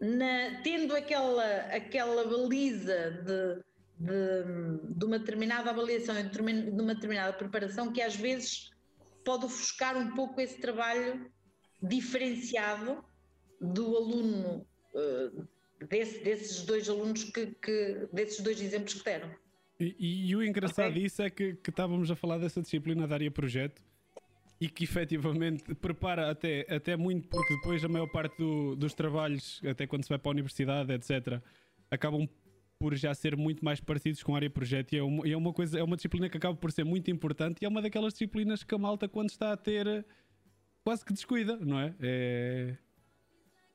Na, 0.00 0.60
tendo 0.62 0.96
aquela, 0.96 1.44
aquela 1.66 2.24
baliza 2.24 3.10
de, 3.24 3.62
de, 3.98 4.94
de 4.96 5.04
uma 5.04 5.18
determinada 5.18 5.70
avaliação 5.70 6.18
e 6.18 6.24
de 6.24 6.40
uma 6.40 6.94
determinada 6.94 7.32
preparação 7.32 7.92
que 7.92 8.02
às 8.02 8.16
vezes 8.16 8.70
pode 9.24 9.44
ofuscar 9.44 9.96
um 9.96 10.14
pouco 10.14 10.40
esse 10.40 10.60
trabalho 10.60 11.30
diferenciado 11.80 13.04
do 13.60 13.96
aluno, 13.96 14.66
uh, 14.94 15.48
desse, 15.86 16.18
desses 16.24 16.62
dois 16.62 16.88
alunos 16.88 17.24
que, 17.24 17.46
que, 17.46 18.08
desses 18.12 18.40
dois 18.40 18.60
exemplos 18.60 18.94
que 18.94 19.04
deram. 19.04 19.41
E, 19.82 19.96
e, 19.98 20.30
e 20.30 20.36
o 20.36 20.42
engraçado 20.42 20.90
okay. 20.90 21.02
disso 21.02 21.22
é 21.22 21.30
que, 21.30 21.54
que, 21.54 21.70
estávamos 21.70 22.08
a 22.10 22.14
falar 22.14 22.38
dessa 22.38 22.62
disciplina 22.62 23.06
da 23.06 23.14
área 23.14 23.30
projeto 23.30 23.82
e 24.60 24.68
que 24.68 24.84
efetivamente 24.84 25.74
prepara 25.74 26.30
até, 26.30 26.64
até 26.72 26.96
muito, 26.96 27.28
porque 27.28 27.56
depois 27.56 27.84
a 27.84 27.88
maior 27.88 28.06
parte 28.06 28.38
do, 28.38 28.76
dos 28.76 28.94
trabalhos, 28.94 29.60
até 29.68 29.86
quando 29.88 30.04
se 30.04 30.08
vai 30.08 30.18
para 30.18 30.30
a 30.30 30.34
universidade, 30.34 30.92
etc., 30.92 31.42
acabam 31.90 32.28
por 32.78 32.94
já 32.94 33.12
ser 33.12 33.36
muito 33.36 33.64
mais 33.64 33.80
parecidos 33.80 34.22
com 34.22 34.34
a 34.34 34.38
área 34.38 34.50
projeto 34.50 34.92
e 34.92 34.98
é 34.98 35.02
uma, 35.02 35.28
é 35.28 35.36
uma 35.36 35.52
coisa, 35.52 35.78
é 35.78 35.82
uma 35.82 35.96
disciplina 35.96 36.28
que 36.28 36.36
acaba 36.36 36.56
por 36.56 36.70
ser 36.70 36.84
muito 36.84 37.10
importante 37.10 37.58
e 37.60 37.64
é 37.64 37.68
uma 37.68 37.82
daquelas 37.82 38.12
disciplinas 38.12 38.62
que 38.62 38.74
a 38.74 38.78
malta 38.78 39.08
quando 39.08 39.30
está 39.30 39.52
a 39.52 39.56
ter 39.56 40.06
quase 40.84 41.04
que 41.04 41.12
descuida, 41.12 41.56
não 41.56 41.80
é? 41.80 41.94
é... 42.00 42.76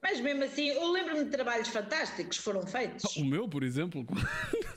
Mas 0.01 0.19
mesmo 0.19 0.43
assim, 0.43 0.67
eu 0.67 0.91
lembro-me 0.91 1.25
de 1.25 1.31
trabalhos 1.31 1.67
fantásticos 1.69 2.37
que 2.37 2.43
foram 2.43 2.65
feitos. 2.65 3.15
O 3.17 3.25
meu, 3.25 3.47
por 3.49 3.63
exemplo. 3.63 4.05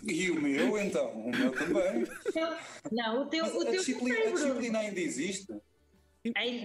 E 0.03 0.31
o 0.31 0.41
meu, 0.41 0.79
então? 0.79 1.11
O 1.13 1.31
meu 1.31 1.53
também. 1.53 2.07
Não, 2.91 3.23
o 3.23 3.27
teu, 3.27 3.45
o 3.45 3.65
teu 3.65 3.69
a, 3.69 3.77
disciplina, 3.77 4.19
a 4.19 4.33
disciplina 4.33 4.79
ainda 4.79 5.01
existe? 5.01 5.55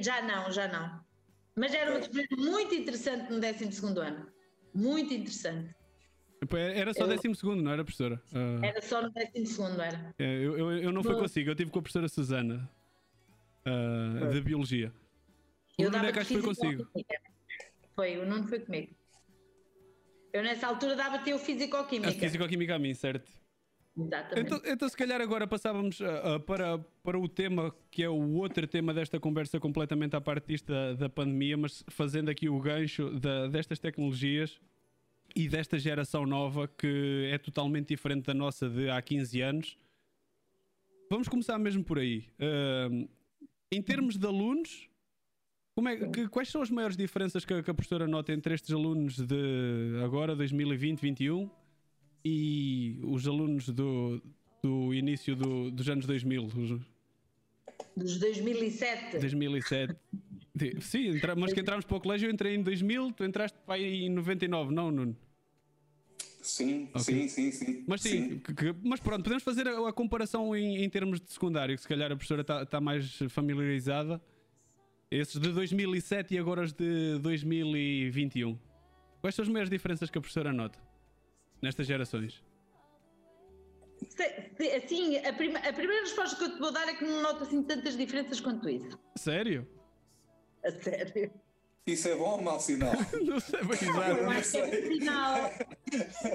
Já 0.02 0.22
não, 0.22 0.52
já 0.52 0.68
não. 0.68 1.00
Mas 1.56 1.74
era 1.74 1.92
uma 1.92 2.00
disciplina 2.00 2.28
muito 2.38 2.76
interessante 2.76 3.32
no 3.32 3.40
12 3.40 4.00
ano. 4.00 4.28
Muito 4.74 5.14
interessante. 5.14 5.74
Era 6.76 6.94
só 6.94 7.06
eu... 7.06 7.18
12, 7.18 7.62
não 7.62 7.72
era, 7.72 7.84
professora? 7.84 8.22
Uh... 8.34 8.64
Era 8.64 8.82
só 8.82 9.02
no 9.02 9.10
12, 9.12 9.62
era. 9.82 10.14
É, 10.20 10.26
eu, 10.26 10.58
eu, 10.58 10.72
eu, 10.78 10.92
não 10.92 11.04
fui 11.04 11.16
consigo, 11.16 11.50
eu 11.50 11.56
tive 11.56 11.72
com 11.72 11.80
a 11.80 11.82
professora 11.82 12.10
Susana 12.10 12.70
uh, 13.66 14.28
de 14.30 14.42
Biologia. 14.42 14.92
O 15.80 15.84
eu 15.84 15.92
Nuno 15.92 16.06
é 16.06 16.12
que 16.12 16.24
foi 16.24 16.42
consigo. 16.42 16.88
Foi, 17.96 18.18
o 18.18 18.26
Nuno 18.26 18.48
foi 18.48 18.60
comigo. 18.60 18.94
Eu 20.34 20.44
nessa 20.44 20.68
altura 20.68 20.96
dava-te 20.96 21.34
o 21.34 21.40
Físico-Química. 21.40 22.12
Físico-Química 22.12 22.76
a 22.76 22.80
mim, 22.80 22.94
certo. 22.94 23.32
Exatamente. 23.98 24.40
Então, 24.40 24.62
então, 24.66 24.90
se 24.90 24.98
calhar 24.98 25.22
agora 25.22 25.48
passávamos 25.48 26.02
uh, 26.02 26.40
para, 26.46 26.78
para 27.02 27.18
o 27.18 27.30
tema 27.30 27.74
que 27.90 28.04
é 28.04 28.10
o 28.10 28.34
outro 28.34 28.68
tema 28.68 28.94
desta 28.94 29.18
conversa, 29.20 29.58
completamente 29.60 30.16
à 30.16 30.20
parte 30.20 30.48
disto 30.48 30.68
da, 30.68 30.94
da 30.94 31.10
pandemia, 31.10 31.56
mas 31.56 31.84
fazendo 31.88 32.30
aqui 32.30 32.50
o 32.50 32.60
gancho 32.60 33.10
da, 33.18 33.48
destas 33.48 33.80
tecnologias 33.80 34.60
e 35.34 35.48
desta 35.48 35.80
geração 35.80 36.26
nova 36.26 36.68
que 36.68 37.30
é 37.32 37.38
totalmente 37.38 37.88
diferente 37.88 38.26
da 38.26 38.34
nossa 38.34 38.70
de 38.70 38.90
há 38.90 39.02
15 39.02 39.42
anos. 39.42 39.78
Vamos 41.10 41.30
começar 41.30 41.58
mesmo 41.58 41.84
por 41.84 41.98
aí. 41.98 42.26
Uh, 42.38 43.08
em 43.72 43.82
termos 43.82 44.18
de 44.18 44.28
alunos, 44.28 44.90
como 45.76 45.90
é, 45.90 45.98
que, 45.98 46.28
quais 46.30 46.48
são 46.48 46.62
as 46.62 46.70
maiores 46.70 46.96
diferenças 46.96 47.44
que, 47.44 47.62
que, 47.62 47.70
a 47.70 47.74
professora 47.74 48.08
nota 48.08 48.32
entre 48.32 48.54
estes 48.54 48.72
alunos 48.72 49.18
de 49.18 50.02
agora, 50.04 50.34
2020, 50.34 51.02
2021 51.02 51.50
e 52.24 52.98
os 53.04 53.28
alunos 53.28 53.68
do, 53.68 54.22
do 54.64 54.94
início 54.94 55.36
do, 55.36 55.70
dos 55.70 55.90
anos 55.90 56.06
2000? 56.06 56.44
Dos 57.98 58.18
2007. 58.18 59.20
2007. 59.20 59.96
Sim, 60.80 61.10
entra, 61.10 61.36
mas 61.36 61.52
que 61.52 61.60
entramos 61.60 61.84
para 61.84 61.98
o 61.98 62.00
colégio, 62.00 62.30
eu 62.30 62.34
entrei 62.34 62.56
em 62.56 62.64
2000, 62.64 63.12
tu 63.12 63.26
entraste 63.26 63.58
para 63.66 63.76
aí 63.76 64.06
em 64.06 64.10
99, 64.10 64.74
não, 64.74 64.90
Nuno? 64.90 65.18
Sim, 66.42 66.88
okay. 66.94 67.28
sim, 67.28 67.28
sim, 67.28 67.52
sim. 67.52 67.84
Mas 67.86 68.02
sim, 68.02 68.10
sim. 68.10 68.40
Que, 68.40 68.54
que, 68.54 68.76
mas 68.84 69.02
pronto, 69.02 69.24
podemos 69.24 69.44
fazer 69.44 69.68
a, 69.68 69.90
a 69.90 69.92
comparação 69.92 70.56
em, 70.56 70.84
em, 70.84 70.90
termos 70.90 71.20
de 71.20 71.30
secundário, 71.32 71.76
que 71.76 71.82
se 71.82 71.88
calhar 71.88 72.12
a 72.12 72.16
professora 72.16 72.42
está 72.42 72.66
tá 72.66 72.80
mais 72.80 73.18
familiarizada. 73.30 74.22
Esses 75.16 75.40
de 75.40 75.50
2007 75.54 76.34
e 76.34 76.38
agora 76.38 76.62
os 76.62 76.74
de 76.74 77.18
2021. 77.20 78.60
Quais 79.22 79.34
são 79.34 79.44
as 79.44 79.48
maiores 79.48 79.70
diferenças 79.70 80.10
que 80.10 80.18
a 80.18 80.22
professora 80.22 80.52
nota 80.52 80.78
nestas 81.62 81.88
gerações? 81.88 82.44
Assim, 84.76 85.18
a, 85.20 85.32
prima, 85.32 85.60
a 85.60 85.72
primeira 85.72 86.02
resposta 86.02 86.36
que 86.36 86.44
eu 86.44 86.56
te 86.56 86.60
vou 86.60 86.70
dar 86.70 86.90
é 86.90 86.96
que 86.96 87.06
não 87.06 87.22
noto 87.22 87.44
assim 87.44 87.64
tantas 87.64 87.96
diferenças 87.96 88.42
quanto 88.42 88.68
isso. 88.68 89.00
Sério? 89.16 89.66
A 90.66 90.72
sério. 90.72 91.32
Isso 91.88 92.10
é 92.10 92.16
bom 92.18 92.32
ou 92.32 92.42
mau 92.42 92.60
sinal? 92.60 92.92
não 93.24 93.40
sei 93.40 93.62
bem 93.64 93.88
não, 93.88 94.32
acho 94.32 94.52
que 94.52 94.58
é 94.58 94.68
bom 94.68 94.98
sinal. 94.98 95.52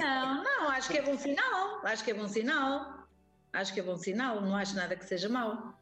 Não, 0.01 0.43
não, 0.43 0.71
acho 0.71 0.89
que 0.89 0.97
é 0.97 1.03
bom 1.03 1.19
sinal. 1.19 1.85
Acho 1.85 2.05
que 2.05 2.11
é 2.11 2.15
bom 2.15 2.29
sinal. 2.29 3.09
Acho 3.53 3.75
que 3.75 3.81
é 3.81 3.83
bom 3.83 3.99
sinal. 3.99 4.41
Não 4.41 4.57
acho 4.57 4.75
nada 4.75 4.97
que 4.97 5.05
seja 5.05 5.29
mau 5.29 5.79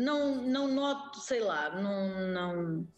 não, 0.00 0.36
não 0.42 0.68
noto, 0.68 1.18
sei 1.20 1.40
lá, 1.40 1.70
não. 1.70 2.32
não 2.32 2.88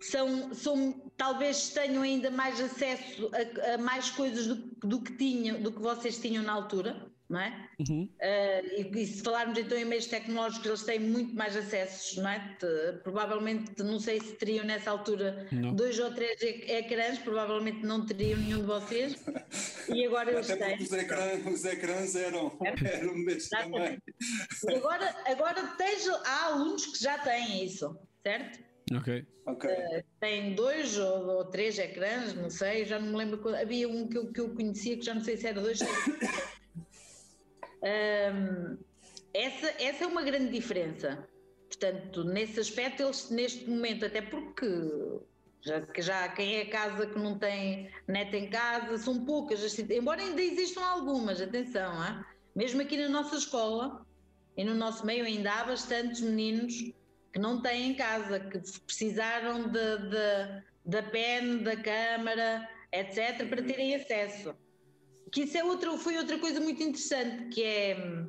são, 0.00 0.52
são, 0.52 1.10
talvez 1.16 1.70
tenham 1.70 2.02
ainda 2.02 2.30
mais 2.30 2.60
acesso 2.60 3.30
a, 3.32 3.74
a 3.74 3.78
mais 3.78 4.10
coisas 4.10 4.46
do, 4.46 4.56
do, 4.86 5.02
que 5.02 5.16
tinham, 5.16 5.62
do 5.62 5.72
que 5.72 5.80
vocês 5.80 6.20
tinham 6.20 6.42
na 6.42 6.52
altura, 6.52 7.10
não 7.34 7.40
é? 7.40 7.68
Uhum. 7.80 8.04
Uh, 8.04 8.96
e, 8.96 9.02
e, 9.02 9.06
se 9.06 9.22
falarmos 9.22 9.58
então 9.58 9.76
em 9.76 9.84
meios 9.84 10.06
tecnológicos, 10.06 10.66
eles 10.66 10.82
têm 10.84 11.00
muito 11.00 11.34
mais 11.34 11.56
acessos, 11.56 12.16
não 12.16 12.30
é? 12.30 12.56
provavelmente, 13.02 13.82
não 13.82 13.98
sei 13.98 14.20
se 14.20 14.34
teriam 14.34 14.64
nessa 14.64 14.90
altura 14.90 15.48
não. 15.50 15.74
dois 15.74 15.98
ou 15.98 16.12
três 16.14 16.40
ecrãs, 16.40 17.18
provavelmente 17.18 17.84
não 17.84 18.06
teriam 18.06 18.38
nenhum 18.38 18.60
de 18.60 18.66
vocês, 18.66 19.16
e 19.92 20.06
agora 20.06 20.32
eles 20.32 20.46
têm. 20.46 20.78
Os 20.78 20.92
ecrãs, 20.92 21.46
os 21.46 21.64
ecrãs 21.64 22.14
eram, 22.14 22.56
é. 22.62 22.98
eram 22.98 23.24
deste 23.24 23.50
tamanho. 23.50 24.00
E 24.68 24.74
agora, 24.74 25.16
agora 25.26 25.66
tens, 25.76 26.08
há 26.08 26.44
alunos 26.44 26.86
que 26.86 27.02
já 27.02 27.18
têm 27.18 27.64
isso, 27.64 27.98
certo? 28.22 28.62
Ok. 28.92 29.26
okay. 29.46 29.70
Uh, 29.70 30.04
tem 30.20 30.54
dois 30.54 30.98
ou, 30.98 31.26
ou, 31.26 31.44
três 31.46 31.78
ecrãs, 31.78 32.34
não 32.34 32.50
sei, 32.50 32.84
já 32.84 33.00
não 33.00 33.08
me 33.08 33.16
lembro. 33.16 33.56
Havia 33.56 33.88
um 33.88 34.06
que 34.06 34.18
eu, 34.18 34.32
que 34.32 34.40
eu 34.40 34.54
conhecia 34.54 34.96
que 34.96 35.04
já 35.04 35.14
não 35.14 35.24
sei 35.24 35.36
se 35.36 35.46
era 35.46 35.60
dois. 35.60 35.80
Um, 37.84 38.78
essa, 39.34 39.66
essa 39.82 40.04
é 40.04 40.06
uma 40.06 40.22
grande 40.22 40.50
diferença. 40.50 41.28
Portanto, 41.68 42.24
nesse 42.24 42.60
aspecto, 42.60 43.02
eles 43.02 43.30
neste 43.30 43.68
momento, 43.68 44.06
até 44.06 44.22
porque 44.22 44.66
já, 45.60 45.82
já 45.98 46.28
quem 46.28 46.56
é 46.56 46.64
casa 46.66 47.06
que 47.06 47.18
não 47.18 47.38
tem 47.38 47.90
net 48.06 48.34
em 48.34 48.48
casa, 48.48 48.96
são 48.96 49.24
poucas, 49.24 49.78
embora 49.90 50.22
ainda 50.22 50.40
existam 50.40 50.82
algumas, 50.82 51.40
atenção, 51.40 51.92
hein? 52.04 52.24
mesmo 52.54 52.80
aqui 52.80 52.96
na 52.96 53.08
nossa 53.08 53.36
escola 53.36 54.06
e 54.56 54.64
no 54.64 54.74
nosso 54.74 55.04
meio 55.04 55.24
ainda 55.24 55.52
há 55.52 55.64
bastantes 55.64 56.20
meninos 56.20 56.74
que 57.32 57.40
não 57.40 57.60
têm 57.60 57.90
em 57.90 57.94
casa, 57.94 58.38
que 58.38 58.58
precisaram 58.86 59.68
de, 59.68 59.98
de, 60.10 60.62
da 60.86 61.02
pen, 61.02 61.58
da 61.64 61.76
câmara, 61.76 62.68
etc., 62.92 63.48
para 63.48 63.62
terem 63.62 63.96
acesso 63.96 64.54
que 65.34 65.42
isso 65.42 65.58
é 65.58 65.64
outra, 65.64 65.90
foi 65.98 66.16
outra 66.16 66.38
coisa 66.38 66.60
muito 66.60 66.80
interessante, 66.80 67.48
que 67.48 67.60
é, 67.60 68.24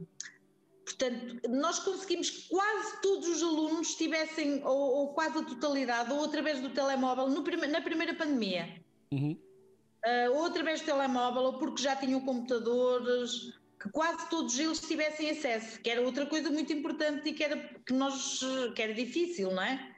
portanto, 0.84 1.40
nós 1.50 1.78
conseguimos 1.78 2.32
que 2.32 2.50
quase 2.50 3.00
todos 3.00 3.28
os 3.28 3.44
alunos 3.44 3.94
tivessem, 3.94 4.64
ou, 4.66 4.96
ou 4.96 5.14
quase 5.14 5.38
a 5.38 5.44
totalidade, 5.44 6.12
ou 6.12 6.26
através 6.26 6.60
do 6.60 6.72
telemóvel, 6.72 7.30
no 7.30 7.44
prime, 7.44 7.68
na 7.68 7.80
primeira 7.80 8.16
pandemia. 8.16 8.82
Uhum. 9.12 9.38
Uh, 10.04 10.36
ou 10.36 10.46
através 10.46 10.82
do 10.82 10.86
telemóvel, 10.86 11.44
ou 11.44 11.60
porque 11.60 11.84
já 11.84 11.96
tinham 11.96 12.20
computadores, 12.22 13.54
que 13.80 13.88
quase 13.92 14.28
todos 14.28 14.58
eles 14.58 14.80
tivessem 14.80 15.30
acesso, 15.30 15.80
que 15.82 15.90
era 15.92 16.02
outra 16.02 16.26
coisa 16.26 16.50
muito 16.50 16.74
importante 16.74 17.30
e 17.30 17.34
que 17.34 17.44
era, 17.44 17.56
que 17.86 17.94
nós, 17.94 18.42
que 18.76 18.82
era 18.82 18.96
difícil, 18.96 19.52
não 19.52 19.62
é? 19.62 19.96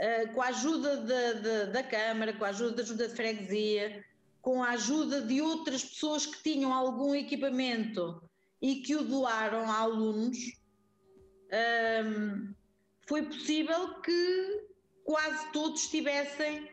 Uh, 0.00 0.32
com 0.32 0.40
a 0.40 0.46
ajuda 0.46 0.96
da, 0.96 1.32
da, 1.34 1.64
da 1.66 1.82
Câmara, 1.82 2.32
com 2.32 2.46
a 2.46 2.48
ajuda 2.48 2.76
da 2.76 2.82
ajuda 2.84 3.06
de 3.06 3.14
freguesia, 3.14 4.02
com 4.40 4.62
a 4.62 4.70
ajuda 4.70 5.22
de 5.22 5.40
outras 5.40 5.84
pessoas 5.84 6.26
que 6.26 6.42
tinham 6.42 6.72
algum 6.72 7.14
equipamento 7.14 8.22
e 8.60 8.76
que 8.76 8.96
o 8.96 9.04
doaram 9.04 9.70
a 9.70 9.78
alunos, 9.78 10.38
um, 12.04 12.54
foi 13.06 13.22
possível 13.22 14.00
que 14.00 14.66
quase 15.04 15.52
todos 15.52 15.88
tivessem, 15.88 16.68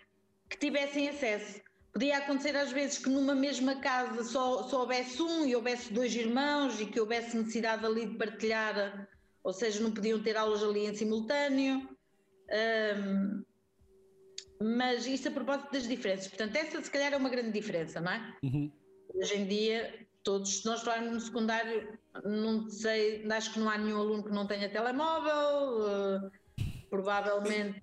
que 0.49 0.57
tivessem 0.57 1.09
acesso. 1.09 1.61
Podia 1.93 2.18
acontecer 2.18 2.55
às 2.57 2.72
vezes 2.72 2.97
que 2.97 3.09
numa 3.09 3.34
mesma 3.34 3.78
casa 3.78 4.24
só, 4.26 4.63
só 4.63 4.82
houvesse 4.82 5.22
um 5.22 5.45
e 5.45 5.55
houvesse 5.55 5.93
dois 5.93 6.13
irmãos 6.13 6.82
e 6.82 6.86
que 6.86 6.99
houvesse 6.99 7.38
necessidade 7.38 7.86
ali 7.86 8.07
de 8.07 8.18
partilhar, 8.18 9.07
ou 9.41 9.53
seja, 9.53 9.82
não 9.82 9.91
podiam 9.91 10.22
ter 10.22 10.36
aulas 10.36 10.61
ali 10.61 10.86
em 10.88 10.93
simultâneo. 10.93 11.88
Um, 12.97 13.45
mas 14.62 15.06
isso 15.06 15.28
a 15.28 15.32
propósito 15.32 15.72
das 15.72 15.88
diferenças. 15.88 16.28
Portanto, 16.28 16.56
essa 16.56 16.82
se 16.82 16.91
calhar 16.91 17.14
é 17.14 17.18
uma 17.18 17.30
grande 17.30 17.51
diferença, 17.51 17.99
não 17.99 18.12
é? 18.12 18.36
Uhum. 18.43 18.72
Hoje 19.14 19.36
em 19.36 19.47
dia, 19.47 20.08
todos, 20.24 20.60
se 20.60 20.66
nós 20.66 20.82
falarmos 20.82 21.14
no 21.14 21.20
secundário, 21.20 21.97
não 22.24 22.70
sei, 22.70 23.26
acho 23.32 23.53
que 23.53 23.60
não 23.60 23.70
há 23.70 23.78
nenhum 23.78 23.97
aluno 23.97 24.24
que 24.24 24.32
não 24.32 24.47
tenha 24.47 24.70
telemóvel, 24.70 25.80
uh, 25.80 26.32
provavelmente 26.89 27.82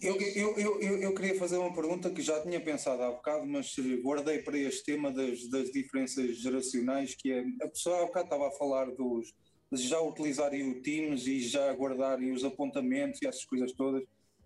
Eu, 0.00 0.20
eu, 0.20 0.58
eu, 0.58 0.80
eu, 0.80 1.14
queria 1.14 1.38
fazer 1.38 1.58
uma 1.58 1.72
pergunta 1.72 2.10
que 2.10 2.22
já 2.22 2.40
tinha 2.42 2.60
pensado 2.60 3.02
há 3.02 3.10
bocado, 3.12 3.46
mas 3.46 3.74
guardei 4.02 4.42
para 4.42 4.58
este 4.58 4.84
tema 4.84 5.12
das, 5.12 5.48
das 5.48 5.70
diferenças 5.70 6.38
geracionais, 6.38 7.14
que 7.14 7.30
é 7.30 7.44
a 7.62 7.68
pessoa 7.68 8.02
há 8.02 8.06
bocado 8.06 8.26
estava 8.26 8.48
a 8.48 8.52
falar 8.52 8.86
dos 8.86 9.32
de 9.72 9.88
já 9.88 10.00
utilizarem 10.00 10.70
o 10.70 10.82
Teams 10.82 11.26
e 11.26 11.40
já 11.40 11.72
guardarem 11.72 12.30
os 12.30 12.44
apontamentos 12.44 13.22
e 13.22 13.26
essas 13.26 13.44
coisas 13.44 13.72
todas. 13.72 14.02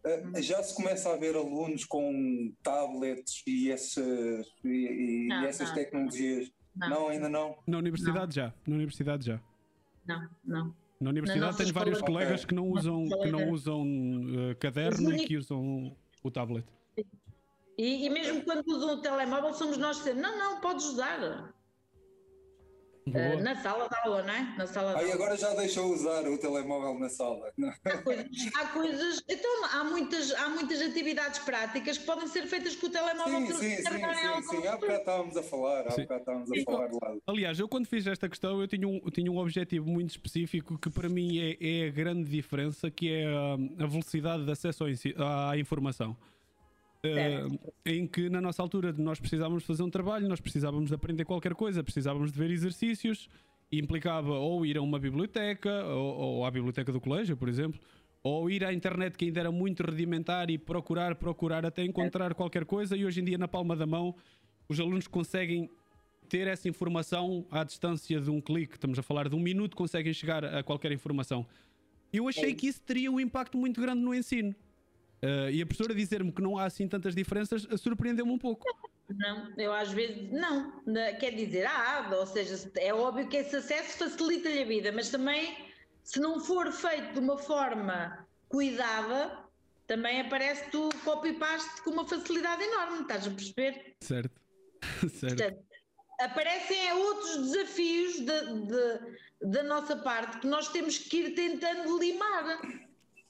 Uh, 0.07 0.41
já 0.41 0.63
se 0.63 0.73
começa 0.75 1.13
a 1.13 1.17
ver 1.17 1.35
alunos 1.35 1.85
com 1.85 2.55
tablets 2.63 3.43
e 3.45 3.73
essas, 3.73 4.47
e, 4.65 5.27
não, 5.29 5.43
e 5.43 5.47
essas 5.47 5.69
não, 5.69 5.75
tecnologias? 5.75 6.53
Não. 6.77 6.89
não. 6.89 7.09
ainda 7.09 7.29
não? 7.29 7.59
Na 7.67 7.79
universidade 7.79 8.37
já. 8.37 8.55
Na 8.67 8.77
universidade 8.77 9.27
já. 9.27 9.41
Não, 10.07 10.29
não. 10.45 10.75
Na 11.01 11.11
universidade 11.11 11.57
tenho 11.57 11.75
vários 11.75 12.01
colegas 12.01 12.45
que 12.45 12.55
não 12.55 12.71
usam, 12.71 13.09
que 13.09 13.31
não 13.31 13.51
usam 13.51 13.83
uh, 13.83 14.57
caderno 14.61 15.13
e 15.13 15.27
que 15.27 15.37
usam 15.37 15.95
o 16.23 16.31
tablet. 16.31 16.65
E, 17.79 18.07
e, 18.07 18.11
mesmo 18.11 18.43
quando 18.43 18.67
usam 18.69 18.95
o 18.95 19.03
telemóvel, 19.03 19.53
somos 19.53 19.77
nós 19.77 20.03
que 20.03 20.15
não, 20.15 20.39
não, 20.39 20.61
podes 20.61 20.87
usar. 20.87 21.53
Uh, 23.07 23.41
na 23.41 23.55
sala 23.55 23.89
de 23.89 23.97
aula, 23.97 24.23
não 24.23 24.35
é? 24.35 24.55
Na 24.59 24.67
sala 24.67 24.99
Aí 24.99 25.13
agora 25.13 25.37
já 25.37 25.55
deixou 25.55 25.93
usar 25.93 26.27
o 26.27 26.37
telemóvel 26.39 26.99
na 26.99 27.09
sala. 27.09 27.53
Há 27.85 27.99
coisas, 27.99 28.27
há 28.55 28.67
coisas, 28.67 29.23
então 29.29 29.65
há 29.73 29.85
muitas, 29.85 30.33
há 30.33 30.49
muitas 30.49 30.81
atividades 30.83 31.39
práticas 31.41 31.99
que 31.99 32.05
podem 32.05 32.27
ser 32.27 32.47
feitas 32.47 32.75
com 32.75 32.89
o 32.89 32.91
telemóvel. 32.91 33.47
Sim, 33.47 33.53
sim, 33.53 33.77
sim, 33.77 33.83
sim, 33.83 34.43
sim. 34.43 34.67
Há 34.67 34.77
bocado 34.77 34.99
estávamos 34.99 35.37
a 35.37 35.43
falar, 35.43 35.81
há 35.87 35.91
bocado 35.91 36.21
estávamos 36.21 36.51
a 36.51 36.65
falar 36.65 36.91
lá. 36.93 37.17
Aliás, 37.29 37.61
eu 37.61 37.69
quando 37.69 37.87
fiz 37.87 38.07
esta 38.07 38.29
questão 38.29 38.61
eu 38.61 38.67
tinha 38.67 38.89
um, 38.89 38.99
tinha 39.11 39.31
um 39.31 39.39
objetivo 39.39 39.89
muito 39.89 40.11
específico 40.11 40.77
que 40.77 40.91
para 40.91 41.09
mim 41.09 41.39
é, 41.39 41.57
é 41.61 41.89
a 41.89 41.91
grande 41.93 42.29
diferença, 42.29 42.91
que 42.91 43.13
é 43.13 43.27
a, 43.27 43.85
a 43.85 43.87
velocidade 43.87 44.45
de 44.45 44.51
acesso 44.51 44.85
à 45.19 45.57
informação. 45.57 46.17
Uh, 47.07 47.73
em 47.85 48.07
que 48.07 48.29
na 48.29 48.41
nossa 48.41 48.63
altura 48.63 48.93
nós 48.93 49.21
precisávamos 49.21 49.65
fazer 49.65 49.83
um 49.83 49.91
trabalho, 49.91 50.29
nós 50.29 50.41
precisávamos 50.41 50.89
de 50.89 50.95
aprender 50.95 51.25
qualquer 51.25 51.55
coisa, 51.55 51.83
precisávamos 51.83 52.33
de 52.33 52.39
ver 52.39 52.51
exercícios, 52.51 53.29
e 53.71 53.79
implicava 53.79 54.33
ou 54.33 54.65
ir 54.65 54.77
a 54.77 54.83
uma 54.83 54.99
biblioteca, 54.99 55.85
ou, 55.87 56.17
ou 56.17 56.45
à 56.45 56.51
biblioteca 56.51 56.93
do 56.93 57.01
colégio, 57.01 57.37
por 57.37 57.49
exemplo, 57.49 57.81
ou 58.23 58.51
ir 58.51 58.65
à 58.65 58.73
internet 58.73 59.17
que 59.17 59.27
ainda 59.27 59.41
era 59.41 59.53
muito 59.53 59.83
rudimentar 59.85 60.51
e 60.51 60.59
procurar, 60.59 61.15
procurar 61.15 61.65
até 61.65 61.85
encontrar 61.85 62.35
qualquer 62.35 62.65
coisa, 62.65 62.97
e 62.97 63.05
hoje 63.05 63.21
em 63.21 63.25
dia 63.25 63.39
na 63.39 63.49
palma 63.49 63.77
da 63.77 63.87
mão 63.87 64.15
os 64.69 64.81
alunos 64.81 65.07
conseguem 65.07 65.71
ter 66.29 66.49
essa 66.49 66.69
informação 66.69 67.47
à 67.51 67.63
distância 67.63 68.21
de 68.21 68.31
um 68.31 68.41
clique, 68.41 68.75
estamos 68.75 68.99
a 68.99 69.03
falar 69.03 69.29
de 69.29 69.37
um 69.37 69.41
minuto, 69.41 69.77
conseguem 69.77 70.13
chegar 70.13 70.45
a 70.45 70.63
qualquer 70.63 70.91
informação. 70.91 71.47
Eu 72.13 72.29
achei 72.29 72.55
que 72.55 72.67
isso 72.67 72.81
teria 72.83 73.11
um 73.11 73.21
impacto 73.21 73.57
muito 73.57 73.81
grande 73.81 74.01
no 74.01 74.15
ensino. 74.15 74.55
Uh, 75.23 75.51
e 75.51 75.63
a 75.63 75.67
professora 75.67 75.95
dizer-me 75.95 76.31
que 76.31 76.43
não 76.43 76.59
há 76.59 76.65
assim 76.65 76.87
tantas 76.87 77.15
diferenças 77.15 77.67
surpreendeu-me 77.81 78.33
um 78.33 78.39
pouco. 78.39 78.67
Não, 79.09 79.53
eu 79.57 79.73
às 79.73 79.93
vezes 79.93 80.31
não. 80.31 80.83
Quer 81.19 81.35
dizer, 81.35 81.67
há, 81.67 82.11
ou 82.13 82.27
seja, 82.27 82.71
é 82.77 82.93
óbvio 82.93 83.29
que 83.29 83.37
esse 83.37 83.57
acesso 83.57 83.99
facilita-lhe 83.99 84.63
a 84.63 84.67
vida, 84.67 84.93
mas 84.93 85.09
também, 85.09 85.57
se 86.03 86.21
não 86.21 86.41
for 86.41 86.71
feito 86.73 87.13
de 87.13 87.19
uma 87.21 87.39
forma 87.39 88.27
cuidada, 88.49 89.47
também 89.87 90.21
aparece 90.21 90.71
tu 90.71 90.89
copy-paste 91.05 91.83
com 91.83 91.91
uma 91.91 92.07
facilidade 92.07 92.63
enorme, 92.63 93.03
estás 93.03 93.27
a 93.27 93.31
perceber? 93.31 93.95
Certo. 94.01 94.41
certo. 95.19 95.37
Portanto, 95.37 95.65
aparecem 96.21 96.93
outros 96.93 97.53
desafios 97.53 98.15
de, 98.15 98.67
de, 98.67 99.51
da 99.53 99.63
nossa 99.63 99.97
parte 99.97 100.39
que 100.41 100.47
nós 100.47 100.69
temos 100.69 100.99
que 100.99 101.19
ir 101.19 101.35
tentando 101.35 101.99
limar, 101.99 102.61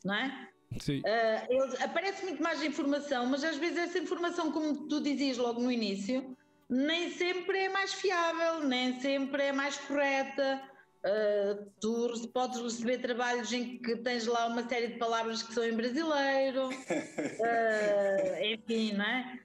não 0.05 0.15
é? 0.15 0.46
Sim. 0.81 1.01
Uh, 1.01 1.85
aparece 1.85 2.25
muito 2.25 2.43
mais 2.43 2.63
informação, 2.63 3.27
mas 3.27 3.45
às 3.45 3.57
vezes 3.57 3.79
essa 3.79 3.99
informação, 3.99 4.53
como 4.53 4.87
tu 4.89 5.01
dizias 5.01 5.37
logo 5.37 5.61
no 5.61 5.71
início, 5.71 6.37
nem 6.69 7.11
sempre 7.13 7.59
é 7.59 7.69
mais 7.69 7.95
fiável, 7.95 8.67
nem 8.67 9.01
sempre 9.01 9.45
é 9.45 9.53
mais 9.53 9.77
correta. 9.77 10.63
Uh, 11.05 11.71
tu 11.81 12.29
podes 12.33 12.61
receber 12.61 12.99
trabalhos 12.99 13.53
em 13.53 13.79
que 13.79 13.97
tens 13.97 14.27
lá 14.27 14.47
uma 14.47 14.69
série 14.69 14.89
de 14.89 14.99
palavras 14.99 15.41
que 15.41 15.55
são 15.55 15.65
em 15.65 15.73
brasileiro, 15.73 16.69
uh, 16.69 16.73
enfim, 18.43 18.95
não 18.95 19.05
é? 19.05 19.39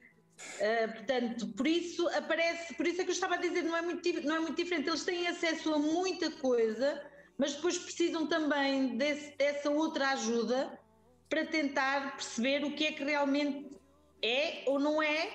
Uh, 0.58 0.92
portanto, 0.92 1.46
por 1.48 1.68
isso 1.68 2.08
aparece, 2.08 2.74
por 2.74 2.84
isso 2.84 3.00
é 3.00 3.04
que 3.04 3.10
eu 3.10 3.14
estava 3.14 3.34
a 3.34 3.38
dizer, 3.38 3.62
não 3.62 3.76
é, 3.76 3.82
muito, 3.82 4.26
não 4.26 4.36
é 4.36 4.40
muito 4.40 4.56
diferente. 4.56 4.88
Eles 4.88 5.04
têm 5.04 5.28
acesso 5.28 5.72
a 5.72 5.78
muita 5.78 6.32
coisa, 6.32 7.00
mas 7.38 7.54
depois 7.54 7.78
precisam 7.78 8.26
também 8.26 8.96
desse, 8.96 9.36
dessa 9.36 9.70
outra 9.70 10.10
ajuda 10.10 10.76
para 11.32 11.46
tentar 11.46 12.12
perceber 12.12 12.62
o 12.62 12.72
que 12.72 12.84
é 12.84 12.92
que 12.92 13.02
realmente 13.02 13.74
é 14.20 14.64
ou 14.66 14.78
não 14.78 15.02
é 15.02 15.30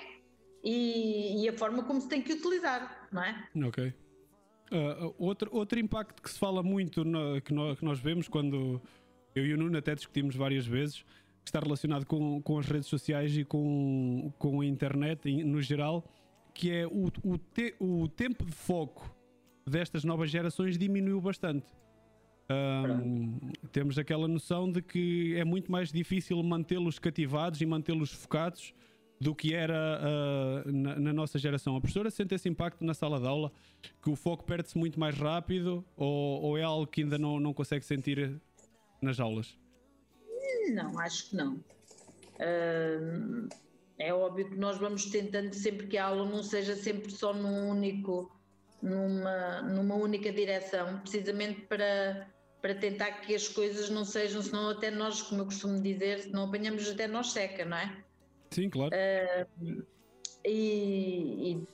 e, 0.62 1.42
e 1.42 1.48
a 1.48 1.52
forma 1.52 1.82
como 1.82 2.00
se 2.00 2.08
tem 2.08 2.22
que 2.22 2.34
utilizar, 2.34 3.08
não 3.10 3.24
é? 3.24 3.48
Ok. 3.66 3.92
Uh, 4.70 5.12
outro, 5.18 5.50
outro 5.52 5.76
impacto 5.80 6.22
que 6.22 6.30
se 6.30 6.38
fala 6.38 6.62
muito, 6.62 7.04
no, 7.04 7.40
que, 7.40 7.52
no, 7.52 7.74
que, 7.74 7.84
nós 7.84 7.98
vemos 7.98 8.28
quando 8.28 8.80
eu 9.34 9.44
e 9.44 9.52
o 9.52 9.56
Nuno 9.56 9.76
até 9.76 9.92
discutimos 9.92 10.36
várias 10.36 10.64
vezes, 10.64 11.02
que 11.42 11.48
está 11.48 11.58
relacionado 11.58 12.06
com, 12.06 12.40
com 12.42 12.60
as 12.60 12.66
redes 12.66 12.88
sociais 12.88 13.36
e 13.36 13.44
com, 13.44 14.32
com 14.38 14.60
a 14.60 14.66
internet 14.66 15.42
no 15.42 15.60
geral, 15.60 16.04
que 16.54 16.70
é 16.70 16.86
o, 16.86 17.06
o, 17.24 17.38
te, 17.38 17.74
o 17.80 18.06
tempo 18.06 18.44
de 18.44 18.52
foco 18.52 19.12
destas 19.66 20.04
novas 20.04 20.30
gerações 20.30 20.78
diminuiu 20.78 21.20
bastante. 21.20 21.66
Um, 22.50 23.38
temos 23.72 23.98
aquela 23.98 24.26
noção 24.26 24.72
de 24.72 24.80
que 24.80 25.36
é 25.36 25.44
muito 25.44 25.70
mais 25.70 25.92
difícil 25.92 26.42
mantê-los 26.42 26.98
cativados 26.98 27.60
e 27.60 27.66
mantê-los 27.66 28.10
focados 28.10 28.72
do 29.20 29.34
que 29.34 29.52
era 29.52 30.00
uh, 30.00 30.72
na, 30.72 30.98
na, 30.98 31.12
nossa 31.12 31.38
geração. 31.38 31.76
A 31.76 31.80
professora 31.80 32.10
sente 32.10 32.34
esse 32.34 32.48
impacto 32.48 32.84
na 32.84 32.94
sala 32.94 33.20
de 33.20 33.26
aula, 33.26 33.52
que 34.02 34.08
o 34.08 34.16
foco 34.16 34.44
perde-se 34.44 34.78
muito 34.78 34.98
mais 34.98 35.16
rápido 35.16 35.84
ou, 35.96 36.42
ou, 36.42 36.58
é 36.58 36.62
algo 36.62 36.86
que 36.86 37.02
ainda 37.02 37.18
não, 37.18 37.38
não 37.38 37.52
consegue 37.52 37.84
sentir 37.84 38.40
nas 39.02 39.20
aulas? 39.20 39.58
Não, 40.72 40.98
acho 41.00 41.30
que 41.30 41.36
não. 41.36 41.54
Uh, 42.36 43.48
é 43.98 44.14
óbvio 44.14 44.48
que 44.48 44.56
nós 44.56 44.78
vamos 44.78 45.06
tentando 45.06 45.52
sempre 45.52 45.86
que 45.86 45.98
a 45.98 46.06
aula 46.06 46.24
não 46.24 46.42
seja 46.42 46.76
sempre 46.76 47.10
só 47.10 47.34
num 47.34 47.68
único, 47.68 48.30
numa, 48.80 49.62
numa 49.62 49.96
única 49.96 50.32
direção, 50.32 51.00
precisamente 51.00 51.62
para 51.62 52.28
para 52.60 52.74
tentar 52.74 53.12
que 53.20 53.34
as 53.34 53.48
coisas 53.48 53.88
não 53.88 54.04
sejam, 54.04 54.42
senão 54.42 54.70
até 54.70 54.90
nós, 54.90 55.22
como 55.22 55.42
eu 55.42 55.46
costumo 55.46 55.80
dizer, 55.80 56.28
não 56.30 56.44
apanhamos 56.44 56.88
até 56.88 57.06
nós 57.06 57.32
seca, 57.32 57.64
não 57.64 57.76
é? 57.76 58.04
Sim, 58.50 58.68
claro. 58.68 58.92
Uh, 58.94 59.86
e, 60.44 61.52
e, 61.52 61.68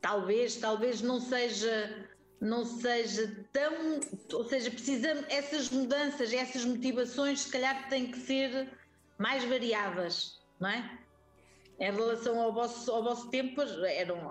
talvez, 0.00 0.56
talvez 0.56 1.00
não 1.00 1.20
seja 1.20 2.08
não 2.40 2.64
seja 2.64 3.44
tão, 3.52 4.00
ou 4.32 4.44
seja, 4.44 4.70
precisamos 4.70 5.24
essas 5.28 5.70
mudanças, 5.70 6.32
essas 6.32 6.64
motivações, 6.64 7.40
se 7.40 7.50
calhar 7.50 7.88
têm 7.88 8.12
que 8.12 8.18
ser 8.18 8.70
mais 9.18 9.44
variadas, 9.44 10.40
não 10.60 10.68
é? 10.68 10.98
Em 11.80 11.92
relação 11.92 12.40
ao 12.40 12.52
vosso, 12.52 12.90
ao 12.90 13.02
vosso 13.02 13.28
tempo, 13.30 13.60
eram 13.60 14.30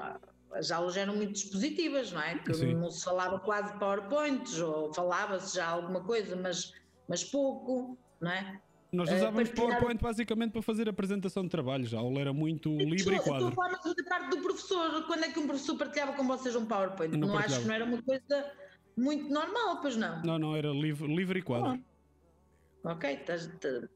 as 0.53 0.71
aulas 0.71 0.97
eram 0.97 1.15
muito 1.15 1.33
dispositivas, 1.33 2.11
não 2.11 2.21
é? 2.21 2.39
Que 2.39 2.53
Sim. 2.53 2.73
não 2.73 2.89
se 2.89 3.03
falava 3.03 3.39
quase 3.39 3.77
PowerPoints, 3.77 4.59
ou 4.59 4.93
falava-se 4.93 5.55
já 5.55 5.67
alguma 5.67 6.03
coisa, 6.03 6.35
mas, 6.35 6.73
mas 7.07 7.23
pouco, 7.23 7.97
não 8.19 8.31
é? 8.31 8.59
Nós 8.91 9.11
usávamos 9.11 9.49
uh, 9.49 9.53
PowerPoint 9.53 10.01
basicamente 10.01 10.51
para 10.51 10.61
fazer 10.61 10.87
apresentação 10.87 11.43
de 11.43 11.49
trabalhos, 11.49 11.93
a 11.93 11.99
aula 11.99 12.21
era 12.21 12.33
muito 12.33 12.69
livre 12.69 13.15
e 13.15 13.19
quadro. 13.19 13.49
Estou 13.49 13.63
a 13.63 13.69
falar 13.69 13.93
da 13.93 14.03
parte 14.09 14.29
do 14.29 14.41
professor, 14.41 15.05
quando 15.05 15.25
é 15.25 15.31
que 15.31 15.39
um 15.39 15.47
professor 15.47 15.77
partilhava 15.77 16.13
com 16.13 16.25
vocês 16.25 16.55
um 16.55 16.65
PowerPoint? 16.65 17.17
Não, 17.17 17.27
não 17.27 17.37
acho 17.37 17.59
que 17.59 17.67
não 17.67 17.75
era 17.75 17.85
uma 17.85 18.01
coisa 18.01 18.51
muito 18.95 19.29
normal, 19.29 19.81
pois 19.81 19.97
não? 19.97 20.23
Não, 20.23 20.39
não, 20.39 20.55
era 20.55 20.69
livre, 20.69 21.13
livre 21.13 21.39
e 21.39 21.41
quadro. 21.41 21.83
Ok, 22.83 23.25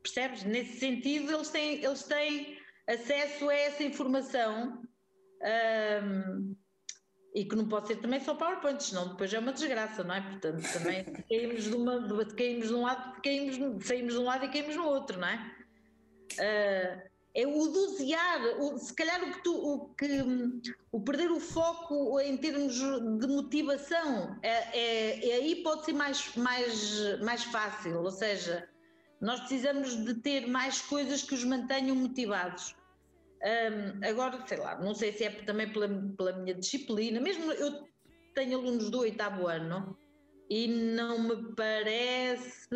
percebes? 0.03 0.43
Nesse 0.43 0.79
sentido, 0.79 1.31
eles 1.31 1.49
têm, 1.49 1.83
eles 1.83 2.03
têm 2.03 2.57
acesso 2.87 3.49
a 3.49 3.55
essa 3.55 3.83
informação 3.83 4.81
um, 6.03 6.55
e 7.33 7.45
que 7.45 7.55
não 7.55 7.67
pode 7.67 7.87
ser 7.87 7.95
também 7.97 8.19
só 8.19 8.35
PowerPoint, 8.35 8.83
senão 8.83 9.09
depois 9.09 9.33
é 9.33 9.39
uma 9.39 9.53
desgraça, 9.53 10.03
não 10.03 10.15
é? 10.15 10.21
Portanto, 10.21 10.73
também 10.73 11.03
caímos 11.29 11.63
de, 11.63 11.75
uma, 11.75 12.25
caímos 12.35 12.67
de 12.67 12.73
um 12.73 12.81
lado, 12.81 13.21
caímos, 13.21 13.85
saímos 13.85 14.13
de 14.13 14.19
um 14.19 14.23
lado 14.23 14.45
e 14.45 14.49
caímos 14.49 14.75
no 14.75 14.85
outro, 14.85 15.19
não 15.19 15.27
é? 15.27 15.55
Uh, 16.33 17.11
é 17.33 17.47
o 17.47 17.67
dosear, 17.67 18.59
o, 18.59 18.77
se 18.77 18.93
calhar 18.93 19.23
o 19.23 19.31
que, 19.31 19.43
tu, 19.43 19.53
o 19.55 19.95
que 19.95 20.05
o 20.91 20.99
perder 20.99 21.31
o 21.31 21.39
foco 21.39 22.19
em 22.19 22.35
termos 22.35 22.75
de 22.75 23.27
motivação, 23.27 24.37
é, 24.41 24.49
é, 24.77 25.29
é, 25.29 25.35
aí 25.35 25.63
pode 25.63 25.85
ser 25.85 25.93
mais, 25.93 26.35
mais, 26.35 27.19
mais 27.21 27.43
fácil, 27.45 28.01
ou 28.01 28.11
seja, 28.11 28.67
nós 29.21 29.39
precisamos 29.39 30.03
de 30.03 30.15
ter 30.15 30.47
mais 30.47 30.81
coisas 30.81 31.23
que 31.23 31.33
os 31.33 31.43
mantenham 31.43 31.95
motivados. 31.95 32.75
Um, 33.43 34.05
agora, 34.05 34.43
sei 34.45 34.57
lá, 34.57 34.79
não 34.79 34.93
sei 34.93 35.11
se 35.13 35.23
é 35.23 35.31
também 35.31 35.71
pela, 35.71 35.89
pela 36.15 36.33
minha 36.33 36.53
disciplina, 36.53 37.19
mesmo 37.19 37.51
eu 37.53 37.85
tenho 38.35 38.59
alunos 38.59 38.89
do 38.89 38.99
oitavo 38.99 39.47
ano 39.47 39.97
e 40.49 40.67
não 40.67 41.19
me 41.19 41.55
parece 41.55 42.69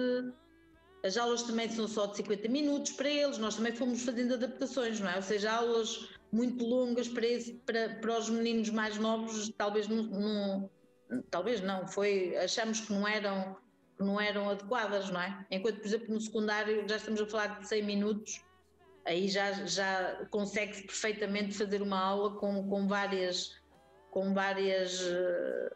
as 1.06 1.18
aulas 1.18 1.44
também 1.44 1.70
são 1.70 1.88
só 1.88 2.08
de 2.08 2.18
50 2.18 2.50
minutos 2.50 2.94
para 2.94 3.08
eles, 3.08 3.38
nós 3.38 3.56
também 3.56 3.76
fomos 3.76 4.02
fazendo 4.04 4.34
adaptações, 4.34 5.00
não 5.00 5.10
é? 5.10 5.18
Ou 5.18 5.22
seja, 5.22 5.52
aulas 5.52 6.10
muito 6.32 6.66
longas 6.66 7.08
para, 7.08 7.28
esse, 7.28 7.54
para, 7.66 7.90
para 8.02 8.18
os 8.18 8.28
meninos 8.28 8.72
mais 8.72 8.98
novos, 8.98 9.54
talvez 9.56 9.88
não, 9.88 10.02
não, 10.02 10.70
talvez 11.30 11.62
não, 11.62 11.88
foi, 11.88 12.36
achamos 12.38 12.80
que 12.82 12.92
não 12.92 13.08
eram 13.08 13.56
que 13.98 14.04
não 14.04 14.20
eram 14.20 14.50
adequadas, 14.50 15.10
não 15.10 15.22
é? 15.22 15.46
Enquanto, 15.50 15.78
por 15.78 15.86
exemplo, 15.86 16.14
no 16.14 16.20
secundário 16.20 16.90
já 16.90 16.98
estamos 16.98 17.22
a 17.22 17.26
falar 17.28 17.60
de 17.60 17.68
100 17.68 17.84
minutos, 17.84 18.44
aí 19.06 19.28
já, 19.28 19.52
já 19.66 20.26
consegue-se 20.30 20.84
perfeitamente 20.84 21.56
fazer 21.56 21.82
uma 21.82 22.00
aula 22.00 22.36
com, 22.38 22.68
com 22.68 22.88
várias, 22.88 23.62
com 24.12 24.34
várias 24.34 25.02
uh, 25.02 25.76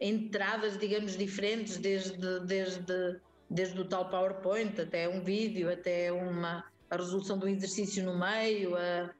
entradas, 0.00 0.78
digamos, 0.78 1.16
diferentes, 1.16 1.76
desde, 1.76 2.40
desde, 2.40 3.20
desde 3.50 3.80
o 3.80 3.84
tal 3.84 4.08
PowerPoint 4.08 4.80
até 4.80 5.08
um 5.08 5.22
vídeo, 5.22 5.70
até 5.70 6.10
uma, 6.10 6.64
a 6.90 6.96
resolução 6.96 7.38
do 7.38 7.48
exercício 7.48 8.04
no 8.04 8.18
meio, 8.18 8.76
a, 8.76 9.14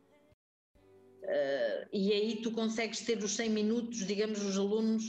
e 1.92 2.12
aí 2.12 2.40
tu 2.42 2.51
consegues 2.51 3.01
ter 3.01 3.18
os 3.18 3.34
100 3.36 3.51
minutos, 3.51 4.07
digamos, 4.07 4.42
os 4.42 4.59
alunos 4.59 5.05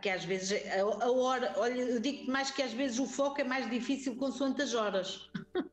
que 0.00 0.08
às 0.08 0.24
vezes 0.24 0.62
a 0.76 1.10
hora, 1.10 1.54
olha, 1.56 1.80
eu 1.80 2.00
digo 2.00 2.30
mais 2.30 2.50
que 2.50 2.62
às 2.62 2.72
vezes 2.72 2.98
o 3.00 3.06
foco 3.06 3.40
é 3.40 3.44
mais 3.44 3.68
difícil 3.68 4.14
consoante 4.16 4.62
as 4.62 4.74
horas. 4.74 5.28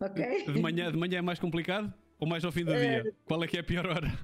ok? 0.00 0.44
De 0.46 0.60
manhã, 0.60 0.90
de 0.90 0.98
manhã 0.98 1.18
é 1.18 1.22
mais 1.22 1.38
complicado? 1.38 1.92
Ou 2.18 2.26
mais 2.26 2.44
ao 2.44 2.52
fim 2.52 2.64
do 2.64 2.72
uh, 2.72 2.76
dia? 2.76 3.14
Qual 3.24 3.42
é 3.42 3.46
que 3.46 3.56
é 3.56 3.60
a 3.60 3.64
pior 3.64 3.86
hora? 3.86 4.18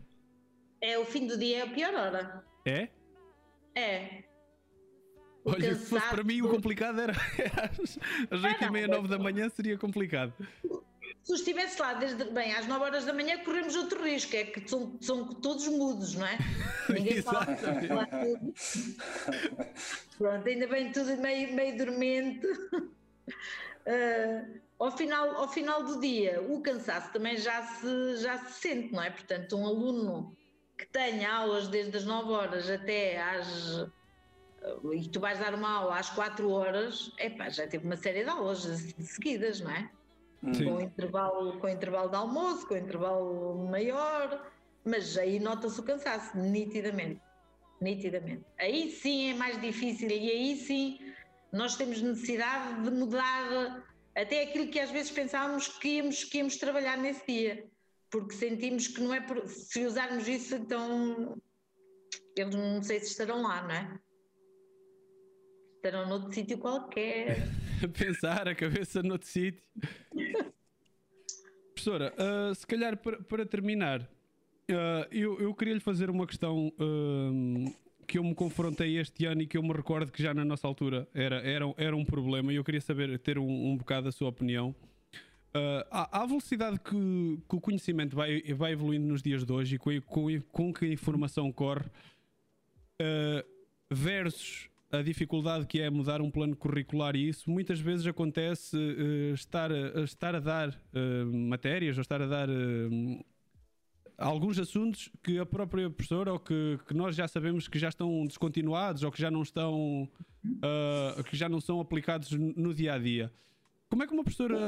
É, 0.81 0.99
o 0.99 1.05
fim 1.05 1.27
do 1.27 1.39
dia 1.39 1.59
é 1.59 1.63
a 1.63 1.67
pior 1.67 1.95
hora. 1.95 2.45
É? 2.65 2.89
É. 3.75 4.25
O 5.45 5.51
Olha, 5.51 5.75
se 5.75 5.87
fosse 5.87 6.09
para 6.09 6.23
mim 6.23 6.41
o 6.41 6.49
complicado 6.49 7.01
era 7.01 7.13
às 8.31 8.45
8 8.45 8.65
e 8.65 8.71
meia, 8.71 8.89
9 8.89 9.09
da 9.09 9.19
manhã 9.19 9.49
seria 9.49 9.77
complicado 9.77 10.33
se 11.23 11.35
estivesse 11.35 11.81
lá 11.81 11.95
desde 11.95 12.25
bem 12.25 12.53
às 12.55 12.67
9 12.67 12.85
horas 12.85 13.05
da 13.05 13.13
manhã, 13.13 13.39
corremos 13.45 13.77
outro 13.77 14.03
risco, 14.03 14.35
é 14.35 14.45
que 14.45 14.69
são, 14.69 14.97
são 15.01 15.29
todos 15.29 15.69
mudos, 15.69 16.15
não 16.15 16.27
é? 16.27 16.37
Ninguém 16.91 17.23
fala, 17.23 17.47
fala 17.57 18.07
tudo. 18.07 18.55
Pronto, 20.19 20.49
ainda 20.49 20.67
bem 20.67 20.91
tudo 20.91 21.17
meio, 21.19 21.55
meio 21.55 21.79
dormente. 21.79 22.47
Uh, 23.87 24.61
ao, 24.85 24.91
final, 24.91 25.37
ao 25.37 25.49
final 25.49 25.85
do 25.85 26.01
dia, 26.01 26.43
o 26.43 26.61
cansaço 26.61 27.13
também 27.13 27.37
já 27.37 27.63
se, 27.63 28.17
já 28.17 28.39
se 28.39 28.61
sente, 28.61 28.93
não 28.93 29.03
é? 29.03 29.11
Portanto, 29.11 29.57
um 29.57 29.67
aluno 29.67 30.37
que 30.77 30.87
tenha 30.87 31.33
aulas 31.33 31.69
desde 31.69 31.97
as 31.97 32.05
9 32.05 32.33
horas 32.33 32.69
até 32.69 33.23
às. 33.23 33.87
e 34.93 35.09
tu 35.09 35.21
vais 35.21 35.39
dar 35.39 35.55
uma 35.55 35.71
aula 35.71 35.99
às 35.99 36.11
4 36.11 36.51
horas, 36.51 37.13
epá, 37.19 37.49
já 37.49 37.67
teve 37.67 37.85
uma 37.85 37.97
série 37.97 38.25
de 38.25 38.31
aulas 38.31 38.63
seguidas, 38.99 39.61
não 39.61 39.71
é? 39.71 39.89
Sim. 40.53 40.65
com 40.65 40.81
intervalo, 40.81 41.59
com 41.61 41.69
intervalo 41.69 42.09
de 42.09 42.17
almoço, 42.17 42.67
com 42.67 42.77
intervalo 42.77 43.69
maior, 43.71 44.51
mas 44.85 45.17
aí 45.17 45.39
nota-se 45.39 45.79
o 45.79 45.85
cansaço, 45.85 46.37
nitidamente. 46.37 47.21
Nitidamente. 47.81 48.45
Aí 48.59 48.91
sim 48.91 49.31
é 49.31 49.35
mais 49.35 49.61
difícil 49.61 50.09
e 50.11 50.31
aí 50.31 50.57
sim 50.57 50.99
nós 51.53 51.77
temos 51.77 52.03
necessidade 52.03 52.83
de 52.83 52.91
mudar 52.91 53.85
até 54.15 54.43
aquilo 54.43 54.69
que 54.69 54.79
às 54.79 54.91
vezes 54.91 55.11
pensávamos 55.11 55.69
que 55.69 55.97
íamos, 55.97 56.25
que 56.25 56.39
íamos 56.39 56.57
trabalhar 56.57 56.97
nesse 56.99 57.27
dia, 57.27 57.67
porque 58.11 58.35
sentimos 58.35 58.89
que 58.89 59.01
não 59.01 59.15
é 59.15 59.21
por, 59.21 59.47
se 59.49 59.85
usarmos 59.87 60.29
isso, 60.29 60.55
então 60.55 61.41
eles 62.37 62.55
não 62.55 62.83
sei 62.83 63.01
se 63.01 63.07
estarão 63.07 63.43
lá, 63.43 63.63
não 63.63 63.71
é? 63.71 63.99
Estarão 65.77 66.09
noutro 66.09 66.33
sítio 66.33 66.59
qualquer. 66.59 67.39
Pensar 67.99 68.47
a 68.47 68.55
cabeça 68.55 69.03
noutro 69.03 69.27
sítio. 69.27 69.65
Professora, 71.75 72.15
uh, 72.15 72.55
se 72.55 72.67
calhar 72.67 72.97
para, 72.97 73.21
para 73.23 73.45
terminar, 73.45 74.03
uh, 74.03 75.07
eu, 75.11 75.41
eu 75.41 75.55
queria 75.55 75.75
lhe 75.75 75.81
fazer 75.81 76.11
uma 76.11 76.27
questão 76.27 76.69
uh, 76.69 77.75
que 78.07 78.19
eu 78.19 78.25
me 78.25 78.35
confrontei 78.35 78.99
este 78.99 79.25
ano 79.27 79.43
e 79.43 79.47
que 79.47 79.57
eu 79.57 79.63
me 79.63 79.73
recordo 79.73 80.11
que 80.11 80.23
já 80.23 80.35
na 80.35 80.45
nossa 80.45 80.67
altura 80.67 81.09
era, 81.15 81.37
era, 81.37 81.65
era 81.77 81.97
um 81.97 82.05
problema 82.05 82.53
e 82.53 82.57
eu 82.57 82.65
queria 82.65 82.81
saber, 82.81 83.19
ter 83.19 83.39
um, 83.39 83.71
um 83.71 83.77
bocado 83.77 84.09
a 84.09 84.13
sua 84.13 84.29
opinião. 84.29 84.75
Uh, 85.55 85.85
à, 85.91 86.23
à, 86.23 86.27
velocidade 86.27 86.81
que, 86.81 87.39
que, 87.47 87.57
o 87.57 87.61
conhecimento 87.61 88.17
vai, 88.17 88.41
vai 88.55 88.73
evoluindo 88.73 89.07
nos 89.07 89.23
dias 89.23 89.45
de 89.45 89.53
hoje 89.53 89.75
e 89.75 89.79
com, 89.79 90.01
com, 90.01 90.41
com 90.51 90.73
que 90.73 90.87
a 90.87 90.89
informação 90.89 91.53
corre, 91.53 91.85
uh, 93.01 93.45
versus 93.91 94.71
a 94.91 95.03
dificuldade 95.03 95.67
que 95.67 95.81
é 95.81 95.91
mudar 95.91 96.21
um 96.21 96.31
plano 96.31 96.57
curricular 96.57 97.17
e 97.17 97.29
isso 97.29 97.51
muitas 97.51 97.81
vezes 97.81 98.07
acontece 98.07 98.77
uh, 98.77 99.35
estar, 99.35 99.71
a, 99.71 100.01
estar 100.05 100.35
a 100.35 100.41
dar 100.41 100.69
uh, 100.71 101.27
matérias 101.33 101.97
ou 101.97 102.03
estar 102.03 102.21
a 102.21 102.27
dar 102.27 102.49
alguns 104.23 104.59
assuntos 104.59 105.11
que 105.23 105.39
a 105.39 105.47
própria 105.47 105.91
professora 105.91 106.33
ou 106.33 106.39
que, 106.39 106.79
que, 106.87 106.95
nós 106.95 107.15
já 107.15 107.27
sabemos 107.29 107.69
que 107.69 107.79
já 107.79 107.89
estão 107.89 108.25
descontinuados 108.27 109.03
ou 109.03 109.11
que 109.11 109.21
já 109.21 109.31
não 109.31 109.43
estão 109.43 110.09
que 111.29 111.37
já 111.37 111.49
não 111.49 111.61
são 111.61 111.81
aplicados 111.81 112.31
no 112.33 112.75
dia 112.75 112.95
a 112.95 112.99
dia. 112.99 113.33
Como 113.89 114.03
é 114.03 114.07
que 114.07 114.13
uma 114.13 114.25
professora 114.25 114.59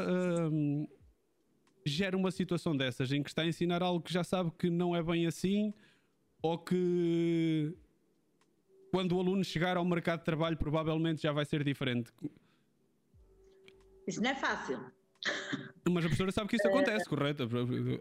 gera 1.87 2.17
uma 2.17 2.31
situação 2.31 2.77
dessas 2.77 3.13
em 3.13 3.23
que 3.23 3.29
está 3.29 3.43
a 3.43 3.47
ensinar 3.47 3.83
algo 3.83 4.01
que 4.01 4.13
já 4.13 4.25
sabe 4.25 4.51
que 4.59 4.71
não 4.71 4.95
é 4.95 5.03
bem 5.03 5.27
assim 5.27 5.73
ou 6.43 6.59
que 6.59 7.75
quando 8.91 9.17
o 9.17 9.21
aluno 9.21 9.43
chegar 9.43 9.77
ao 9.77 9.85
mercado 9.85 10.21
de 10.21 10.25
trabalho, 10.25 10.57
provavelmente 10.57 11.23
já 11.23 11.33
vai 11.33 11.45
ser 11.45 11.65
diferente. 11.65 12.13
Isso 14.07 14.23
não 14.23 14.31
é 14.31 14.35
fácil. 14.35 14.79
Mas 15.87 16.05
a 16.05 16.09
professora 16.09 16.33
sabe 16.33 16.49
que 16.49 16.57
isso 16.57 16.67
acontece, 16.67 17.07
correto? 17.07 17.43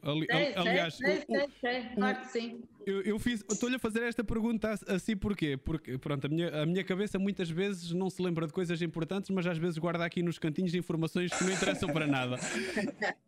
Ali, 0.02 0.26
sei, 0.26 0.56
aliás, 0.56 0.94
sei, 0.96 1.24
sei, 1.28 1.50
sei, 1.60 1.84
claro 1.96 2.20
que 2.22 2.28
sim. 2.28 2.64
Eu, 2.86 3.02
eu 3.02 3.20
fiz, 3.20 3.44
estou-lhe 3.50 3.76
a 3.76 3.80
fazer 3.80 4.04
esta 4.04 4.24
pergunta 4.24 4.80
assim 4.88 5.18
porquê? 5.18 5.58
Porque 5.58 5.98
pronto, 5.98 6.26
a 6.26 6.30
minha, 6.30 6.62
a 6.62 6.66
minha 6.66 6.84
cabeça 6.84 7.20
muitas 7.20 7.50
vezes 7.50 7.92
não 7.92 8.10
se 8.10 8.22
lembra 8.22 8.48
de 8.48 8.54
coisas 8.54 8.82
importantes, 8.82 9.30
mas 9.30 9.46
às 9.46 9.58
vezes 9.58 9.78
guarda 9.78 10.06
aqui 10.06 10.24
nos 10.24 10.40
cantinhos 10.40 10.74
informações 10.74 11.34
que 11.34 11.44
não 11.44 11.52
interessam 11.52 11.90
para 11.92 12.08
nada. 12.08 12.38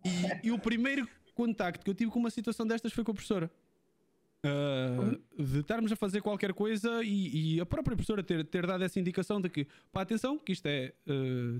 E, 0.05 0.47
e 0.47 0.51
o 0.51 0.59
primeiro 0.59 1.07
contacto 1.33 1.83
que 1.83 1.89
eu 1.89 1.95
tive 1.95 2.09
com 2.11 2.19
uma 2.19 2.29
situação 2.29 2.65
destas 2.65 2.93
foi 2.93 3.03
com 3.03 3.11
a 3.11 3.13
professora. 3.13 3.51
Uh, 4.45 5.19
de 5.43 5.59
estarmos 5.61 5.91
a 5.91 5.95
fazer 5.95 6.21
qualquer 6.21 6.53
coisa 6.53 7.03
e, 7.03 7.55
e, 7.55 7.59
a 7.59 7.65
própria 7.65 7.95
professora 7.95 8.23
ter, 8.23 8.45
ter 8.45 8.67
dado 8.67 8.83
essa 8.83 8.99
indicação 8.99 9.41
de 9.41 9.49
que, 9.49 9.67
pá, 9.91 10.01
atenção, 10.01 10.37
que 10.37 10.51
isto 10.51 10.67
é, 10.67 10.93
uh, 11.07 11.59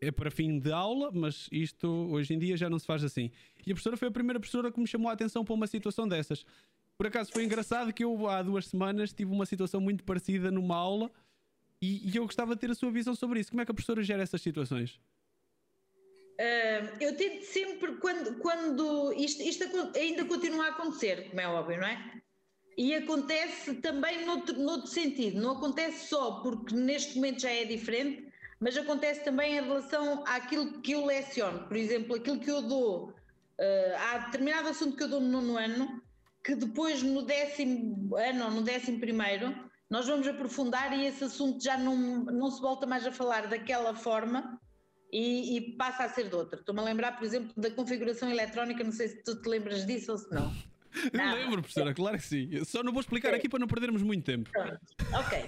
é 0.00 0.10
para 0.10 0.30
fim 0.30 0.58
de 0.58 0.70
aula, 0.72 1.10
mas 1.12 1.48
isto 1.50 1.88
hoje 1.88 2.34
em 2.34 2.38
dia 2.38 2.56
já 2.56 2.68
não 2.68 2.78
se 2.78 2.86
faz 2.86 3.02
assim. 3.02 3.30
E 3.66 3.72
a 3.72 3.74
professora 3.74 3.96
foi 3.96 4.08
a 4.08 4.10
primeira 4.10 4.38
professora 4.38 4.70
que 4.70 4.80
me 4.80 4.86
chamou 4.86 5.08
a 5.08 5.12
atenção 5.12 5.44
para 5.44 5.54
uma 5.54 5.66
situação 5.66 6.06
dessas. 6.06 6.44
Por 6.96 7.06
acaso 7.06 7.32
foi 7.32 7.44
engraçado 7.44 7.92
que 7.92 8.04
eu 8.04 8.28
há 8.28 8.42
duas 8.42 8.66
semanas 8.66 9.12
tive 9.12 9.30
uma 9.30 9.46
situação 9.46 9.80
muito 9.80 10.04
parecida 10.04 10.50
numa 10.50 10.76
aula 10.76 11.10
e, 11.80 12.10
e 12.10 12.16
eu 12.16 12.24
gostava 12.24 12.54
de 12.54 12.60
ter 12.60 12.70
a 12.70 12.74
sua 12.74 12.90
visão 12.90 13.14
sobre 13.14 13.40
isso. 13.40 13.50
Como 13.50 13.60
é 13.60 13.64
que 13.64 13.70
a 13.70 13.74
professora 13.74 14.02
gera 14.02 14.22
essas 14.22 14.40
situações? 14.40 15.00
Uh, 16.38 16.96
eu 17.00 17.16
tento 17.16 17.44
sempre, 17.44 17.96
quando, 17.96 18.38
quando 18.40 19.12
isto, 19.14 19.42
isto, 19.42 19.64
ainda 19.96 20.24
continua 20.26 20.66
a 20.66 20.68
acontecer, 20.68 21.30
como 21.30 21.40
é 21.40 21.48
óbvio, 21.48 21.80
não 21.80 21.86
é? 21.86 22.22
E 22.76 22.94
acontece 22.94 23.74
também 23.76 24.26
noutro, 24.26 24.58
noutro 24.58 24.86
sentido, 24.86 25.40
não 25.40 25.52
acontece 25.52 26.08
só 26.08 26.42
porque 26.42 26.74
neste 26.74 27.16
momento 27.16 27.40
já 27.40 27.50
é 27.50 27.64
diferente, 27.64 28.25
mas 28.58 28.76
acontece 28.76 29.22
também 29.24 29.56
em 29.56 29.62
relação 29.62 30.24
àquilo 30.26 30.80
que 30.80 30.92
eu 30.92 31.04
leciono. 31.04 31.66
Por 31.68 31.76
exemplo, 31.76 32.16
aquilo 32.16 32.40
que 32.40 32.50
eu 32.50 32.62
dou, 32.62 33.10
uh, 33.10 33.96
há 33.98 34.18
determinado 34.18 34.68
assunto 34.68 34.96
que 34.96 35.02
eu 35.02 35.08
dou 35.08 35.20
no 35.20 35.40
nono 35.40 35.58
ano, 35.58 36.02
que 36.42 36.54
depois 36.54 37.02
no 37.02 37.22
décimo 37.22 38.16
ano 38.16 38.44
ou 38.46 38.50
no 38.50 38.62
décimo 38.62 38.98
primeiro, 38.98 39.54
nós 39.90 40.06
vamos 40.06 40.26
aprofundar 40.26 40.96
e 40.98 41.06
esse 41.06 41.24
assunto 41.24 41.62
já 41.62 41.76
não, 41.76 41.96
não 42.24 42.50
se 42.50 42.60
volta 42.60 42.86
mais 42.86 43.06
a 43.06 43.12
falar 43.12 43.46
daquela 43.46 43.94
forma 43.94 44.60
e, 45.12 45.56
e 45.56 45.76
passa 45.76 46.04
a 46.04 46.08
ser 46.08 46.28
de 46.28 46.34
outra. 46.34 46.58
Estou-me 46.58 46.80
a 46.80 46.84
lembrar, 46.84 47.12
por 47.16 47.24
exemplo, 47.24 47.52
da 47.56 47.70
configuração 47.70 48.28
eletrónica, 48.30 48.82
não 48.82 48.92
sei 48.92 49.08
se 49.08 49.22
tu 49.22 49.40
te 49.40 49.48
lembras 49.48 49.86
disso 49.86 50.12
ou 50.12 50.18
se 50.18 50.32
não. 50.32 50.52
Eu 51.12 51.34
lembro, 51.34 51.62
professora, 51.62 51.94
claro 51.94 52.18
que 52.18 52.24
sim. 52.24 52.64
Só 52.64 52.82
não 52.82 52.92
vou 52.92 53.00
explicar 53.00 53.34
aqui 53.34 53.48
para 53.48 53.58
não 53.58 53.66
perdermos 53.66 54.02
muito 54.02 54.24
tempo. 54.24 54.50
Pronto. 54.50 54.80
Ok. 55.14 55.38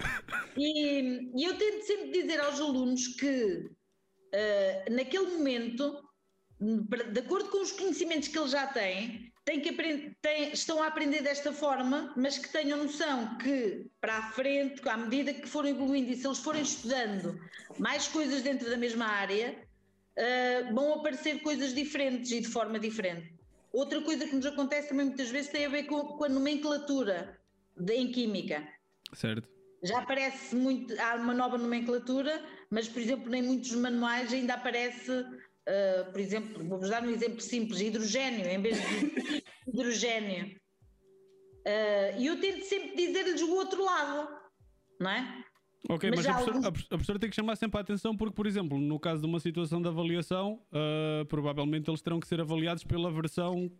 E, 0.57 1.31
e, 1.35 1.43
eu 1.43 1.57
tento 1.57 1.83
sempre 1.85 2.11
dizer 2.11 2.39
aos 2.39 2.59
alunos 2.59 3.07
que, 3.07 3.65
uh, 3.65 4.93
naquele 4.93 5.37
momento, 5.37 6.03
de 6.59 7.19
acordo 7.19 7.49
com 7.49 7.61
os 7.61 7.71
conhecimentos 7.71 8.27
que 8.27 8.37
eles 8.37 8.51
já 8.51 8.67
têm, 8.67 9.31
têm 9.45 9.61
que 9.61 9.69
aprender, 9.69 10.15
têm, 10.21 10.51
estão 10.51 10.83
a 10.83 10.87
aprender 10.87 11.23
desta 11.23 11.51
forma, 11.51 12.13
mas 12.15 12.37
que 12.37 12.51
tenham 12.51 12.83
noção 12.83 13.37
que 13.37 13.87
para 13.99 14.17
a 14.17 14.31
frente, 14.31 14.87
à 14.87 14.97
medida 14.97 15.33
que 15.33 15.47
forem 15.47 15.71
evoluindo 15.71 16.11
e 16.11 16.15
se 16.15 16.27
eles 16.27 16.39
forem 16.39 16.61
estudando 16.61 17.39
mais 17.79 18.07
coisas 18.07 18.41
dentro 18.41 18.69
da 18.69 18.77
mesma 18.77 19.05
área, 19.05 19.57
uh, 20.17 20.73
vão 20.73 20.93
aparecer 20.93 21.41
coisas 21.41 21.73
diferentes 21.73 22.31
e 22.31 22.41
de 22.41 22.47
forma 22.47 22.79
diferente. 22.79 23.38
Outra 23.71 24.01
coisa 24.01 24.27
que 24.27 24.35
nos 24.35 24.45
acontece 24.45 24.89
também 24.89 25.05
muitas 25.05 25.29
vezes 25.29 25.51
tem 25.51 25.65
a 25.65 25.69
ver 25.69 25.83
com, 25.83 26.01
com 26.03 26.23
a 26.23 26.29
nomenclatura 26.29 27.39
de, 27.77 27.93
em 27.93 28.11
química. 28.11 28.67
Certo. 29.13 29.47
Já 29.83 29.99
aparece 29.99 30.55
muito, 30.55 30.93
há 30.99 31.15
uma 31.15 31.33
nova 31.33 31.57
nomenclatura, 31.57 32.43
mas, 32.69 32.87
por 32.87 33.01
exemplo, 33.01 33.29
nem 33.29 33.41
muitos 33.41 33.71
manuais 33.73 34.33
ainda 34.33 34.55
aparece, 34.55 35.11
uh, 35.11 36.11
por 36.11 36.19
exemplo, 36.19 36.67
vou-vos 36.67 36.89
dar 36.89 37.03
um 37.03 37.09
exemplo 37.09 37.39
simples, 37.39 37.79
hidrogênio, 37.79 38.45
em 38.47 38.61
vez 38.61 38.77
de 38.77 39.43
hidrogênio. 39.67 40.59
Uh, 41.59 42.19
e 42.19 42.25
eu 42.25 42.39
tento 42.41 42.65
sempre 42.65 42.95
dizer-lhes 42.95 43.41
o 43.41 43.53
outro 43.53 43.83
lado, 43.83 44.27
não 44.99 45.11
é? 45.11 45.45
Ok, 45.87 46.09
mas, 46.09 46.19
mas 46.19 46.27
a, 46.27 46.33
professora, 46.33 46.57
algum... 46.57 46.67
a, 46.67 46.71
professora, 46.71 47.19
tem 47.19 47.29
que 47.29 47.35
chamar 47.35 47.55
sempre 47.55 47.77
a 47.77 47.81
atenção 47.81 48.15
porque, 48.17 48.33
por 48.33 48.45
exemplo, 48.45 48.77
no 48.77 48.99
caso 48.99 49.21
de 49.21 49.27
uma 49.27 49.39
situação 49.39 49.81
de 49.81 49.87
avaliação, 49.87 50.61
uh, 50.71 51.25
provavelmente 51.25 51.89
eles 51.89 52.01
terão 52.01 52.19
que 52.19 52.27
ser 52.27 52.41
avaliados 52.41 52.83
pela 52.83 53.09
versão 53.11 53.71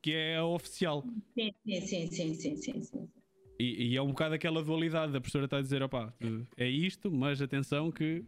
que 0.00 0.12
é 0.12 0.36
a 0.36 0.44
oficial. 0.44 1.04
Sim, 1.34 1.54
sim, 1.64 1.80
sim, 2.10 2.34
sim, 2.34 2.56
sim, 2.56 2.82
sim. 2.82 3.08
E, 3.60 3.92
e, 3.92 3.96
é 3.96 4.02
um 4.02 4.08
bocado 4.08 4.34
aquela 4.34 4.62
dualidade, 4.62 5.16
a 5.16 5.20
professora 5.20 5.44
está 5.44 5.58
a 5.58 5.62
dizer, 5.62 5.82
opá, 5.82 6.12
é 6.56 6.66
isto, 6.68 7.10
mas 7.12 7.40
atenção 7.40 7.92
que... 7.92 8.24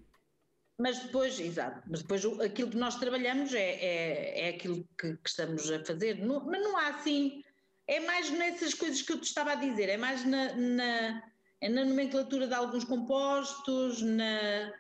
Mas 0.79 1.01
depois, 1.01 1.39
exato, 1.41 1.83
mas 1.89 2.03
depois 2.03 2.25
aquilo 2.41 2.70
que 2.70 2.77
nós 2.77 2.97
trabalhamos 2.97 3.53
é, 3.53 3.70
é, 3.70 4.41
é 4.47 4.49
aquilo 4.51 4.87
que, 4.99 5.16
que 5.16 5.29
estamos 5.29 5.70
a 5.70 5.85
fazer, 5.85 6.18
não, 6.25 6.45
mas 6.45 6.62
não 6.62 6.77
há 6.77 6.89
assim, 6.89 7.43
é 7.87 8.01
mais 8.01 8.31
nessas 8.31 8.75
coisas 8.75 9.03
que 9.03 9.12
eu 9.12 9.20
te 9.20 9.25
estava 9.25 9.53
a 9.53 9.57
dizer, 9.57 9.89
é 9.89 9.97
mais 9.97 10.25
na, 10.25 10.55
na 10.55 11.22
na 11.69 11.85
nomenclatura 11.85 12.47
de 12.47 12.55
alguns 12.55 12.85
compostos, 12.85 14.03
na, 14.03 14.73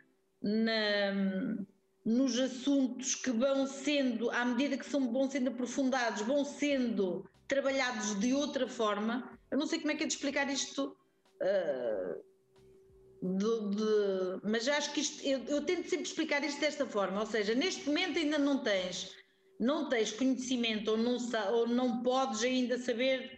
na, 0.42 1.66
nos 2.04 2.38
assuntos 2.38 3.14
que 3.14 3.30
vão 3.30 3.66
sendo, 3.66 4.30
à 4.30 4.44
medida 4.44 4.76
que 4.76 4.86
são, 4.86 5.10
vão 5.12 5.30
sendo 5.30 5.48
aprofundados, 5.48 6.22
vão 6.22 6.44
sendo 6.44 7.28
trabalhados 7.48 8.18
de 8.20 8.34
outra 8.34 8.66
forma. 8.68 9.38
Eu 9.50 9.58
não 9.58 9.66
sei 9.66 9.78
como 9.78 9.92
é 9.92 9.94
que 9.94 10.04
é 10.04 10.06
de 10.06 10.12
explicar 10.12 10.50
isto. 10.50 10.96
Uh, 11.40 12.22
de, 13.24 13.76
de, 13.76 14.40
mas 14.42 14.68
acho 14.68 14.92
que 14.92 15.00
isto, 15.00 15.26
eu, 15.26 15.42
eu, 15.44 15.62
tento 15.62 15.88
sempre 15.88 16.06
explicar 16.06 16.44
isto 16.44 16.60
desta 16.60 16.84
forma, 16.84 17.20
ou 17.20 17.26
seja, 17.26 17.54
neste 17.54 17.86
momento 17.86 18.18
ainda 18.18 18.36
não 18.36 18.62
tens, 18.62 19.16
não 19.58 19.88
tens 19.88 20.12
conhecimento 20.12 20.90
ou 20.90 20.98
não, 20.98 21.16
ou 21.52 21.66
não 21.66 22.02
podes 22.02 22.42
ainda 22.44 22.78
saber 22.78 23.33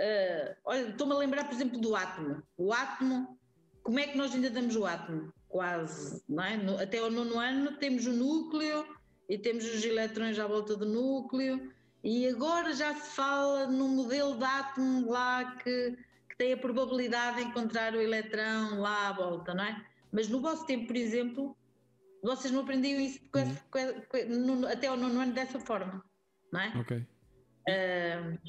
Uh, 0.00 0.56
olha, 0.64 0.88
estou-me 0.88 1.12
a 1.12 1.18
lembrar, 1.18 1.44
por 1.44 1.52
exemplo, 1.52 1.78
do 1.78 1.94
átomo. 1.94 2.42
O 2.56 2.72
átomo, 2.72 3.38
como 3.82 3.98
é 3.98 4.06
que 4.06 4.16
nós 4.16 4.34
ainda 4.34 4.48
damos 4.48 4.74
o 4.74 4.86
átomo? 4.86 5.30
Quase, 5.48 6.22
não 6.26 6.42
é? 6.42 6.56
No, 6.56 6.80
até 6.80 7.02
o 7.02 7.10
nono 7.10 7.38
ano 7.38 7.76
temos 7.76 8.06
o 8.06 8.12
núcleo 8.12 8.86
e 9.28 9.36
temos 9.38 9.64
os 9.64 9.84
elétrons 9.84 10.38
à 10.38 10.46
volta 10.46 10.74
do 10.74 10.86
núcleo, 10.86 11.70
e 12.02 12.26
agora 12.26 12.72
já 12.72 12.94
se 12.94 13.14
fala 13.14 13.66
num 13.66 13.88
modelo 13.88 14.36
de 14.36 14.44
átomo 14.44 15.10
lá 15.10 15.56
que, 15.56 15.96
que 16.28 16.36
tem 16.36 16.52
a 16.52 16.56
probabilidade 16.56 17.36
de 17.36 17.42
encontrar 17.44 17.94
o 17.94 18.00
eletrão 18.00 18.80
lá 18.80 19.08
à 19.08 19.12
volta, 19.12 19.54
não 19.54 19.64
é? 19.64 19.84
Mas 20.10 20.28
no 20.28 20.40
vosso 20.40 20.66
tempo, 20.66 20.88
por 20.88 20.96
exemplo, 20.96 21.56
vocês 22.22 22.52
não 22.52 22.62
aprendiam 22.62 22.98
isso 22.98 23.20
uhum. 23.34 24.66
até 24.66 24.86
ao 24.86 24.96
nono 24.96 25.20
ano 25.20 25.32
dessa 25.32 25.60
forma, 25.60 26.02
não 26.50 26.60
é? 26.60 26.72
Ok. 26.78 27.06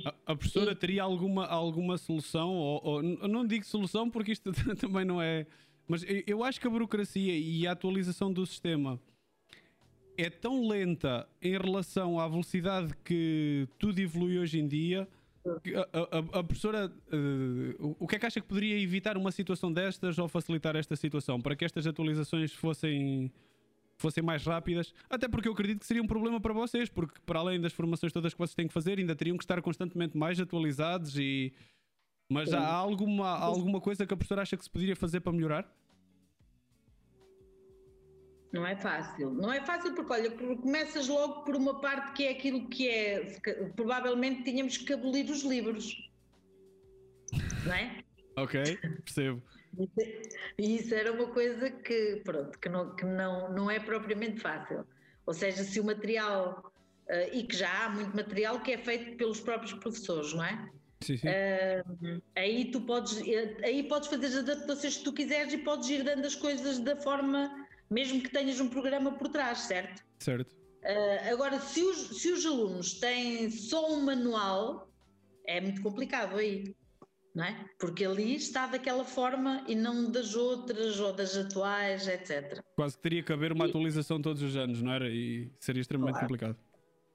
A, 0.05 0.31
a 0.31 0.35
professora 0.35 0.71
e... 0.71 0.75
teria 0.75 1.03
alguma, 1.03 1.45
alguma 1.45 1.97
solução? 1.97 2.49
Ou, 2.49 2.81
ou, 2.83 3.03
não 3.03 3.45
digo 3.45 3.65
solução 3.65 4.09
porque 4.09 4.31
isto 4.31 4.51
também 4.79 5.05
não 5.05 5.21
é. 5.21 5.45
Mas 5.87 6.05
eu 6.25 6.43
acho 6.43 6.59
que 6.59 6.67
a 6.67 6.69
burocracia 6.69 7.37
e 7.37 7.67
a 7.67 7.73
atualização 7.73 8.31
do 8.31 8.45
sistema 8.45 8.99
é 10.17 10.29
tão 10.29 10.67
lenta 10.67 11.27
em 11.41 11.57
relação 11.57 12.19
à 12.19 12.27
velocidade 12.27 12.93
que 13.03 13.67
tudo 13.77 13.99
evolui 13.99 14.37
hoje 14.37 14.59
em 14.59 14.67
dia. 14.67 15.07
A, 15.45 16.37
a, 16.37 16.39
a 16.39 16.43
professora, 16.43 16.87
uh, 16.87 17.95
o 17.99 18.07
que 18.07 18.15
é 18.15 18.19
que 18.19 18.25
acha 18.25 18.39
que 18.39 18.47
poderia 18.47 18.79
evitar 18.79 19.17
uma 19.17 19.31
situação 19.31 19.73
destas 19.73 20.19
ou 20.19 20.27
facilitar 20.27 20.75
esta 20.75 20.95
situação 20.95 21.41
para 21.41 21.55
que 21.55 21.65
estas 21.65 21.87
atualizações 21.87 22.53
fossem 22.53 23.31
fossem 24.01 24.23
mais 24.23 24.45
rápidas, 24.45 24.93
até 25.09 25.27
porque 25.27 25.47
eu 25.47 25.53
acredito 25.53 25.79
que 25.79 25.85
seria 25.85 26.01
um 26.01 26.07
problema 26.07 26.39
para 26.39 26.53
vocês, 26.53 26.89
porque 26.89 27.19
para 27.25 27.39
além 27.39 27.59
das 27.61 27.73
formações 27.73 28.11
todas 28.11 28.33
que 28.33 28.39
vocês 28.39 28.55
têm 28.55 28.67
que 28.67 28.73
fazer, 28.73 28.99
ainda 28.99 29.15
teriam 29.15 29.37
que 29.37 29.43
estar 29.43 29.61
constantemente 29.61 30.17
mais 30.17 30.39
atualizados 30.39 31.17
e 31.17 31.53
mas 32.31 32.53
há 32.53 32.65
alguma, 32.65 33.27
há 33.27 33.43
alguma 33.43 33.81
coisa 33.81 34.05
que 34.07 34.13
a 34.13 34.17
professora 34.17 34.41
acha 34.41 34.55
que 34.55 34.63
se 34.63 34.69
poderia 34.69 34.95
fazer 34.95 35.19
para 35.19 35.33
melhorar? 35.33 35.69
Não 38.53 38.65
é 38.65 38.73
fácil. 38.75 39.31
Não 39.31 39.51
é 39.51 39.61
fácil 39.61 39.93
porque, 39.93 40.13
olha, 40.13 40.31
começas 40.31 41.09
logo 41.09 41.41
por 41.43 41.57
uma 41.57 41.81
parte 41.81 42.13
que 42.13 42.23
é 42.23 42.31
aquilo 42.31 42.69
que 42.69 42.87
é. 42.87 43.39
Provavelmente 43.75 44.43
tínhamos 44.43 44.77
que 44.77 44.93
abolir 44.93 45.29
os 45.29 45.43
livros. 45.43 46.09
Não 47.65 47.73
é? 47.73 48.01
Ok, 48.35 48.77
percebo. 49.03 49.41
E 50.57 50.75
isso 50.75 50.93
era 50.93 51.11
uma 51.11 51.27
coisa 51.27 51.69
que, 51.69 52.21
pronto, 52.23 52.57
que, 52.59 52.69
não, 52.69 52.95
que 52.95 53.05
não, 53.05 53.53
não 53.53 53.71
é 53.71 53.79
propriamente 53.79 54.39
fácil. 54.39 54.85
Ou 55.25 55.33
seja, 55.33 55.63
se 55.63 55.79
o 55.79 55.83
material, 55.83 56.73
uh, 57.07 57.35
e 57.35 57.43
que 57.43 57.55
já 57.55 57.85
há 57.85 57.89
muito 57.89 58.15
material 58.15 58.59
que 58.61 58.73
é 58.73 58.77
feito 58.77 59.15
pelos 59.17 59.39
próprios 59.39 59.73
professores, 59.73 60.33
não 60.33 60.43
é? 60.43 60.69
Sim, 61.01 61.17
sim. 61.17 61.27
Uh, 61.27 62.21
aí 62.35 62.69
tu 62.71 62.81
podes, 62.81 63.21
eh, 63.27 63.57
aí 63.63 63.83
podes 63.83 64.07
fazer 64.07 64.27
as 64.27 64.35
adaptações 64.35 64.97
que 64.97 65.03
tu 65.03 65.13
quiseres 65.13 65.53
e 65.53 65.57
podes 65.57 65.89
ir 65.89 66.03
dando 66.03 66.25
as 66.25 66.35
coisas 66.35 66.79
da 66.79 66.95
forma, 66.95 67.67
mesmo 67.89 68.21
que 68.21 68.29
tenhas 68.29 68.59
um 68.59 68.69
programa 68.69 69.11
por 69.13 69.29
trás, 69.29 69.59
certo? 69.59 70.03
Certo. 70.19 70.51
Uh, 70.51 71.31
agora, 71.31 71.59
se 71.59 71.81
os, 71.81 72.21
se 72.21 72.31
os 72.31 72.45
alunos 72.45 72.99
têm 72.99 73.49
só 73.49 73.91
um 73.91 74.01
manual, 74.01 74.91
é 75.45 75.59
muito 75.61 75.81
complicado 75.81 76.37
aí 76.37 76.75
não 77.33 77.45
é? 77.45 77.65
Porque 77.79 78.05
ali 78.05 78.35
está 78.35 78.67
daquela 78.67 79.05
forma 79.05 79.63
e 79.67 79.75
não 79.75 80.11
das 80.11 80.35
outras 80.35 80.99
ou 80.99 81.13
das 81.13 81.35
atuais, 81.37 82.07
etc. 82.07 82.61
Quase 82.75 82.97
que 82.97 83.03
teria 83.03 83.23
que 83.23 83.31
haver 83.31 83.53
uma 83.53 83.65
e... 83.65 83.69
atualização 83.69 84.21
todos 84.21 84.41
os 84.41 84.55
anos, 84.55 84.81
não 84.81 84.91
era? 84.91 85.09
E 85.09 85.51
seria 85.59 85.81
extremamente 85.81 86.15
claro. 86.15 86.27
complicado. 86.27 86.57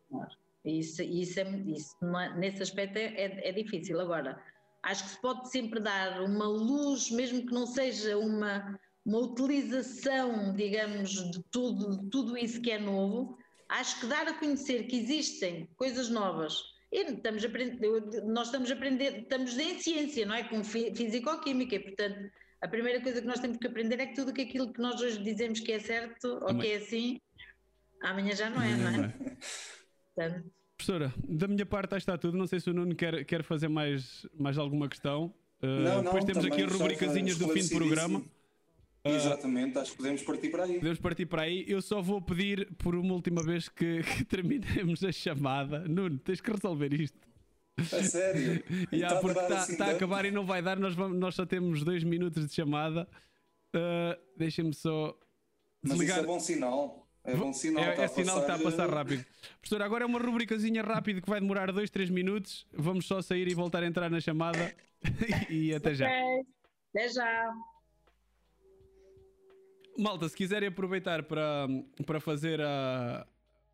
Claro. 0.08 0.30
Isso, 0.64 1.02
isso, 1.02 1.38
é, 1.38 1.48
isso 1.66 1.96
é, 2.02 2.36
nesse 2.36 2.62
aspecto 2.62 2.96
é, 2.96 3.04
é, 3.04 3.48
é, 3.48 3.52
difícil. 3.52 4.00
Agora, 4.00 4.42
acho 4.82 5.04
que 5.04 5.10
se 5.10 5.20
pode 5.20 5.48
sempre 5.50 5.78
dar 5.78 6.20
uma 6.22 6.48
luz, 6.48 7.10
mesmo 7.10 7.46
que 7.46 7.52
não 7.52 7.66
seja 7.66 8.18
uma, 8.18 8.76
uma 9.04 9.18
utilização, 9.18 10.52
digamos, 10.54 11.10
de 11.30 11.42
tudo, 11.52 11.98
de 11.98 12.10
tudo 12.10 12.36
isso 12.36 12.60
que 12.60 12.72
é 12.72 12.78
novo. 12.78 13.38
Acho 13.68 14.00
que 14.00 14.06
dar 14.06 14.26
a 14.26 14.34
conhecer 14.34 14.84
que 14.84 14.96
existem 14.96 15.68
coisas 15.76 16.08
novas 16.08 16.75
estamos 16.92 17.44
a 17.44 17.48
aprender, 17.48 17.78
nós 18.24 18.48
estamos 18.48 18.70
a 18.70 18.74
aprender, 18.74 19.20
estamos 19.20 19.58
em 19.58 19.78
ciência, 19.78 20.26
não 20.26 20.34
é? 20.34 20.44
Com 20.44 20.62
físico-química, 20.64 21.76
e 21.76 21.80
portanto 21.80 22.30
a 22.60 22.68
primeira 22.68 23.00
coisa 23.00 23.20
que 23.20 23.26
nós 23.26 23.38
temos 23.38 23.58
que 23.58 23.66
aprender 23.66 24.00
é 24.00 24.06
que 24.06 24.14
tudo 24.14 24.30
aquilo 24.30 24.72
que 24.72 24.80
nós 24.80 25.00
hoje 25.00 25.22
dizemos 25.22 25.60
que 25.60 25.72
é 25.72 25.78
certo 25.78 26.38
ou 26.42 26.58
que 26.58 26.66
é 26.66 26.76
assim, 26.76 27.20
amanhã 28.02 28.34
já 28.34 28.48
não 28.48 28.62
é, 28.62 28.76
não 28.76 29.04
é? 29.04 29.14
Portanto, 30.14 30.50
Professora, 30.76 31.12
da 31.26 31.48
minha 31.48 31.64
parte 31.64 31.96
está 31.96 32.18
tudo. 32.18 32.36
Não 32.36 32.46
sei 32.46 32.60
se 32.60 32.68
o 32.68 32.74
Nuno 32.74 32.94
quer, 32.94 33.24
quer 33.24 33.42
fazer 33.42 33.68
mais, 33.68 34.26
mais 34.38 34.58
alguma 34.58 34.88
questão. 34.88 35.34
Uh, 35.62 35.66
não, 35.66 35.94
não, 35.96 36.04
depois 36.04 36.24
temos 36.24 36.44
aqui 36.44 36.62
as 36.62 36.72
rubricazinhas 36.72 37.38
do 37.38 37.48
fim 37.48 37.62
do 37.62 37.76
programa. 37.76 38.22
Uh, 39.06 39.16
Exatamente, 39.16 39.78
acho 39.78 39.92
que 39.92 39.96
podemos 39.98 40.22
partir 40.22 40.50
para 40.50 40.64
aí. 40.64 40.74
Podemos 40.74 40.98
partir 40.98 41.26
para 41.26 41.42
aí. 41.42 41.64
Eu 41.68 41.80
só 41.80 42.02
vou 42.02 42.20
pedir 42.20 42.68
por 42.76 42.94
uma 42.94 43.14
última 43.14 43.42
vez 43.42 43.68
que, 43.68 44.02
que 44.16 44.24
terminemos 44.24 45.02
a 45.04 45.12
chamada. 45.12 45.80
Nuno, 45.80 46.18
tens 46.18 46.40
que 46.40 46.50
resolver 46.50 46.92
isto. 46.92 47.18
É 47.78 48.02
sério? 48.02 48.64
yeah, 48.92 49.20
porque 49.20 49.38
está 49.38 49.58
assim 49.58 49.76
tá 49.76 49.86
a 49.86 49.90
acabar 49.90 50.24
e 50.24 50.30
não 50.30 50.46
vai 50.46 50.62
dar. 50.62 50.78
Nós, 50.78 50.94
vamos, 50.94 51.18
nós 51.18 51.34
só 51.34 51.44
temos 51.44 51.84
dois 51.84 52.02
minutos 52.02 52.46
de 52.46 52.54
chamada. 52.54 53.08
Uh, 53.74 54.18
Deixem-me 54.36 54.74
só. 54.74 55.16
Desligar. 55.82 55.98
Mas 55.98 56.08
isso 56.08 56.18
é 56.18 56.26
bom 56.26 56.40
sinal. 56.40 57.06
É 57.22 57.34
bom 57.34 57.52
sinal. 57.52 57.84
É, 57.84 58.04
é 58.04 58.08
sinal 58.08 58.36
que 58.36 58.42
está 58.42 58.54
a 58.54 58.58
passar 58.58 58.88
rápido. 58.88 59.24
Professor, 59.60 59.82
agora 59.82 60.04
é 60.04 60.06
uma 60.06 60.18
rubricazinha 60.18 60.82
rápida 60.82 61.20
que 61.20 61.28
vai 61.28 61.40
demorar 61.40 61.72
2, 61.72 61.90
3 61.90 62.08
minutos. 62.08 62.66
Vamos 62.72 63.06
só 63.06 63.20
sair 63.20 63.48
e 63.48 63.54
voltar 63.54 63.82
a 63.82 63.86
entrar 63.86 64.08
na 64.08 64.20
chamada. 64.20 64.74
e 65.50 65.74
até 65.74 65.94
já. 65.94 66.08
Até 66.08 67.08
já. 67.08 67.54
Malta, 69.98 70.28
se 70.28 70.36
quiserem 70.36 70.68
aproveitar 70.68 71.22
para, 71.22 71.66
para 72.04 72.20
fazer 72.20 72.60
a, 72.60 72.66
ah, 72.66 73.26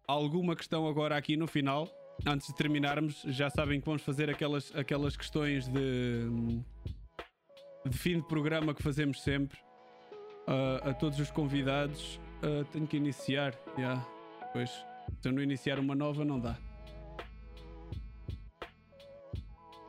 alguma 0.06 0.54
questão 0.54 0.86
agora 0.86 1.16
aqui 1.16 1.36
no 1.36 1.48
final, 1.48 1.88
antes 2.26 2.46
de 2.46 2.54
terminarmos, 2.54 3.22
já 3.26 3.50
sabem 3.50 3.80
que 3.80 3.86
vamos 3.86 4.02
fazer 4.02 4.30
aquelas, 4.30 4.74
aquelas 4.74 5.16
questões 5.16 5.66
de, 5.66 6.28
de 7.84 7.98
fim 7.98 8.20
de 8.20 8.28
programa 8.28 8.72
que 8.72 8.82
fazemos 8.82 9.20
sempre 9.22 9.58
uh, 10.46 10.90
a 10.90 10.94
todos 10.94 11.18
os 11.18 11.30
convidados. 11.30 12.20
Uh, 12.42 12.64
tenho 12.72 12.86
que 12.86 12.96
iniciar, 12.96 13.54
yeah. 13.76 14.04
pois 14.52 14.70
se 15.20 15.28
eu 15.28 15.32
não 15.32 15.42
iniciar 15.42 15.78
uma 15.78 15.94
nova, 15.94 16.24
não 16.24 16.38
dá. 16.38 16.56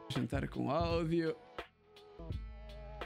Jantar 0.09 0.47
com 0.47 0.69
áudio. 0.69 1.35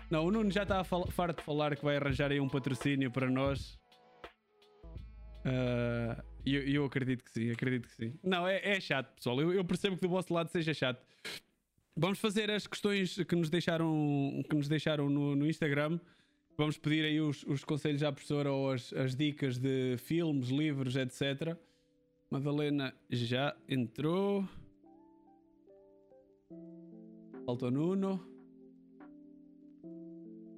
Não, 0.09 0.25
o 0.25 0.31
Nuno 0.31 0.49
já 0.49 0.63
está 0.63 0.83
farto 0.83 1.37
de 1.37 1.43
falar 1.43 1.75
que 1.75 1.83
vai 1.83 1.97
arranjar 1.97 2.31
aí 2.31 2.39
um 2.39 2.47
patrocínio 2.47 3.11
para 3.11 3.29
nós. 3.29 3.77
Uh, 5.45 6.23
eu, 6.45 6.61
eu, 6.61 6.85
acredito 6.85 7.23
que 7.23 7.31
sim, 7.31 7.51
acredito 7.51 7.87
que 7.89 7.95
sim. 7.95 8.13
Não, 8.23 8.47
é, 8.47 8.61
é 8.63 8.79
chato, 8.79 9.13
pessoal. 9.15 9.41
Eu, 9.41 9.53
eu, 9.53 9.65
percebo 9.65 9.95
que 9.97 10.01
do 10.01 10.09
vosso 10.09 10.33
lado 10.33 10.49
seja 10.49 10.73
chato. 10.73 11.05
Vamos 11.95 12.19
fazer 12.19 12.49
as 12.49 12.65
questões 12.67 13.15
que 13.15 13.35
nos 13.35 13.49
deixaram, 13.49 14.43
que 14.49 14.55
nos 14.55 14.69
deixaram 14.69 15.09
no, 15.09 15.35
no 15.35 15.47
Instagram. 15.47 15.99
vamos 16.57 16.77
pedir 16.77 17.03
aí 17.03 17.19
os, 17.19 17.43
os 17.43 17.65
conselhos 17.65 18.01
à 18.01 18.11
professora 18.11 18.51
ou 18.51 18.71
as, 18.71 18.93
as 18.93 19.15
dicas 19.15 19.57
de 19.57 19.97
filmes, 19.97 20.49
livros, 20.49 20.95
etc. 20.95 21.57
Madalena 22.29 22.93
já 23.09 23.55
entrou. 23.67 24.47
Faltou 27.45 27.71
Nuno. 27.71 28.36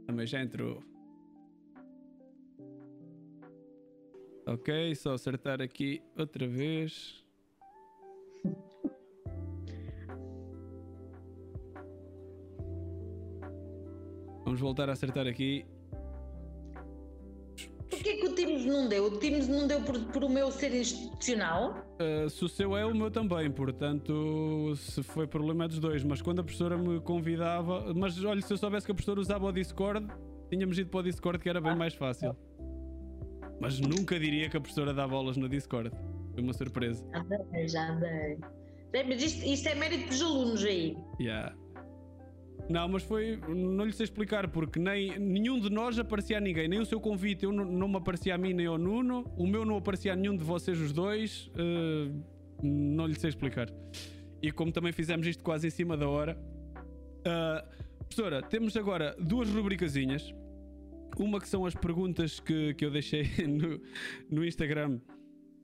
Também 0.09 0.25
já 0.25 0.41
entrou. 0.41 0.81
Ok, 4.47 4.95
só 4.95 5.13
acertar 5.13 5.61
aqui 5.61 6.01
outra 6.17 6.47
vez. 6.47 7.23
Vamos 14.45 14.59
voltar 14.59 14.89
a 14.89 14.93
acertar 14.93 15.27
aqui. 15.27 15.63
Porquê 17.87 18.15
que 18.15 18.28
Teams 18.59 18.65
não 18.65 18.87
deu? 18.87 19.05
O 19.05 19.11
Teams 19.17 19.47
não 19.47 19.67
deu 19.67 19.81
por, 19.81 19.99
por 20.05 20.23
o 20.23 20.29
meu 20.29 20.51
ser 20.51 20.75
institucional? 20.75 21.85
Uh, 21.99 22.29
se 22.29 22.43
o 22.43 22.49
seu 22.49 22.75
é, 22.75 22.85
o 22.85 22.93
meu 22.93 23.09
também. 23.09 23.49
Portanto, 23.49 24.73
se 24.75 25.01
foi 25.01 25.25
problema 25.27 25.67
dos 25.67 25.79
dois. 25.79 26.03
Mas 26.03 26.21
quando 26.21 26.39
a 26.39 26.43
professora 26.43 26.77
me 26.77 26.99
convidava. 26.99 27.93
Mas 27.93 28.23
olha, 28.23 28.41
se 28.41 28.51
eu 28.51 28.57
soubesse 28.57 28.85
que 28.85 28.91
a 28.91 28.95
professora 28.95 29.19
usava 29.19 29.45
o 29.45 29.51
Discord, 29.51 30.07
tínhamos 30.49 30.77
ido 30.77 30.89
para 30.89 30.99
o 30.99 31.03
Discord 31.03 31.39
que 31.39 31.49
era 31.49 31.61
bem 31.61 31.75
mais 31.75 31.93
fácil. 31.93 32.35
Mas 33.59 33.79
nunca 33.79 34.19
diria 34.19 34.49
que 34.49 34.57
a 34.57 34.61
professora 34.61 34.93
dá 34.93 35.07
bolas 35.07 35.37
no 35.37 35.47
Discord. 35.47 35.91
Foi 36.33 36.43
uma 36.43 36.53
surpresa. 36.53 37.05
Já 37.13 37.23
dei, 37.23 37.67
já 37.67 37.91
dei. 37.95 38.37
Mas 39.05 39.21
isto, 39.21 39.45
isto 39.45 39.69
é 39.69 39.75
mérito 39.75 40.09
dos 40.09 40.21
alunos 40.21 40.63
aí. 40.63 40.97
Yeah. 41.19 41.55
Não, 42.69 42.87
mas 42.87 43.01
foi. 43.01 43.39
Não 43.47 43.83
lhe 43.83 43.91
sei 43.91 44.03
explicar, 44.03 44.47
porque 44.47 44.79
nem 44.79 45.17
nenhum 45.17 45.59
de 45.59 45.71
nós 45.71 45.97
aparecia 45.97 46.37
a 46.37 46.39
ninguém. 46.39 46.67
Nem 46.67 46.79
o 46.79 46.85
seu 46.85 47.01
convite 47.01 47.43
eu 47.43 47.51
não, 47.51 47.65
não 47.65 47.87
me 47.87 47.97
aparecia 47.97 48.35
a 48.35 48.37
mim 48.37 48.53
nem 48.53 48.67
ao 48.67 48.77
Nuno. 48.77 49.25
O 49.35 49.47
meu 49.47 49.65
não 49.65 49.75
aparecia 49.75 50.13
a 50.13 50.15
nenhum 50.15 50.37
de 50.37 50.43
vocês, 50.43 50.79
os 50.79 50.93
dois. 50.93 51.49
Uh, 51.55 52.23
não 52.61 53.07
lhe 53.07 53.15
sei 53.15 53.29
explicar. 53.29 53.67
E 54.39 54.51
como 54.51 54.71
também 54.71 54.91
fizemos 54.91 55.25
isto 55.25 55.43
quase 55.43 55.65
em 55.65 55.71
cima 55.71 55.97
da 55.97 56.07
hora. 56.07 56.37
Uh, 57.19 58.05
professora, 58.05 58.43
temos 58.43 58.77
agora 58.77 59.15
duas 59.19 59.49
rubricazinhas. 59.49 60.31
Uma 61.17 61.41
que 61.41 61.49
são 61.49 61.65
as 61.65 61.73
perguntas 61.73 62.39
que, 62.39 62.75
que 62.75 62.85
eu 62.85 62.91
deixei 62.91 63.23
no, 63.49 63.81
no 64.29 64.45
Instagram 64.45 64.99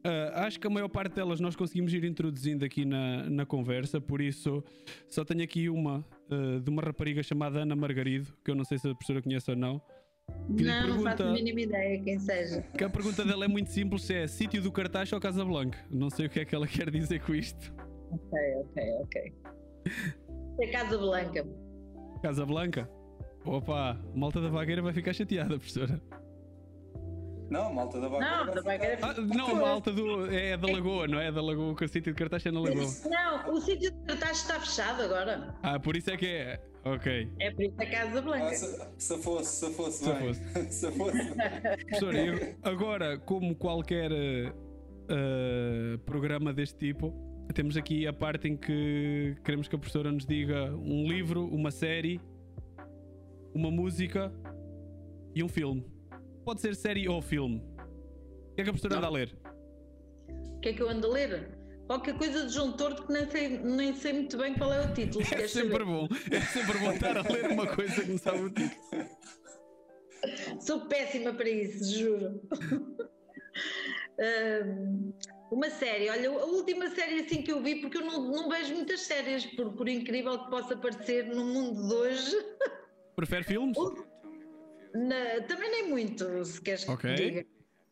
Uh, 0.06 0.30
acho 0.36 0.60
que 0.60 0.68
a 0.68 0.70
maior 0.70 0.88
parte 0.88 1.16
delas 1.16 1.40
nós 1.40 1.56
conseguimos 1.56 1.92
ir 1.92 2.04
introduzindo 2.04 2.64
aqui 2.64 2.86
na, 2.86 3.28
na 3.28 3.44
conversa, 3.44 4.00
por 4.00 4.22
isso 4.22 4.64
só 5.08 5.26
tenho 5.26 5.44
aqui 5.44 5.68
uma 5.68 6.06
uh, 6.30 6.60
de 6.60 6.70
uma 6.70 6.84
rapariga 6.84 7.24
chamada 7.24 7.62
Ana 7.62 7.76
Margarido, 7.76 8.32
que 8.44 8.52
eu 8.52 8.56
não 8.56 8.64
sei 8.64 8.78
se 8.78 8.88
a 8.88 8.94
professora 8.94 9.20
conhece 9.20 9.50
ou 9.50 9.58
não. 9.58 9.82
Que 10.56 10.64
não, 10.64 10.84
pergunta, 10.84 10.96
não 10.96 11.04
faço 11.04 11.24
a 11.24 11.34
mínima 11.34 11.62
ideia 11.62 12.00
quem 12.04 12.20
seja. 12.20 12.62
Que 12.78 12.84
a 12.84 12.90
pergunta 12.90 13.26
dela 13.26 13.46
é 13.46 13.48
muito 13.48 13.72
simples: 13.72 14.04
se 14.04 14.14
é 14.14 14.28
sítio 14.28 14.62
do 14.62 14.72
cartaz 14.72 15.12
ou 15.12 15.20
Casa 15.20 15.44
Blanca. 15.44 15.84
Não 15.90 16.12
sei 16.12 16.28
o 16.28 16.30
que 16.30 16.40
é 16.40 16.46
que 16.46 16.54
ela 16.54 16.68
quer 16.68 16.92
dizer 16.92 17.22
com 17.22 17.34
isto. 17.34 17.74
Ok, 18.12 18.40
ok, 18.58 18.84
ok. 19.02 19.34
É 20.60 20.68
Casa 20.68 20.98
Blanca. 21.00 21.48
Casa 22.22 22.46
Blanca? 22.46 22.90
Opa, 23.44 24.00
malta 24.14 24.40
da 24.40 24.50
vagueira 24.50 24.84
vai 24.84 24.94
ficar 24.94 25.14
chateada, 25.14 25.58
professora. 25.58 26.00
Não, 27.50 27.68
a 27.68 27.74
malta 27.74 28.00
da 28.00 28.10
Baqueira. 28.10 28.38
Não, 28.38 28.56
da 28.56 28.62
Baqueira 28.62 29.00
ah, 29.02 29.14
não, 29.22 29.48
a 29.48 29.56
malta 29.56 29.92
do, 29.92 30.34
é 30.34 30.58
da 30.58 30.68
Lagoa, 30.68 31.08
não 31.08 31.20
é? 31.20 31.32
Da 31.32 31.42
Lagoa, 31.42 31.76
que 31.76 31.86
o 31.86 31.88
sítio 31.88 32.14
de 32.14 32.18
cartaz 32.18 32.46
é 32.46 32.52
na 32.52 32.60
Lagoa. 32.60 32.86
Não, 33.06 33.54
o 33.54 33.62
sítio 33.62 33.92
de 33.92 33.98
cartaz 34.06 34.38
está 34.38 34.60
fechado 34.60 35.04
agora. 35.04 35.56
Ah, 35.62 35.80
por 35.80 35.96
isso 35.96 36.10
é 36.10 36.18
que 36.18 36.28
é. 36.28 36.60
Ok. 36.84 37.32
É 37.40 37.52
por 37.52 37.64
isso 37.64 37.76
a 37.80 37.86
Casa 37.86 38.22
Blanca. 38.22 38.48
Ah, 38.48 38.54
se, 38.54 38.88
se, 38.98 39.18
fosse, 39.24 39.66
se 39.66 39.74
fosse 39.74 40.04
se 40.04 40.14
bem. 40.14 40.28
Fosse. 40.28 40.72
se 40.74 40.92
fosse. 40.92 41.36
Professor, 41.90 42.16
eu, 42.16 42.56
agora, 42.64 43.18
como 43.18 43.56
qualquer 43.56 44.12
uh, 44.12 45.98
programa 46.06 46.54
deste 46.54 46.78
tipo, 46.78 47.14
temos 47.54 47.78
aqui 47.78 48.08
a 48.08 48.14
parte 48.14 48.48
em 48.48 48.58
que 48.58 49.36
queremos 49.44 49.68
que 49.68 49.76
a 49.76 49.80
professora 49.80 50.12
nos 50.12 50.26
diga 50.26 50.76
um 50.76 51.08
livro, 51.08 51.46
uma 51.48 51.72
série, 51.72 52.20
uma 53.54 53.72
música 53.72 54.32
e 55.34 55.44
um 55.44 55.50
filme. 55.50 55.95
Pode 56.46 56.62
ser 56.62 56.76
série 56.76 57.10
ou 57.10 57.24
filme. 57.24 57.58
O 57.58 58.56
que 58.56 58.62
é 58.62 58.64
que 58.64 58.70
a 58.70 58.74
professora 58.74 58.98
anda 58.98 59.08
a 59.08 59.10
ler? 59.10 59.36
O 60.30 60.60
que 60.60 60.70
é 60.70 60.74
que 60.74 60.82
eu 60.82 60.88
ando 60.88 61.08
a 61.08 61.10
ler? 61.10 61.58
Qualquer 61.88 62.16
coisa 62.16 62.46
de 62.46 62.54
João 62.54 62.72
Torto 62.74 63.08
que 63.08 63.12
nem 63.12 63.30
sei, 63.30 63.50
nem 63.58 63.96
sei 63.96 64.14
muito 64.14 64.38
bem 64.38 64.54
qual 64.54 64.72
é 64.72 64.86
o 64.86 64.94
título. 64.94 65.26
É 65.34 65.48
sempre 65.48 65.80
saber. 65.80 65.86
bom. 65.86 66.08
É 66.32 66.42
sempre 66.42 66.78
bom 66.78 66.92
estar 66.92 67.18
a 67.18 67.22
ler 67.22 67.52
uma 67.52 67.66
coisa 67.66 68.00
que 68.00 68.12
não 68.12 68.18
sabe 68.20 68.44
o 68.44 68.50
título. 68.52 69.10
Sou 70.62 70.82
péssima 70.82 71.34
para 71.34 71.50
isso, 71.50 71.98
juro. 71.98 72.42
uma 75.52 75.70
série, 75.72 76.10
olha, 76.10 76.30
a 76.30 76.46
última 76.46 76.90
série 76.92 77.22
assim 77.22 77.42
que 77.42 77.52
eu 77.52 77.62
vi, 77.62 77.82
porque 77.82 77.98
eu 77.98 78.06
não, 78.06 78.32
não 78.32 78.50
vejo 78.50 78.74
muitas 78.76 79.02
séries, 79.02 79.46
por, 79.48 79.74
por 79.74 79.90
incrível 79.90 80.44
que 80.44 80.50
possa 80.50 80.76
parecer 80.78 81.26
no 81.26 81.44
mundo 81.44 81.88
de 81.88 81.94
hoje. 81.94 82.46
Prefere 83.16 83.44
filmes? 83.44 83.78
Na, 84.96 85.42
também 85.46 85.70
nem 85.70 85.90
muito, 85.90 86.46
se 86.46 86.62
queres 86.62 86.88
okay. 86.88 87.16
que 87.16 87.24
diga. 87.24 87.46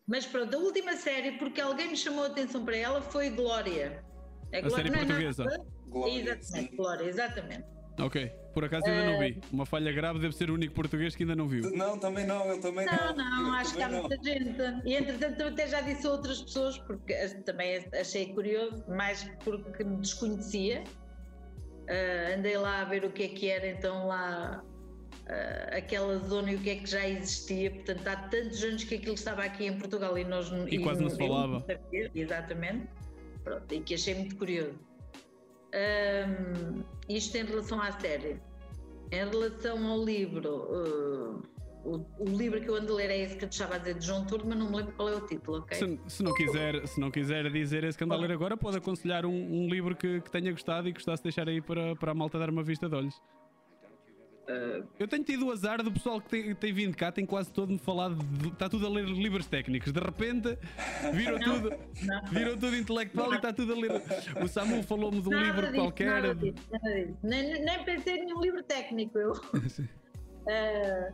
Mas 0.08 0.26
pronto, 0.26 0.56
a 0.56 0.60
última 0.60 0.96
série, 0.96 1.34
porque 1.34 1.60
alguém 1.60 1.90
me 1.90 1.98
chamou 1.98 2.24
a 2.24 2.28
atenção 2.28 2.64
para 2.64 2.78
ela, 2.78 3.02
foi 3.02 3.30
Glória. 3.30 4.04
É 4.52 4.60
a 4.60 4.70
série 4.70 4.90
é 4.90 4.92
portuguesa. 4.92 5.44
Nada, 5.44 5.66
Glória, 5.88 6.20
exatamente, 6.22 6.46
sim. 6.46 6.76
Glória, 6.76 7.04
exatamente. 7.06 7.66
Ok, 8.00 8.32
por 8.54 8.66
acaso 8.66 8.86
ainda 8.88 9.02
uh, 9.02 9.12
não 9.12 9.20
vi. 9.20 9.42
Uma 9.52 9.66
falha 9.66 9.92
grave 9.92 10.20
deve 10.20 10.36
ser 10.36 10.50
o 10.50 10.56
único 10.56 10.74
português 10.74 11.16
que 11.16 11.24
ainda 11.24 11.36
não 11.36 11.48
viu. 11.48 11.70
Não, 11.76 11.98
também 12.00 12.26
não, 12.26 12.46
eu 12.48 12.60
também 12.60 12.86
não. 12.86 13.16
Não, 13.16 13.44
não, 13.44 13.54
acho 13.54 13.76
que 13.76 13.84
há 13.84 13.90
muita 13.90 14.16
gente. 14.24 14.58
E 14.86 14.96
entretanto 14.96 15.44
até 15.44 15.68
já 15.68 15.82
disse 15.82 16.08
a 16.08 16.12
outras 16.12 16.42
pessoas, 16.42 16.78
porque 16.80 17.14
também 17.46 17.86
achei 18.00 18.34
curioso, 18.34 18.84
mais 18.88 19.24
porque 19.44 19.84
me 19.84 19.98
desconhecia. 19.98 20.84
Uh, 21.84 22.38
andei 22.38 22.58
lá 22.58 22.82
a 22.82 22.86
ver 22.86 23.04
o 23.04 23.12
que 23.12 23.24
é 23.24 23.28
que 23.28 23.50
era 23.50 23.68
então 23.68 24.08
lá 24.08 24.64
uh, 25.28 25.78
aquela 25.78 26.18
zona 26.20 26.52
e 26.52 26.56
o 26.56 26.60
que 26.60 26.70
é 26.70 26.76
que 26.76 26.90
já 26.90 27.08
existia. 27.08 27.72
Portanto, 27.72 28.08
há 28.08 28.16
tantos 28.16 28.64
anos 28.64 28.84
que 28.84 28.96
aquilo 28.96 29.16
estava 29.16 29.44
aqui 29.44 29.66
em 29.66 29.78
Portugal 29.78 30.18
e 30.18 30.24
nós 30.24 30.50
e, 30.50 30.76
e 30.76 30.80
quase 30.80 31.02
não 31.02 31.10
se 31.10 31.18
falava. 31.18 31.60
Sabia, 31.60 32.12
exatamente. 32.14 32.88
Pronto, 33.44 33.74
e 33.74 33.80
que 33.82 33.94
achei 33.96 34.16
muito 34.16 34.36
curioso. 34.36 34.80
Um, 35.74 36.84
isto 37.10 37.36
em 37.36 37.46
relação 37.46 37.82
à 37.82 37.92
série. 37.92 38.40
Em 39.12 39.30
relação 39.30 39.86
ao 39.86 40.04
livro, 40.04 40.50
uh, 40.50 41.44
o, 41.84 42.06
o, 42.20 42.26
livro 42.26 42.60
que 42.62 42.70
eu 42.70 42.76
ando 42.76 42.94
a 42.94 42.96
ler 42.96 43.12
é 43.12 43.18
esse 43.20 43.36
que 43.36 43.46
eu 43.46 43.50
estava 43.50 43.76
a 43.76 43.78
dizer 43.78 43.96
de 43.96 44.06
João 44.06 44.26
Turma, 44.26 44.56
não 44.56 44.70
me 44.70 44.78
lembro 44.78 44.94
qual 44.94 45.10
é 45.10 45.16
o 45.16 45.22
título, 45.22 45.60
ok? 45.60 45.78
Se, 45.78 46.00
se, 46.08 46.24
não, 46.24 46.34
quiser, 46.34 46.88
se 46.88 47.00
não 47.00 47.12
quiser 47.12 47.52
dizer 47.52 47.84
esse 47.84 47.98
que 47.98 48.04
ando 48.04 48.14
a 48.14 48.18
ler 48.18 48.32
agora, 48.32 48.56
pode 48.56 48.78
aconselhar 48.78 49.26
um, 49.26 49.32
um 49.32 49.68
livro 49.68 49.96
que, 49.96 50.22
que, 50.22 50.32
tenha 50.32 50.52
gostado 50.52 50.88
e 50.88 50.94
gostasse 50.94 51.22
de 51.22 51.24
deixar 51.24 51.48
aí 51.48 51.62
para, 51.62 51.96
para 51.96 52.12
a 52.12 52.16
malta 52.16 52.40
dar 52.40 52.50
uma 52.50 52.64
vista 52.64 52.88
de 52.88 52.96
olhos. 52.96 53.22
Uh, 54.44 54.86
eu 55.00 55.08
tenho 55.08 55.24
tido 55.24 55.48
o 55.48 55.52
azar 55.52 55.82
do 55.82 55.90
pessoal 55.90 56.20
que 56.20 56.30
tem, 56.30 56.54
tem 56.54 56.74
vindo 56.74 56.98
cá, 56.98 57.14
tem 57.14 57.26
quase 57.26 57.50
todo 57.50 57.72
me 57.72 57.80
falado, 57.80 58.16
de, 58.16 58.50
está 58.50 58.68
tudo 58.68 58.86
a 58.86 58.90
ler 58.90 59.06
livros 59.06 59.48
técnicos. 59.48 59.94
De 59.94 60.00
repente 60.00 60.58
viram 61.14 61.40
não, 61.40 61.62
tudo, 61.62 61.74
não. 62.02 62.26
viram 62.26 62.52
tudo 62.58 62.76
intelectual 62.76 63.28
não. 63.28 63.34
e 63.34 63.38
está 63.38 63.54
tudo 63.54 63.72
a 63.72 63.76
ler. 63.78 63.92
O 64.44 64.48
Samu 64.50 64.84
falou-me 64.84 65.22
de 65.22 65.30
um 65.30 65.32
nada 65.32 65.46
livro 65.46 65.62
disso, 65.68 65.76
qualquer. 65.76 66.08
Nada 66.08 66.36
disso, 66.36 66.68
nada 66.70 67.06
disso. 67.06 67.18
Nem, 67.24 67.64
nem 67.64 67.84
pensei 67.86 68.18
em 68.18 68.26
nenhum 68.26 68.42
livro 68.42 68.62
técnico. 68.64 69.18
Eu. 69.18 69.32
uh, 70.44 71.14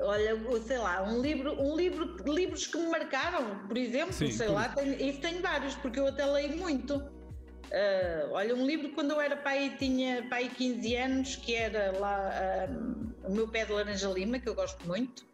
olha, 0.00 0.60
sei 0.62 0.78
lá, 0.78 1.04
um 1.04 1.20
livro, 1.20 1.52
um 1.60 1.76
livro, 1.76 2.16
livros 2.26 2.66
que 2.66 2.78
me 2.78 2.88
marcaram, 2.88 3.60
por 3.68 3.76
exemplo, 3.76 4.12
Sim, 4.12 4.32
sei 4.32 4.48
por... 4.48 4.54
lá, 4.54 4.68
tenho, 4.70 5.08
isso 5.08 5.20
tenho 5.20 5.40
vários, 5.40 5.76
porque 5.76 6.00
eu 6.00 6.08
até 6.08 6.26
leio 6.26 6.56
muito. 6.56 7.15
Uh, 7.66 8.30
olha, 8.30 8.54
um 8.54 8.64
livro 8.64 8.90
quando 8.90 9.10
eu 9.10 9.20
era 9.20 9.36
pai 9.36 9.74
tinha 9.76 10.24
pai 10.28 10.48
15 10.48 10.96
anos, 10.96 11.36
que 11.36 11.54
era 11.54 11.90
lá 11.98 12.30
uh, 12.70 13.28
O 13.28 13.32
meu 13.32 13.48
pé 13.48 13.64
de 13.64 13.72
laranja 13.72 14.08
lima, 14.08 14.38
que 14.38 14.48
eu 14.48 14.54
gosto 14.54 14.86
muito. 14.86 15.26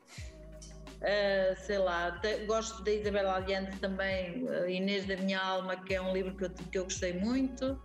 Uh, 1.03 1.57
sei 1.59 1.79
lá, 1.79 2.13
te, 2.21 2.47
gosto 2.47 2.83
da 2.85 2.93
Isabel 2.93 3.29
Allende 3.29 3.77
também, 3.81 4.47
Inês 4.69 5.05
da 5.07 5.17
Minha 5.17 5.41
Alma, 5.41 5.77
que 5.77 5.95
é 5.95 6.01
um 6.01 6.13
livro 6.13 6.35
que 6.37 6.45
eu, 6.45 6.51
que 6.51 6.79
eu 6.79 6.85
gostei 6.85 7.13
muito. 7.13 7.79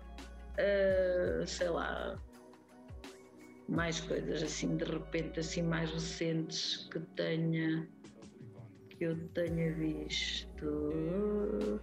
sei 1.46 1.70
lá, 1.70 2.18
mais 3.68 4.00
coisas 4.00 4.44
assim 4.44 4.78
de 4.78 4.86
repente, 4.86 5.40
assim 5.40 5.62
mais 5.62 5.92
recentes 5.92 6.88
que 6.92 7.00
tenha 7.16 7.88
que 8.90 9.04
eu 9.04 9.28
tenha 9.30 9.74
visto. 9.74 11.82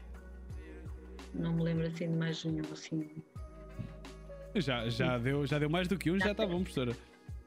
Não 1.35 1.53
me 1.53 1.63
lembro 1.63 1.87
assim 1.87 2.11
de 2.11 2.17
mais 2.17 2.45
nenhum 2.45 2.65
assim. 2.73 3.11
Já, 4.55 4.89
já, 4.89 5.19
deu, 5.19 5.47
já 5.47 5.59
deu 5.59 5.69
mais 5.69 5.89
do 5.89 5.99
que 5.99 6.11
um, 6.11 6.19
já 6.19 6.31
está 6.31 6.47
bom, 6.47 6.63
professora. 6.63 6.97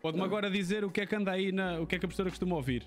Pode-me 0.02 0.24
agora 0.24 0.50
dizer 0.50 0.84
o 0.84 0.92
que 0.92 1.02
é 1.02 1.06
que 1.06 1.16
anda 1.16 1.32
aí 1.32 1.52
na. 1.52 1.80
O 1.80 1.88
que 1.88 1.96
é 1.96 2.00
que 2.00 2.06
a 2.06 2.08
professora 2.08 2.30
costuma 2.30 2.56
ouvir? 2.56 2.86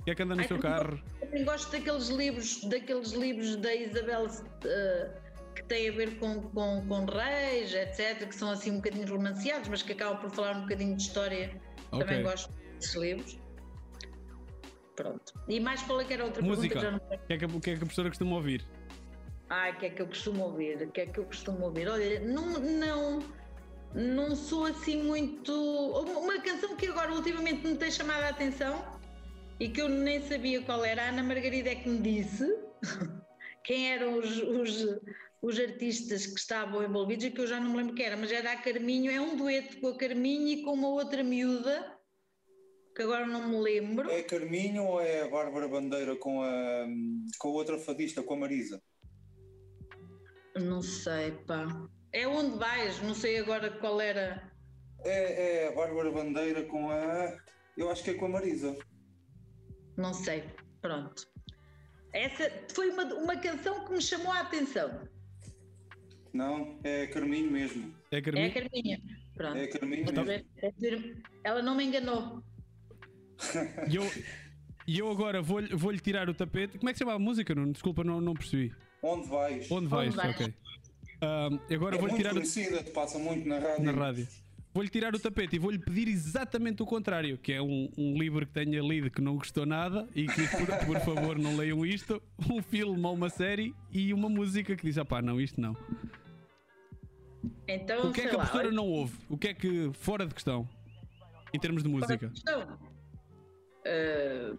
O 0.00 0.04
que 0.04 0.10
é 0.10 0.14
que 0.14 0.22
anda 0.22 0.34
no 0.34 0.40
Ai, 0.40 0.48
seu 0.48 0.58
carro? 0.58 0.98
Eu 1.32 1.44
gosto 1.44 1.70
daqueles 1.70 2.08
livros, 2.08 2.64
daqueles 2.64 3.12
livros 3.12 3.56
da 3.56 3.74
Isabel 3.74 4.26
uh, 4.26 5.54
que 5.54 5.62
têm 5.64 5.90
a 5.90 5.92
ver 5.92 6.18
com, 6.18 6.40
com, 6.42 6.86
com 6.88 7.04
reis, 7.04 7.74
etc., 7.74 8.26
que 8.26 8.34
são 8.34 8.50
assim 8.50 8.70
um 8.70 8.76
bocadinho 8.76 9.06
romanceados, 9.06 9.68
mas 9.68 9.82
que 9.82 9.92
acabam 9.92 10.18
por 10.18 10.30
falar 10.30 10.56
um 10.56 10.62
bocadinho 10.62 10.96
de 10.96 11.02
história. 11.02 11.60
Okay. 11.92 12.06
Também 12.06 12.22
gosto 12.22 12.52
desses 12.78 12.94
livros. 12.94 13.38
Pronto. 14.96 15.32
E 15.46 15.60
mais 15.60 15.82
qual 15.82 16.00
é 16.00 16.04
que 16.04 16.12
era 16.14 16.24
outra 16.24 16.42
Música. 16.42 16.80
pergunta? 16.80 17.04
O 17.04 17.26
que, 17.26 17.32
é 17.32 17.38
que, 17.38 17.44
o 17.44 17.60
que 17.60 17.70
é 17.70 17.72
que 17.74 17.76
a 17.76 17.80
professora 17.80 18.08
costuma 18.08 18.36
ouvir? 18.36 18.64
Ai, 19.50 19.72
o 19.72 19.76
que 19.78 19.86
é 19.86 19.90
que 19.90 20.02
eu 20.02 20.06
costumo 20.06 20.44
ouvir? 20.44 20.82
O 20.82 20.90
que 20.90 21.00
é 21.00 21.06
que 21.06 21.18
eu 21.18 21.24
costumo 21.24 21.64
ouvir? 21.64 21.88
Olha, 21.88 22.20
não, 22.20 22.58
não, 22.60 23.18
não 23.94 24.36
sou 24.36 24.66
assim 24.66 25.02
muito. 25.02 25.52
Uma 25.52 26.40
canção 26.40 26.76
que 26.76 26.86
agora 26.86 27.12
ultimamente 27.12 27.66
me 27.66 27.76
tem 27.76 27.90
chamado 27.90 28.24
a 28.24 28.28
atenção 28.28 28.84
e 29.58 29.68
que 29.68 29.80
eu 29.80 29.88
nem 29.88 30.20
sabia 30.22 30.62
qual 30.62 30.84
era, 30.84 31.02
a 31.02 31.08
Ana 31.08 31.22
Margarida 31.22 31.70
é 31.70 31.74
que 31.74 31.88
me 31.88 31.98
disse 31.98 32.46
quem 33.64 33.90
eram 33.90 34.18
os, 34.18 34.38
os, 34.38 35.00
os 35.42 35.58
artistas 35.58 36.26
que 36.26 36.38
estavam 36.38 36.82
envolvidos 36.84 37.24
e 37.24 37.30
que 37.30 37.40
eu 37.40 37.46
já 37.46 37.58
não 37.58 37.70
me 37.70 37.78
lembro 37.78 37.94
quem 37.94 38.06
era, 38.06 38.16
mas 38.16 38.30
era 38.30 38.52
a 38.52 38.56
Carminho, 38.56 39.10
é 39.10 39.20
um 39.20 39.36
dueto 39.36 39.80
com 39.80 39.88
a 39.88 39.96
Carminho 39.96 40.48
e 40.48 40.62
com 40.62 40.72
uma 40.72 40.88
outra 40.88 41.24
miúda 41.24 41.98
que 42.94 43.02
agora 43.02 43.26
não 43.26 43.48
me 43.48 43.56
lembro. 43.56 44.10
É 44.10 44.22
Carminho 44.22 44.84
ou 44.84 45.00
é 45.00 45.22
a 45.22 45.28
Bárbara 45.28 45.68
Bandeira 45.68 46.16
com 46.16 46.42
a, 46.42 46.86
com 47.38 47.48
a 47.48 47.52
outra 47.52 47.78
fadista, 47.78 48.22
com 48.22 48.34
a 48.34 48.36
Marisa? 48.36 48.82
Não 50.58 50.82
sei, 50.82 51.32
pá. 51.46 51.66
É 52.12 52.26
onde 52.26 52.58
vais, 52.58 53.00
não 53.02 53.14
sei 53.14 53.38
agora 53.38 53.70
qual 53.70 54.00
era. 54.00 54.50
É, 55.04 55.64
é 55.64 55.68
a 55.68 55.72
Bárbara 55.72 56.10
Bandeira 56.10 56.64
com 56.64 56.90
a. 56.90 57.36
Eu 57.76 57.90
acho 57.90 58.02
que 58.02 58.10
é 58.10 58.14
com 58.14 58.26
a 58.26 58.28
Marisa. 58.28 58.76
Não 59.96 60.12
sei, 60.12 60.44
pronto. 60.80 61.26
Essa 62.12 62.50
foi 62.72 62.90
uma, 62.90 63.04
uma 63.14 63.36
canção 63.36 63.84
que 63.84 63.92
me 63.92 64.00
chamou 64.00 64.32
a 64.32 64.40
atenção. 64.40 65.08
Não, 66.32 66.78
é 66.82 67.06
Carminho 67.06 67.50
mesmo. 67.50 67.94
É 68.10 68.20
Carminho? 68.20 68.46
É 68.46 68.48
a 68.48 68.52
Carminha. 68.54 69.00
Pronto. 69.34 69.56
É 69.56 69.66
Carminho 69.66 70.04
Vou 70.04 70.24
mesmo. 70.24 70.46
ver. 70.78 71.22
Ela 71.44 71.62
não 71.62 71.76
me 71.76 71.84
enganou. 71.84 72.42
E 73.88 73.96
eu, 73.96 74.04
eu 74.86 75.10
agora 75.10 75.40
vou-lhe 75.42 75.74
vou 75.74 75.96
tirar 75.96 76.28
o 76.28 76.34
tapete. 76.34 76.78
Como 76.78 76.88
é 76.88 76.92
que 76.92 76.98
se 76.98 77.04
chama 77.04 77.14
a 77.14 77.18
música? 77.18 77.54
Nuno? 77.54 77.72
Desculpa, 77.72 78.02
não, 78.02 78.20
não 78.20 78.34
percebi. 78.34 78.74
Onde 79.02 79.28
vais? 79.28 79.70
Onde 79.70 79.86
vais? 79.86 80.14
vais? 80.14 80.34
Ok. 80.34 80.54
Ahm, 81.20 81.58
agora 81.72 81.96
É 81.96 81.98
vou-lhe 81.98 82.14
tirar 82.14 82.36
o, 82.36 82.42
te 82.42 82.90
passa 82.92 83.18
muito 83.18 83.48
na 83.48 83.58
rádio. 83.58 83.84
na 83.84 83.92
rádio. 83.92 84.28
Vou-lhe 84.72 84.88
tirar 84.88 85.14
o 85.14 85.18
tapete 85.18 85.56
e 85.56 85.58
vou-lhe 85.58 85.78
pedir 85.78 86.06
exatamente 86.08 86.82
o 86.82 86.86
contrário, 86.86 87.36
que 87.38 87.52
é 87.52 87.60
um, 87.60 87.90
um 87.96 88.16
livro 88.18 88.46
que 88.46 88.52
tenha 88.52 88.80
lido 88.80 89.10
que 89.10 89.20
não 89.20 89.36
gostou 89.36 89.66
nada 89.66 90.06
e 90.14 90.26
que, 90.26 90.46
por, 90.48 90.86
por 90.86 91.00
favor, 91.00 91.38
não 91.38 91.56
leiam 91.56 91.84
isto, 91.84 92.22
um 92.48 92.62
filme 92.62 93.04
ou 93.04 93.14
uma 93.14 93.28
série 93.30 93.74
e 93.90 94.12
uma 94.14 94.28
música 94.28 94.76
que 94.76 94.84
diz, 94.84 94.98
ah 94.98 95.04
pá, 95.04 95.20
não, 95.20 95.40
isto 95.40 95.60
não. 95.60 95.76
Então, 97.66 98.08
O 98.10 98.12
que 98.12 98.20
é 98.20 98.28
que 98.28 98.34
a 98.34 98.38
professora 98.38 98.68
olha, 98.68 98.76
não 98.76 98.86
ouve? 98.86 99.16
O 99.28 99.36
que 99.36 99.48
é 99.48 99.54
que, 99.54 99.90
fora 99.94 100.26
de 100.26 100.34
questão, 100.34 100.68
em 101.52 101.58
termos 101.58 101.82
de 101.82 101.88
música? 101.88 102.28
questão? 102.28 102.78
Ah, 103.86 104.56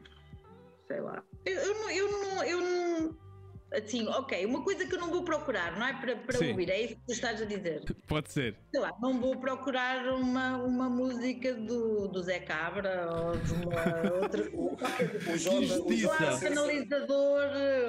sei 0.88 1.00
lá. 1.02 1.24
Eu, 1.46 1.54
eu 1.56 1.74
não. 1.76 1.90
Eu 1.92 2.12
não, 2.12 2.44
eu 2.44 2.62
não 2.62 3.29
assim, 3.72 4.08
ok, 4.08 4.46
uma 4.46 4.64
coisa 4.64 4.86
que 4.86 4.96
eu 4.96 5.00
não 5.00 5.10
vou 5.10 5.24
procurar, 5.24 5.78
não 5.78 5.86
é? 5.86 5.94
Para, 5.94 6.16
para 6.16 6.48
ouvir, 6.48 6.70
é 6.70 6.82
isso 6.82 6.96
que 6.96 7.06
tu 7.08 7.14
estás 7.14 7.42
a 7.42 7.46
dizer. 7.46 7.84
Pode 8.08 8.32
ser. 8.32 8.58
Sei 8.72 8.80
lá, 8.80 8.96
não 9.02 9.20
vou 9.20 9.40
procurar 9.40 10.08
uma, 10.14 10.58
uma 10.58 10.90
música 10.90 11.54
do, 11.54 12.08
do 12.08 12.22
Zé 12.24 12.40
Cabra 12.40 13.10
ou 13.12 13.38
de 13.38 13.54
uma 13.54 14.14
outra. 14.22 14.50
O, 14.54 14.78
Jota, 15.38 16.40
canalizador 16.40 17.44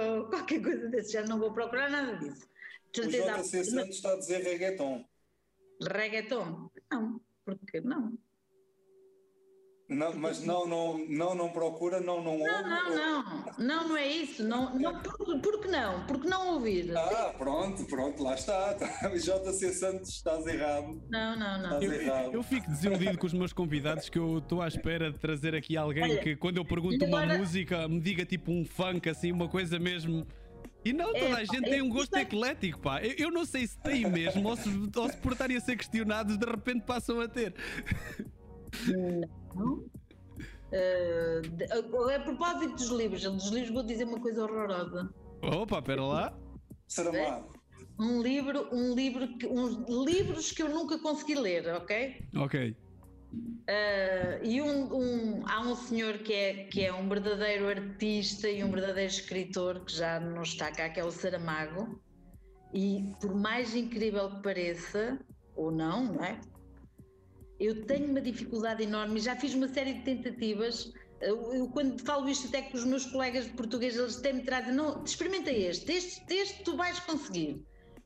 ou 0.07 0.25
qualquer 0.27 0.63
coisa 0.63 0.89
desse 0.89 1.13
já 1.13 1.23
não 1.25 1.39
vou 1.39 1.53
procurar 1.53 1.91
nada 1.91 2.17
disso. 2.17 2.49
De 2.93 3.01
o 3.03 3.09
JC 3.09 3.65
Santos 3.65 3.97
está 3.97 4.13
a 4.13 4.17
dizer 4.17 4.43
reggaeton. 4.43 5.05
Reggaeton? 5.83 6.71
Não, 6.91 7.21
porque 7.45 7.81
não? 7.81 8.19
Não, 9.91 10.15
mas 10.15 10.45
não, 10.45 10.69
não, 10.69 10.99
não, 11.09 11.35
não 11.35 11.49
procura, 11.51 12.01
não, 12.01 12.23
não 12.23 12.39
ouve. 12.39 12.45
Não, 12.45 12.63
não, 12.63 12.95
não, 12.95 13.45
não, 13.59 13.89
não 13.89 13.97
é 13.97 14.07
isso. 14.07 14.45
Não, 14.45 14.79
não, 14.79 15.03
por, 15.03 15.41
por 15.41 15.61
que 15.61 15.67
não? 15.69 16.07
Por 16.07 16.21
que 16.21 16.29
não 16.29 16.55
ouvir? 16.55 16.97
Ah, 16.97 17.35
pronto, 17.37 17.85
pronto, 17.87 18.23
lá 18.23 18.35
está. 18.35 18.77
O 19.13 19.19
JC 19.19 19.73
Santos, 19.73 20.11
estás 20.11 20.47
errado. 20.47 21.03
Não, 21.11 21.37
não, 21.37 21.59
não. 21.61 21.81
Estás 21.81 21.83
Eu, 21.83 21.93
errado. 21.93 22.33
eu 22.35 22.43
fico 22.45 22.71
desiludido 22.71 23.19
com 23.19 23.27
os 23.27 23.33
meus 23.33 23.53
convidados 23.53 24.09
que 24.09 24.19
eu 24.19 24.39
estou 24.39 24.63
à 24.63 24.69
espera 24.69 25.11
de 25.11 25.19
trazer 25.19 25.55
aqui 25.57 25.77
alguém 25.77 26.05
Olha, 26.05 26.19
que 26.21 26.37
quando 26.37 26.59
eu 26.59 26.65
pergunto 26.65 27.03
e 27.05 27.09
uma 27.09 27.23
agora- 27.23 27.39
música 27.39 27.89
me 27.89 28.01
diga 28.01 28.25
tipo 28.25 28.53
um 28.53 28.65
funk 28.65 29.09
assim, 29.09 29.33
uma 29.33 29.49
coisa 29.49 29.79
mesmo. 29.79 30.25
E 30.85 30.93
não, 30.93 31.07
toda 31.13 31.19
É, 31.19 31.33
a 31.35 31.45
gente 31.45 31.63
tem 31.69 31.83
um 31.83 31.89
gosto 31.91 32.15
é- 32.15 32.23
eclético, 32.23 32.79
pá. 32.79 33.03
Eu, 33.03 33.15
eu 33.27 33.31
não 33.33 33.45
sei 33.45 33.67
se 33.67 33.77
tem 33.81 34.09
mesmo 34.09 34.49
ou 34.49 34.57
se, 34.57 34.69
ou 34.97 35.09
se 35.11 35.17
por 35.17 35.33
estarem 35.33 35.57
a 35.57 35.61
ser 35.61 35.77
questionados 35.77 36.39
de 36.39 36.47
repente 36.47 36.83
passam 36.87 37.21
a 37.21 37.27
ter. 37.29 37.53
Não. 38.87 39.40
Eh, 40.73 41.41
de- 41.57 41.65
a, 41.65 42.21
propósito 42.21 42.75
dos 42.77 42.89
livros, 42.91 43.23
dos 43.23 43.51
livros 43.51 43.73
vou 43.75 43.83
dizer 43.83 44.05
uma 44.05 44.21
coisa 44.21 44.45
horrorosa. 44.45 45.13
Opa, 45.43 45.83
pera 45.83 46.05
lá. 46.05 46.39
Saramado. 46.87 47.49
Um 47.99 48.23
livro, 48.23 48.69
um 48.73 48.95
livro, 48.95 49.27
que, 49.37 49.47
uns 49.47 49.77
livros 50.07 50.53
que 50.53 50.63
eu 50.63 50.69
nunca 50.69 50.99
consegui 50.99 51.35
ler, 51.35 51.67
ok? 51.75 52.25
Ok. 52.37 52.77
Eh, 53.67 54.41
e 54.43 54.63
um, 54.63 54.95
um- 54.95 55.43
há 55.47 55.61
um 55.61 55.75
senhor 55.75 56.19
que 56.19 56.33
é, 56.33 56.65
que 56.65 56.83
é 56.83 56.93
um 56.93 57.09
verdadeiro 57.09 57.69
artista 57.69 58.49
e 58.49 58.63
um 58.65 58.71
verdadeiro 58.71 59.11
escritor 59.11 59.85
que 59.85 59.93
já 59.93 60.19
não 60.19 60.43
está 60.43 60.71
cá, 60.73 60.89
que 60.89 60.99
é 61.01 61.05
o 61.05 61.11
Saramago. 61.11 62.01
E 62.73 63.13
por 63.21 63.35
mais 63.35 63.75
incrível 63.75 64.31
que 64.37 64.43
pareça, 64.43 65.19
ou 65.57 65.71
não, 65.71 66.15
não 66.15 66.25
é? 66.25 66.41
Eu 67.61 67.85
tenho 67.85 68.07
uma 68.11 68.23
dificuldade 68.23 68.83
enorme, 68.83 69.21
já 69.21 69.37
fiz 69.37 69.53
uma 69.55 69.69
série 69.69 69.93
de 69.93 70.01
tentativas. 70.03 70.91
Eu, 71.21 71.69
quando 71.69 72.01
falo 72.03 72.27
isto 72.31 72.49
até 72.49 72.63
com 72.63 72.79
os 72.79 72.85
meus 72.87 73.05
colegas 73.05 73.45
de 73.45 73.51
português, 73.53 73.95
eles 73.95 74.17
têm 74.17 74.33
me 74.33 74.43
trazem, 74.43 74.73
não, 74.75 75.05
experimenta 75.05 75.53
este, 75.53 75.93
este, 75.93 76.33
este 76.33 76.65
tu 76.65 76.75
vais 76.75 76.99
conseguir. 77.01 77.63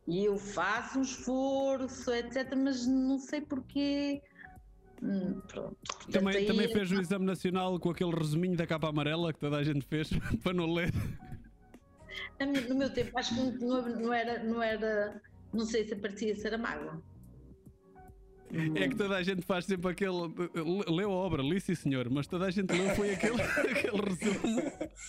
E 0.09 0.25
eu 0.25 0.37
faço 0.37 0.99
um 0.99 1.03
esforço, 1.03 2.13
etc, 2.13 2.53
mas 2.57 2.85
não 2.85 3.19
sei 3.21 3.41
porquê. 3.43 4.21
Hum, 5.01 5.41
pronto. 5.47 5.77
Portanto, 5.87 6.13
Também, 6.13 6.37
aí- 6.37 6.47
também 6.47 6.69
fez 6.73 6.91
o 6.91 7.01
exame 7.01 7.25
nacional 7.25 7.79
com 7.79 7.91
aquele 7.91 8.11
resuminho 8.11 8.57
da 8.57 8.67
capa 8.67 8.89
amarela 8.89 9.33
que 9.33 9.39
toda 9.39 9.57
a 9.57 9.63
gente 9.63 9.87
fez 9.87 10.11
para 10.43 10.53
não 10.53 10.67
ler. 10.73 10.93
No 12.69 12.75
meu 12.75 12.93
tempo, 12.93 13.17
acho 13.17 13.35
que 13.35 13.41
não, 13.65 13.83
não 14.01 14.13
era, 14.13 14.43
não 14.43 14.61
era, 14.63 15.23
não 15.53 15.65
sei 15.65 15.87
se 15.87 15.95
aparecia 15.95 16.35
Saramago. 16.37 17.03
É 18.77 18.89
que 18.89 18.95
toda 18.95 19.17
a 19.17 19.23
gente 19.23 19.43
faz 19.43 19.65
sempre 19.65 19.91
aquele. 19.91 20.13
Leu 20.89 21.11
a 21.11 21.15
obra, 21.15 21.43
li 21.43 21.61
sim 21.61 21.75
senhor, 21.75 22.09
mas 22.09 22.27
toda 22.27 22.47
a 22.47 22.51
gente 22.51 22.73
leu 22.73 22.95
foi 22.95 23.15
aquele, 23.15 23.41
aquele 23.43 24.03
resumo. 24.03 24.63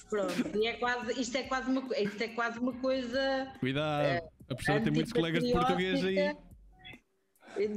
Pronto, 0.09 0.57
e 0.57 0.67
é 0.67 0.73
quase, 0.73 1.22
isto 1.22 1.38
é 1.38 1.43
quase 1.43 1.69
uma, 1.69 1.97
isto 1.97 2.22
é 2.22 2.27
quase 2.30 2.59
uma 2.59 2.73
coisa 2.73 3.53
Cuidado, 3.59 4.23
a 4.49 4.55
professora 4.55 4.81
tem 4.81 4.93
muitos 4.93 5.13
colegas 5.13 5.43
de 5.43 5.51
português 5.51 6.03
aí. 6.03 6.35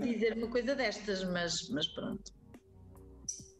dizer 0.01 0.36
uma 0.36 0.49
coisa 0.49 0.74
destas, 0.74 1.24
mas, 1.24 1.69
mas 1.70 1.86
pronto. 1.89 2.32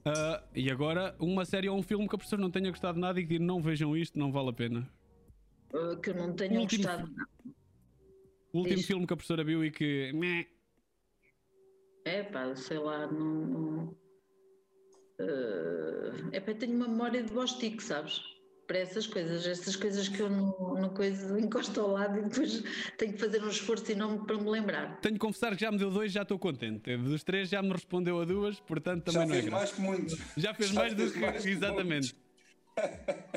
Ah, 0.05 0.43
e 0.55 0.70
agora, 0.70 1.14
uma 1.18 1.44
série 1.44 1.68
ou 1.68 1.76
um 1.76 1.82
filme 1.82 2.09
que 2.09 2.14
a 2.14 2.18
professora 2.18 2.40
não 2.40 2.51
tenha 2.51 2.70
gostado 2.70 2.98
nada 2.98 3.20
e 3.20 3.22
que 3.22 3.28
diga 3.28 3.44
não 3.44 3.60
vejam 3.60 3.97
isto, 3.97 4.18
não 4.18 4.32
vale 4.32 4.51
a 4.51 4.52
pena. 4.52 4.89
Uh, 5.74 6.01
que 6.01 6.10
eu 6.10 6.14
não 6.14 6.32
tenho 6.32 6.60
Último 6.60 6.82
gostado. 6.82 7.10
O 8.52 8.59
último 8.59 8.76
Diz. 8.76 8.86
filme 8.86 9.06
que 9.06 9.12
a 9.12 9.16
professora 9.16 9.44
viu 9.44 9.62
e 9.64 9.70
que. 9.70 10.10
meh, 10.14 10.47
É 12.09 12.22
pá, 12.22 12.55
sei 12.56 12.78
lá, 12.78 13.06
não. 13.06 13.47
não 13.47 13.85
uh, 15.20 16.28
é 16.32 16.40
pá, 16.40 16.55
tenho 16.55 16.74
uma 16.74 16.89
memória 16.89 17.22
de 17.22 17.30
bostico, 17.32 17.82
sabes? 17.82 18.18
Para 18.66 18.78
essas 18.78 19.06
coisas, 19.06 19.47
essas 19.47 19.76
coisas 19.76 20.09
que 20.09 20.20
eu 20.20 20.28
não, 20.30 20.74
não 20.74 20.89
coisa, 20.90 21.39
encosto 21.40 21.80
ao 21.80 21.89
lado 21.93 22.18
e 22.18 22.22
depois 22.22 22.62
tenho 22.97 23.12
que 23.12 23.18
fazer 23.18 23.43
um 23.43 23.48
esforço 23.48 23.93
enorme 23.93 24.26
para 24.26 24.39
me 24.39 24.48
lembrar. 24.48 25.01
Tenho 25.01 25.14
que 25.14 25.20
confessar 25.20 25.55
que 25.55 25.60
já 25.60 25.70
me 25.70 25.76
deu 25.78 25.90
dois, 25.90 26.12
já 26.12 26.22
estou 26.22 26.39
contente. 26.39 26.97
Dos 26.97 27.22
três 27.22 27.48
já 27.51 27.62
me 27.62 27.72
respondeu 27.72 28.20
a 28.20 28.24
duas, 28.24 28.59
portanto 28.60 29.10
Já 29.12 29.20
também 29.20 29.28
não 29.28 29.35
é 29.35 29.39
fez 29.39 29.44
grave. 29.51 29.64
mais 29.64 29.72
que 29.72 29.80
muitos. 29.80 30.18
Já 30.36 30.55
fez 30.55 30.70
já 30.70 30.80
mais 30.80 30.94
do 30.94 31.02
fez 31.02 31.12
que. 31.12 31.18
mais 31.20 31.43
que 31.43 31.51
Exatamente. 31.51 32.16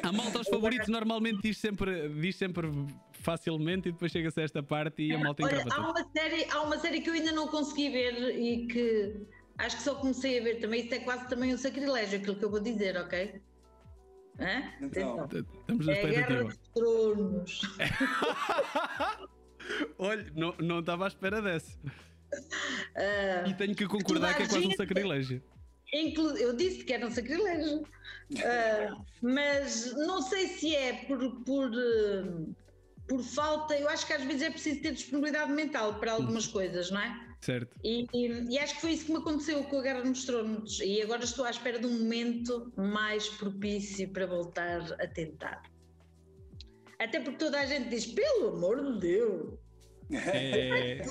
A 0.04 0.12
malta 0.12 0.38
aos 0.40 0.48
favoritos 0.48 0.88
normalmente 0.88 1.42
diz 1.42 1.58
sempre, 1.58 2.10
diz 2.10 2.36
sempre 2.36 2.70
facilmente 3.14 3.90
e 3.90 3.92
depois 3.92 4.12
chega-se 4.12 4.40
a 4.40 4.44
esta 4.44 4.64
parte 4.64 5.02
e 5.04 5.14
a 5.14 5.20
malta 5.20 5.44
Olha, 5.44 5.64
há 5.70 5.80
uma, 5.92 6.10
série, 6.12 6.46
há 6.52 6.62
uma 6.62 6.78
série 6.80 7.02
que 7.02 7.10
eu 7.10 7.14
ainda 7.14 7.32
não 7.32 7.48
consegui 7.48 7.90
ver 7.90 8.36
e 8.40 8.68
que 8.68 9.26
acho 9.58 9.78
que 9.78 9.84
só 9.84 9.96
comecei 9.96 10.40
a 10.40 10.44
ver 10.44 10.60
também. 10.60 10.84
Isso 10.86 10.94
é 10.96 11.00
quase 11.00 11.28
também 11.30 11.54
um 11.54 11.58
sacrilégio, 11.58 12.20
aquilo 12.20 12.36
que 12.36 12.46
eu 12.46 12.50
vou 12.50 12.60
dizer, 12.60 12.98
ok? 12.98 13.42
Hã? 14.40 14.64
Então. 14.82 15.20
Atenção. 15.20 15.54
Estamos 15.60 15.86
na 15.86 15.94
É 15.94 16.00
a 16.00 16.08
Guerra 16.10 16.22
expectativa. 16.22 16.44
dos 16.44 16.58
Tronos. 16.74 17.62
Olha, 19.98 20.26
não 20.36 20.56
não 20.60 20.80
estava 20.80 21.06
à 21.06 21.08
espera 21.08 21.42
dessa. 21.42 21.78
Ah, 22.96 23.48
E 23.48 23.54
tenho 23.54 23.76
que 23.76 23.86
concordar 23.88 24.36
que 24.36 24.44
é 24.44 24.48
quase 24.48 24.66
um 24.68 24.72
sacrilégio. 24.72 25.44
Eu 25.92 26.56
disse 26.56 26.84
que 26.84 26.94
era 26.94 27.06
um 27.06 27.12
sacrilégio. 27.12 27.84
Ah, 28.44 28.98
mas 29.22 29.94
não 29.96 30.22
sei 30.22 30.48
se 30.48 30.76
é 30.76 31.06
por, 31.06 31.44
por, 31.44 31.72
eh, 31.74 32.54
por 33.08 33.22
falta, 33.24 33.78
eu 33.78 33.90
acho 33.90 34.08
que 34.08 34.14
às 34.14 34.24
vezes 34.24 34.42
é 34.42 34.50
preciso 34.50 34.82
ter 34.82 34.94
disponibilidade 34.94 35.52
mental 35.52 36.00
para 36.00 36.14
algumas 36.14 36.48
hum. 36.48 36.52
coisas, 36.54 36.90
não 36.92 37.02
é? 37.02 37.32
Certo. 37.42 37.76
E, 37.84 38.08
e, 38.14 38.54
e, 38.54 38.60
acho 38.60 38.76
que 38.76 38.82
foi 38.82 38.92
isso 38.92 39.06
que 39.06 39.12
me 39.12 39.18
aconteceu 39.18 39.64
com 39.64 39.80
a 39.80 39.82
Guerra 39.82 40.04
nos 40.04 40.26
Tronos. 40.26 40.80
E 40.80 41.02
agora 41.02 41.24
estou 41.24 41.44
à 41.44 41.50
espera 41.50 41.80
de 41.80 41.88
um 41.88 42.00
momento 42.00 42.72
mais 42.78 43.28
propício 43.30 44.08
para 44.10 44.28
voltar 44.28 44.82
a 45.02 45.08
tentar. 45.08 45.64
Até 47.00 47.20
porque 47.20 47.40
toda 47.40 47.60
a 47.60 47.66
gente 47.66 47.90
diz, 47.90 48.06
pelo 48.06 48.50
amor 48.50 48.94
de 48.94 49.00
Deus, 49.00 49.60
é... 50.12 51.02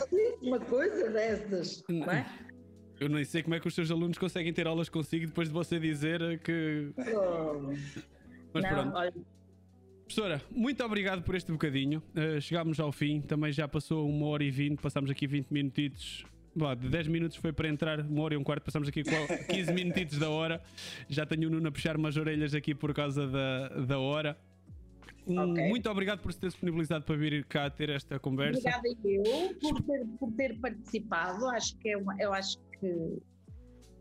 uma 0.40 0.60
coisa 0.60 1.10
dessas, 1.10 1.82
não 1.88 2.12
é? 2.12 2.24
Eu 3.00 3.08
nem 3.08 3.24
sei 3.24 3.42
como 3.42 3.54
é 3.54 3.60
que 3.60 3.66
os 3.66 3.74
seus 3.74 3.90
alunos 3.90 4.18
conseguem 4.18 4.52
ter 4.52 4.66
aulas 4.66 4.90
consigo 4.90 5.26
depois 5.26 5.48
de 5.48 5.54
você 5.54 5.80
dizer 5.80 6.38
que. 6.40 6.92
Oh. 7.16 7.72
Mas 8.52 8.62
não, 8.62 8.70
pronto. 8.70 8.94
Olha... 8.94 9.14
Professora, 10.04 10.42
muito 10.50 10.84
obrigado 10.84 11.22
por 11.22 11.34
este 11.34 11.50
bocadinho. 11.50 12.02
Uh, 12.14 12.40
chegámos 12.40 12.78
ao 12.78 12.92
fim, 12.92 13.20
também 13.22 13.52
já 13.52 13.66
passou 13.66 14.06
uma 14.08 14.26
hora 14.26 14.44
e 14.44 14.50
vinte, 14.50 14.80
passámos 14.82 15.10
aqui 15.10 15.26
20 15.26 15.50
minutitos. 15.50 16.26
Bom, 16.54 16.74
de 16.74 16.88
10 16.88 17.08
minutos 17.08 17.36
foi 17.36 17.52
para 17.52 17.68
entrar, 17.68 18.00
uma 18.00 18.22
hora 18.22 18.34
e 18.34 18.36
um 18.36 18.42
quarto, 18.42 18.64
passamos 18.64 18.88
aqui 18.88 19.02
15 19.02 19.72
minutitos 19.72 20.18
da 20.18 20.28
hora. 20.28 20.60
Já 21.08 21.24
tenho 21.24 21.48
o 21.48 21.50
Nuno 21.50 21.68
a 21.68 21.72
puxar 21.72 21.96
umas 21.96 22.16
orelhas 22.16 22.54
aqui 22.54 22.74
por 22.74 22.92
causa 22.92 23.26
da, 23.28 23.68
da 23.68 23.98
hora. 23.98 24.36
Okay. 25.26 25.68
Muito 25.68 25.88
obrigado 25.88 26.20
por 26.20 26.32
se 26.32 26.40
ter 26.40 26.48
disponibilizado 26.48 27.04
para 27.04 27.16
vir 27.16 27.44
cá 27.44 27.70
ter 27.70 27.88
esta 27.88 28.18
conversa. 28.18 28.58
Obrigada 28.58 28.88
eu 29.04 29.54
por 29.60 29.82
ter, 29.82 30.06
por 30.18 30.32
ter 30.32 30.58
participado. 30.58 31.46
Acho 31.50 31.78
que 31.78 31.90
é 31.90 31.96
uma, 31.96 32.20
eu 32.20 32.32
acho 32.32 32.58
que 32.80 33.22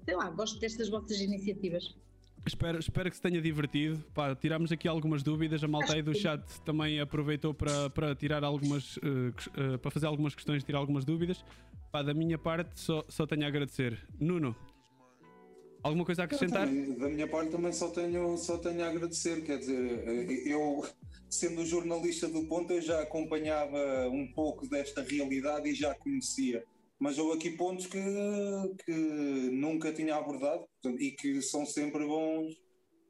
sei 0.06 0.16
lá, 0.16 0.30
gosto 0.32 0.60
destas 0.60 0.90
vossas 0.90 1.20
iniciativas. 1.20 1.96
Espero, 2.46 2.80
espero 2.80 3.10
que 3.10 3.16
se 3.16 3.22
tenha 3.22 3.42
divertido. 3.42 4.04
Pá, 4.14 4.36
tirámos 4.36 4.72
aqui 4.72 4.88
algumas 4.88 5.22
dúvidas. 5.22 5.64
A 5.64 5.68
malta 5.68 5.94
aí 5.94 6.02
do 6.02 6.16
chat 6.16 6.42
também 6.62 7.00
aproveitou 7.00 7.54
para, 7.54 7.90
para 7.90 8.16
tirar 8.16 8.44
algumas 8.44 8.98
uh, 8.98 9.30
uh, 9.76 9.78
para 9.78 9.92
fazer 9.92 10.08
algumas 10.08 10.34
questões, 10.34 10.64
tirar 10.64 10.80
algumas 10.80 11.06
dúvidas. 11.06 11.44
Pá, 11.92 12.02
da 12.02 12.14
minha 12.14 12.38
parte, 12.38 12.80
só, 12.80 13.04
só 13.08 13.28
tenho 13.28 13.44
a 13.44 13.48
agradecer. 13.48 14.00
Nuno, 14.20 14.56
alguma 15.84 16.06
coisa 16.06 16.24
a 16.24 16.26
acrescentar? 16.26 16.68
Também, 16.68 16.98
da 16.98 17.10
minha 17.10 17.28
parte 17.28 17.52
também 17.52 17.74
só 17.74 17.90
tenho, 17.90 18.38
só 18.38 18.58
tenho 18.58 18.84
a 18.84 18.90
agradecer. 18.90 19.44
Quer 19.44 19.60
dizer, 19.60 20.04
eh, 20.08 20.54
eu 20.54 20.86
sendo 21.30 21.66
jornalista 21.66 22.28
do 22.28 22.46
ponto, 22.46 22.74
eu 22.74 22.82
já 22.82 23.02
acompanhava 23.02 24.10
um 24.10 24.26
pouco 24.28 24.68
desta 24.68 25.02
realidade 25.02 25.70
e 25.70 25.76
já 25.76 25.94
conhecia. 25.94 26.64
Mas 27.00 27.18
houve 27.18 27.38
aqui 27.38 27.52
pontos 27.52 27.88
que, 27.88 28.00
que 28.86 28.92
nunca 28.92 29.94
tinha 29.94 30.16
abordado 30.16 30.68
portanto, 30.82 31.02
e 31.02 31.12
que 31.12 31.42
são 31.42 31.66
sempre 31.66 32.06
bons 32.06 32.54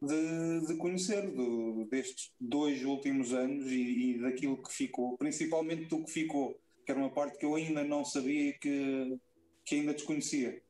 de, 0.01 0.67
de 0.67 0.75
conhecer 0.77 1.29
do, 1.31 1.85
destes 1.89 2.31
dois 2.39 2.83
últimos 2.85 3.33
anos 3.33 3.65
e, 3.71 4.13
e, 4.13 4.21
daquilo 4.21 4.61
que 4.61 4.71
ficou, 4.71 5.17
principalmente 5.17 5.85
do 5.85 6.03
que 6.03 6.11
ficou, 6.11 6.59
que 6.85 6.91
era 6.91 6.99
uma 6.99 7.11
parte 7.11 7.37
que 7.37 7.45
eu 7.45 7.55
ainda 7.55 7.83
não 7.83 8.05
sabia 8.05 8.49
e 8.49 8.53
que, 8.53 9.19
que 9.65 9.75
ainda 9.75 9.93
desconhecia. 9.93 10.61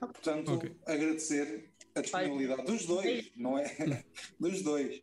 Portanto, 0.00 0.54
okay. 0.54 0.74
agradecer 0.86 1.70
a 1.94 2.00
disponibilidade 2.00 2.64
dos 2.64 2.86
dois, 2.86 3.30
não 3.36 3.58
é? 3.58 3.64
dos 4.38 4.62
dois. 4.62 5.02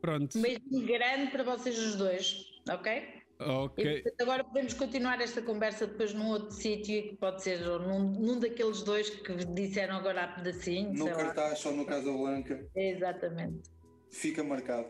Pronto. 0.00 0.36
Um 0.36 0.42
beijo 0.42 0.86
grande 0.86 1.30
para 1.30 1.44
vocês 1.44 1.78
os 1.78 1.96
dois, 1.96 2.44
ok? 2.68 3.11
Ok. 3.40 4.02
E, 4.04 4.22
agora 4.22 4.44
podemos 4.44 4.74
continuar 4.74 5.20
esta 5.20 5.42
conversa 5.42 5.86
depois 5.86 6.14
num 6.14 6.28
outro 6.28 6.52
sítio, 6.52 7.02
que 7.02 7.16
pode 7.16 7.42
ser 7.42 7.60
num, 7.60 8.10
num, 8.10 8.38
daqueles 8.38 8.82
dois 8.82 9.10
que 9.10 9.32
disseram 9.46 9.96
agora 9.96 10.24
há 10.24 10.28
pedacinho. 10.28 10.92
No 10.92 11.06
cartaz 11.06 11.64
ou 11.66 11.72
no 11.72 11.84
Casablanca. 11.84 12.66
Exatamente. 12.74 13.70
Fica 14.10 14.44
marcado. 14.44 14.86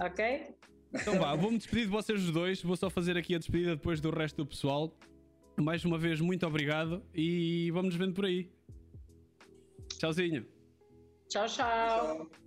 Ok? 0.00 0.54
Então 0.92 1.18
vá, 1.18 1.34
vou-me 1.34 1.58
despedir 1.58 1.84
de 1.84 1.90
vocês 1.90 2.22
os 2.22 2.30
dois. 2.30 2.62
Vou 2.62 2.76
só 2.76 2.88
fazer 2.88 3.16
aqui 3.16 3.34
a 3.34 3.38
despedida 3.38 3.76
depois 3.76 4.00
do 4.00 4.10
resto 4.10 4.36
do 4.36 4.46
pessoal. 4.46 4.92
Mais 5.56 5.84
uma 5.84 5.98
vez, 5.98 6.20
muito 6.20 6.46
obrigado 6.46 7.02
e 7.14 7.70
vamos 7.70 7.94
nos 7.94 7.96
vendo 7.96 8.14
por 8.14 8.24
aí. 8.24 8.50
Tchauzinho. 9.98 10.46
tchau. 11.28 11.46
tchau. 11.46 12.26
tchau. 12.28 12.43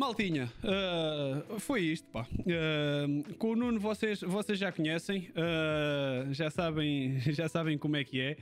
Maltinha, 0.00 0.50
uh, 0.64 1.60
foi 1.60 1.82
isto, 1.82 2.08
pá. 2.08 2.26
Uh, 2.32 3.34
com 3.34 3.50
o 3.50 3.54
Nuno 3.54 3.78
vocês, 3.78 4.22
vocês 4.22 4.58
já 4.58 4.72
conhecem, 4.72 5.28
uh, 5.32 6.32
já, 6.32 6.48
sabem, 6.48 7.20
já 7.30 7.50
sabem 7.50 7.76
como 7.76 7.96
é 7.96 8.02
que 8.02 8.18
é. 8.18 8.36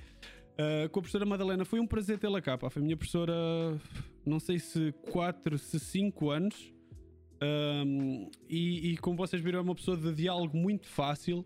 com 0.93 1.01
a 1.01 1.03
professora 1.03 1.27
Madalena 1.27 1.65
foi 1.65 1.81
um 1.81 1.87
prazer 1.87 2.17
tê-la 2.17 2.41
cá, 2.41 2.57
pá. 2.57 2.71
Foi 2.71 2.81
minha 2.81 2.97
professora, 2.97 3.33
não 4.25 4.39
sei 4.39 4.61
se 4.61 4.93
4, 5.11 5.59
se 5.59 5.81
5 5.81 6.31
anos. 6.31 6.73
E, 8.49 8.93
e, 8.93 8.97
como 8.99 9.17
vocês 9.17 9.43
viram, 9.43 9.59
é 9.59 9.63
uma 9.63 9.75
pessoa 9.75 9.97
de 9.97 10.15
diálogo 10.15 10.57
muito 10.57 10.87
fácil. 10.87 11.45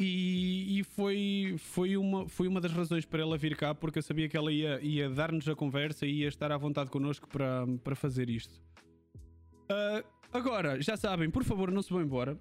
E, 0.00 0.78
e, 0.78 0.84
foi, 0.84 1.56
foi, 1.58 1.96
uma, 1.96 2.28
foi 2.28 2.46
uma 2.46 2.60
das 2.60 2.70
razões 2.70 3.04
para 3.04 3.20
ela 3.20 3.36
vir 3.36 3.56
cá, 3.56 3.74
porque 3.74 3.98
eu 3.98 4.02
sabia 4.02 4.28
que 4.28 4.36
ela 4.36 4.52
ia, 4.52 4.80
ia 4.80 5.10
dar-nos 5.10 5.48
a 5.48 5.56
conversa 5.56 6.06
e 6.06 6.20
ia 6.20 6.28
estar 6.28 6.52
à 6.52 6.56
vontade 6.56 6.88
connosco 6.88 7.28
para, 7.28 7.66
para 7.82 7.96
fazer 7.96 8.30
isto. 8.30 8.62
Uh, 9.70 10.04
agora, 10.32 10.80
já 10.80 10.96
sabem, 10.96 11.30
por 11.30 11.44
favor, 11.44 11.70
não 11.70 11.82
se 11.82 11.90
vão 11.90 12.02
embora. 12.02 12.38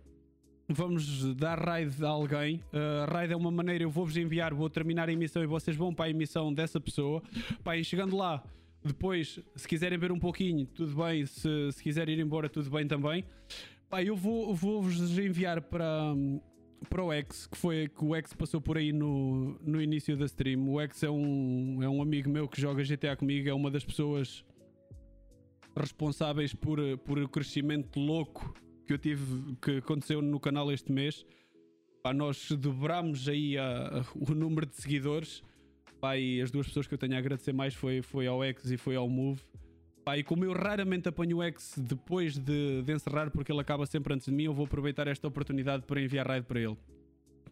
Vamos 0.69 1.35
dar 1.35 1.59
raid 1.59 2.03
a 2.03 2.09
alguém. 2.09 2.57
Uh, 2.73 3.09
raid 3.11 3.31
é 3.31 3.35
uma 3.35 3.51
maneira, 3.51 3.83
eu 3.83 3.89
vou-vos 3.89 4.17
enviar, 4.17 4.53
vou 4.53 4.69
terminar 4.69 5.07
a 5.07 5.11
emissão 5.11 5.41
e 5.41 5.47
vocês 5.47 5.77
vão 5.77 5.93
para 5.93 6.05
a 6.05 6.09
emissão 6.09 6.53
dessa 6.53 6.79
pessoa. 6.79 7.21
Pai, 7.63 7.83
chegando 7.83 8.17
lá, 8.17 8.43
depois, 8.83 9.39
se 9.55 9.67
quiserem 9.67 9.97
ver 9.97 10.11
um 10.11 10.19
pouquinho, 10.19 10.65
tudo 10.65 10.95
bem. 11.03 11.25
Se, 11.25 11.71
se 11.71 11.83
quiserem 11.83 12.15
ir 12.15 12.21
embora, 12.21 12.49
tudo 12.49 12.69
bem 12.69 12.87
também. 12.87 13.23
Pai, 13.89 14.09
eu 14.09 14.15
vou-vos 14.15 14.99
vou 14.99 15.23
enviar 15.23 15.61
para, 15.61 16.13
para 16.89 17.03
o 17.03 17.13
X, 17.13 17.47
que 17.47 17.57
foi 17.57 17.87
que 17.87 18.03
o 18.03 18.15
X 18.15 18.33
passou 18.33 18.59
por 18.59 18.77
aí 18.77 18.91
no, 18.91 19.57
no 19.61 19.81
início 19.81 20.17
da 20.17 20.25
stream. 20.25 20.67
O 20.69 20.81
X 20.81 21.03
é 21.03 21.09
um, 21.09 21.81
é 21.81 21.87
um 21.87 22.01
amigo 22.01 22.29
meu 22.29 22.47
que 22.47 22.59
joga 22.59 22.83
GTA 22.83 23.15
comigo, 23.15 23.47
é 23.47 23.53
uma 23.53 23.71
das 23.71 23.85
pessoas 23.85 24.43
responsáveis 25.77 26.53
por, 26.53 26.79
por 26.99 27.19
o 27.19 27.29
crescimento 27.29 27.99
louco 27.99 28.53
que 28.85 28.93
eu 28.93 28.97
tive, 28.97 29.55
que 29.61 29.77
aconteceu 29.77 30.21
no 30.21 30.39
canal 30.39 30.71
este 30.71 30.91
mês. 30.91 31.25
Pá, 32.01 32.13
nós 32.13 32.51
dobramos 32.51 33.27
aí 33.27 33.57
a, 33.57 33.99
a, 33.99 34.05
o 34.15 34.33
número 34.33 34.65
de 34.65 34.75
seguidores. 34.75 35.43
Pá, 35.99 36.17
e 36.17 36.41
as 36.41 36.51
duas 36.51 36.67
pessoas 36.67 36.87
que 36.87 36.93
eu 36.93 36.97
tenho 36.97 37.15
a 37.15 37.17
agradecer 37.17 37.53
mais 37.53 37.73
foi, 37.73 38.01
foi 38.01 38.27
ao 38.27 38.43
X 38.43 38.71
e 38.71 38.77
foi 38.77 38.95
ao 38.95 39.09
Move. 39.09 39.41
Pá, 40.05 40.17
e 40.17 40.23
como 40.23 40.45
eu 40.45 40.53
raramente 40.53 41.09
apanho 41.09 41.37
o 41.37 41.43
X 41.43 41.75
depois 41.77 42.37
de, 42.37 42.81
de 42.81 42.93
encerrar, 42.93 43.29
porque 43.29 43.51
ele 43.51 43.59
acaba 43.59 43.85
sempre 43.85 44.13
antes 44.13 44.27
de 44.27 44.31
mim, 44.31 44.43
eu 44.43 44.53
vou 44.53 44.65
aproveitar 44.65 45.07
esta 45.07 45.27
oportunidade 45.27 45.85
para 45.85 45.99
enviar 46.01 46.25
raid 46.25 46.45
para 46.45 46.61
ele. 46.61 46.77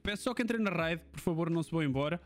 Peço 0.02 0.24
só 0.24 0.34
que 0.34 0.42
entrem 0.42 0.62
na 0.62 0.70
raid, 0.70 1.02
por 1.12 1.20
favor, 1.20 1.50
não 1.50 1.62
se 1.62 1.72
vão 1.72 1.84
embora. 1.84 2.22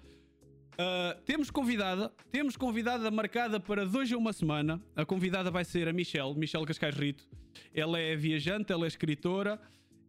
Uh, 0.79 1.21
temos 1.25 1.51
convidada, 1.51 2.09
temos 2.31 2.55
convidada 2.55 3.11
marcada 3.11 3.59
para 3.59 3.85
dois 3.85 4.09
a 4.13 4.17
uma 4.17 4.31
semana. 4.31 4.81
A 4.95 5.05
convidada 5.05 5.51
vai 5.51 5.65
ser 5.65 5.89
a 5.89 5.91
Michelle, 5.91 6.33
Michelle 6.33 6.65
Cascais 6.65 6.95
Rito. 6.95 7.27
Ela 7.73 7.99
é 7.99 8.15
viajante, 8.15 8.71
ela 8.71 8.85
é 8.85 8.87
escritora, 8.87 9.59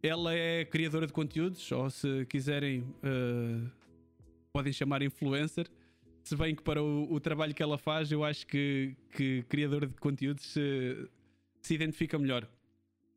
ela 0.01 0.33
é 0.33 0.63
criadora 0.63 1.05
de 1.05 1.11
conteúdos, 1.11 1.69
ou 1.73 1.89
se 1.89 2.25
quiserem, 2.27 2.83
uh, 3.03 3.69
podem 4.53 4.71
chamar 4.71 5.01
influencer. 5.01 5.67
Se 6.23 6.37
bem 6.37 6.55
que 6.55 6.63
para 6.63 6.81
o, 6.81 7.11
o, 7.11 7.19
trabalho 7.19 7.53
que 7.53 7.61
ela 7.61 7.77
faz, 7.77 8.09
eu 8.09 8.23
acho 8.23 8.47
que, 8.47 8.95
que 9.11 9.43
criadora 9.49 9.87
de 9.87 9.95
conteúdos 9.95 10.45
se, 10.45 11.09
se 11.61 11.73
identifica 11.73 12.17
melhor. 12.17 12.47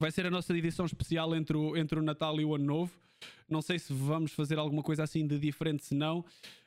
Vai 0.00 0.10
ser 0.10 0.26
a 0.26 0.30
nossa 0.30 0.56
edição 0.58 0.86
especial 0.86 1.36
entre 1.36 1.56
o, 1.56 1.76
entre 1.76 2.00
o 2.00 2.02
Natal 2.02 2.40
e 2.40 2.44
o 2.44 2.52
Ano 2.52 2.64
Novo. 2.64 2.92
Não 3.48 3.62
sei 3.62 3.78
se 3.78 3.92
vamos 3.92 4.32
fazer 4.32 4.58
alguma 4.58 4.82
coisa 4.82 5.04
assim 5.04 5.24
de 5.24 5.38
diferente, 5.38 5.84
se 5.84 5.94
não 5.94 6.24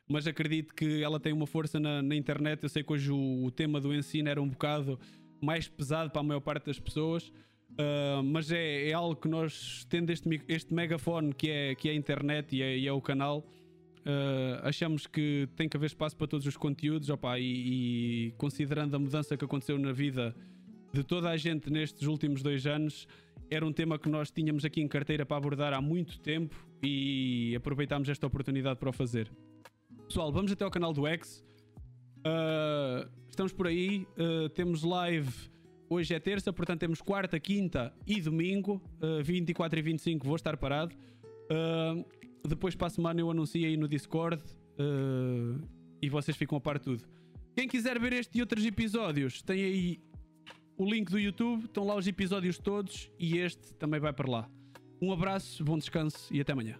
mas 0.07 0.25
acredito 0.25 0.73
que 0.73 1.03
ela 1.03 1.19
tem 1.19 1.33
uma 1.33 1.45
força 1.45 1.79
na, 1.79 2.01
na 2.01 2.15
internet. 2.15 2.63
Eu 2.63 2.69
sei 2.69 2.83
que 2.83 2.93
hoje 2.93 3.11
o, 3.11 3.45
o, 3.45 3.51
tema 3.51 3.81
do 3.81 3.93
ensino 3.93 4.29
era 4.29 4.41
um 4.41 4.47
bocado 4.47 4.99
mais 5.41 5.67
pesado 5.67 6.09
para 6.09 6.21
a 6.21 6.23
maior 6.23 6.39
parte 6.39 6.67
das 6.67 6.79
pessoas, 6.79 7.27
uh, 7.27 8.23
mas 8.23 8.51
é, 8.51 8.89
é, 8.89 8.93
algo 8.93 9.15
que 9.15 9.27
nós, 9.27 9.85
tendo 9.89 10.09
este, 10.09 10.41
este 10.47 10.73
megafone 10.73 11.33
que 11.33 11.49
é, 11.49 11.75
que 11.75 11.89
é 11.89 11.91
a 11.91 11.95
internet 11.95 12.55
e 12.55 12.61
é, 12.61 12.77
e 12.77 12.87
é 12.87 12.91
o 12.91 13.01
canal, 13.01 13.39
uh, 13.39 14.63
achamos 14.63 15.05
que 15.05 15.47
tem 15.55 15.67
que 15.67 15.75
haver 15.75 15.87
espaço 15.87 16.15
para 16.15 16.27
todos 16.27 16.47
os 16.47 16.55
conteúdos. 16.55 17.09
Opa, 17.09 17.37
e, 17.37 17.43
e 17.43 18.31
considerando 18.37 18.95
a 18.95 18.99
mudança 18.99 19.35
que 19.35 19.43
aconteceu 19.43 19.77
na 19.77 19.91
vida 19.91 20.33
de 20.93 21.03
toda 21.03 21.29
a 21.29 21.37
gente 21.37 21.69
nestes 21.69 22.07
últimos 22.07 22.41
dois 22.41 22.65
anos, 22.65 23.07
era 23.49 23.65
um 23.65 23.73
tema 23.73 23.99
que 23.99 24.09
nós 24.09 24.31
tínhamos 24.31 24.65
aqui 24.65 24.81
em 24.81 24.87
carteira 24.87 25.25
para 25.25 25.37
abordar 25.37 25.73
há 25.73 25.81
muito 25.81 26.19
tempo 26.19 26.55
e 26.81 27.53
aproveitámos 27.55 28.09
esta 28.09 28.25
oportunidade 28.25 28.79
para 28.79 28.89
o 28.89 28.93
fazer. 28.93 29.29
Pessoal, 30.07 30.31
vamos 30.31 30.53
até 30.53 30.63
ao 30.63 30.71
canal 30.71 30.93
do 30.93 31.05
X. 31.05 31.43
Uh, 32.19 33.09
estamos 33.27 33.51
por 33.51 33.67
aí. 33.67 34.07
Uh, 34.17 34.47
temos 34.49 34.81
live. 34.81 35.29
Hoje 35.89 36.13
é 36.13 36.19
terça, 36.19 36.51
portanto 36.53 36.79
temos 36.79 37.01
quarta, 37.01 37.37
quinta 37.37 37.93
e 38.05 38.21
domingo. 38.21 38.81
Uh, 39.01 39.21
24 39.21 39.77
e 39.77 39.81
25 39.81 40.25
vou 40.25 40.37
estar 40.37 40.55
parado. 40.55 40.95
Depois 42.47 42.75
para 42.75 42.87
a 42.87 42.89
semana 42.89 43.19
eu 43.19 43.29
anuncio 43.29 43.65
aí 43.65 43.75
no 43.75 43.87
Discord. 43.87 44.41
e 46.01 46.09
vocês 46.09 46.37
ficam 46.37 46.57
a 46.57 46.61
par 46.61 46.77
de 46.77 46.85
tudo. 46.85 47.03
Quem 47.53 47.67
quiser 47.67 47.99
ver 47.99 48.13
este 48.13 48.37
e 48.37 48.41
outros 48.41 48.65
episódios, 48.65 49.41
tem 49.41 49.63
aí 49.63 49.99
o 50.77 50.85
link 50.85 51.09
do 51.09 51.19
YouTube, 51.19 51.65
estão 51.65 51.85
lá 51.85 51.95
os 51.95 52.07
episódios 52.07 52.57
todos 52.57 53.11
e 53.19 53.37
este 53.37 53.73
também 53.75 53.99
vai 53.99 54.13
para 54.13 54.29
lá. 54.29 54.49
Um 55.01 55.11
abraço, 55.11 55.63
bom 55.63 55.77
descanso 55.77 56.33
e 56.33 56.39
até 56.39 56.53
amanhã. 56.53 56.79